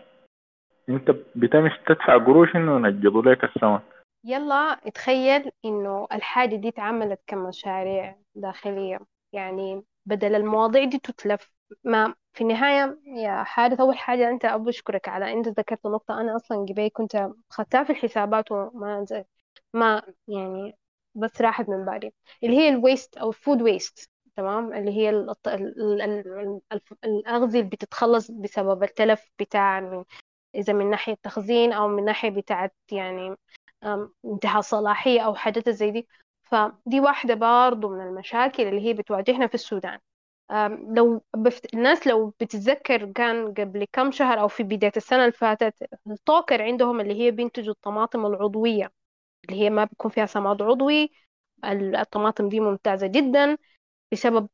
أنت 0.89 1.15
بتمشي 1.37 1.81
تدفع 1.87 2.17
قروش 2.17 2.57
إنه 2.57 2.77
ينجضوا 2.77 3.23
لك 3.23 3.45
السمك. 3.45 3.83
يلا 4.25 4.75
تخيل 4.95 5.51
إنه 5.65 6.09
الحاجة 6.13 6.57
دي 6.57 6.69
اتعملت 6.69 7.21
كمشاريع 7.27 8.15
داخلية. 8.35 8.99
يعني 9.33 9.85
بدل 10.07 10.35
المواضيع 10.35 10.85
دي 10.85 10.99
تتلف. 10.99 11.51
ما 11.85 12.15
في 12.33 12.41
النهاية 12.41 13.01
يا 13.07 13.43
حارث 13.45 13.81
أول 13.81 13.99
حاجة 13.99 14.31
أنت 14.31 14.45
أبو 14.45 14.69
أشكرك 14.71 15.09
على 15.09 15.33
أنت 15.33 15.49
ذكرت 15.49 15.87
نقطة 15.87 16.21
أنا 16.21 16.37
أصلا 16.37 16.59
قبل 16.59 16.91
كنت 16.93 17.31
خدتها 17.51 17.85
في 17.85 17.91
الحسابات 17.91 18.53
وما 18.53 19.07
ما 19.75 20.03
يعني 20.29 20.77
بس 21.15 21.41
راحت 21.41 21.69
من 21.69 21.85
بالي. 21.85 22.13
اللي 22.45 22.57
هي 22.57 22.69
ال 22.69 22.77
waste 22.77 23.17
أو 23.17 23.29
ال 23.29 23.36
food 23.36 23.63
waste 23.63 24.11
تمام؟ 24.37 24.73
اللي 24.73 24.91
هي 24.93 25.11
الأغذية 27.05 27.61
اللي 27.61 27.71
بتتخلص 27.71 28.31
بسبب 28.31 28.83
التلف 28.83 29.31
بتاع 29.39 29.81
من 29.81 30.05
إذا 30.55 30.73
من 30.73 30.91
ناحية 30.91 31.15
تخزين 31.23 31.73
أو 31.73 31.89
من 31.89 32.05
ناحية 32.05 32.31
بتاعت 32.31 32.75
يعني 32.93 33.37
انتهاء 34.25 34.61
صلاحية 34.61 35.21
أو 35.21 35.35
حاجات 35.35 35.69
زي 35.69 35.91
دي. 35.91 36.09
فدي 36.51 37.01
واحدة 37.01 37.35
برضو 37.35 37.89
من 37.89 38.01
المشاكل 38.01 38.63
اللي 38.63 38.81
هي 38.81 38.93
بتواجهنا 38.93 39.47
في 39.47 39.55
السودان. 39.55 39.99
لو 40.97 41.23
بفت... 41.37 41.75
الناس 41.75 42.07
لو 42.07 42.29
بتتذكر 42.41 43.13
كان 43.13 43.55
قبل 43.55 43.87
كم 43.93 44.11
شهر 44.11 44.41
أو 44.41 44.49
في 44.49 44.63
بداية 44.63 44.93
السنة 44.97 45.21
اللي 45.21 45.33
فاتت 45.33 45.75
الطوكر 46.07 46.63
عندهم 46.63 47.01
اللي 47.01 47.15
هي 47.21 47.31
بينتجوا 47.31 47.73
الطماطم 47.75 48.27
العضوية 48.27 48.93
اللي 49.45 49.61
هي 49.63 49.71
ما 49.71 49.85
بيكون 49.85 50.11
فيها 50.11 50.27
سماد 50.27 50.63
عضوي. 50.63 51.11
الطماطم 51.65 52.49
دي 52.49 52.61
ممتازة 52.61 53.07
جدا 53.07 53.57
بسبب 54.13 54.49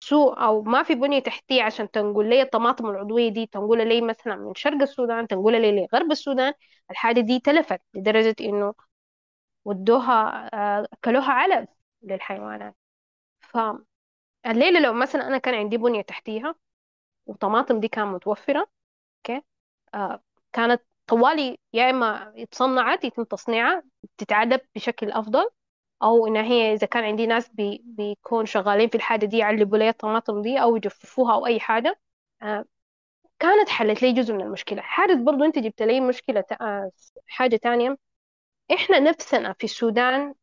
سوء 0.00 0.44
أو 0.44 0.62
ما 0.62 0.82
في 0.82 0.94
بنية 0.94 1.18
تحتية 1.18 1.62
عشان 1.62 1.90
تنقل 1.90 2.28
لي 2.30 2.42
الطماطم 2.42 2.90
العضوية 2.90 3.28
دي 3.28 3.46
تنقل 3.46 3.88
لي 3.88 4.00
مثلا 4.00 4.36
من 4.36 4.54
شرق 4.54 4.82
السودان 4.82 5.26
تنقل 5.28 5.62
لي 5.62 5.86
لغرب 5.92 6.10
السودان. 6.12 6.52
الحاجة 6.90 7.20
دي 7.20 7.40
تلفت 7.40 7.80
لدرجة 7.94 8.36
إنه 8.40 8.74
ودوها 9.64 10.50
آه، 10.54 10.88
اكلوها 10.92 11.32
علف 11.32 11.68
للحيوانات. 12.02 12.76
فالليلة 14.44 14.80
لو 14.80 14.92
مثلا 14.92 15.26
أنا 15.28 15.38
كان 15.38 15.54
عندي 15.54 15.76
بنية 15.76 16.02
تحتيها 16.02 16.54
وطماطم 17.26 17.80
دي 17.80 17.88
كانت 17.88 18.08
متوفرة 18.08 18.68
أوكي؟ 19.18 19.42
آه 19.94 20.22
كانت 20.52 20.82
طوالي 21.08 21.58
يا 21.74 21.90
إما 21.90 22.34
اتصنعت 22.42 23.04
يتم 23.04 23.24
تصنيعها 23.24 23.84
تتعلب 24.18 24.60
بشكل 24.76 25.12
أفضل 25.12 25.50
أو 26.02 26.26
إن 26.28 26.36
هي 26.36 26.74
إذا 26.74 26.86
كان 26.86 27.04
عندي 27.04 27.26
ناس 27.26 27.48
بي 27.50 27.82
بيكون 27.86 28.46
شغالين 28.46 28.88
في 28.88 28.94
الحاجة 28.96 29.26
دي 29.26 29.38
يعلبوا 29.38 29.78
لي 29.78 29.88
الطماطم 29.88 30.42
دي 30.42 30.62
أو 30.62 30.76
يجففوها 30.76 31.34
أو 31.34 31.46
أي 31.46 31.60
حاجة. 31.60 32.00
آه 32.42 32.64
كانت 33.38 33.68
حلت 33.68 34.02
لي 34.02 34.12
جزء 34.12 34.34
من 34.34 34.40
المشكلة. 34.42 34.82
حادث 34.82 35.18
برضو 35.22 35.44
أنت 35.44 35.58
جبت 35.58 35.82
لي 35.82 36.00
مشكلة 36.00 36.44
آه 36.60 36.90
حاجة 37.28 37.56
تانية. 37.56 37.96
إحنا 38.72 38.98
نفسنا 39.00 39.52
في 39.52 39.64
السودان 39.64 40.34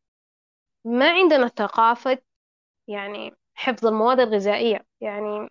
ما 0.84 1.10
عندنا 1.10 1.48
ثقافة 1.48 2.18
يعني 2.88 3.32
حفظ 3.54 3.86
المواد 3.86 4.20
الغذائية. 4.20 4.86
يعني 5.00 5.48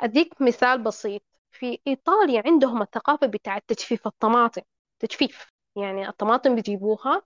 أديك 0.00 0.42
مثال 0.42 0.82
بسيط. 0.84 1.22
في 1.52 1.78
إيطاليا 1.86 2.42
عندهم 2.46 2.82
الثقافة 2.82 3.26
بتاعت 3.26 3.64
تجفيف 3.68 4.06
الطماطم. 4.06 4.62
تجفيف. 4.98 5.52
يعني 5.76 6.08
الطماطم 6.08 6.54
بيجيبوها 6.54 7.22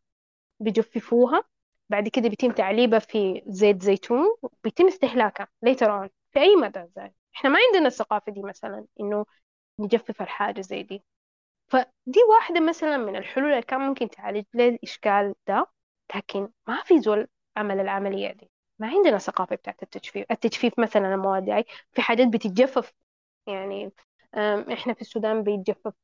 بيجففوها 0.60 1.44
بعد 1.88 2.08
كده 2.08 2.28
بيتم 2.28 2.52
تعليبها 2.52 2.98
في 2.98 3.42
زيت 3.46 3.82
زيتون 3.82 4.36
وبيتم 4.42 4.86
استهلاكها 4.86 5.48
later 5.66 5.86
on 5.88 6.08
في 6.32 6.40
أي 6.40 6.56
مدى 6.56 6.86
زي 6.96 7.12
إحنا 7.36 7.50
ما 7.50 7.58
عندنا 7.68 7.86
الثقافة 7.88 8.32
دي 8.32 8.42
مثلا 8.42 8.86
إنه 9.00 9.26
نجفف 9.78 10.22
الحاجة 10.22 10.60
زي 10.60 10.82
دي. 10.82 11.02
فدي 11.72 12.20
واحدة 12.30 12.60
مثلا 12.60 12.96
من 12.96 13.16
الحلول 13.16 13.50
اللي 13.50 13.62
كان 13.62 13.80
ممكن 13.80 14.10
تعالج 14.10 14.44
لي 14.54 14.68
الإشكال 14.68 15.34
ده 15.48 15.66
لكن 16.16 16.48
ما 16.68 16.82
في 16.84 17.00
زول 17.00 17.28
عمل 17.56 17.80
العملية 17.80 18.32
دي. 18.32 18.50
ما 18.78 18.88
عندنا 18.88 19.18
ثقافة 19.18 19.56
بتاعت 19.56 19.82
التجفيف. 19.82 20.26
التجفيف 20.30 20.78
مثلا 20.78 21.14
المواد 21.14 21.44
دي 21.44 21.64
في 21.92 22.02
حاجات 22.02 22.28
بتتجفف. 22.28 22.92
يعني 23.46 23.92
إحنا 24.72 24.94
في 24.94 25.00
السودان 25.00 25.42
بيتجفف 25.42 25.94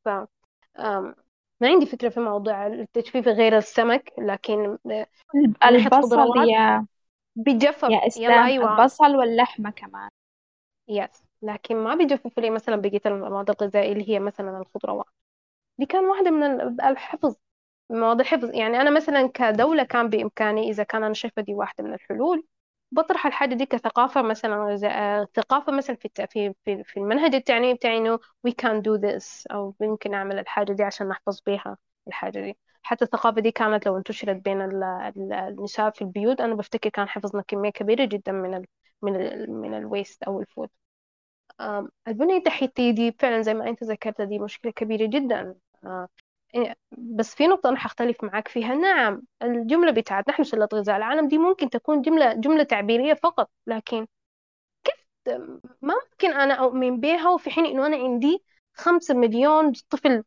ما 1.61 1.69
عندي 1.69 1.87
فكرة 1.87 2.09
في 2.09 2.21
موضوع 2.21 2.67
التجفيف 2.67 3.29
غير 3.29 3.57
السمك 3.57 4.13
لكن 4.19 4.79
البصل 5.65 6.49
يا 6.49 6.87
بيتجفف 7.37 7.91
يا 7.91 8.07
إسلام 8.07 8.45
أيوة. 8.45 8.81
البصل 8.81 9.17
واللحمة 9.17 9.71
كمان. 9.71 10.11
يس 10.89 11.23
لكن 11.43 11.77
ما 11.77 11.95
بيجففوا 11.95 12.43
لي 12.43 12.51
مثلا 12.51 12.77
بقية 12.77 13.01
المواد 13.07 13.51
الغذائية 13.51 13.93
اللي 13.93 14.09
هي 14.09 14.19
مثلا 14.21 14.59
الخضروات. 14.59 15.07
دي 15.79 15.87
كان 15.87 16.05
واحدة 16.05 16.31
من 16.31 16.61
الحفظ 16.81 17.37
مواد 17.91 18.21
الحفظ 18.21 18.55
يعني 18.55 18.81
أنا 18.81 18.91
مثلا 18.91 19.27
كدولة 19.35 19.85
كان 19.85 20.09
بإمكاني 20.11 20.71
إذا 20.71 20.83
كان 20.83 21.05
أنا 21.05 21.15
شايفة 21.15 21.43
دي 21.43 21.55
واحدة 21.55 21.85
من 21.85 21.95
الحلول 21.95 22.47
بطرح 22.93 23.27
الحاجة 23.27 23.55
دي 23.55 23.67
كثقافة 23.67 24.23
مثلا 24.23 24.77
ثقافة 25.37 25.73
مثلا 25.73 25.97
في 25.97 26.11
في 26.31 26.55
في, 26.85 26.97
المنهج 26.97 27.35
التعليمي 27.35 27.75
بتاعي 27.75 27.99
إنه 27.99 28.19
we 28.49 28.51
can 28.63 28.83
do 28.83 29.01
this 29.03 29.45
أو 29.53 29.75
ممكن 29.81 30.11
نعمل 30.11 30.39
الحاجة 30.39 30.73
دي 30.73 30.83
عشان 30.83 31.09
نحفظ 31.09 31.41
بيها 31.47 31.79
الحاجة 32.09 32.41
دي. 32.41 32.59
حتى 32.83 33.05
الثقافة 33.05 33.41
دي 33.41 33.51
كانت 33.51 33.87
لو 33.87 33.97
انتشرت 33.99 34.37
بين 34.37 34.63
النساء 35.33 35.91
في 35.91 36.03
البيوت 36.03 36.41
أنا 36.41 36.55
بفتكر 36.55 36.91
كان 36.91 37.09
حفظنا 37.09 37.43
كمية 37.49 37.71
كبيرة 37.71 38.05
جدا 38.05 38.33
من 38.33 38.55
ال 38.55 38.67
من 39.03 39.17
ال 39.17 39.51
من 39.53 39.75
ال 39.75 39.83
waste 39.83 40.23
أو 40.23 40.41
ال 40.41 40.46
food 40.46 40.69
البنية 42.09 42.37
التحتية 42.37 42.91
دي 42.91 43.13
فعلا 43.13 43.43
زي 43.43 43.55
ما 43.55 43.69
أنت 43.69 43.85
ذكرت 43.85 44.23
دي 44.23 44.39
مشكلة 44.39 44.73
كبيرة 44.73 45.07
جدا. 45.07 45.55
إيه، 46.55 46.75
بس 46.93 47.35
في 47.35 47.47
نقطة 47.47 47.69
أنا 47.69 47.77
حختلف 47.79 48.25
معك 48.25 48.49
فيها. 48.49 48.75
نعم 48.75 49.23
الجملة 49.43 49.93
بتاعت 49.93 50.29
نحن 50.29 50.45
سلة 50.45 50.69
غذاء 50.75 50.97
العالم 50.97 51.29
دي 51.29 51.39
ممكن 51.39 51.71
تكون 51.71 52.03
جملة 52.03 52.33
جملة 52.35 52.63
تعبيرية 52.63 53.15
فقط 53.15 53.51
لكن 53.67 54.07
كيف 54.85 55.37
ما 55.83 55.95
ممكن 56.13 56.33
أنا 56.33 56.55
أؤمن 56.55 57.01
بها 57.01 57.31
وفي 57.31 57.51
حين 57.51 57.67
إنه 57.67 57.87
أنا 57.87 57.97
عندي 57.97 58.45
خمسة 58.75 59.15
مليون 59.15 59.73
طفل 59.91 60.25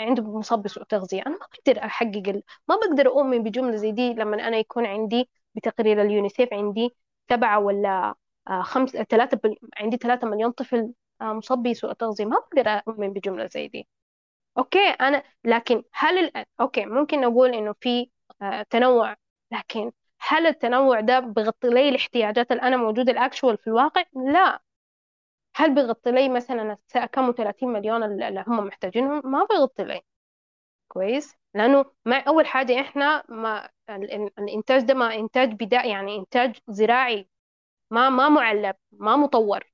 عنده 0.00 0.22
مصاب 0.38 0.62
بسوء 0.62 0.84
تغذية 0.84 1.22
أنا 1.26 1.38
ما 1.38 1.46
بقدر 1.66 1.84
أحقق 1.86 2.42
ما 2.68 2.76
بقدر 2.76 3.08
أؤمن 3.08 3.42
بجملة 3.42 3.76
زي 3.76 3.92
دي 3.92 4.14
لما 4.14 4.48
أنا 4.48 4.56
يكون 4.58 4.86
عندي 4.86 5.30
بتقرير 5.54 6.02
اليونيسيف 6.02 6.54
عندي 6.54 6.96
سبعة 7.30 7.58
ولا 7.60 8.14
آه، 8.48 8.62
خمس 8.62 8.90
ثلاثة 8.90 9.40
عندي 9.78 9.96
ثلاثة 9.96 10.28
مليون 10.28 10.50
طفل 10.52 10.92
آه، 11.20 11.32
مصاب 11.32 11.62
بسوء 11.62 11.92
تغذية. 11.92 12.24
ما 12.24 12.36
بقدر 12.38 12.68
أؤمن 12.88 13.12
بجملة 13.12 13.46
زي 13.48 13.68
دي. 13.68 13.88
okay 14.58 14.78
أنا 14.78 15.22
لكن 15.44 15.82
هل 15.92 16.18
ال... 16.18 16.44
okay 16.60 16.86
ممكن 16.86 17.20
نقول 17.20 17.54
إنه 17.54 17.74
في 17.80 18.10
آه، 18.42 18.62
تنوع 18.70 19.16
لكن 19.52 19.92
هل 20.20 20.46
التنوع 20.46 21.00
ده 21.00 21.20
بغطي 21.20 21.68
لي 21.68 21.88
الاحتياجات 21.88 22.50
اللي 22.52 22.62
أنا 22.62 22.76
موجودة 22.76 23.12
ال 23.12 23.19
actual 23.19 23.58
في 23.58 23.66
الواقع؟ 23.66 24.04
لا. 24.32 24.62
هل 25.56 25.74
بغطي 25.74 26.12
لي 26.12 26.28
مثلا 26.28 26.78
كم 27.12 27.32
30 27.32 27.68
مليون 27.68 28.02
اللي 28.02 28.44
هم 28.48 28.66
محتاجينهم؟ 28.66 29.22
ما 29.32 29.44
بغطي 29.50 29.84
لي. 29.84 30.02
كويس. 30.88 31.36
لأنه 31.54 31.84
ما 32.04 32.16
أول 32.20 32.46
حاجة 32.46 32.80
إحنا 32.80 33.24
ما 33.28 33.70
الإنتاج 34.38 34.82
ده 34.82 34.94
ما 34.94 35.14
إنتاج 35.14 35.52
بدائي 35.64 35.90
يعني 35.90 36.16
إنتاج 36.16 36.56
زراعي. 36.68 37.28
ما 37.90 38.10
ما 38.10 38.28
معلب 38.28 38.76
ما 38.92 39.16
مطور. 39.16 39.64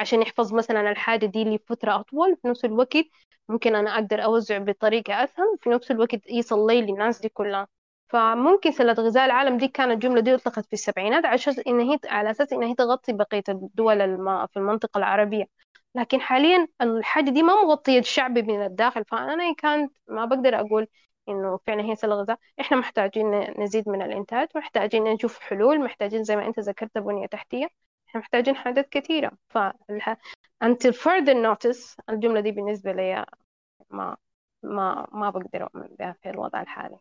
عشان 0.00 0.22
يحفظ 0.22 0.54
مثلا 0.54 0.90
الحاجة 0.90 1.26
دي 1.26 1.44
لفترة 1.44 2.00
أطول 2.00 2.36
في 2.42 2.48
نفس 2.48 2.64
الوقت 2.64 2.96
ممكن 3.48 3.74
أنا 3.76 3.94
أقدر 3.94 4.24
أوزع 4.24 4.58
بطريقة 4.58 5.24
أسهل 5.24 5.58
في 5.62 5.70
نفس 5.70 5.90
الوقت 5.90 6.30
يصل 6.30 6.66
لي 6.66 6.82
للناس 6.82 7.20
دي 7.20 7.28
كلها. 7.28 7.68
فممكن 8.08 8.72
سلة 8.72 8.92
غذاء 8.92 9.26
العالم 9.26 9.56
دي 9.58 9.68
كانت 9.68 9.92
الجملة 9.92 10.20
دي 10.20 10.34
أطلقت 10.34 10.66
في 10.66 10.72
السبعينات 10.72 11.24
عشان 11.24 11.54
إن 11.66 11.80
هي 11.80 11.98
على 12.04 12.30
أساس 12.30 12.52
إن 12.52 12.62
هي 12.62 12.74
تغطي 12.74 13.12
بقية 13.12 13.42
الدول 13.48 14.00
الم... 14.00 14.46
في 14.46 14.56
المنطقة 14.56 14.98
العربية. 14.98 15.44
لكن 15.94 16.20
حاليا 16.20 16.68
الحاجة 16.80 17.30
دي 17.30 17.42
ما 17.42 17.62
مغطية 17.64 17.98
الشعب 17.98 18.38
من 18.38 18.62
الداخل 18.66 19.04
فأنا 19.04 19.54
كانت 19.54 19.92
ما 20.08 20.24
بقدر 20.24 20.60
أقول 20.60 20.86
إنه 21.28 21.58
فعلا 21.66 21.82
هي 21.84 21.96
سلة 21.96 22.14
غذاء 22.14 22.38
إحنا 22.60 22.76
محتاجين 22.76 23.30
نزيد 23.62 23.88
من 23.88 24.02
الإنتاج 24.02 24.48
محتاجين 24.54 25.04
نشوف 25.04 25.38
حلول 25.40 25.80
محتاجين 25.84 26.24
زي 26.24 26.36
ما 26.36 26.46
أنت 26.46 26.60
ذكرت 26.60 26.98
بنية 26.98 27.26
تحتية. 27.26 27.68
إحنا 28.10 28.20
محتاجين 28.20 28.56
حاجات 28.56 28.88
كثيرة 28.88 29.30
ف 29.48 29.58
until 30.64 30.92
further 30.92 31.34
notice 31.34 31.96
الجملة 32.10 32.40
دي 32.40 32.52
بالنسبة 32.52 32.92
لي 32.92 33.24
ما 33.90 34.16
ما 34.62 35.06
ما 35.12 35.30
بقدر 35.30 35.62
أؤمن 35.62 35.88
بها 35.98 36.16
في 36.22 36.30
الوضع 36.30 36.60
الحالي. 36.62 36.96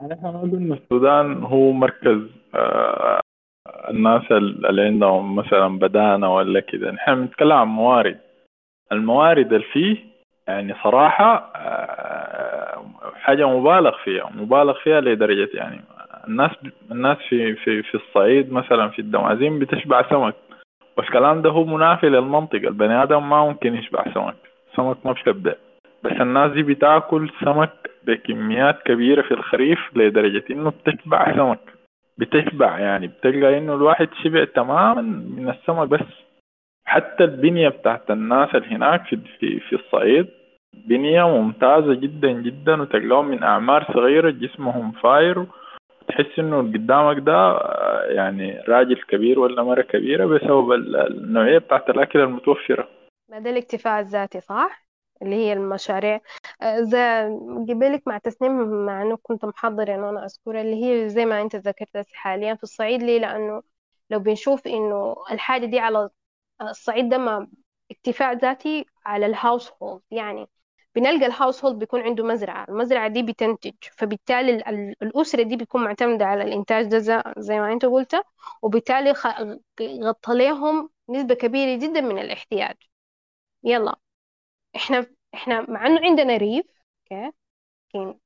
يعني 0.00 0.14
إحنا 0.14 0.30
ما 0.30 0.40
قلنا 0.40 0.74
السودان 0.74 1.42
هو 1.44 1.72
مركز 1.72 2.20
آه 2.54 3.20
الناس 3.90 4.22
اللي 4.32 4.82
عندهم 4.82 5.36
مثلا 5.36 5.78
بدانة 5.78 6.34
ولا 6.34 6.60
كده. 6.60 6.90
نحن 6.90 7.14
بنتكلم 7.14 7.52
عن 7.52 7.66
موارد. 7.66 8.20
الموارد 8.92 9.52
اللي 9.52 9.66
فيه 9.72 9.96
يعني 10.48 10.74
صراحة 10.84 11.52
آه 11.56 12.84
حاجة 13.14 13.48
مبالغ 13.48 13.96
فيها 14.04 14.30
مبالغ 14.30 14.74
فيها 14.82 15.00
لدرجة 15.00 15.48
يعني 15.54 15.80
الناس 16.28 16.50
الناس 16.90 17.16
في 17.28 17.54
في 17.54 17.82
في 17.82 17.94
الصعيد 17.94 18.52
مثلا 18.52 18.88
في 18.88 18.98
الدمازين 18.98 19.58
بتشبع 19.58 20.10
سمك. 20.10 20.34
والكلام 21.00 21.42
ده 21.42 21.50
هو 21.50 21.64
منافي 21.64 22.08
للمنطق 22.08 22.54
البني 22.54 23.02
آدم 23.02 23.28
ما 23.28 23.44
ممكن 23.44 23.74
يشبع 23.74 24.04
سمك. 24.14 24.36
سمك 24.76 25.06
ما 25.06 25.12
بشبع. 25.12 25.54
بس 26.04 26.12
الناس 26.12 26.52
دي 26.52 26.62
بتاكل 26.62 27.30
سمك 27.44 27.90
بكميات 28.06 28.82
كبيرة 28.82 29.22
في 29.22 29.34
الخريف 29.34 29.78
لدرجة 29.96 30.44
إنه 30.50 30.70
بتشبع 30.70 31.36
سمك. 31.36 31.60
بتشبع 32.18 32.78
يعني. 32.78 33.06
بتلقى 33.06 33.58
إنه 33.58 33.74
الواحد 33.74 34.08
شبع 34.24 34.44
تماما 34.44 35.02
من 35.36 35.48
السمك 35.48 35.88
بس. 35.88 36.06
حتى 36.84 37.24
البنية 37.24 37.68
بتاعت 37.68 38.10
الناس 38.10 38.54
اللي 38.54 38.68
هناك 38.68 39.04
في, 39.04 39.16
في, 39.38 39.60
في 39.60 39.72
الصعيد 39.76 40.26
بنية 40.88 41.28
ممتازة 41.28 41.94
جدا 41.94 42.30
جدا 42.30 42.82
وتلقاهم 42.82 43.28
من 43.28 43.42
أعمار 43.42 43.84
صغيرة 43.94 44.30
جسمهم 44.30 44.92
فاير 44.92 45.46
تحس 46.10 46.38
اللي 46.38 46.56
قدامك 46.56 47.18
ده 47.18 47.58
يعني 48.08 48.60
راجل 48.68 49.02
كبير 49.08 49.38
ولا 49.38 49.62
مرة 49.62 49.82
كبيرة 49.82 50.26
بسبب 50.26 50.72
النوعية 50.72 51.58
بتاعت 51.58 51.90
الأكل 51.90 52.20
المتوفرة. 52.20 52.88
ما 53.28 53.38
ده 53.38 53.50
الاكتفاء 53.50 54.00
الذاتي 54.00 54.40
صح؟ 54.40 54.86
اللي 55.22 55.36
هي 55.36 55.52
المشاريع. 55.52 56.20
آه، 56.62 56.80
زي 56.80 57.28
جبالك 57.68 58.02
مع 58.06 58.18
تسنيم 58.18 58.86
مع 58.86 59.02
إنه 59.02 59.18
كنت 59.22 59.44
محضرة 59.44 59.94
انه 59.94 60.10
أنا 60.10 60.24
اذكرها 60.24 60.60
اللي 60.60 60.84
هي 60.84 61.08
زي 61.08 61.24
ما 61.26 61.42
أنت 61.42 61.56
ذكرت 61.56 62.06
حاليا 62.12 62.54
في 62.54 62.62
الصعيد 62.62 63.02
ليه؟ 63.02 63.20
لأنه 63.20 63.62
لو 64.10 64.18
بنشوف 64.18 64.66
إنه 64.66 65.16
الحاجة 65.32 65.66
دي 65.66 65.78
على 65.78 66.10
الصعيد 66.62 67.08
ده 67.08 67.18
ما 67.18 67.48
اكتفاء 67.90 68.36
ذاتي 68.36 68.86
على 69.06 69.26
ال 69.26 69.72
household 69.82 70.02
يعني. 70.10 70.46
بنلقى 70.94 71.26
ال 71.26 71.64
household 71.64 71.78
بيكون 71.78 72.00
عنده 72.02 72.24
مزرعة 72.24 72.66
المزرعة 72.68 73.08
دي 73.08 73.22
بتنتج 73.22 73.74
فبالتالي 73.92 74.52
الأسرة 75.02 75.42
دي 75.42 75.56
بتكون 75.56 75.84
معتمدة 75.84 76.24
على 76.26 76.42
الإنتاج 76.42 76.86
ده 76.86 77.24
زي 77.38 77.60
ما 77.60 77.72
أنت 77.72 77.84
قلت 77.84 78.22
وبالتالي 78.62 79.12
غطى 79.82 80.34
لهم 80.38 80.90
نسبة 81.08 81.34
كبيرة 81.34 81.78
جدا 81.78 82.00
من 82.00 82.18
الاحتياج. 82.18 82.76
يلا. 83.64 83.96
إحنا 84.76 85.06
إحنا 85.34 85.62
مع 85.70 85.86
إنه 85.86 86.00
عندنا 86.06 86.36
ريف 86.36 86.66
okay؟ 87.96 88.18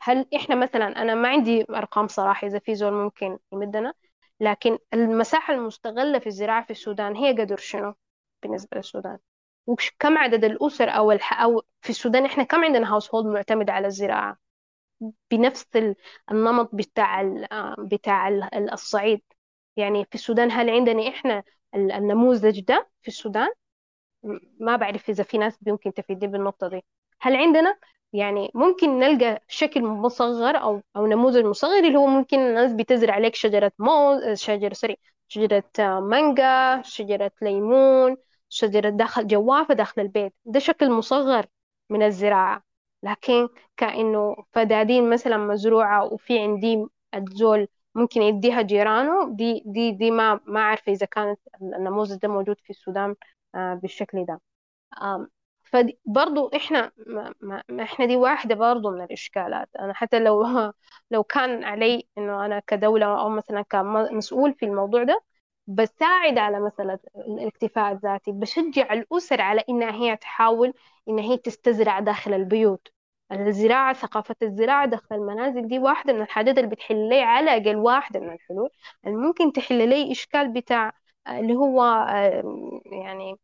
هل 0.00 0.26
إحنا 0.36 0.54
مثلا 0.54 0.86
أنا 1.02 1.14
ما 1.14 1.28
عندي 1.28 1.66
أرقام 1.70 2.08
صراحة 2.08 2.46
إذا 2.46 2.58
في 2.58 2.74
زول 2.74 2.92
ممكن 2.92 3.38
يمدنا 3.52 3.94
لكن 4.40 4.78
المساحة 4.94 5.54
المستغلة 5.54 6.18
في 6.18 6.26
الزراعة 6.26 6.64
في 6.64 6.70
السودان 6.70 7.16
هي 7.16 7.32
قدر 7.32 7.56
شنو 7.56 7.94
بالنسبة 8.42 8.76
للسودان؟ 8.76 9.18
وكم 9.66 10.18
عدد 10.18 10.44
الأسر 10.44 10.88
أو 10.90 11.12
الح... 11.12 11.42
أو 11.42 11.62
في 11.82 11.90
السودان 11.90 12.24
إحنا 12.24 12.44
كم 12.44 12.64
عندنا 12.64 12.92
household 12.92 13.26
معتمد 13.26 13.70
على 13.70 13.86
الزراعة؟ 13.86 14.36
بنفس 15.30 15.66
النمط 16.30 16.70
بتاع 16.74 17.22
بتاع 17.78 18.28
الصعيد. 18.72 19.22
يعني 19.76 20.04
في 20.04 20.14
السودان 20.14 20.50
هل 20.52 20.70
عندنا 20.70 21.08
إحنا 21.08 21.42
النموذج 21.74 22.60
ده 22.60 22.90
في 23.02 23.08
السودان؟ 23.08 23.48
ما 24.60 24.76
بعرف 24.76 25.10
إذا 25.10 25.24
في 25.24 25.38
ناس 25.38 25.58
ممكن 25.66 25.92
تفيدني 25.94 26.32
بالنقطة 26.32 26.68
دي. 26.68 26.84
هل 27.20 27.36
عندنا؟ 27.36 27.78
يعني 28.12 28.50
ممكن 28.54 28.98
نلقى 28.98 29.42
شكل 29.48 29.82
مصغر 29.84 30.56
أو 30.62 30.82
أو 30.96 31.06
نموذج 31.06 31.44
مصغر 31.44 31.78
اللي 31.78 31.96
هو 31.98 32.06
ممكن 32.06 32.38
الناس 32.40 32.72
بتزرع 32.72 33.14
عليك 33.14 33.34
شجرة 33.34 33.72
موز 33.78 34.32
شجرة 34.40 34.74
سوري 34.74 34.96
شجرة 35.28 35.64
مانجا 36.00 36.82
شجرة 36.82 37.32
ليمون 37.42 38.16
شجرة 38.50 38.90
داخل 38.90 39.26
جوافة 39.26 39.74
داخل 39.74 40.02
البيت. 40.02 40.34
ده 40.46 40.60
شكل 40.60 40.90
مصغر 40.92 41.46
من 41.90 42.02
الزراعة. 42.02 42.64
لكن 43.02 43.48
كأنه 43.76 44.36
فدادين 44.52 45.10
مثلا 45.10 45.36
مزروعة 45.36 46.04
وفي 46.14 46.38
عندي 46.38 46.86
الزول 47.14 47.68
ممكن 47.94 48.22
يديها 48.22 48.62
جيرانه 48.62 49.36
دي 49.36 49.62
دي 49.66 49.92
دي 49.92 50.10
ما 50.10 50.40
ما 50.46 50.60
عارفة 50.62 50.92
إذا 50.92 51.06
كانت 51.06 51.40
النموذج 51.62 52.16
ده 52.18 52.28
موجود 52.28 52.56
في 52.60 52.70
السودان 52.70 53.16
آه، 53.54 53.74
بالشكل 53.74 54.24
ده. 54.26 54.40
فبرضو 55.64 56.48
إحنا 56.56 56.92
ما 57.06 57.34
ما 57.68 57.82
إحنا 57.82 58.06
دي 58.06 58.16
واحدة 58.16 58.54
برضو 58.54 58.90
من 58.90 59.02
الإشكالات. 59.04 59.68
أنا 59.80 59.94
حتى 59.94 60.18
لو 60.18 60.42
لو 61.10 61.22
كان 61.24 61.64
علي 61.64 62.08
إنه 62.18 62.46
أنا 62.46 62.60
كدولة 62.66 63.06
أو 63.20 63.28
مثلا 63.28 63.62
كمسؤول 63.62 64.54
في 64.54 64.64
الموضوع 64.66 65.02
ده 65.04 65.22
بساعد 65.74 66.38
على 66.38 66.60
مسألة 66.60 66.98
الاكتفاء 67.16 67.92
الذاتي 67.92 68.32
بشجع 68.32 68.92
الأسر 68.92 69.40
على 69.40 69.64
إنها 69.68 69.92
هي 69.92 70.16
تحاول 70.16 70.74
إنها 71.08 71.24
هي 71.24 71.36
تستزرع 71.36 72.00
داخل 72.00 72.34
البيوت. 72.34 72.88
الزراعة 73.32 73.92
ثقافة 73.94 74.36
الزراعة 74.42 74.86
داخل 74.86 75.14
المنازل 75.14 75.68
دي 75.68 75.78
واحدة 75.78 76.12
من 76.12 76.22
الحاجات 76.22 76.58
اللي 76.58 76.70
بتحل 76.70 77.08
لي 77.08 77.22
على 77.22 77.54
الأقل 77.56 77.76
واحدة 77.76 78.20
من 78.20 78.32
الحلول. 78.32 78.70
اللي 79.06 79.16
ممكن 79.16 79.52
تحل 79.52 79.88
لي 79.88 80.12
إشكال 80.12 80.52
بتاع 80.52 80.92
اللي 81.28 81.54
هو 81.54 81.82
يعني 82.92 83.36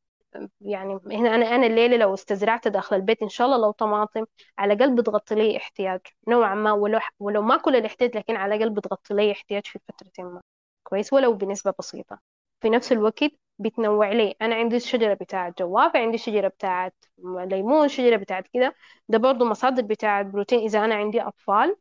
يعني 0.61 0.95
هنا 1.07 1.35
أنا 1.35 1.47
أنا 1.57 1.67
الليلة 1.67 1.97
لو 1.97 2.15
استزرعت 2.15 2.69
داخل 2.69 2.97
البيت 2.97 3.23
إن 3.23 3.29
شاء 3.29 3.47
الله 3.47 3.59
لو 3.67 3.71
طماطم 3.71 4.25
على 4.59 4.73
الأقل 4.75 4.95
بتغطي 4.97 5.35
لي 5.35 5.57
احتياج. 5.57 6.01
نوعا 6.29 6.55
ما 6.55 6.73
ولو 6.73 7.01
ولو 7.21 7.43
ما 7.43 7.57
كل 7.57 7.77
الاحتياج 7.77 8.17
لكن 8.17 8.37
على 8.37 8.55
الأقل 8.55 8.71
بتغطي 8.71 9.15
لي 9.15 9.33
احتياج 9.33 9.67
في 9.67 9.79
فترة 9.89 10.25
ما. 10.25 10.43
كويس 10.89 11.13
ولو 11.13 11.35
بنسبة 11.35 11.75
بسيطة. 11.79 12.19
في 12.61 12.71
نفس 12.71 12.93
الوقت 12.93 13.25
بتنوع 13.59 14.13
لي. 14.13 14.35
أنا 14.43 14.55
عندي 14.55 14.77
الشجرة 14.77 15.15
بتاعت 15.15 15.59
جوافه 15.63 15.99
عندي 15.99 16.19
شجره 16.19 16.49
بتاعت 16.49 16.95
ليمون 17.25 17.89
شجرة 17.89 18.17
بتاعت 18.17 18.49
كده. 18.55 18.75
ده 19.09 19.19
برضه 19.19 19.45
مصادر 19.45 19.83
بتاعت 19.83 20.27
بروتين. 20.27 20.59
إذا 20.61 20.85
أنا 20.85 20.95
عندي 20.95 21.23
أطفال 21.23 21.77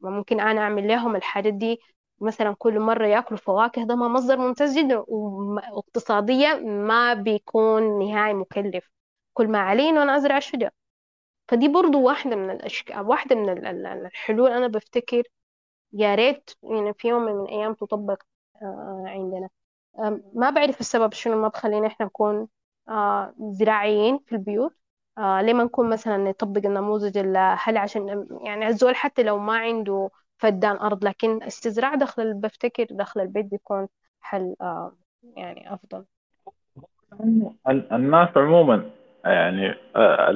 ممكن 0.00 0.40
أنا 0.40 0.60
أعمل 0.60 0.88
لهم 0.88 1.16
الحاجات 1.16 1.54
دي. 1.54 1.80
مثلا 2.20 2.54
كل 2.58 2.80
مرة 2.80 3.06
يأكلوا 3.06 3.38
فواكه 3.40 3.84
ده 3.84 3.94
ما 3.96 4.08
مصدر 4.08 4.36
ممتاز 4.38 4.78
جدا. 4.78 5.04
واقتصاديا 5.08 6.54
ما 6.60 7.14
بيكون 7.14 7.98
نهائي 7.98 8.34
مكلف. 8.34 8.90
كل 9.34 9.48
ما 9.48 9.58
علي 9.58 9.88
إنه 9.88 10.02
أنا 10.02 10.16
أزرع 10.16 10.38
شجر 10.38 10.70
فدي 11.48 11.68
برضو 11.68 12.02
واحدة 12.02 12.36
من 12.36 12.50
الأشكال 12.50 13.00
واحدة 13.00 13.36
من 13.36 13.48
الحلول. 14.06 14.50
أنا 14.52 14.66
بفتكر 14.66 15.22
يا 15.92 16.14
ريت 16.14 16.50
يعني 16.62 16.94
في 16.94 17.08
يوم 17.08 17.22
من 17.22 17.40
الأيام 17.44 17.74
تطبق 17.74 18.22
آه، 18.62 19.04
عندنا. 19.06 19.48
ما 20.34 20.50
بعرف 20.50 20.80
السبب 20.80 21.12
شنو 21.12 21.40
ما 21.42 21.48
بخلينا 21.48 21.86
إحنا 21.86 22.06
نكون 22.06 22.48
آه، 22.88 23.34
زراعيين 23.38 24.18
في 24.26 24.32
البيوت. 24.32 24.76
آه، 25.18 25.42
ليه 25.42 25.52
ما 25.54 25.64
نكون 25.64 25.90
مثلا 25.90 26.16
نطبق 26.16 26.66
النموذج 26.66 27.18
هل 27.36 27.76
عشان 27.76 28.26
يعني 28.40 28.66
الزول 28.66 28.96
حتى 28.96 29.22
لو 29.22 29.38
ما 29.38 29.58
عنده 29.58 30.10
فدان 30.38 30.76
أرض 30.76 31.04
لكن 31.04 31.42
استزراع 31.42 31.94
داخل 31.94 32.34
بفتكر 32.34 32.86
داخل 32.90 33.20
البيت 33.20 33.46
بيكون 33.46 33.88
حل 34.20 34.56
يعني 35.36 35.74
أفضل. 35.74 36.04
الناس 37.68 38.28
عموما 38.36 38.90
يعني 39.32 39.74
آه، 39.96 40.30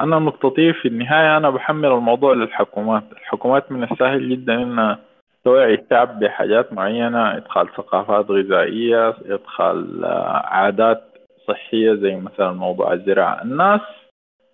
أنا 0.00 0.18
نقطتي 0.18 0.72
في 0.72 0.88
النهاية 0.88 1.36
أنا 1.36 1.50
بحمل 1.50 1.92
الموضوع 1.92 2.34
للحكومات. 2.34 3.02
الحكومات 3.12 3.72
من 3.72 3.82
السهل 3.82 4.28
جدا 4.30 4.54
إنها 4.54 4.98
توعي 5.44 5.74
الشعب 5.74 6.18
بحاجات 6.20 6.72
معينة 6.72 7.36
إدخال 7.36 7.68
ثقافات 7.76 8.30
غذائية 8.30 9.14
إدخال 9.26 10.04
آه، 10.04 10.42
عادات 10.46 11.02
صحية 11.48 11.94
زي 11.94 12.16
مثلا 12.16 12.52
موضوع 12.52 12.92
الزراعة. 12.92 13.42
الناس 13.42 13.80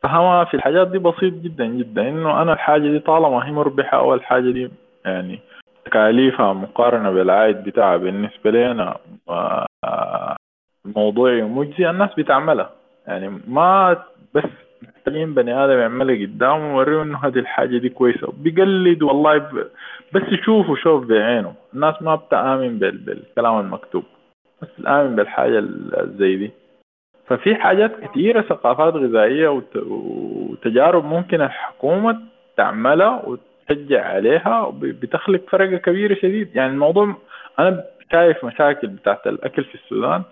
فهو 0.03 0.45
في 0.45 0.55
الحاجات 0.55 0.89
دي 0.89 0.99
بسيط 0.99 1.35
جدا 1.35 1.67
جدا 1.67 2.09
إنه 2.09 2.43
أنا 2.43 2.53
الحاجة 2.53 2.83
دي 2.83 2.99
طالما 2.99 3.47
هي 3.47 3.53
مربحة 3.53 3.99
أو 3.99 4.15
الحاجة 4.15 4.51
دي 4.51 4.71
يعني 5.05 5.41
تكاليفها 5.85 6.53
مقارنة 6.53 7.11
بالعائد 7.11 7.65
بتاعها 7.65 7.97
بالنسبة 7.97 8.51
لي 8.51 8.71
أنا 8.71 8.97
آه، 9.29 10.37
موضوعي 10.85 11.43
ومجزي 11.43 11.91
الناس 11.91 12.11
بتعملها. 12.19 12.71
يعني 13.09 13.41
ما 13.47 13.97
بس 14.35 14.45
محتاجين 14.83 15.35
بني 15.35 15.65
آدم 15.65 15.79
يعملها 15.79 16.27
قدامه 16.27 16.77
ويوريه 16.77 17.03
إنه 17.03 17.19
هذه 17.19 17.39
الحاجة 17.39 17.79
دي 17.79 17.89
كويسة. 17.89 18.33
بيقلد 18.33 19.03
والله 19.03 19.39
ب... 19.39 19.67
بس 20.13 20.23
يشوف 20.33 20.71
وشوف 20.71 21.07
بعينه 21.07 21.55
الناس 21.75 22.03
ما 22.03 22.15
بتآمن 22.15 22.79
بالكلام 22.79 23.61
المكتوب. 23.61 24.05
بس 24.63 24.69
الآمن 24.79 25.17
بالحاجة 25.17 25.65
زي 26.19 26.37
دي. 26.37 26.51
ففي 27.27 27.55
حاجات 27.55 28.01
كثيرة 28.01 28.41
ثقافات 28.41 28.95
غذائية 28.95 29.63
وتجارب 29.77 31.05
ممكن 31.05 31.41
الحكومة 31.41 32.21
تعملها 32.57 33.23
وتشجع 33.27 34.05
عليها 34.07 34.73
بتخلق 34.81 35.41
فرق 35.51 35.81
كبيرة 35.81 36.15
شديد. 36.15 36.57
يعني 36.57 36.73
الموضوع 36.73 37.15
أنا 37.59 37.85
شايف 38.13 38.45
مشاكل 38.45 38.87
بتاعت 38.87 39.27
الأكل 39.27 39.65
في 39.65 39.75
السودان. 39.75 40.23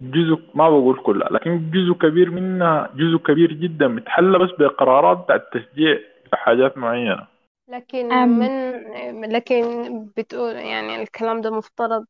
جزء 0.00 0.40
ما 0.54 0.70
بقول 0.70 1.02
كلها 1.02 1.28
لكن 1.28 1.70
جزء 1.70 1.92
كبير 1.92 2.30
منها 2.30 2.90
جزء 2.94 3.16
كبير 3.16 3.52
جدا 3.52 3.88
متحلى 3.88 4.38
بس 4.38 4.50
بقرارات 4.58 5.18
بتاعت 5.18 5.40
التشجيع 5.40 5.98
في 6.30 6.36
حاجات 6.36 6.78
معينة. 6.78 7.26
لكن 7.68 8.08
من 8.28 9.32
لكن 9.32 9.64
بتقول 10.16 10.54
يعني 10.56 11.02
الكلام 11.02 11.40
ده 11.40 11.50
مفترض 11.50 12.06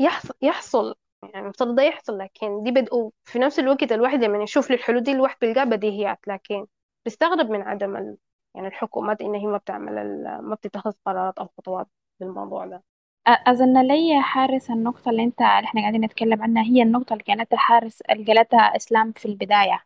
يحصل 0.00 0.32
يحصل 0.42 0.94
يعني 1.22 1.44
المفترض 1.44 1.74
ده 1.74 1.82
يحصل 1.82 2.18
لكن 2.18 2.62
دي 2.62 2.70
بدء 2.70 3.10
في 3.24 3.38
نفس 3.38 3.58
الوقت 3.58 3.92
الواحد 3.92 4.24
لما 4.24 4.42
يشوف 4.42 4.70
الحلول 4.70 5.02
دي 5.02 5.12
الواحد 5.12 5.36
بيلقاها 5.40 5.64
بديهيات 5.64 6.18
لكن 6.28 6.66
بيستغرب 7.04 7.50
من 7.50 7.62
عدم 7.62 7.96
ال... 7.96 8.16
يعني 8.54 8.68
الحكومات 8.68 9.20
إن 9.20 9.34
هي 9.34 9.46
ما 9.46 9.56
بتعمل 9.56 9.98
ال... 9.98 10.38
ما 10.42 10.54
بتتخذ 10.54 10.92
قرارات 11.06 11.38
أو 11.38 11.46
خطوات 11.58 11.86
بالموضوع 12.20 12.66
ده. 12.66 12.82
أظن 13.28 13.86
لي 13.86 14.22
حارس 14.22 14.70
النقطة 14.70 15.10
اللي 15.10 15.24
أنت 15.24 15.40
اللي 15.40 15.64
إحنا 15.64 15.80
قاعدين 15.80 16.04
نتكلم 16.04 16.42
عنها 16.42 16.62
هي 16.62 16.82
النقطة 16.82 17.12
اللي 17.12 17.24
كانت 17.24 17.54
حارس 17.54 18.00
اللي 18.00 18.24
قالتها 18.34 18.76
إسلام 18.76 19.12
في 19.12 19.26
البداية. 19.26 19.84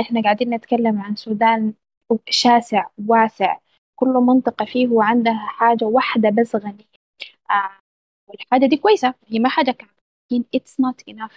إحنا 0.00 0.22
قاعدين 0.22 0.50
نتكلم 0.54 1.00
عن 1.02 1.16
سودان 1.16 1.74
شاسع 2.28 2.86
واسع. 3.08 3.56
كل 3.96 4.08
منطقة 4.08 4.64
فيه 4.64 4.88
عندها 5.02 5.34
حاجة 5.48 5.84
واحدة 5.84 6.30
بس 6.30 6.56
غنية. 6.56 6.84
آه 7.50 7.70
والحاجة 8.28 8.66
دي 8.66 8.76
كويسة 8.76 9.14
هي 9.28 9.38
ما 9.38 9.48
حاجة 9.48 9.70
كاملة 9.70 9.94
لكن 10.32 10.44
it's 10.56 10.72
not 10.86 11.14
enough. 11.14 11.34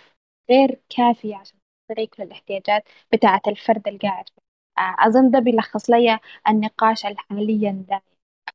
غير 0.50 0.82
كافية 0.90 1.36
عشان 1.36 1.60
تغطي 1.90 2.08
كل 2.08 2.24
الاحتياجات 2.24 2.84
بتاعة 3.14 3.42
الفرد 3.48 3.88
القاعد. 3.88 4.26
آه، 4.78 4.96
أظن 5.00 5.32
ده 5.32 5.40
بيلخص 5.40 5.90
لي 5.90 6.20
النقاش 6.50 7.06
الحاليا 7.06 7.86
ده. 7.90 8.02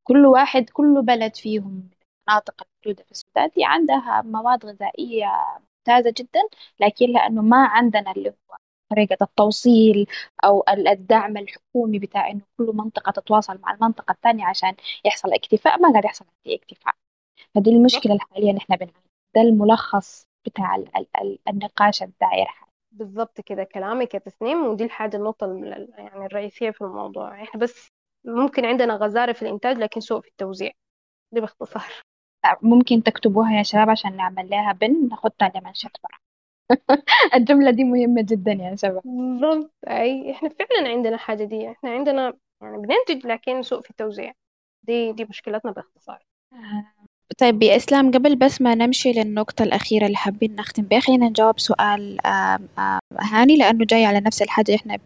كل 0.05 0.27
واحد 0.27 0.71
كل 0.71 1.03
بلد 1.03 1.37
فيهم 1.37 1.91
المناطق 2.29 2.63
الموجودة 2.63 3.05
في 3.05 3.11
السودان 3.13 3.49
دي 3.57 3.65
عندها 3.65 4.23
مواد 4.23 4.67
غذائية 4.67 5.33
ممتازة 5.89 6.15
جدا 6.19 6.41
لكن 6.81 7.07
لأنه 7.07 7.43
ما 7.43 7.67
عندنا 7.67 8.11
اللي 8.13 8.29
هو 8.31 8.57
طريقة 8.91 9.17
التوصيل 9.23 10.07
أو 10.45 10.65
الدعم 10.89 11.37
الحكومي 11.37 11.99
بتاع 11.99 12.31
إنه 12.31 12.41
كل 12.59 12.71
منطقة 12.75 13.11
تتواصل 13.13 13.59
مع 13.61 13.75
المنطقة 13.75 14.13
الثانية 14.13 14.45
عشان 14.47 14.75
يحصل 15.05 15.33
اكتفاء 15.35 15.79
ما 15.79 15.91
قاعد 15.91 16.05
يحصل 16.05 16.25
عندي 16.25 16.57
اكتفاء. 16.57 16.95
فدي 17.55 17.71
المشكلة 17.71 18.15
الحالية 18.15 18.51
اللي 18.51 18.59
إحنا 18.61 18.77
بنعاني. 18.77 19.07
ده 19.35 19.41
الملخص 19.41 20.27
بتاع 20.47 20.77
ال 20.77 20.97
ال 21.23 21.39
النقاش 21.49 22.03
الداير 22.03 22.47
بالضبط 22.93 23.41
كده 23.41 23.65
كلامك 23.65 24.15
يا 24.15 24.19
تسنيم 24.19 24.67
ودي 24.67 24.85
الحاجة 24.85 25.17
النقطة 25.17 25.47
يعني 25.99 26.27
الرئيسية 26.27 26.71
في 26.71 26.81
الموضوع. 26.81 27.43
إحنا 27.43 27.61
بس 27.61 27.89
ممكن 28.25 28.65
عندنا 28.65 28.95
غزارة 28.97 29.33
في 29.33 29.43
الإنتاج 29.43 29.77
لكن 29.79 30.01
سوء 30.01 30.21
في 30.21 30.29
التوزيع. 30.29 30.73
دي 31.33 31.41
باختصار. 31.41 31.93
ممكن 32.63 33.03
تكتبوها 33.03 33.59
يا 33.59 33.63
شباب 33.63 33.91
عشان 33.91 34.17
نعمل 34.17 34.51
لها 34.51 34.73
بن 34.73 35.09
نحطها 35.13 35.53
لمنشط 35.55 35.91
برا 36.05 36.19
الجملة 37.35 37.71
دي 37.71 37.85
مهمة 37.85 38.23
جدا 38.23 38.53
يا 38.53 38.77
شباب. 38.77 39.03
بالضبط. 39.05 39.73
أي 39.89 40.33
إحنا 40.33 40.49
فعلا 40.49 40.89
عندنا 40.89 41.17
حاجة 41.17 41.45
دي 41.45 41.71
إحنا 41.71 41.91
عندنا 41.91 42.33
يعني 42.63 42.77
بننتج 42.79 43.27
لكن 43.27 43.63
سوء 43.63 43.81
في 43.81 43.91
التوزيع. 43.91 44.33
دي 44.83 45.13
دي 45.13 45.25
مشكلتنا 45.25 45.71
باختصار. 45.73 46.27
آه، 46.53 46.85
طيب 47.39 47.63
يا 47.63 47.77
إسلام 47.77 48.11
قبل 48.11 48.37
بس 48.37 48.61
ما 48.61 48.75
نمشي 48.75 49.13
للنقطة 49.13 49.63
الأخيرة 49.63 50.07
اللي 50.07 50.17
حابين 50.17 50.55
نختم 50.57 50.83
بها 50.83 51.01
خلينا 51.01 51.29
نجاوب 51.29 51.59
سؤال 51.61 52.19
هاني 53.21 53.57
لأنه 53.57 53.85
جاي 53.85 54.05
على 54.05 54.21
نفس 54.21 54.43
الحاجة 54.43 54.75
إحنا 54.75 54.99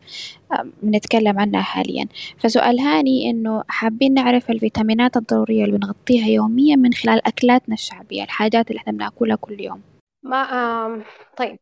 بنتكلم 0.82 1.38
عنها 1.40 1.62
حاليا. 1.62 2.06
فسؤال 2.38 2.80
هاني 2.80 3.30
إنه 3.30 3.64
حابين 3.68 4.14
نعرف 4.14 4.50
الفيتامينات 4.50 5.16
الضرورية 5.16 5.64
اللي 5.64 5.78
بنغطيها 5.78 6.26
يوميا 6.26 6.76
من 6.76 6.92
خلال 6.92 7.26
أكلاتنا 7.26 7.74
الشعبية 7.74 8.22
الحاجات 8.24 8.70
اللي 8.70 8.78
إحنا 8.78 8.92
بنأكلها 8.92 9.36
كل 9.36 9.60
يوم. 9.60 9.82
ما 10.22 10.36
آم 10.36 11.04
طيب 11.36 11.58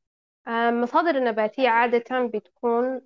المصادر 0.48 1.18
النباتية 1.18 1.68
عادة 1.68 2.04
بتكون 2.26 3.00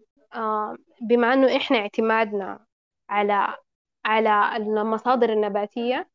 بما 1.01 1.35
إنه 1.35 1.57
إحنا 1.57 1.79
اعتمادنا 1.79 2.59
على 3.11 3.55
على 4.05 4.57
المصادر 4.57 5.33
النباتية 5.33 6.12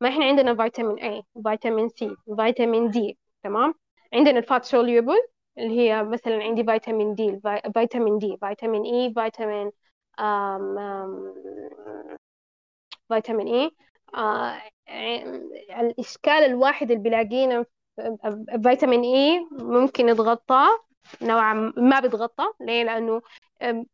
ما 0.00 0.08
إحنا 0.08 0.24
عندنا 0.24 0.54
فيتامين 0.54 1.20
A 1.20 1.22
فيتامين 1.50 1.88
C 1.88 2.06
فيتامين 2.36 2.90
D 2.92 3.14
تمام؟ 3.42 3.74
عندنا 4.14 4.38
ال 4.38 4.45
fat 4.45 4.64
soluble 4.64 5.16
اللي 5.58 5.78
هي 5.80 6.02
مثلا 6.02 6.42
عندي 6.42 6.64
فيتامين 6.64 7.14
D 7.14 7.40
فيتامين 7.74 8.18
D 8.18 8.36
فيتامين 8.40 8.82
E 8.84 9.14
فيتامين 9.14 9.70
آم 10.20 10.78
آم 10.78 11.34
فيتامين 13.08 13.48
E 13.54 13.70
آه 14.14 14.62
الإشكال 15.80 16.32
الواحد 16.32 16.90
اللي 16.90 17.02
بلاقينا 17.02 17.64
فيتامين 18.62 19.02
E 19.02 19.46
ممكن 19.52 20.08
يتغطى 20.08 20.66
نوعا 21.22 21.72
ما 21.76 22.00
بيتغطى. 22.00 22.44
ليه؟ 22.60 22.84
لأنه 22.84 23.22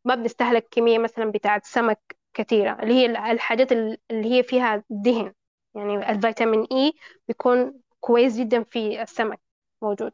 ما 0.05 0.15
بنستهلك 0.15 0.67
كمية 0.71 0.97
مثلا 0.99 1.31
بتاعة 1.31 1.61
سمك 1.65 2.17
كثيرة 2.33 2.77
اللي 2.83 2.93
هي 2.93 3.05
الحاجات 3.31 3.71
اللي 3.71 3.97
هي 4.11 4.43
فيها 4.43 4.83
دهن. 4.89 5.33
يعني 5.75 6.11
الفيتامين 6.11 6.67
اي 6.71 6.93
بيكون 7.27 7.81
كويس 7.99 8.37
جدا 8.37 8.63
في 8.63 9.01
السمك 9.01 9.39
موجود. 9.81 10.11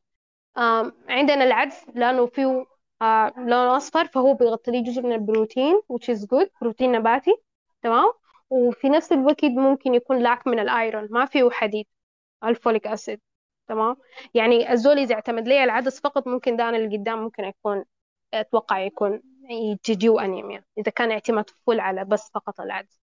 عندنا 1.10 1.44
العدس 1.44 1.86
لأنه 1.96 2.26
فيه 2.26 2.66
آه 3.02 3.34
لون 3.38 3.68
أصفر 3.68 4.06
فهو 4.08 4.34
بيغطي 4.34 4.72
لي 4.72 4.82
جزء 4.84 5.02
من 5.02 5.12
البروتين 5.14 5.82
which 5.94 6.16
is 6.16 6.20
good 6.26 6.50
بروتين 6.62 6.92
نباتي 6.92 7.36
تمام؟ 7.82 8.14
وفي 8.50 8.90
نفس 8.90 9.12
الوقت 9.12 9.46
ممكن 9.46 9.94
يكون 9.96 10.20
لاك 10.20 10.48
من 10.48 10.60
الأيرون 10.60 11.08
ما 11.12 11.26
فيه 11.26 11.50
حديد 11.52 11.88
ال 12.44 12.51
folic 12.51 12.88
acid 12.88 13.22
تمام؟ 13.68 13.98
يعني 14.34 14.72
الزول 14.74 15.00
إذا 15.00 15.16
اعتمد 15.16 15.48
لي 15.48 15.64
العدس 15.64 16.00
فقط 16.02 16.28
ممكن 16.28 16.56
ده 16.58 16.70
اللي 16.70 16.98
قدام 16.98 17.20
ممكن 17.24 17.44
يكون 17.44 17.86
أتوقع 18.34 18.80
يكون 18.80 19.22
تجيه 19.84 20.22
انيميا 20.26 20.64
إذا 20.78 20.92
كان 20.92 21.12
اعتماد 21.12 21.50
فول 21.50 21.80
على 21.80 22.06
بس 22.06 22.32
فقط 22.36 22.62
العدس. 22.62 23.01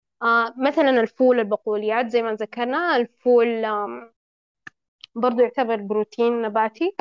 مثلا 0.57 0.91
الفول 0.91 1.41
البقوليات 1.41 2.07
زي 2.09 2.23
ما 2.23 2.33
ذكرنا. 2.35 2.97
الفول 2.97 3.65
برضو 5.15 5.41
يعتبر 5.43 5.77
بروتين 5.77 6.43
نباتي 6.43 6.97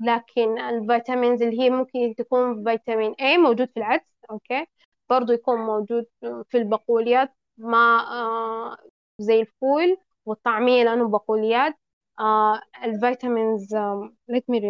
لكن 0.00 0.58
ال 0.58 0.67
vitamins 0.67 1.42
اللي 1.42 1.60
هي 1.62 1.70
ممكن 1.70 2.14
تكون 2.18 2.64
فيتامين 2.64 3.12
A 3.14 3.38
موجود 3.38 3.68
في 3.70 3.76
العدس 3.76 4.04
okay؟ 4.30 4.66
برضو 5.10 5.32
يكون 5.32 5.58
موجود 5.60 6.06
في 6.50 6.58
البقوليات 6.58 7.34
ما 7.58 8.00
آه 8.12 8.76
زي 9.18 9.40
الفول 9.40 9.96
والطعمية 10.26 10.84
لأنه 10.84 11.08
بقوليات. 11.08 11.74
آه 12.20 12.60
ال 12.84 12.94
vitamins 12.94 13.74
آه 13.74 14.12
let 14.32 14.42
me 14.54 14.60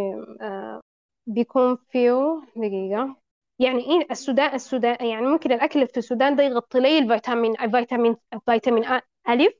آه 0.43 0.81
بيكون 1.27 1.77
فيه 1.77 2.43
دقيقة. 2.57 3.17
يعني 3.59 3.79
إيه 3.85 4.07
السودان 4.11 4.55
السودان 4.55 5.07
يعني 5.07 5.27
ممكن 5.27 5.53
الأكل 5.53 5.89
في 5.89 5.97
السودان 5.97 6.37
ده 6.37 6.43
يغطي 6.43 6.81
لي 6.81 6.99
الفيتامين 6.99 7.61
الفيتامين 7.61 8.17
فيتامين 8.47 8.85
ألف 9.29 9.53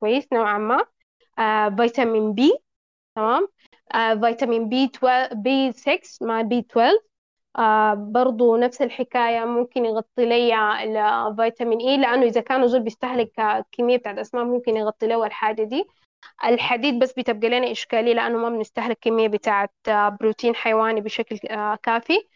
كويس 0.00 0.32
نوعا 0.32 0.58
ما. 0.58 0.86
آه 1.38 1.70
فيتامين 1.70 2.34
B 2.34 2.52
تمام. 3.16 3.48
آه 3.94 4.14
فيتامين 4.14 4.68
B 4.68 4.84
12 4.86 5.34
B 5.34 5.72
6 5.72 6.26
مع 6.26 6.42
B 6.42 6.58
12 6.60 6.98
آه 7.58 7.94
برضو 7.94 8.56
نفس 8.56 8.82
الحكاية 8.82 9.44
ممكن 9.44 9.84
يغطي 9.84 10.26
لي 10.26 10.54
الفيتامين 11.28 11.80
E 11.80 11.96
لأنه 11.98 12.22
إذا 12.26 12.40
كان 12.40 12.68
زول 12.68 12.80
بيستهلك 12.82 13.32
كمية 13.72 13.96
بتاعت 13.96 14.18
أسماك 14.18 14.46
ممكن 14.46 14.76
يغطي 14.76 15.06
له 15.06 15.26
الحاجة 15.26 15.62
دي. 15.64 15.84
الحديد 16.44 16.98
بس 16.98 17.12
بتبقى 17.12 17.48
لنا 17.48 17.70
إشكالية 17.72 18.14
لأنه 18.14 18.38
ما 18.38 18.48
بنستهلك 18.48 18.98
كمية 19.00 19.28
بتاعت 19.28 19.74
بروتين 20.20 20.54
حيواني 20.54 21.00
بشكل 21.00 21.38
كافي. 21.82 22.28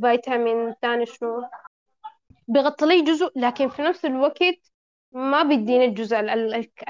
فيتامين 0.00 0.74
ثاني 0.82 1.06
شنو؟ 1.06 1.44
بيغطي 2.48 3.02
جزء 3.02 3.32
لكن 3.36 3.68
في 3.68 3.82
نفس 3.82 4.04
الوقت 4.04 4.72
ما 5.12 5.42
بيديني 5.42 5.84
الجزء 5.84 6.16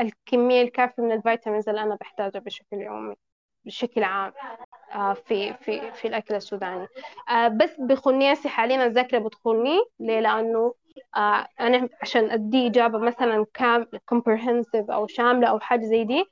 الكمية 0.01 0.62
الكافية 0.62 1.02
من 1.02 1.12
ال 1.12 1.19
vitamins 1.19 1.68
اللي 1.69 1.82
أنا 1.82 1.94
بحتاجها 2.01 2.40
بشكل 2.40 2.77
يومي 2.77 3.14
بشكل 3.64 4.02
عام 4.02 4.32
في 5.14 5.55
في 5.55 5.93
في 5.93 6.09
الأكل 6.09 6.35
السوداني. 6.35 6.86
بس 7.51 7.81
بخنياسي 7.81 8.48
حاليا 8.48 8.86
الذاكرة 8.86 9.19
بتخوني. 9.19 9.78
ليه؟ 10.01 10.20
لأنه 10.20 10.74
أنا 11.60 11.89
عشان 12.02 12.31
أدي 12.31 12.66
إجابة 12.66 12.98
مثلا 12.98 13.47
كام 13.55 13.86
comprehensive 14.14 14.90
أو 14.90 15.06
شاملة 15.06 15.48
أو 15.48 15.60
حاجة 15.60 15.85
زي 15.85 16.05
دي 16.05 16.24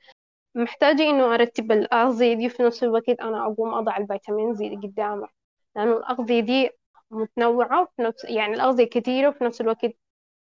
محتاجة 0.54 1.02
إنه 1.02 1.34
أرتب 1.34 1.72
الأغذية 1.72 2.34
دي 2.34 2.48
في 2.48 2.62
نفس 2.62 2.82
الوقت 2.84 3.08
أنا 3.20 3.46
أقوم 3.46 3.74
أضع 3.74 3.96
الفيتامين 3.96 4.54
زي 4.54 4.76
قدامها 4.76 5.28
لأنه 5.76 5.96
الأغذية 5.96 6.40
دي 6.40 6.70
متنوعة 7.10 7.82
وفي 7.82 8.02
نفس 8.02 8.24
يعني 8.24 8.54
الأغذية 8.54 8.84
كثيرة 8.84 9.28
وفي 9.28 9.44
نفس 9.44 9.60
الوقت 9.60 9.92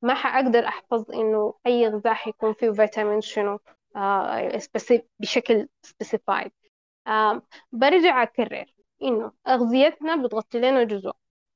ما 0.01 0.13
حأقدر 0.13 0.67
أحفظ 0.67 1.11
إنه 1.11 1.53
أي 1.67 1.87
غذاء 1.87 2.13
حيكون 2.13 2.53
فيه 2.53 2.71
فيتامين 2.71 3.21
شنو 3.21 3.59
آه 3.95 4.59
بشكل 5.19 5.67
specified 5.81 6.51
برجع 7.71 8.23
أكرر 8.23 8.65
إنه 9.03 9.31
أغذيتنا 9.47 10.15
بتغطي 10.15 10.59
لنا 10.59 10.83
جزء 10.83 11.11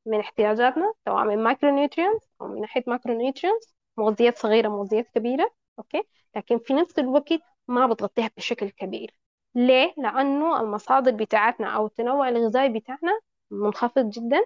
من 0.05 0.19
احتياجاتنا 0.19 0.93
سواء 1.05 1.23
من 1.25 1.43
micronutrients 1.43 2.21
أو 2.41 2.47
من 2.47 2.61
ناحية 2.61 2.83
macronutrients 2.87 3.75
مغذيات 3.97 4.37
صغيرة 4.37 4.69
مغذيات 4.69 5.07
كبيرة 5.15 5.51
okay؟ 5.79 6.03
لكن 6.35 6.59
في 6.59 6.73
نفس 6.73 6.99
الوقت 6.99 7.39
ما 7.67 7.87
بتغطيها 7.87 8.29
بشكل 8.37 8.69
كبير. 8.69 9.11
ليه؟ 9.55 9.93
لأنه 9.97 10.61
المصادر 10.61 11.11
بتاعتنا 11.11 11.67
أو 11.75 11.85
التنوع 11.85 12.29
الغذائي 12.29 12.69
بتاعنا 12.79 13.19
منخفض 13.51 14.09
جدا. 14.09 14.45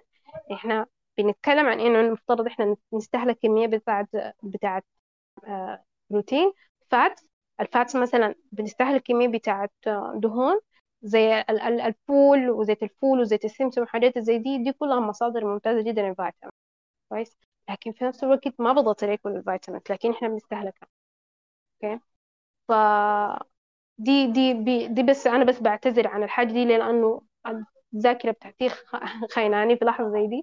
إحنا 0.52 0.86
بنتكلم 1.18 1.66
عن 1.66 1.80
إنه 1.80 2.00
المفترض 2.00 2.46
إحنا 2.46 2.76
نستهلك 2.92 3.38
كمية 3.38 3.66
بتاعت 3.66 4.08
بتاعت 4.42 4.84
آه 5.44 5.84
بروتين 6.10 6.52
fat. 6.90 7.20
ال 7.60 7.67
fats 7.67 7.96
مثلا 7.96 8.34
بنستهلك 8.52 9.02
كمية 9.02 9.28
بتاعت 9.28 9.72
دهون 10.14 10.60
زي 11.02 11.40
الفول 11.50 12.50
وزيت 12.50 12.82
الفول 12.82 13.20
وزيت 13.20 13.44
السمسم 13.44 13.82
وحاجات 13.82 14.18
زي 14.18 14.38
دي. 14.38 14.58
دي 14.64 14.72
كلها 14.72 15.00
مصادر 15.00 15.44
ممتازة 15.44 15.82
جدا 15.82 16.02
للفيتامين. 16.02 16.52
كويس؟ 17.08 17.36
لكن 17.70 17.92
في 17.92 18.04
نفس 18.04 18.24
الوقت 18.24 18.60
ما 18.60 18.72
بتغطي 18.72 19.04
ليك 19.04 19.26
الفيتامينات 19.26 19.90
لكن 19.90 20.10
إحنا 20.12 20.28
بنستهلكها. 20.28 20.88
okay؟ 21.84 22.00
ف 22.70 22.72
دي 23.98 24.26
بي 24.64 24.88
دي 24.88 25.02
بس 25.02 25.26
أنا 25.26 25.44
بس 25.44 25.60
بعتذر 25.62 26.06
عن 26.08 26.22
الحاجة 26.22 26.52
دي 26.52 26.64
لأنه 26.64 27.22
الذاكرة 27.94 28.30
بتاعتي 28.30 28.68
خيناني 29.34 29.76
في 29.76 29.84
لحظة 29.84 30.10
زي 30.12 30.26
دي 30.26 30.42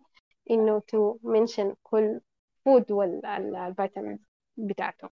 إنه 0.52 0.80
to 0.80 1.18
mention 1.24 1.76
كل 1.84 2.22
food 2.66 2.92
والفيتامين 2.92 4.20
بتاعته. 4.58 5.10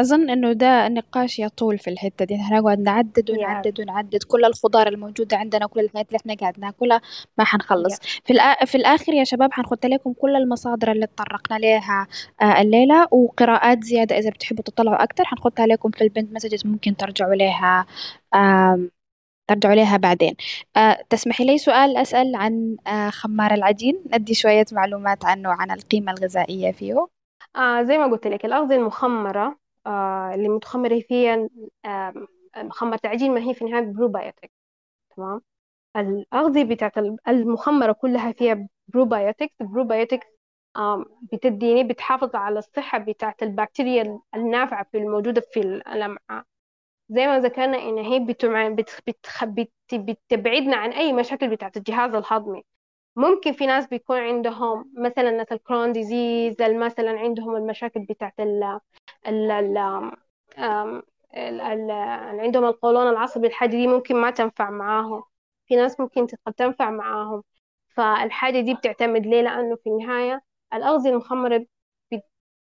أظن 0.00 0.30
إنه 0.30 0.52
ده 0.52 0.88
نقاش 0.88 1.38
يطول 1.38 1.78
في 1.78 1.90
الحتة 1.90 2.24
دي. 2.24 2.36
هنقعد 2.36 2.78
نعدد 2.80 3.30
ونعدد 3.30 3.80
ونعدد. 3.80 4.22
كل 4.22 4.44
الخضار 4.44 4.88
الموجودة 4.88 5.36
عندنا 5.36 5.66
كل 5.66 5.80
الحاجات 5.80 6.06
اللي 6.08 6.16
إحنا 6.20 6.34
قاعد 6.34 6.60
ناكلها 6.60 7.00
ما 7.38 7.44
حنخلص. 7.44 7.98
في, 8.24 8.32
الآ... 8.32 8.64
في 8.64 8.74
الآخر 8.74 9.12
يا 9.12 9.24
شباب 9.24 9.52
حنحط 9.52 9.86
لكم 9.86 10.12
كل 10.12 10.36
المصادر 10.36 10.92
اللي 10.92 11.06
تطرقنا 11.06 11.58
لها 11.58 12.06
آه 12.42 12.60
الليلة 12.60 13.08
وقراءات 13.10 13.84
زيادة 13.84 14.18
إذا 14.18 14.30
بتحبوا 14.30 14.64
تطلعوا 14.64 15.02
أكتر 15.02 15.24
حنحطها 15.24 15.66
لكم 15.66 15.90
في 15.90 16.04
ال 16.04 16.08
pinned 16.08 16.32
messages 16.32 16.66
ممكن 16.66 16.96
ترجعوا 16.96 17.34
لها 17.34 17.86
آه 18.34 18.80
ترجعوا 19.48 19.74
لها 19.74 19.96
بعدين. 19.96 20.34
أه 20.76 20.98
تسمحي 21.10 21.44
لي 21.44 21.58
سؤال 21.58 21.96
أسأل 21.96 22.36
عن 22.36 22.76
أه 22.86 23.10
خمار 23.10 23.54
العجين؟ 23.54 24.02
ندي 24.14 24.34
شوية 24.34 24.64
معلومات 24.72 25.24
عنه 25.24 25.48
وعن 25.48 25.70
القيمة 25.70 26.12
الغذائية 26.12 26.72
فيه. 26.72 27.17
آه 27.58 27.82
زي 27.82 27.98
ما 27.98 28.06
قلت 28.06 28.26
لك 28.26 28.44
الأغذية 28.44 28.76
المخمرة 28.76 29.58
آه 29.86 30.34
اللي 30.34 30.48
متخمرة 30.48 31.00
فيها 31.00 31.48
آه 31.84 32.14
مخمرة 32.56 33.00
العجين 33.04 33.34
ما 33.34 33.40
هي 33.40 33.54
في 33.54 33.62
النهاية 33.62 33.84
بروبايوتيك 33.84 34.52
تمام 35.16 35.42
الأغذية 35.96 36.64
بتاعت 36.64 36.98
المخمرة 37.28 37.92
كلها 37.92 38.32
فيها 38.32 38.68
probiotics 38.88 40.26
آه 40.76 41.04
بتديني 41.32 41.84
بتحافظ 41.84 42.36
على 42.36 42.58
الصحة 42.58 42.98
بتاعت 42.98 43.42
البكتيريا 43.42 44.20
النافعة 44.34 44.86
في 44.92 44.98
الموجودة 44.98 45.42
في 45.52 45.60
الأمعاء 45.60 46.44
زي 47.10 47.26
ما 47.26 47.40
ذكرنا 47.40 47.78
إن 47.78 47.98
هي. 47.98 48.18
بتبعدنا 49.92 50.76
عن 50.76 50.92
أي 50.92 51.12
مشاكل 51.12 51.48
بتاعت 51.50 51.76
الجهاز 51.76 52.14
الهضمي 52.14 52.62
ممكن 53.18 53.52
في 53.52 53.66
ناس 53.66 53.86
بيكون 53.86 54.18
عندهم 54.18 54.92
مثلا 54.96 55.30
ناس 55.30 55.52
الكرون 55.52 55.92
ديزيز 55.92 56.56
مثلا 56.60 57.10
عندهم 57.20 57.56
المشاكل 57.56 58.00
بتاعت 58.00 58.40
اللي 58.40 58.80
عندهم 62.42 62.64
القولون 62.64 63.08
العصبي 63.08 63.46
الحاجة 63.46 63.70
دي 63.70 63.86
ممكن 63.86 64.16
ما 64.16 64.30
تنفع 64.30 64.70
معاهم. 64.70 65.22
في 65.66 65.76
ناس 65.76 66.00
ممكن 66.00 66.26
تنفع 66.56 66.90
معاهم. 66.90 67.42
فالحاجة 67.88 68.60
دي 68.60 68.74
بتعتمد 68.74 69.26
ليه؟ 69.26 69.42
لأنه 69.42 69.76
في 69.76 69.90
النهاية 69.90 70.42
الأغذية 70.74 71.10
المخمرة 71.10 71.66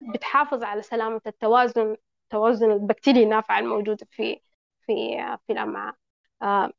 بتحافظ 0.02 0.64
على 0.64 0.82
سلامة 0.82 1.22
التوازن 1.28 1.96
توازن 2.30 2.72
البكتيريا 2.72 3.24
النافعة 3.24 3.60
الموجودة 3.60 4.08
في 4.12 4.42
في 4.86 4.94
في 5.48 5.54
الأمعاء. 5.54 5.96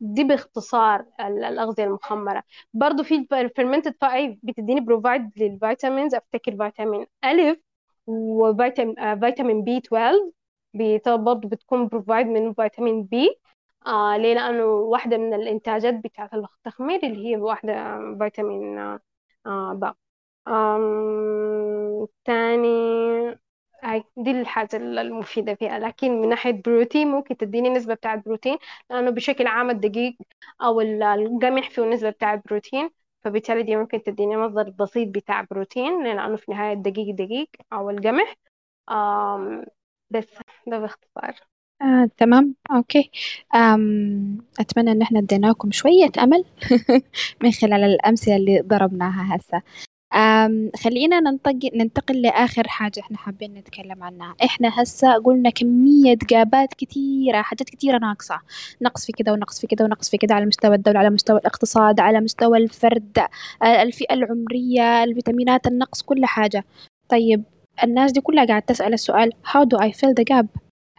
دي 0.00 0.24
باختصار 0.24 1.04
الأغذية 1.20 1.84
المخمرة. 1.84 2.42
برضو 2.74 3.02
في 3.02 3.26
ال 3.32 3.38
fermented 3.38 3.94
فاي 4.00 4.38
بتديني 4.42 4.80
provide 4.80 5.30
لل 5.36 5.52
vitamins 5.52 6.14
أفتكر 6.14 6.56
فيتامين 6.56 7.06
ألف 7.24 7.58
وفيتامين 8.06 9.20
فيتامين 9.20 9.64
B 9.64 9.76
12 9.76 11.16
برضو 11.16 11.48
بتكون 11.48 11.88
provide 11.88 12.26
من 12.26 12.54
فيتامين 12.54 13.02
B 13.04 13.40
آه 13.86 14.16
ليه؟ 14.16 14.34
لأنه 14.34 14.64
واحدة 14.64 15.16
من 15.16 15.34
الإنتاجات 15.34 15.94
بتاعة 15.94 16.30
التخمير 16.34 17.02
اللي 17.06 17.28
هي 17.28 17.36
واحدة 17.36 17.98
فيتامين 18.18 18.78
آه 19.46 19.72
با 19.74 19.94
آم 20.48 22.06
تاني 22.24 22.68
هاي 23.84 24.04
دي 24.16 24.30
الحاجة 24.30 24.76
المفيدة 24.76 25.54
فيها. 25.54 25.78
لكن 25.78 26.20
من 26.20 26.28
ناحية 26.28 26.50
بروتين 26.66 27.08
ممكن 27.08 27.36
تديني 27.36 27.68
نسبة 27.70 27.94
بتاعة 27.94 28.22
بروتين 28.26 28.56
لأنه 28.90 29.10
بشكل 29.10 29.46
عام 29.46 29.70
الدقيق 29.70 30.16
أو 30.62 30.80
القمح 30.80 31.70
فيه 31.70 31.82
نسبة 31.82 32.10
بتاعة 32.10 32.42
بروتين 32.46 32.90
فبالتالي 33.24 33.62
دي 33.62 33.76
ممكن 33.76 34.02
تديني 34.02 34.36
مصدر 34.36 34.70
بسيط 34.70 35.08
بتاع 35.08 35.46
بروتين 35.50 36.04
لأنه 36.04 36.36
في 36.36 36.48
النهاية 36.48 36.72
الدقيق 36.72 37.14
دقيق 37.14 37.48
أو 37.72 37.90
القمح. 37.90 38.34
بس 40.10 40.26
ده 40.66 40.78
باختصار. 40.78 41.34
آه، 41.82 42.08
تمام. 42.18 42.54
okay. 42.70 43.10
um 43.54 44.38
أتمنى 44.60 44.92
إن 44.92 45.02
إحنا 45.02 45.18
اديناكم 45.18 45.70
شوية 45.70 46.10
أمل 46.18 46.44
من 47.42 47.52
خلال 47.52 47.84
الأمثلة 47.84 48.36
اللي 48.36 48.60
ضربناها 48.60 49.36
هسه. 49.36 49.62
خلينا 50.84 51.20
ننتقل 51.20 51.70
ننتقل 51.74 52.22
لآخر 52.22 52.68
حاجة 52.68 53.00
إحنا 53.00 53.16
حابين 53.16 53.54
نتكلم 53.54 54.02
عنها. 54.02 54.34
إحنا 54.44 54.82
هسا 54.82 55.14
قلنا 55.18 55.50
كمية 55.50 56.18
جابات 56.30 56.74
كثيرة 56.74 57.42
حاجات 57.42 57.70
كثيرة 57.70 57.98
ناقصة. 57.98 58.40
نقص 58.82 59.06
في 59.06 59.12
كذا 59.12 59.32
ونقص 59.32 59.60
في 59.60 59.66
كذا 59.66 59.84
ونقص 59.84 60.10
في 60.10 60.16
كذا 60.16 60.34
على 60.34 60.46
مستوى 60.46 60.74
الدولة 60.74 60.98
على 60.98 61.10
مستوى 61.10 61.38
الاقتصاد 61.38 62.00
على 62.00 62.20
مستوى 62.20 62.58
الفرد 62.58 63.18
الفئة 63.62 64.14
العمرية 64.14 65.04
الفيتامينات 65.04 65.66
النقص 65.66 66.02
كل 66.02 66.26
حاجة. 66.26 66.64
طيب 67.08 67.44
الناس 67.84 68.12
دي 68.12 68.20
كلها 68.20 68.44
قاعدة 68.44 68.64
تسأل 68.66 68.92
السؤال 68.92 69.32
how 69.46 69.60
do 69.60 69.78
I 69.78 69.90
fill 69.92 70.14
the 70.20 70.24
gap? 70.34 70.46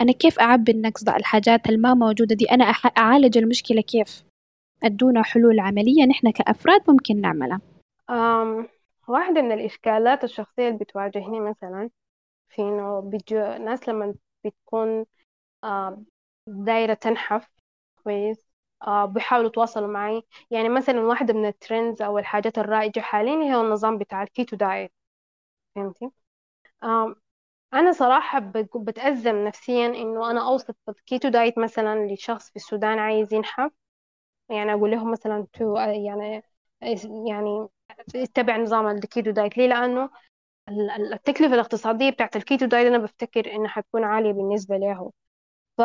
أنا 0.01 0.11
كيف 0.11 0.39
أعبي 0.39 0.71
النقص 0.71 1.03
ده؟ 1.03 1.15
الحاجات 1.15 1.69
الما 1.69 1.93
موجودة 1.93 2.35
دي. 2.35 2.45
أنا 2.51 2.63
أعالج 2.97 3.37
المشكلة 3.37 3.81
كيف؟ 3.81 4.23
أدونا 4.83 5.23
حلول 5.23 5.59
عملية 5.59 6.05
نحن 6.05 6.31
كأفراد 6.31 6.81
ممكن 6.87 7.21
نعملها. 7.21 7.61
um, 8.11 8.65
واحدة 9.07 9.41
من 9.41 9.51
الإشكالات 9.51 10.23
الشخصية 10.23 10.67
اللي 10.67 10.79
بتواجهني 10.79 11.39
مثلا 11.39 11.89
في 12.49 12.61
إنه 12.61 13.01
بيجو 13.01 13.37
ناس 13.39 13.89
لما 13.89 14.15
بتكون 14.45 15.05
آه 15.65 16.03
دايرة 16.47 16.95
تنحف 16.95 17.49
كويس 18.05 18.47
آه 18.87 19.05
بيحاولوا 19.05 19.49
يتواصلوا 19.49 19.87
معي. 19.87 20.23
يعني 20.51 20.69
مثلا 20.69 21.01
واحدة 21.01 21.33
من 21.33 21.45
ال 21.47 21.55
trends 21.55 22.01
أو 22.01 22.19
الحاجات 22.19 22.57
الرائجة 22.57 22.99
حاليا 22.99 23.33
هي 23.43 23.61
النظام 23.61 23.97
بتاع 23.97 24.23
ال 24.23 24.30
keto 24.30 24.55
diet. 24.57 24.93
فهمتي؟ 25.75 26.11
آه 26.83 27.15
أنا 27.73 27.91
صراحة 27.91 28.39
بتأزم 28.77 29.35
نفسيا 29.47 29.87
إنه 29.87 30.31
أنا 30.31 30.47
أوصف 30.49 30.75
ال 30.89 30.97
keto 30.97 31.29
diet 31.29 31.59
مثلا 31.59 32.07
لشخص 32.13 32.49
في 32.51 32.55
السودان 32.55 32.99
عايز 32.99 33.33
ينحف. 33.33 33.71
يعني 34.49 34.73
أقول 34.73 34.91
لهم 34.91 35.11
مثلا 35.11 35.47
تو 35.53 35.77
يعني 35.77 36.43
يعني 37.29 37.67
اتبع 38.15 38.57
نظام 38.57 38.87
ال 38.87 38.96
keto 38.96 39.31
diet. 39.31 39.57
ليه؟ 39.57 39.67
لأنه 39.67 40.09
التكلفة 41.13 41.53
الاقتصادية 41.55 42.09
بتاعت 42.09 42.35
ال 42.35 42.41
keto 42.41 42.65
diet 42.65 42.87
أنا 42.87 42.97
بفتكر 42.97 43.53
إنها 43.55 43.67
حتكون 43.69 44.03
عالية 44.03 44.31
بالنسبة 44.31 44.77
له. 44.77 45.11
ف 45.77 45.81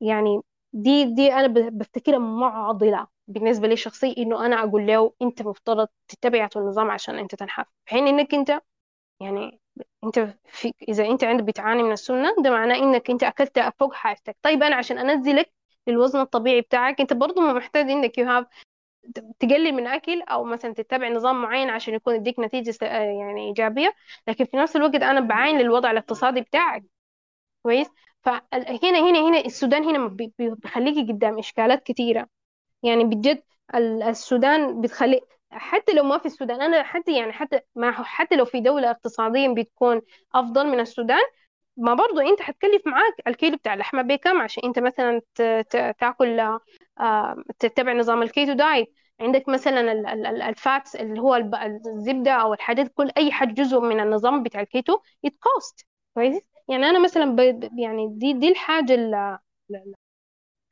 يعني 0.00 0.40
دي 0.72 1.04
دي 1.14 1.32
أنا 1.34 1.46
بفتكرها 1.70 2.18
معضلة 2.18 3.06
بالنسبة 3.28 3.68
لي 3.68 3.76
شخصي 3.76 4.14
إنه 4.18 4.46
أنا 4.46 4.64
أقول 4.64 4.86
له 4.86 5.14
أنت 5.22 5.42
مفترض 5.42 5.88
تتبع 6.08 6.48
النظام 6.56 6.90
عشان 6.90 7.18
أنت 7.18 7.34
تنحف. 7.34 7.66
في 7.86 7.90
حين 7.90 8.08
إنك 8.08 8.34
أنت 8.34 8.60
يعني 9.20 9.60
أنت 10.04 10.36
في 10.44 10.72
إذا 10.88 11.06
أنت 11.06 11.24
عندك 11.24 11.44
بتعاني 11.44 11.82
من 11.82 11.92
السمنة 11.92 12.34
ده 12.44 12.50
معناه 12.50 12.76
إنك 12.76 13.10
أنت 13.10 13.22
أكلت 13.24 13.60
فوق 13.80 13.94
حاجتك. 13.94 14.36
طيب 14.42 14.62
أنا 14.62 14.76
عشان 14.76 14.98
أنزلك 14.98 15.52
للوزن 15.86 16.20
الطبيعي 16.20 16.60
بتاعك 16.60 17.00
أنت 17.00 17.12
برضه 17.12 17.42
محتاج 17.42 17.90
إنك 17.90 18.18
you 18.18 18.26
have 18.26 18.46
تقلل 19.40 19.72
من 19.72 19.86
أكل 19.86 20.22
أو 20.22 20.44
مثلا 20.44 20.74
تتبع 20.74 21.08
نظام 21.08 21.42
معين 21.42 21.70
عشان 21.70 21.94
يكون 21.94 22.14
يديك 22.14 22.38
نتيجة 22.40 22.74
آه، 22.82 22.86
يعني 23.02 23.48
إيجابية. 23.48 23.94
لكن 24.28 24.44
في 24.44 24.56
نفس 24.56 24.76
الوقت 24.76 24.94
أنا 24.94 25.20
بعاين 25.20 25.58
للوضع 25.58 25.90
الاقتصادي 25.90 26.40
بتاعك 26.40 26.84
كويس؟ 27.62 27.88
فهنا 28.22 28.98
هنا 29.10 29.28
هنا 29.28 29.38
السودان 29.40 29.84
هنا 29.84 30.08
بيخليكي 30.38 31.12
قدام 31.12 31.38
إشكالات 31.38 31.82
كثيره 31.82 32.28
يعني 32.82 33.04
بجد 33.04 33.42
السودان 33.74 34.80
بتخلي 34.80 35.20
حتى 35.50 35.92
لو 35.92 36.04
ما 36.04 36.18
في 36.18 36.26
السودان 36.26 36.62
أنا 36.62 36.82
حتى 36.82 37.18
يعني 37.18 37.32
حتى 37.32 37.60
ما 37.74 37.92
حتى 37.92 38.36
لو 38.36 38.44
في 38.44 38.60
دولة 38.60 38.90
اقتصاديا 38.90 39.54
بتكون 39.54 40.02
أفضل 40.34 40.66
من 40.66 40.80
السودان 40.80 41.22
ما 41.76 41.94
برضو 41.94 42.20
انت 42.20 42.42
حتكلف 42.42 42.86
معاك 42.86 43.14
الكيلو 43.26 43.56
بتاع 43.56 43.74
اللحمه 43.74 44.02
بكم 44.02 44.40
عشان 44.42 44.62
انت 44.64 44.78
مثلا 44.78 45.20
تاكل 45.98 46.40
آه، 47.00 47.44
تتبع 47.58 47.92
نظام 47.92 48.22
ال 48.22 48.28
keto 48.28 48.52
diet. 48.52 48.94
عندك 49.20 49.48
مثلا 49.48 49.92
ال 50.48 50.58
fats 50.58 50.96
اللي 50.96 51.20
هو 51.20 51.34
الزبدة 51.36 52.30
أو 52.32 52.54
الحاجات 52.54 52.88
كل 52.94 53.10
أي 53.16 53.32
حاجة 53.32 53.52
جزء 53.52 53.80
من 53.80 54.00
النظام 54.00 54.42
بتاع 54.42 54.60
الكيتو 54.60 54.98
it 55.24 55.32
cost 55.40 55.86
كويس؟ 56.14 56.42
يعني 56.68 56.84
أنا 56.86 57.04
مثلا 57.04 57.36
يعني 57.78 58.08
دي 58.18 58.32
دي 58.32 58.48
الحاجة 58.48 58.94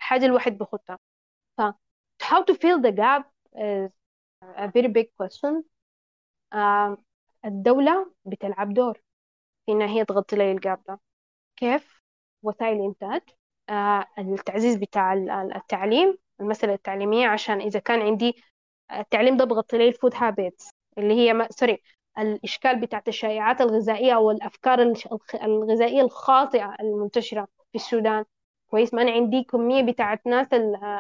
الحاجة 0.01 0.27
الواحد 0.27 0.59
بخطها 0.59 0.99
ف 1.59 1.62
how 2.24 2.45
to 2.51 2.55
fill 2.55 2.81
the 2.83 2.93
gap 2.93 3.24
is 3.57 3.91
a 4.43 4.69
very 4.69 4.89
big 4.89 5.07
question. 5.20 5.65
uh, 6.55 6.97
الدولة 7.45 8.12
بتلعب 8.24 8.74
دور. 8.74 9.03
في 9.66 9.72
إنها 9.72 9.86
هي 9.89 10.05
تغطي 10.05 10.36
لي 10.36 10.52
ال 10.52 10.60
gap 10.60 10.82
ده 10.89 11.01
كيف؟ 11.56 12.01
وسائل 12.43 12.76
الإنتاج. 12.76 13.20
uh, 13.70 14.18
التعزيز 14.18 14.76
بتاع 14.76 15.12
التعليم 15.56 16.18
المسألة 16.40 16.74
التعليمية 16.74 17.26
عشان 17.28 17.60
إذا 17.60 17.78
كان 17.78 18.02
عندي 18.02 18.34
التعليم 18.93 19.36
ده 19.36 19.44
بغطي 19.44 19.78
لي 19.78 19.89
ال 19.89 19.93
food 19.93 20.12
habits 20.14 20.70
اللي 20.98 21.14
هي 21.14 21.32
ما... 21.32 21.48
sorry 21.51 21.82
الإشكال 22.18 22.80
بتاعت 22.80 23.09
الشائعات 23.09 23.60
الغذائية 23.60 24.12
أو 24.14 24.30
الأفكار 24.30 24.94
الغذائية 25.34 26.02
الخاطئة 26.02 26.76
المنتشرة 26.80 27.48
في 27.72 27.74
السودان. 27.74 28.24
كويس 28.70 28.94
ما 28.94 29.02
أنا 29.02 29.10
عندي 29.10 29.44
كمية 29.44 29.82
بتاعت 29.82 30.26
ناس 30.26 30.52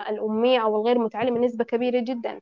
الأمية 0.08 0.62
أو 0.62 0.76
الغير 0.80 0.98
متعلمة 0.98 1.38
نسبة 1.40 1.64
كبيرة 1.64 2.00
جدا. 2.00 2.40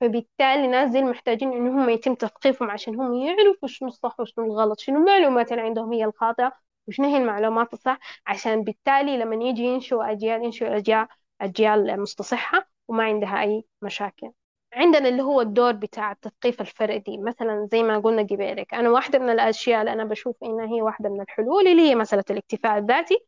فبالتالي 0.00 0.64
الناس 0.64 0.90
دي 0.90 1.02
محتاجين 1.02 1.52
إن 1.52 1.66
هم 1.68 1.88
يتم 1.88 2.14
تثقيفهم 2.14 2.70
عشان 2.70 3.00
هم 3.00 3.14
يعرفوا 3.14 3.68
شنو 3.68 3.88
الصح 3.88 4.20
وشنو 4.20 4.44
الغلط 4.44 4.80
شنو 4.80 4.98
المعلومات 4.98 5.52
اللي 5.52 5.62
عندهم 5.62 5.92
هي 5.92 6.04
الخاطئة 6.04 6.52
وشنو 6.88 7.06
هي 7.08 7.16
المعلومات 7.16 7.72
الصح 7.74 7.98
عشان 8.26 8.62
بالتالي 8.64 9.18
لما 9.18 9.44
يجي 9.44 9.62
ينشئوا 9.62 10.10
أجيال 10.12 10.44
ينشئوا 10.44 10.76
أجيال 10.76 11.06
أجيال 11.40 12.00
مستصحة 12.00 12.68
وما 12.88 13.04
عندها 13.04 13.42
أي 13.42 13.64
مشاكل. 13.82 14.30
عندنا 14.74 15.08
اللي 15.08 15.22
هو 15.22 15.40
الدور 15.40 15.72
بتاع 15.72 16.12
التثقيف 16.12 16.60
الفردي 16.60 17.18
مثلا 17.18 17.68
زي 17.72 17.82
ما 17.82 17.98
قلنا 17.98 18.22
قبلك 18.22 18.74
أنا 18.74 18.90
واحدة 18.90 19.18
من 19.18 19.30
الأشياء 19.30 19.80
اللي 19.80 19.92
أنا 19.92 20.04
بشوف 20.04 20.36
إنها 20.44 20.66
هي 20.66 20.82
واحدة 20.82 21.08
من 21.08 21.20
الحلول 21.20 21.66
اللي 21.68 21.82
هي 21.90 21.94
مسألة 21.94 22.24
الاكتفاء 22.30 22.78
الذاتي. 22.78 23.18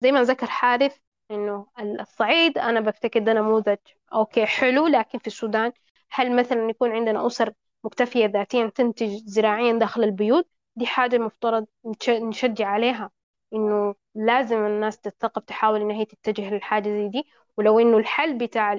زي 0.00 0.12
ما 0.12 0.22
ذكر 0.22 0.46
حارث 0.46 0.96
إنه 1.30 1.66
الصعيد 2.00 2.58
أنا 2.58 2.80
بفتكر 2.80 3.20
ده 3.20 3.32
نموذج 3.32 3.76
أوكي 4.12 4.46
حلو 4.46 4.86
لكن 4.86 5.18
في 5.18 5.26
السودان 5.26 5.72
هل 6.10 6.36
مثلا 6.36 6.70
يكون 6.70 6.92
عندنا 6.92 7.26
أسر 7.26 7.52
مكتفية 7.84 8.26
ذاتيا 8.26 8.66
تنتج 8.74 9.08
زراعيا 9.26 9.72
داخل 9.78 10.04
البيوت؟ 10.04 10.48
دي 10.76 10.86
حاجة 10.86 11.18
مفترض 11.18 11.66
نشجع 12.10 12.66
عليها 12.68 13.10
إنه 13.54 13.94
لازم 14.14 14.66
الناس 14.66 15.00
تتثقف 15.00 15.44
تحاول 15.44 15.80
إن 15.80 15.90
هي 15.90 16.04
تتجه 16.04 16.50
للحاجة 16.54 16.88
زي 16.88 17.08
دي. 17.08 17.24
ولو 17.58 17.78
إنه 17.78 17.98
الحل 17.98 18.38
بتاع 18.38 18.72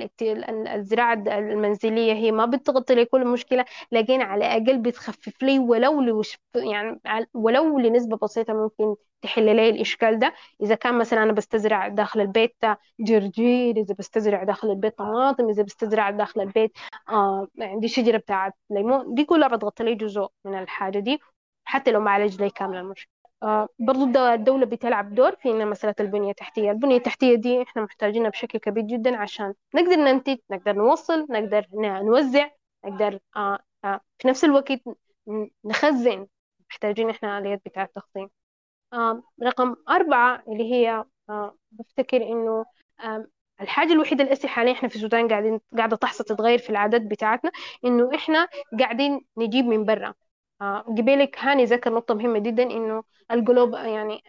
الزراعة 0.75 1.13
المنزلية 1.27 2.13
هي 2.13 2.31
ما 2.31 2.45
بتغطي 2.45 2.95
لي 2.95 3.05
كل 3.05 3.27
مشكلة 3.27 3.65
لكن 3.91 4.21
على 4.21 4.45
الأقل 4.57 4.77
بتخفف 4.81 5.43
لي 5.43 5.59
ولو 5.59 6.21
يعني 6.55 7.01
ولو 7.33 7.79
لنسبة 7.79 8.17
بسيطة 8.17 8.53
ممكن 8.53 8.95
تحل 9.21 9.55
لي 9.55 9.69
الإشكال 9.69 10.19
ده. 10.19 10.33
إذا 10.61 10.75
كان 10.75 10.97
مثلا 10.99 11.23
أنا 11.23 11.31
بستزرع 11.33 11.87
داخل 11.87 12.21
البيت 12.21 12.55
جرجير 12.99 13.77
إذا 13.77 13.95
بستزرع 13.99 14.43
داخل 14.43 14.69
البيت 14.71 14.97
طماطم 14.97 15.49
إذا 15.49 15.63
بستزرع 15.63 16.09
داخل 16.09 16.41
البيت 16.41 16.71
آه 17.09 17.47
عندي 17.61 17.87
شجرة 17.87 18.17
بتاعت 18.17 18.53
ليمون 18.69 19.13
دي 19.13 19.25
كلها 19.25 19.47
بتغطي 19.47 19.83
لي 19.83 19.95
جزء 19.95 20.27
من 20.45 20.59
الحاجة 20.59 20.99
دي 20.99 21.19
حتى 21.65 21.91
لو 21.91 21.99
ما 21.99 22.11
عالج 22.11 22.41
لي 22.41 22.49
كامل 22.49 22.77
المشكلة. 22.77 23.16
برضو 23.79 24.03
الدولة 24.19 24.65
بتلعب 24.65 25.15
دور 25.15 25.35
في 25.35 25.53
مسألة 25.53 25.95
البنية 25.99 26.29
التحتية. 26.29 26.71
البنية 26.71 26.97
التحتية 26.97 27.35
دي 27.35 27.61
إحنا 27.61 27.81
محتاجينها 27.81 28.29
بشكل 28.29 28.59
كبير 28.59 28.83
جدا 28.83 29.17
عشان 29.17 29.53
نقدر 29.75 29.95
ننتج 29.95 30.37
نقدر 30.51 30.73
نوصل 30.73 31.27
نقدر 31.29 31.65
نوزع 31.73 32.49
نقدر 32.85 33.19
آه 33.35 33.59
آه 33.85 34.01
في 34.19 34.27
نفس 34.27 34.43
الوقت 34.43 34.71
نخزن. 35.65 36.27
محتاجين 36.69 37.09
إحنا 37.09 37.37
آليات 37.37 37.61
بتاع 37.65 37.83
التخزين. 37.83 38.29
آه 38.93 39.23
رقم 39.43 39.75
أربعة 39.89 40.43
اللي 40.47 40.73
هي 40.73 41.03
آه 41.29 41.57
بفتكر 41.71 42.17
إنه 42.23 42.65
آه 43.03 43.27
الحاجة 43.61 43.93
الوحيدة 43.93 44.23
اللي 44.23 44.47
حاليا 44.47 44.71
إحنا 44.73 44.89
في 44.89 44.95
السودان 44.95 45.27
قاعدين 45.27 45.59
قاعدة 45.77 45.95
تحصل 45.97 46.23
تتغير 46.23 46.59
في 46.59 46.69
العادات 46.69 47.01
بتاعتنا 47.01 47.51
إنه 47.85 48.09
إحنا 48.15 48.47
قاعدين 48.79 49.21
نجيب 49.37 49.65
من 49.65 49.85
برا. 49.85 50.13
قبلك 50.61 51.37
هاني 51.39 51.65
ذكر 51.65 51.93
نقطة 51.93 52.13
مهمة 52.13 52.39
جدا 52.39 52.63
إنه 52.63 53.03
الجلوب 53.31 53.73
يعني 53.73 54.23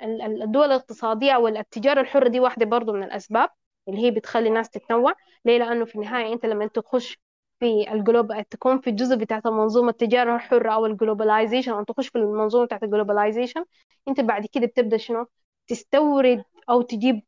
الدول 0.45 0.67
الاقتصادية 0.67 1.33
أو 1.33 1.49
التجارة 1.49 2.01
الحرة 2.01 2.29
دي 2.29 2.41
واحدة 2.41 2.67
برضو 2.67 2.93
من 2.93 3.03
الأسباب 3.03 3.51
اللي 3.89 4.01
هي 4.07 4.11
بتخلي 4.11 4.49
الناس 4.49 4.71
تتنوع. 4.71 5.15
ليه؟ 5.45 5.59
لأنه 5.59 5.85
في 5.85 5.95
النهاية 5.95 6.33
أنت 6.33 6.47
لما 6.47 6.67
تخش 6.67 7.19
في 7.61 7.93
ال 7.93 8.01
globe 8.01 8.43
تكون 8.51 8.81
في 8.81 8.91
الجزء 8.91 9.17
بتاعت 9.17 9.47
المنظومة 9.47 9.91
التجارة 9.91 10.37
الحرة 10.37 10.71
أو 10.73 10.87
ال 10.87 10.93
globalization 10.93 11.73
أو 11.73 11.83
تخش 11.85 12.09
في 12.09 12.19
المنظومة 12.19 12.67
بتاعت 12.67 12.83
ال 12.83 12.89
globalization 12.89 13.65
أنت 14.09 14.21
بعد 14.21 14.47
كده 14.47 14.67
بتبدأ 14.67 14.97
شنو؟ 14.97 15.27
تستورد 15.69 16.45
أو 16.71 16.83
تجيب 16.83 17.23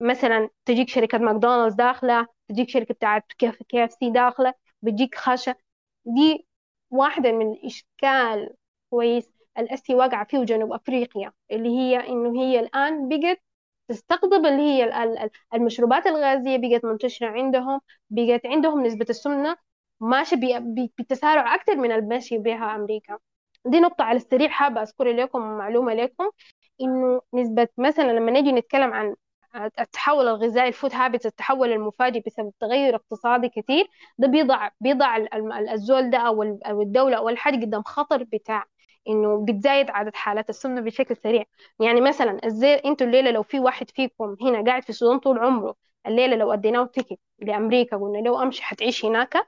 مثلا 0.00 0.48
تجيك 0.64 0.88
شركة 0.88 1.18
ماكدونالدز 1.18 1.74
داخلة 1.74 2.26
تجيك 2.48 2.68
شركة 2.68 2.94
بتاعت 2.94 3.24
KFC 3.68 4.10
داخلة 4.10 4.54
بتجيك 4.82 5.14
خشة. 5.14 5.56
دي 6.04 6.46
واحدة 6.90 7.32
من 7.32 7.52
الإشكال 7.52 8.54
كويس 8.90 9.30
الأسه 9.58 9.94
واقعة 9.94 10.24
فيه 10.26 10.44
جنوب 10.44 10.72
أفريقيا 10.72 11.32
اللي 11.50 11.68
هي 11.68 11.96
إنه 12.08 12.42
هي 12.42 12.60
الآن 12.60 13.08
بقت 13.08 13.42
تستقطب 13.88 14.46
اللي 14.46 14.62
هي 14.62 14.84
المشروبات 15.54 16.06
الغازية 16.06 16.56
بقت 16.56 16.84
منتشرة 16.84 17.26
عندهم 17.28 17.80
بقت 18.10 18.46
عندهم 18.46 18.86
نسبة 18.86 19.06
السمنة 19.10 19.56
ماشي 20.00 20.36
بتسارع 20.98 21.54
أكثر 21.54 21.76
من 21.76 21.92
الماشي 21.92 22.38
بها 22.38 22.74
أمريكا. 22.76 23.18
دي 23.66 23.80
نقطة 23.80 24.04
على 24.04 24.16
السريع 24.16 24.48
حابة 24.48 24.82
أذكر 24.82 25.04
لكم 25.16 25.40
معلومة 25.58 25.94
لكم 25.94 26.30
إنه 26.80 27.20
نسبة 27.34 27.68
مثلا 27.78 28.12
لما 28.12 28.30
نجي 28.40 28.52
نتكلم 28.52 28.92
عن 28.92 29.16
التحول 29.56 30.28
الغذائي 30.28 30.68
الفود 30.68 30.94
هابت 30.94 31.26
التحول 31.26 31.72
المفاجئ 31.72 32.22
بسبب 32.26 32.52
تغير 32.60 32.94
اقتصادي 32.94 33.48
كثير 33.48 33.86
ده 34.18 34.28
بيضع 34.28 34.68
بيضع 34.80 35.16
الزول 35.72 36.10
ده 36.10 36.18
أو 36.18 36.42
الدولة 36.82 37.16
أو 37.16 37.28
الحاجة 37.28 37.56
قدام 37.64 37.82
خطر 37.82 38.22
بتاع 38.24 38.64
إنه 39.08 39.44
بتزايد 39.48 39.90
عدد 39.90 40.14
حالات 40.16 40.50
السمنة 40.50 40.80
بشكل 40.80 41.16
سريع. 41.16 41.44
يعني 41.80 42.00
مثلا 42.00 42.38
الزي 42.44 42.74
أنتوا 42.74 43.06
الليلة 43.06 43.30
لو 43.30 43.42
في 43.42 43.60
واحد 43.60 43.90
فيكم 43.90 44.36
هنا 44.42 44.64
قاعد 44.64 44.82
في 44.82 44.90
السودان 44.90 45.18
طول 45.18 45.38
عمره 45.38 45.74
الليلة 46.06 46.36
لو 46.36 46.52
أديناه 46.52 46.84
ticket 46.86 47.18
لأمريكا 47.38 47.96
قلنا 47.96 48.18
له 48.18 48.42
أمشي 48.42 48.62
حتعيش 48.62 49.04
هناك 49.04 49.46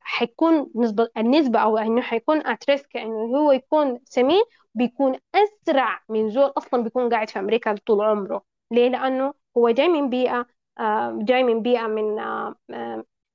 حيكون 0.00 0.70
نسبه 0.74 1.08
النسبة 1.16 1.58
أو 1.58 1.78
إنه 1.78 2.00
حيكون 2.00 2.46
at 2.46 2.63
risk 2.63 2.96
إنه 2.96 3.14
هو 3.38 3.52
يكون 3.52 4.00
سمين 4.04 4.42
بيكون 4.74 5.18
أسرع 5.34 6.00
من 6.08 6.30
زول 6.30 6.52
أصلا 6.56 6.82
بيكون 6.82 7.10
قاعد 7.10 7.30
في 7.30 7.38
أمريكا 7.38 7.74
طول 7.86 8.00
عمره. 8.04 8.44
ليه؟ 8.70 8.88
لأنه 8.88 9.34
هو 9.56 9.70
جاي 9.70 9.88
من 9.88 10.10
بيئة 10.10 10.46
آه، 10.78 11.18
جاي 11.22 11.42
من 11.44 11.62
بيئة 11.62 11.86
من 11.86 12.18
آه، 12.18 12.54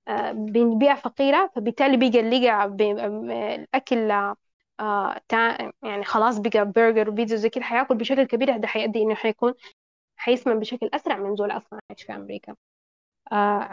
آه، 0.08 0.32
من 0.34 0.78
بيئة 0.78 0.96
فقيرة 0.96 1.52
فبالتالي 1.56 1.98
بيجي 1.98 2.22
لقى 2.22 2.66
الأكل 3.56 4.12
يعني 5.84 6.04
خلاص 6.04 6.38
بقى 6.40 6.66
برجر 6.72 7.10
وبيتزا 7.10 7.36
زي 7.36 7.50
كده 7.50 7.64
حياكل 7.64 7.96
بشكل 7.96 8.24
كبير 8.24 8.58
ده 8.58 8.68
حيؤدي 8.68 9.02
إنه 9.02 9.16
حيكون 9.16 9.54
حيسمن 10.18 10.60
بشكل 10.60 10.90
أسرع 10.94 11.18
من 11.18 11.36
زول 11.36 11.52
أصلا 11.52 11.80
عايش 11.92 12.04
في 12.04 12.14
أمريكا. 12.16 12.56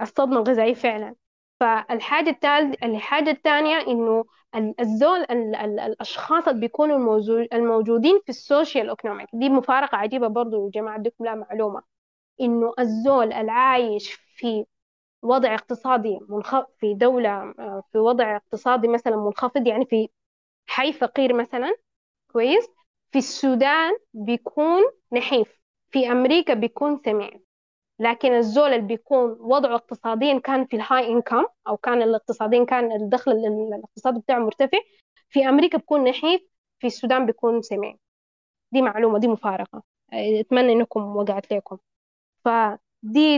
الصدمة 0.02 0.36
الغذائية 0.38 0.74
فعلا. 0.74 1.14
فالحاجة 1.60 2.30
الثالثة 2.30 2.86
الحاجة 2.86 3.30
الثانية 3.30 3.76
إنه 3.88 4.24
الزول 4.80 5.20
الأشخاص 5.20 6.48
اللي 6.48 6.60
بيكونوا 6.60 7.18
الموجودين 7.54 8.20
في 8.24 8.28
ال 8.28 8.90
socioeconomic 8.90 9.28
دي 9.34 9.48
مفارقة 9.48 9.96
عجيبة 9.96 10.28
برضو 10.28 10.66
يا 10.66 10.70
جماعة 10.70 10.96
اديكم 10.96 11.24
لا 11.24 11.34
معلومة. 11.34 11.93
إنه 12.40 12.72
الزول 12.78 13.32
العايش 13.32 14.12
في 14.12 14.66
وضع 15.22 15.54
اقتصادي 15.54 16.18
منخفض 16.28 16.66
في 16.78 16.94
دولة 16.94 17.52
في 17.92 17.98
وضع 17.98 18.36
اقتصادي 18.36 18.88
مثلا 18.88 19.16
منخفض 19.16 19.66
يعني 19.66 19.86
في 19.86 20.08
حي 20.66 20.92
فقير 20.92 21.34
مثلا 21.34 21.76
كويس؟ 22.32 22.68
في 23.12 23.18
السودان 23.18 23.92
بيكون 24.14 24.82
نحيف 25.12 25.60
في 25.90 26.12
أمريكا 26.12 26.54
بيكون 26.54 27.00
سميع. 27.04 27.30
لكن 27.98 28.32
الزول 28.32 28.72
اللي 28.72 28.86
بيكون 28.86 29.30
وضعه 29.40 29.74
اقتصاديا 29.74 30.38
كان 30.38 30.66
في 30.66 30.76
الهاي 30.76 31.08
انكم 31.08 31.46
أو 31.68 31.76
كان 31.76 32.02
الاقتصاديا 32.02 32.64
كان 32.64 32.92
الدخل 32.92 33.32
الاقتصادي 33.32 34.20
بتاعه 34.20 34.38
مرتفع 34.38 34.78
في 35.30 35.48
أمريكا 35.48 35.78
بيكون 35.78 36.04
نحيف 36.04 36.42
في 36.78 36.86
السودان 36.86 37.26
بيكون 37.26 37.62
سميع. 37.62 37.94
دي 38.72 38.82
معلومة 38.82 39.18
دي 39.18 39.28
مفارقة. 39.28 39.82
أتمنى 40.12 40.72
إنكم 40.72 41.16
وقعت 41.16 41.52
لكم. 41.52 41.78
فدي 42.44 43.36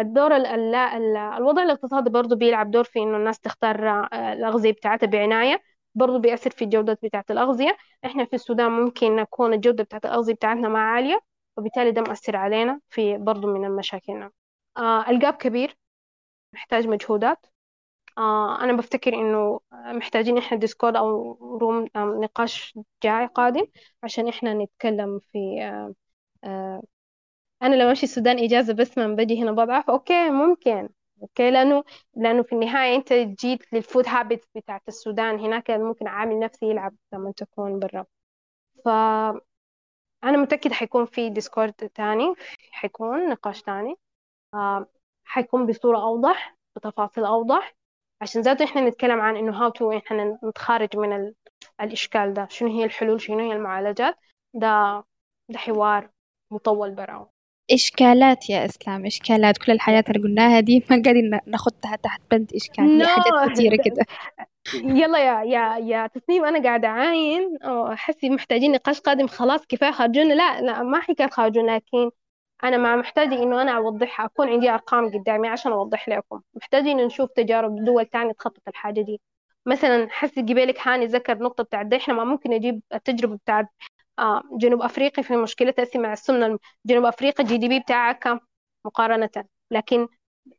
الدور 0.00 0.36
الوضع 0.36 1.62
الاقتصادي 1.62 2.10
برضه 2.10 2.36
بيلعب 2.36 2.70
دور 2.70 2.84
في 2.84 2.98
إنه 2.98 3.16
الناس 3.16 3.40
تختار 3.40 3.88
آه، 3.88 4.32
الأغذية 4.32 4.72
بتاعتها 4.72 5.06
بعناية 5.06 5.62
برضه 5.94 6.18
بيأثر 6.18 6.50
في 6.50 6.64
الجودة 6.64 6.98
بتاعة 7.02 7.24
الأغذية. 7.30 7.76
إحنا 8.04 8.24
في 8.24 8.34
السودان 8.36 8.70
ممكن 8.72 9.16
نكون 9.16 9.52
الجودة 9.54 9.84
بتاعة 9.84 10.00
الأغذية 10.04 10.34
بتاعتنا 10.34 10.68
ما 10.68 10.78
عالية 10.78 11.20
وبالتالي 11.56 11.90
ده 11.90 12.02
مؤثر 12.02 12.36
علينا 12.36 12.80
في 12.88 13.18
برضو 13.18 13.54
من 13.54 13.64
المشاكلنا 13.64 14.30
آه 14.76 15.10
ال 15.10 15.16
gap 15.16 15.34
كبير 15.34 15.76
محتاج 16.54 16.88
مجهودات. 16.88 17.46
آه 18.18 18.64
أنا 18.64 18.72
بفتكر 18.72 19.14
إنه 19.14 19.60
محتاجين 19.72 20.38
إحنا 20.38 20.58
Discord 20.58 20.96
أو 20.96 21.32
room 21.62 21.88
آه 21.96 22.00
نقاش 22.22 22.78
جاي 23.04 23.26
قادم 23.26 23.66
عشان 24.02 24.28
إحنا 24.28 24.54
نتكلم 24.54 25.20
في 25.32 25.38
آه 25.62 25.94
آه 26.44 26.82
أنا 27.62 27.74
لو 27.76 27.88
أمشي 27.88 28.02
السودان 28.06 28.38
إجازة 28.38 28.72
بس 28.74 28.98
ما 28.98 29.06
بجي 29.14 29.42
هنا 29.42 29.52
بضعف 29.52 29.90
okay 29.90 30.30
ممكن. 30.30 30.88
okay 31.22 31.50
لأنه 31.50 31.84
لأنه 32.16 32.42
في 32.42 32.52
النهاية 32.52 32.96
أنت 32.96 33.12
جيت 33.12 33.72
لل 33.72 33.84
food 33.84 34.08
habit 34.08 34.48
بتاعت 34.54 34.82
السودان. 34.88 35.38
هناك 35.40 35.70
ممكن 35.70 36.06
عامل 36.08 36.38
نفسي 36.40 36.66
يلعب 36.70 36.94
لما 37.12 37.32
تكون 37.36 37.78
برا. 37.78 38.06
ف 38.84 38.88
أنا 40.24 40.36
متأكدة 40.36 40.74
حيكون 40.74 41.04
في 41.06 41.30
Discord 41.30 41.72
تاني 41.72 42.34
حيكون 42.70 43.28
نقاش 43.28 43.62
تاني. 43.62 43.94
آه 44.54 44.86
حيكون 45.24 45.66
بصورة 45.66 45.98
أوضح 45.98 46.56
بتفاصيل 46.76 47.24
أوضح. 47.24 47.76
عشان 48.22 48.42
ذاته 48.42 48.64
إحنا 48.64 48.88
نتكلم 48.88 49.20
عن 49.20 49.36
إنه 49.36 49.62
how 49.64 49.70
to 49.70 49.92
إحنا 49.98 50.38
نتخارج 50.44 50.96
من 50.96 51.12
ال... 51.12 51.34
الإشكال 51.80 52.34
ده. 52.34 52.46
شنو 52.50 52.68
هي 52.78 52.84
الحلول 52.84 53.20
شنو 53.20 53.38
هي 53.40 53.52
المعالجات. 53.56 54.16
ده 54.54 55.04
ده 55.48 55.58
حوار 55.58 56.10
مطول 56.50 56.90
براو. 56.94 57.30
إشكالات 57.70 58.50
يا 58.50 58.64
إسلام 58.64 59.06
إشكالات. 59.06 59.58
كل 59.58 59.72
الحاجات 59.72 60.08
اللي 60.10 60.20
قلناها 60.22 60.60
دي 60.60 60.84
ما 60.90 61.02
قاعدين 61.02 61.30
ناخدها 61.46 61.96
تحت 62.02 62.20
بند 62.30 62.52
إشكال 62.54 63.02
no. 63.02 63.06
حاجات 63.06 63.34
كثيرة 63.52 63.76
كده. 63.76 64.06
يلا 64.74 65.18
يا 65.18 65.42
يا 65.44 65.78
يا 65.78 66.06
تسنيم 66.06 66.44
أنا 66.44 66.62
قاعدة 66.62 66.88
أعاين. 66.88 67.58
حسي 67.96 68.30
محتاجين 68.30 68.72
نقاش 68.72 69.00
قادم. 69.00 69.26
خلاص 69.26 69.66
كفاية 69.66 69.90
خرجونا 69.92 70.34
لا 70.34 70.60
لا 70.60 70.82
ما 70.82 71.00
حكايه 71.00 71.28
خرجونا 71.30 71.72
لكن 71.76 72.10
أنا 72.64 72.76
ما 72.76 72.96
محتاجة 72.96 73.42
إنه 73.42 73.62
أنا 73.62 73.76
أوضحها 73.76 74.26
أكون 74.26 74.48
عندي 74.48 74.70
أرقام 74.70 75.08
قدامي 75.18 75.48
عشان 75.48 75.72
أوضح 75.72 76.08
لكم. 76.08 76.40
محتاجين 76.54 76.96
نشوف 76.96 77.30
تجارب 77.30 77.84
دول 77.84 78.06
تانية 78.06 78.32
تخطط 78.32 78.68
الحاجة 78.68 79.00
دي. 79.00 79.20
مثلا 79.66 80.08
حسي 80.10 80.40
قبالك 80.42 80.88
هاني 80.88 81.06
ذكر 81.06 81.38
نقطة 81.38 81.64
بتاعت 81.64 81.92
إحنا 81.92 82.14
ما 82.14 82.24
ممكن 82.24 82.50
نجيب 82.50 82.82
التجربة 82.94 83.36
بتاعت 83.36 83.66
آه 84.18 84.42
جنوب 84.60 84.82
افريقيا 84.82 85.24
في 85.24 85.36
مشكلتها 85.36 85.86
مع 86.00 86.12
السمنة. 86.12 86.58
جنوب 86.86 87.04
افريقيا 87.04 87.44
ال 87.44 87.58
GDP 87.58 87.80
بتاعها 87.80 88.12
كم 88.12 88.40
مقارنة 88.84 89.30
لكن 89.70 90.08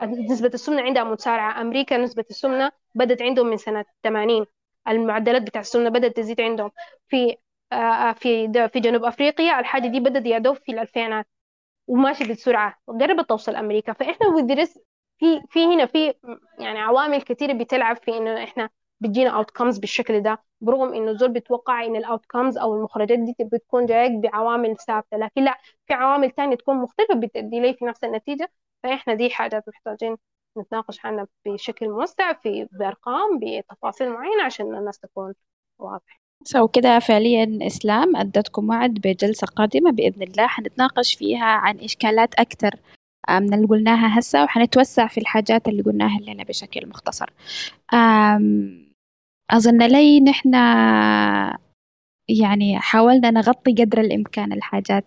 نسبة 0.03 0.51
السمنة 0.53 0.81
عندها 0.81 1.03
متسارعة. 1.03 1.61
أمريكا 1.61 1.97
نسبة 1.97 2.25
السمنة 2.29 2.71
بدت 2.95 3.21
عندهم 3.21 3.47
من 3.47 3.57
سنة 3.57 3.85
80 4.03 4.45
المعدلات 4.87 5.41
بتاع 5.41 5.61
السمنة 5.61 5.89
بدأت 5.89 6.17
تزيد 6.17 6.41
عندهم. 6.41 6.71
في 7.07 7.37
آه، 7.73 8.11
في 8.13 8.47
في 8.73 8.79
جنوب 8.79 9.03
أفريقيا 9.05 9.59
الحاجة 9.59 9.87
دي 9.87 9.99
بدأت 9.99 10.25
يا 10.25 10.37
دوب 10.37 10.55
في 10.57 10.71
الألفينات 10.71 11.27
وماشي 11.87 12.23
بسرعة. 12.33 12.75
قربت 12.87 13.29
توصل 13.29 13.55
أمريكا. 13.55 13.93
فإحنا 13.93 14.27
في 15.19 15.41
في 15.49 15.65
هنا 15.65 15.85
في 15.85 16.13
يعني 16.59 16.79
عوامل 16.79 17.21
كثيرة 17.21 17.53
بتلعب 17.53 17.97
في 17.97 18.17
إنه 18.17 18.43
إحنا 18.43 18.69
بتجينا 18.99 19.29
outcomes 19.29 19.77
بالشكل 19.77 20.21
ده 20.23 20.39
برغم 20.61 20.93
إنه 20.93 21.13
زول 21.13 21.29
بيتوقع 21.29 21.85
إن 21.85 21.95
ال 21.95 22.02
outcomes 22.02 22.57
أو 22.57 22.75
المخرجات 22.75 23.19
دي 23.19 23.35
بتكون 23.39 23.85
جايك 23.85 24.11
بعوامل 24.11 24.75
ثابتة 24.77 25.17
لكن 25.17 25.43
لأ 25.43 25.57
في 25.87 25.93
عوامل 25.93 26.31
تانية 26.31 26.55
تكون 26.55 26.77
مختلفة 26.77 27.13
بتؤدي 27.15 27.59
لي 27.59 27.73
في 27.73 27.85
نفس 27.85 28.03
النتيجة. 28.03 28.51
فإحنا 28.83 29.13
دي 29.13 29.29
حاجات 29.29 29.63
محتاجين 29.69 30.17
نتناقش 30.57 31.05
عنها 31.05 31.27
بشكل 31.45 31.89
موسع 31.89 32.33
في 32.33 32.67
بأرقام 32.71 33.39
بتفاصيل 33.39 34.09
معينة 34.09 34.43
عشان 34.43 34.75
الناس 34.75 34.99
تكون 34.99 35.33
واضحة. 35.79 36.19
so 36.43 36.67
كده 36.67 36.99
فعليا 36.99 37.59
إسلام 37.61 38.15
أدتكم 38.15 38.69
وعد 38.69 38.93
بجلسة 38.93 39.47
قادمة 39.47 39.91
بإذن 39.91 40.23
الله. 40.23 40.47
حنتناقش 40.47 41.15
فيها 41.15 41.45
عن 41.45 41.79
إشكالات 41.79 42.35
أكثر 42.35 42.71
آه، 43.29 43.39
من 43.39 43.53
اللي 43.53 43.67
قلناها 43.67 44.19
هسه 44.19 44.43
وحنتوسع 44.43 45.07
في 45.07 45.19
الحاجات 45.19 45.67
اللي 45.67 45.83
قلناها 45.83 46.19
لنا 46.19 46.43
بشكل 46.43 46.87
مختصر. 46.87 47.29
أظن 49.51 49.77
لي 49.87 50.19
نحن 50.19 50.53
يعني 52.29 52.79
حاولنا 52.79 53.31
نغطي 53.31 53.73
قدر 53.73 54.01
الإمكان 54.01 54.53
الحاجات 54.53 55.05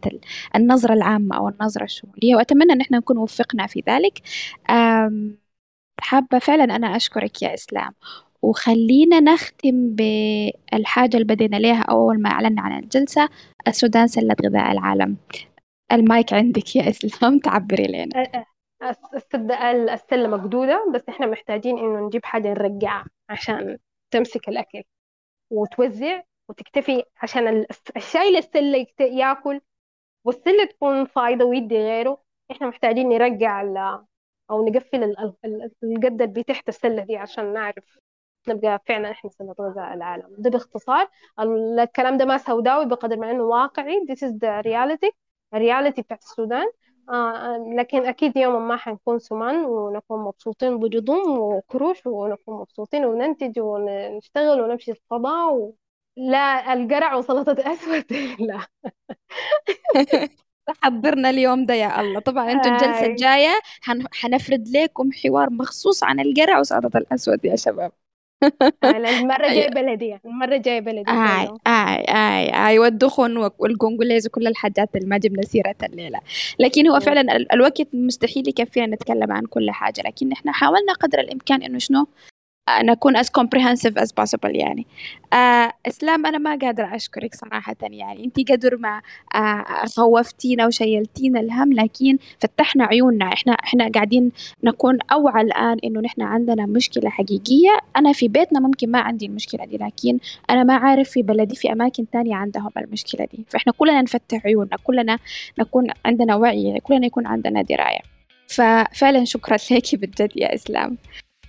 النظرة 0.56 0.92
العامة 0.94 1.36
أو 1.36 1.48
النظرة 1.48 1.84
الشمولية 1.84 2.36
وأتمنى 2.36 2.72
أن 2.72 2.80
إحنا 2.80 2.98
نكون 2.98 3.18
وفقنا 3.18 3.66
في 3.66 3.82
ذلك. 3.88 4.18
حابة 6.00 6.38
فعلا 6.38 6.64
أنا 6.64 6.96
أشكرك 6.96 7.42
يا 7.42 7.54
إسلام. 7.54 7.92
وخلينا 8.42 9.20
نختم 9.20 9.94
بالحاجة 9.94 11.16
اللي 11.16 11.24
بدينا 11.34 11.56
لها 11.56 11.82
أول 11.82 12.22
ما 12.22 12.30
أعلنا 12.30 12.62
عن 12.62 12.78
الجلسة 12.78 13.28
السودان 13.68 14.06
سلة 14.06 14.36
غذاء 14.44 14.72
العالم. 14.72 15.16
المايك 15.92 16.32
عندك 16.32 16.76
يا 16.76 16.88
إسلام 16.90 17.38
تعبري 17.38 17.86
لنا. 17.86 18.44
السلة 19.94 20.28
مقدودة 20.28 20.92
بس 20.94 21.02
إحنا 21.08 21.26
محتاجين 21.26 21.78
إنه 21.78 22.06
نجيب 22.06 22.24
حاجة 22.24 22.48
نرجعها 22.48 23.04
عشان 23.28 23.78
تمسك 24.10 24.48
الأكل 24.48 24.82
وتوزع 25.50 26.22
وتكتفي 26.48 27.04
عشان 27.22 27.66
الشايل 27.96 28.36
السلة 28.36 28.86
ياكل. 29.00 29.60
والسلة 30.24 30.64
تكون 30.64 31.04
فايضة 31.06 31.44
ويدي 31.44 31.76
غيره. 31.76 32.22
إحنا 32.50 32.66
محتاجين 32.68 33.08
نرجع 33.08 33.62
أو 34.50 34.68
نقفل 34.68 35.04
القدر 35.84 36.24
اللي 36.24 36.42
تحت 36.42 36.68
السلة 36.68 37.04
دي 37.04 37.16
عشان 37.16 37.52
نعرف 37.52 37.98
نبقى 38.48 38.82
فعلا 38.86 39.10
إحنا 39.10 39.30
سنة 39.30 39.54
غذاء 39.60 39.94
العالم. 39.94 40.34
ده 40.38 40.50
باختصار 40.50 41.08
الكلام 41.40 42.16
ده 42.16 42.24
ما 42.24 42.38
سوداوي 42.38 42.86
بقدر 42.86 43.16
ما 43.16 43.30
إنه 43.30 43.42
واقعي. 43.42 44.06
This 44.10 44.18
is 44.18 44.32
the 44.32 44.62
reality. 44.66 45.10
الرياليتي 45.54 46.02
بتاعت 46.02 46.22
السودان. 46.22 46.66
آه 47.10 47.56
لكن 47.78 48.06
أكيد 48.06 48.36
يوم 48.36 48.68
ما 48.68 48.76
حنكون 48.76 49.18
سمان 49.18 49.64
ونكون 49.64 50.20
مبسوطين 50.24 50.78
بجضوم 50.78 51.38
وكروش 51.38 52.06
ونكون 52.06 52.60
مبسوطين 52.60 53.04
وننتج 53.04 53.58
ونشتغل 53.60 54.60
ونمشي 54.60 54.90
الفضاء 54.90 55.54
و... 55.54 55.74
لا 56.16 56.72
القرع 56.72 57.14
وسلطة 57.16 57.72
أسود. 57.72 58.04
لا. 58.48 58.66
حضرنا 60.82 61.30
اليوم 61.30 61.66
ده 61.66 61.74
يا 61.74 62.00
الله. 62.00 62.20
طبعا 62.20 62.52
أنتم 62.52 62.70
الجلسة 62.70 63.06
الجاية 63.06 63.60
حنفرد 64.12 64.68
لكم 64.68 65.12
حوار 65.12 65.50
مخصوص 65.50 66.04
عن 66.04 66.20
القرع 66.20 66.58
وسلطة 66.60 66.98
الأسود 66.98 67.44
يا 67.44 67.56
شباب. 67.56 67.92
المرة 68.84 69.46
الجاية 69.46 69.68
بلدي 69.70 70.18
المرة 70.24 70.54
الجاية 70.54 70.80
بلدي 70.80 71.10
آي 71.10 71.48
آي 71.66 72.04
آي 72.08 72.68
آي 72.68 72.78
والدخن 72.78 73.36
والقنقليز 73.36 74.26
وكل 74.26 74.46
الحاجات 74.46 74.96
اللي 74.96 75.06
ما 75.08 75.18
جبنا 75.18 75.42
سيرتها 75.42 75.86
الليلة. 75.86 76.20
لكن 76.58 76.86
هو 76.88 77.00
فعلا 77.00 77.36
الوقت 77.52 77.88
مستحيل 77.92 78.48
يكفينا 78.48 78.86
نتكلم 78.86 79.32
عن 79.32 79.42
كل 79.46 79.70
حاجة 79.70 80.02
لكن 80.06 80.32
إحنا 80.32 80.52
حاولنا 80.52 80.92
قدر 80.92 81.20
الإمكان 81.20 81.62
إنه 81.62 81.78
شنو؟ 81.78 82.06
نكون 82.82 83.16
as 83.18 83.26
comprehensive 83.26 83.94
as 84.02 84.08
possible 84.20 84.54
يعني. 84.54 84.86
آه 85.32 85.72
إسلام 85.88 86.26
أنا 86.26 86.38
ما 86.38 86.58
قادرة 86.62 86.96
أشكرك 86.96 87.34
صراحة 87.34 87.76
يعني. 87.82 88.24
أنت 88.24 88.50
قدر 88.50 88.76
ما 88.76 89.02
آه 89.34 89.64
خوفتينا 89.96 90.66
وشيلتينا 90.66 91.40
الهم 91.40 91.72
لكن 91.72 92.18
فتحنا 92.38 92.84
عيوننا. 92.84 93.32
إحنا 93.32 93.52
إحنا 93.52 93.90
قاعدين 93.94 94.32
نكون 94.64 94.98
أوعى 95.12 95.42
الآن 95.42 95.78
إنه 95.84 96.00
نحن 96.00 96.22
عندنا 96.22 96.66
مشكلة 96.66 97.10
حقيقية. 97.10 97.78
أنا 97.96 98.12
في 98.12 98.28
بيتنا 98.28 98.60
ممكن 98.60 98.90
ما 98.90 98.98
عندي 99.00 99.26
المشكلة 99.26 99.64
دي 99.64 99.76
لكن 99.76 100.18
أنا 100.50 100.64
ما 100.64 100.74
عارف 100.74 101.10
في 101.10 101.22
بلدي 101.22 101.56
في 101.56 101.72
أماكن 101.72 102.10
تانية 102.10 102.34
عندهم 102.34 102.70
المشكلة 102.76 103.24
دي. 103.32 103.44
فإحنا 103.48 103.72
كلنا 103.72 104.02
نفتح 104.02 104.46
عيوننا 104.46 104.76
كلنا 104.84 105.18
نكون 105.58 105.86
عندنا 106.04 106.34
وعي 106.36 106.80
كلنا 106.80 107.06
يكون 107.06 107.26
عندنا 107.26 107.62
دراية. 107.62 108.00
ففعلا 108.48 109.24
شكرا 109.24 109.56
لك 109.70 109.94
بجد 109.94 110.30
يا 110.36 110.54
إسلام. 110.54 110.96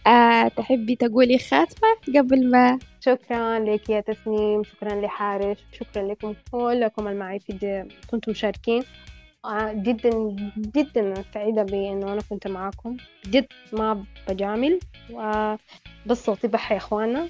آه 0.08 0.48
تحبي 0.48 0.96
تقولي 0.96 1.40
خاتمة 1.40 1.90
قبل 2.18 2.50
ما 2.52 2.80
شكرا 3.06 3.60
لك 3.60 3.90
يا 3.90 4.00
تسنيم 4.02 4.64
شكرا 4.64 5.02
لحارش 5.02 5.58
شكرا 5.80 6.04
لكم 6.08 6.34
كلكم 6.52 7.08
المعي 7.08 7.40
في 7.40 7.86
كنتم 8.12 8.32
مشاركين 8.32 8.84
آه 9.46 9.74
جدا 9.74 10.36
جدا 10.58 11.14
سعيدة 11.34 11.64
بأنه 11.64 12.14
أنا 12.14 12.22
كنت 12.30 12.48
معاكم. 12.48 12.98
جد 13.26 13.46
ما 13.74 14.04
بجامل. 14.28 14.80
بس 16.06 16.26
صوتي 16.26 16.48
يا 16.72 16.78
إخوانا. 16.78 17.28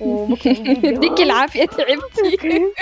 وبكرة 0.00 0.50
يديك 0.92 1.20
العافية 1.20 1.64
تعبتي. 1.64 2.72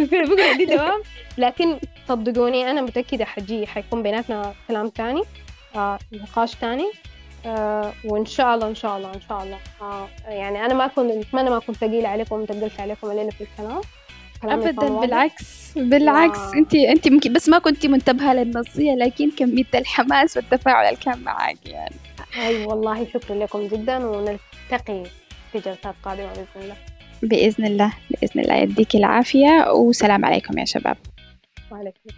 بكرة 0.30 0.56
دي 0.56 0.64
دوام 0.64 1.02
لكن 1.38 1.78
صدقوني 2.08 2.70
أنا 2.70 2.82
متأكدة 2.82 3.24
حجي 3.24 3.66
حيكون 3.66 4.02
بيناتنا 4.02 4.54
كلام 4.68 4.88
تاني 4.88 5.22
آه 5.76 5.98
نقاش 6.12 6.54
تاني. 6.54 6.90
آه 7.46 7.92
وإن 8.04 8.26
شاء 8.26 8.54
الله 8.54 8.68
إن 8.68 8.74
شاء 8.74 8.96
الله 8.96 9.14
إن 9.14 9.20
شاء 9.28 9.42
الله. 9.42 9.58
آه 9.82 10.08
يعني 10.28 10.66
أنا 10.66 10.74
ما 10.74 10.86
كنت 10.86 11.10
أتمنى 11.10 11.50
ما 11.50 11.56
أكون 11.56 11.74
ثقيلة 11.74 12.08
عليكم 12.08 12.34
ومتقلت 12.34 12.80
عليكم 12.80 13.10
الليلة 13.10 13.30
في 13.30 13.40
الكلام. 13.40 13.80
ابدا 14.44 14.88
بالعكس 15.00 15.72
بالعكس. 15.76 16.38
و... 16.38 16.52
انت 16.58 16.74
انت 16.74 17.08
ممكن 17.08 17.32
بس 17.32 17.48
ما 17.48 17.58
كنت 17.58 17.86
منتبهة 17.86 18.34
للنصية 18.34 18.92
لكن 18.94 19.30
كمية 19.30 19.64
الحماس 19.74 20.36
والتفاعل 20.36 20.86
اللي 20.86 21.00
كان 21.04 21.18
معاك 21.18 21.66
يعني. 21.66 21.94
أي 22.36 22.66
والله 22.66 23.06
شكرا 23.14 23.36
لكم 23.36 23.66
جدا 23.66 24.06
ونلتقي 24.06 25.04
في 25.52 25.58
جلسات 25.58 25.94
قادمة 26.02 26.32
بإذن 26.32 26.62
الله. 26.62 26.76
بإذن 27.22 27.64
الله 27.66 27.92
بإذن 28.10 28.40
الله. 28.40 28.54
يديك 28.54 28.94
العافية 28.96 29.70
وسلام 29.72 30.24
عليكم 30.24 30.58
يا 30.58 30.64
شباب. 30.64 30.96
وعليكم 31.72 32.10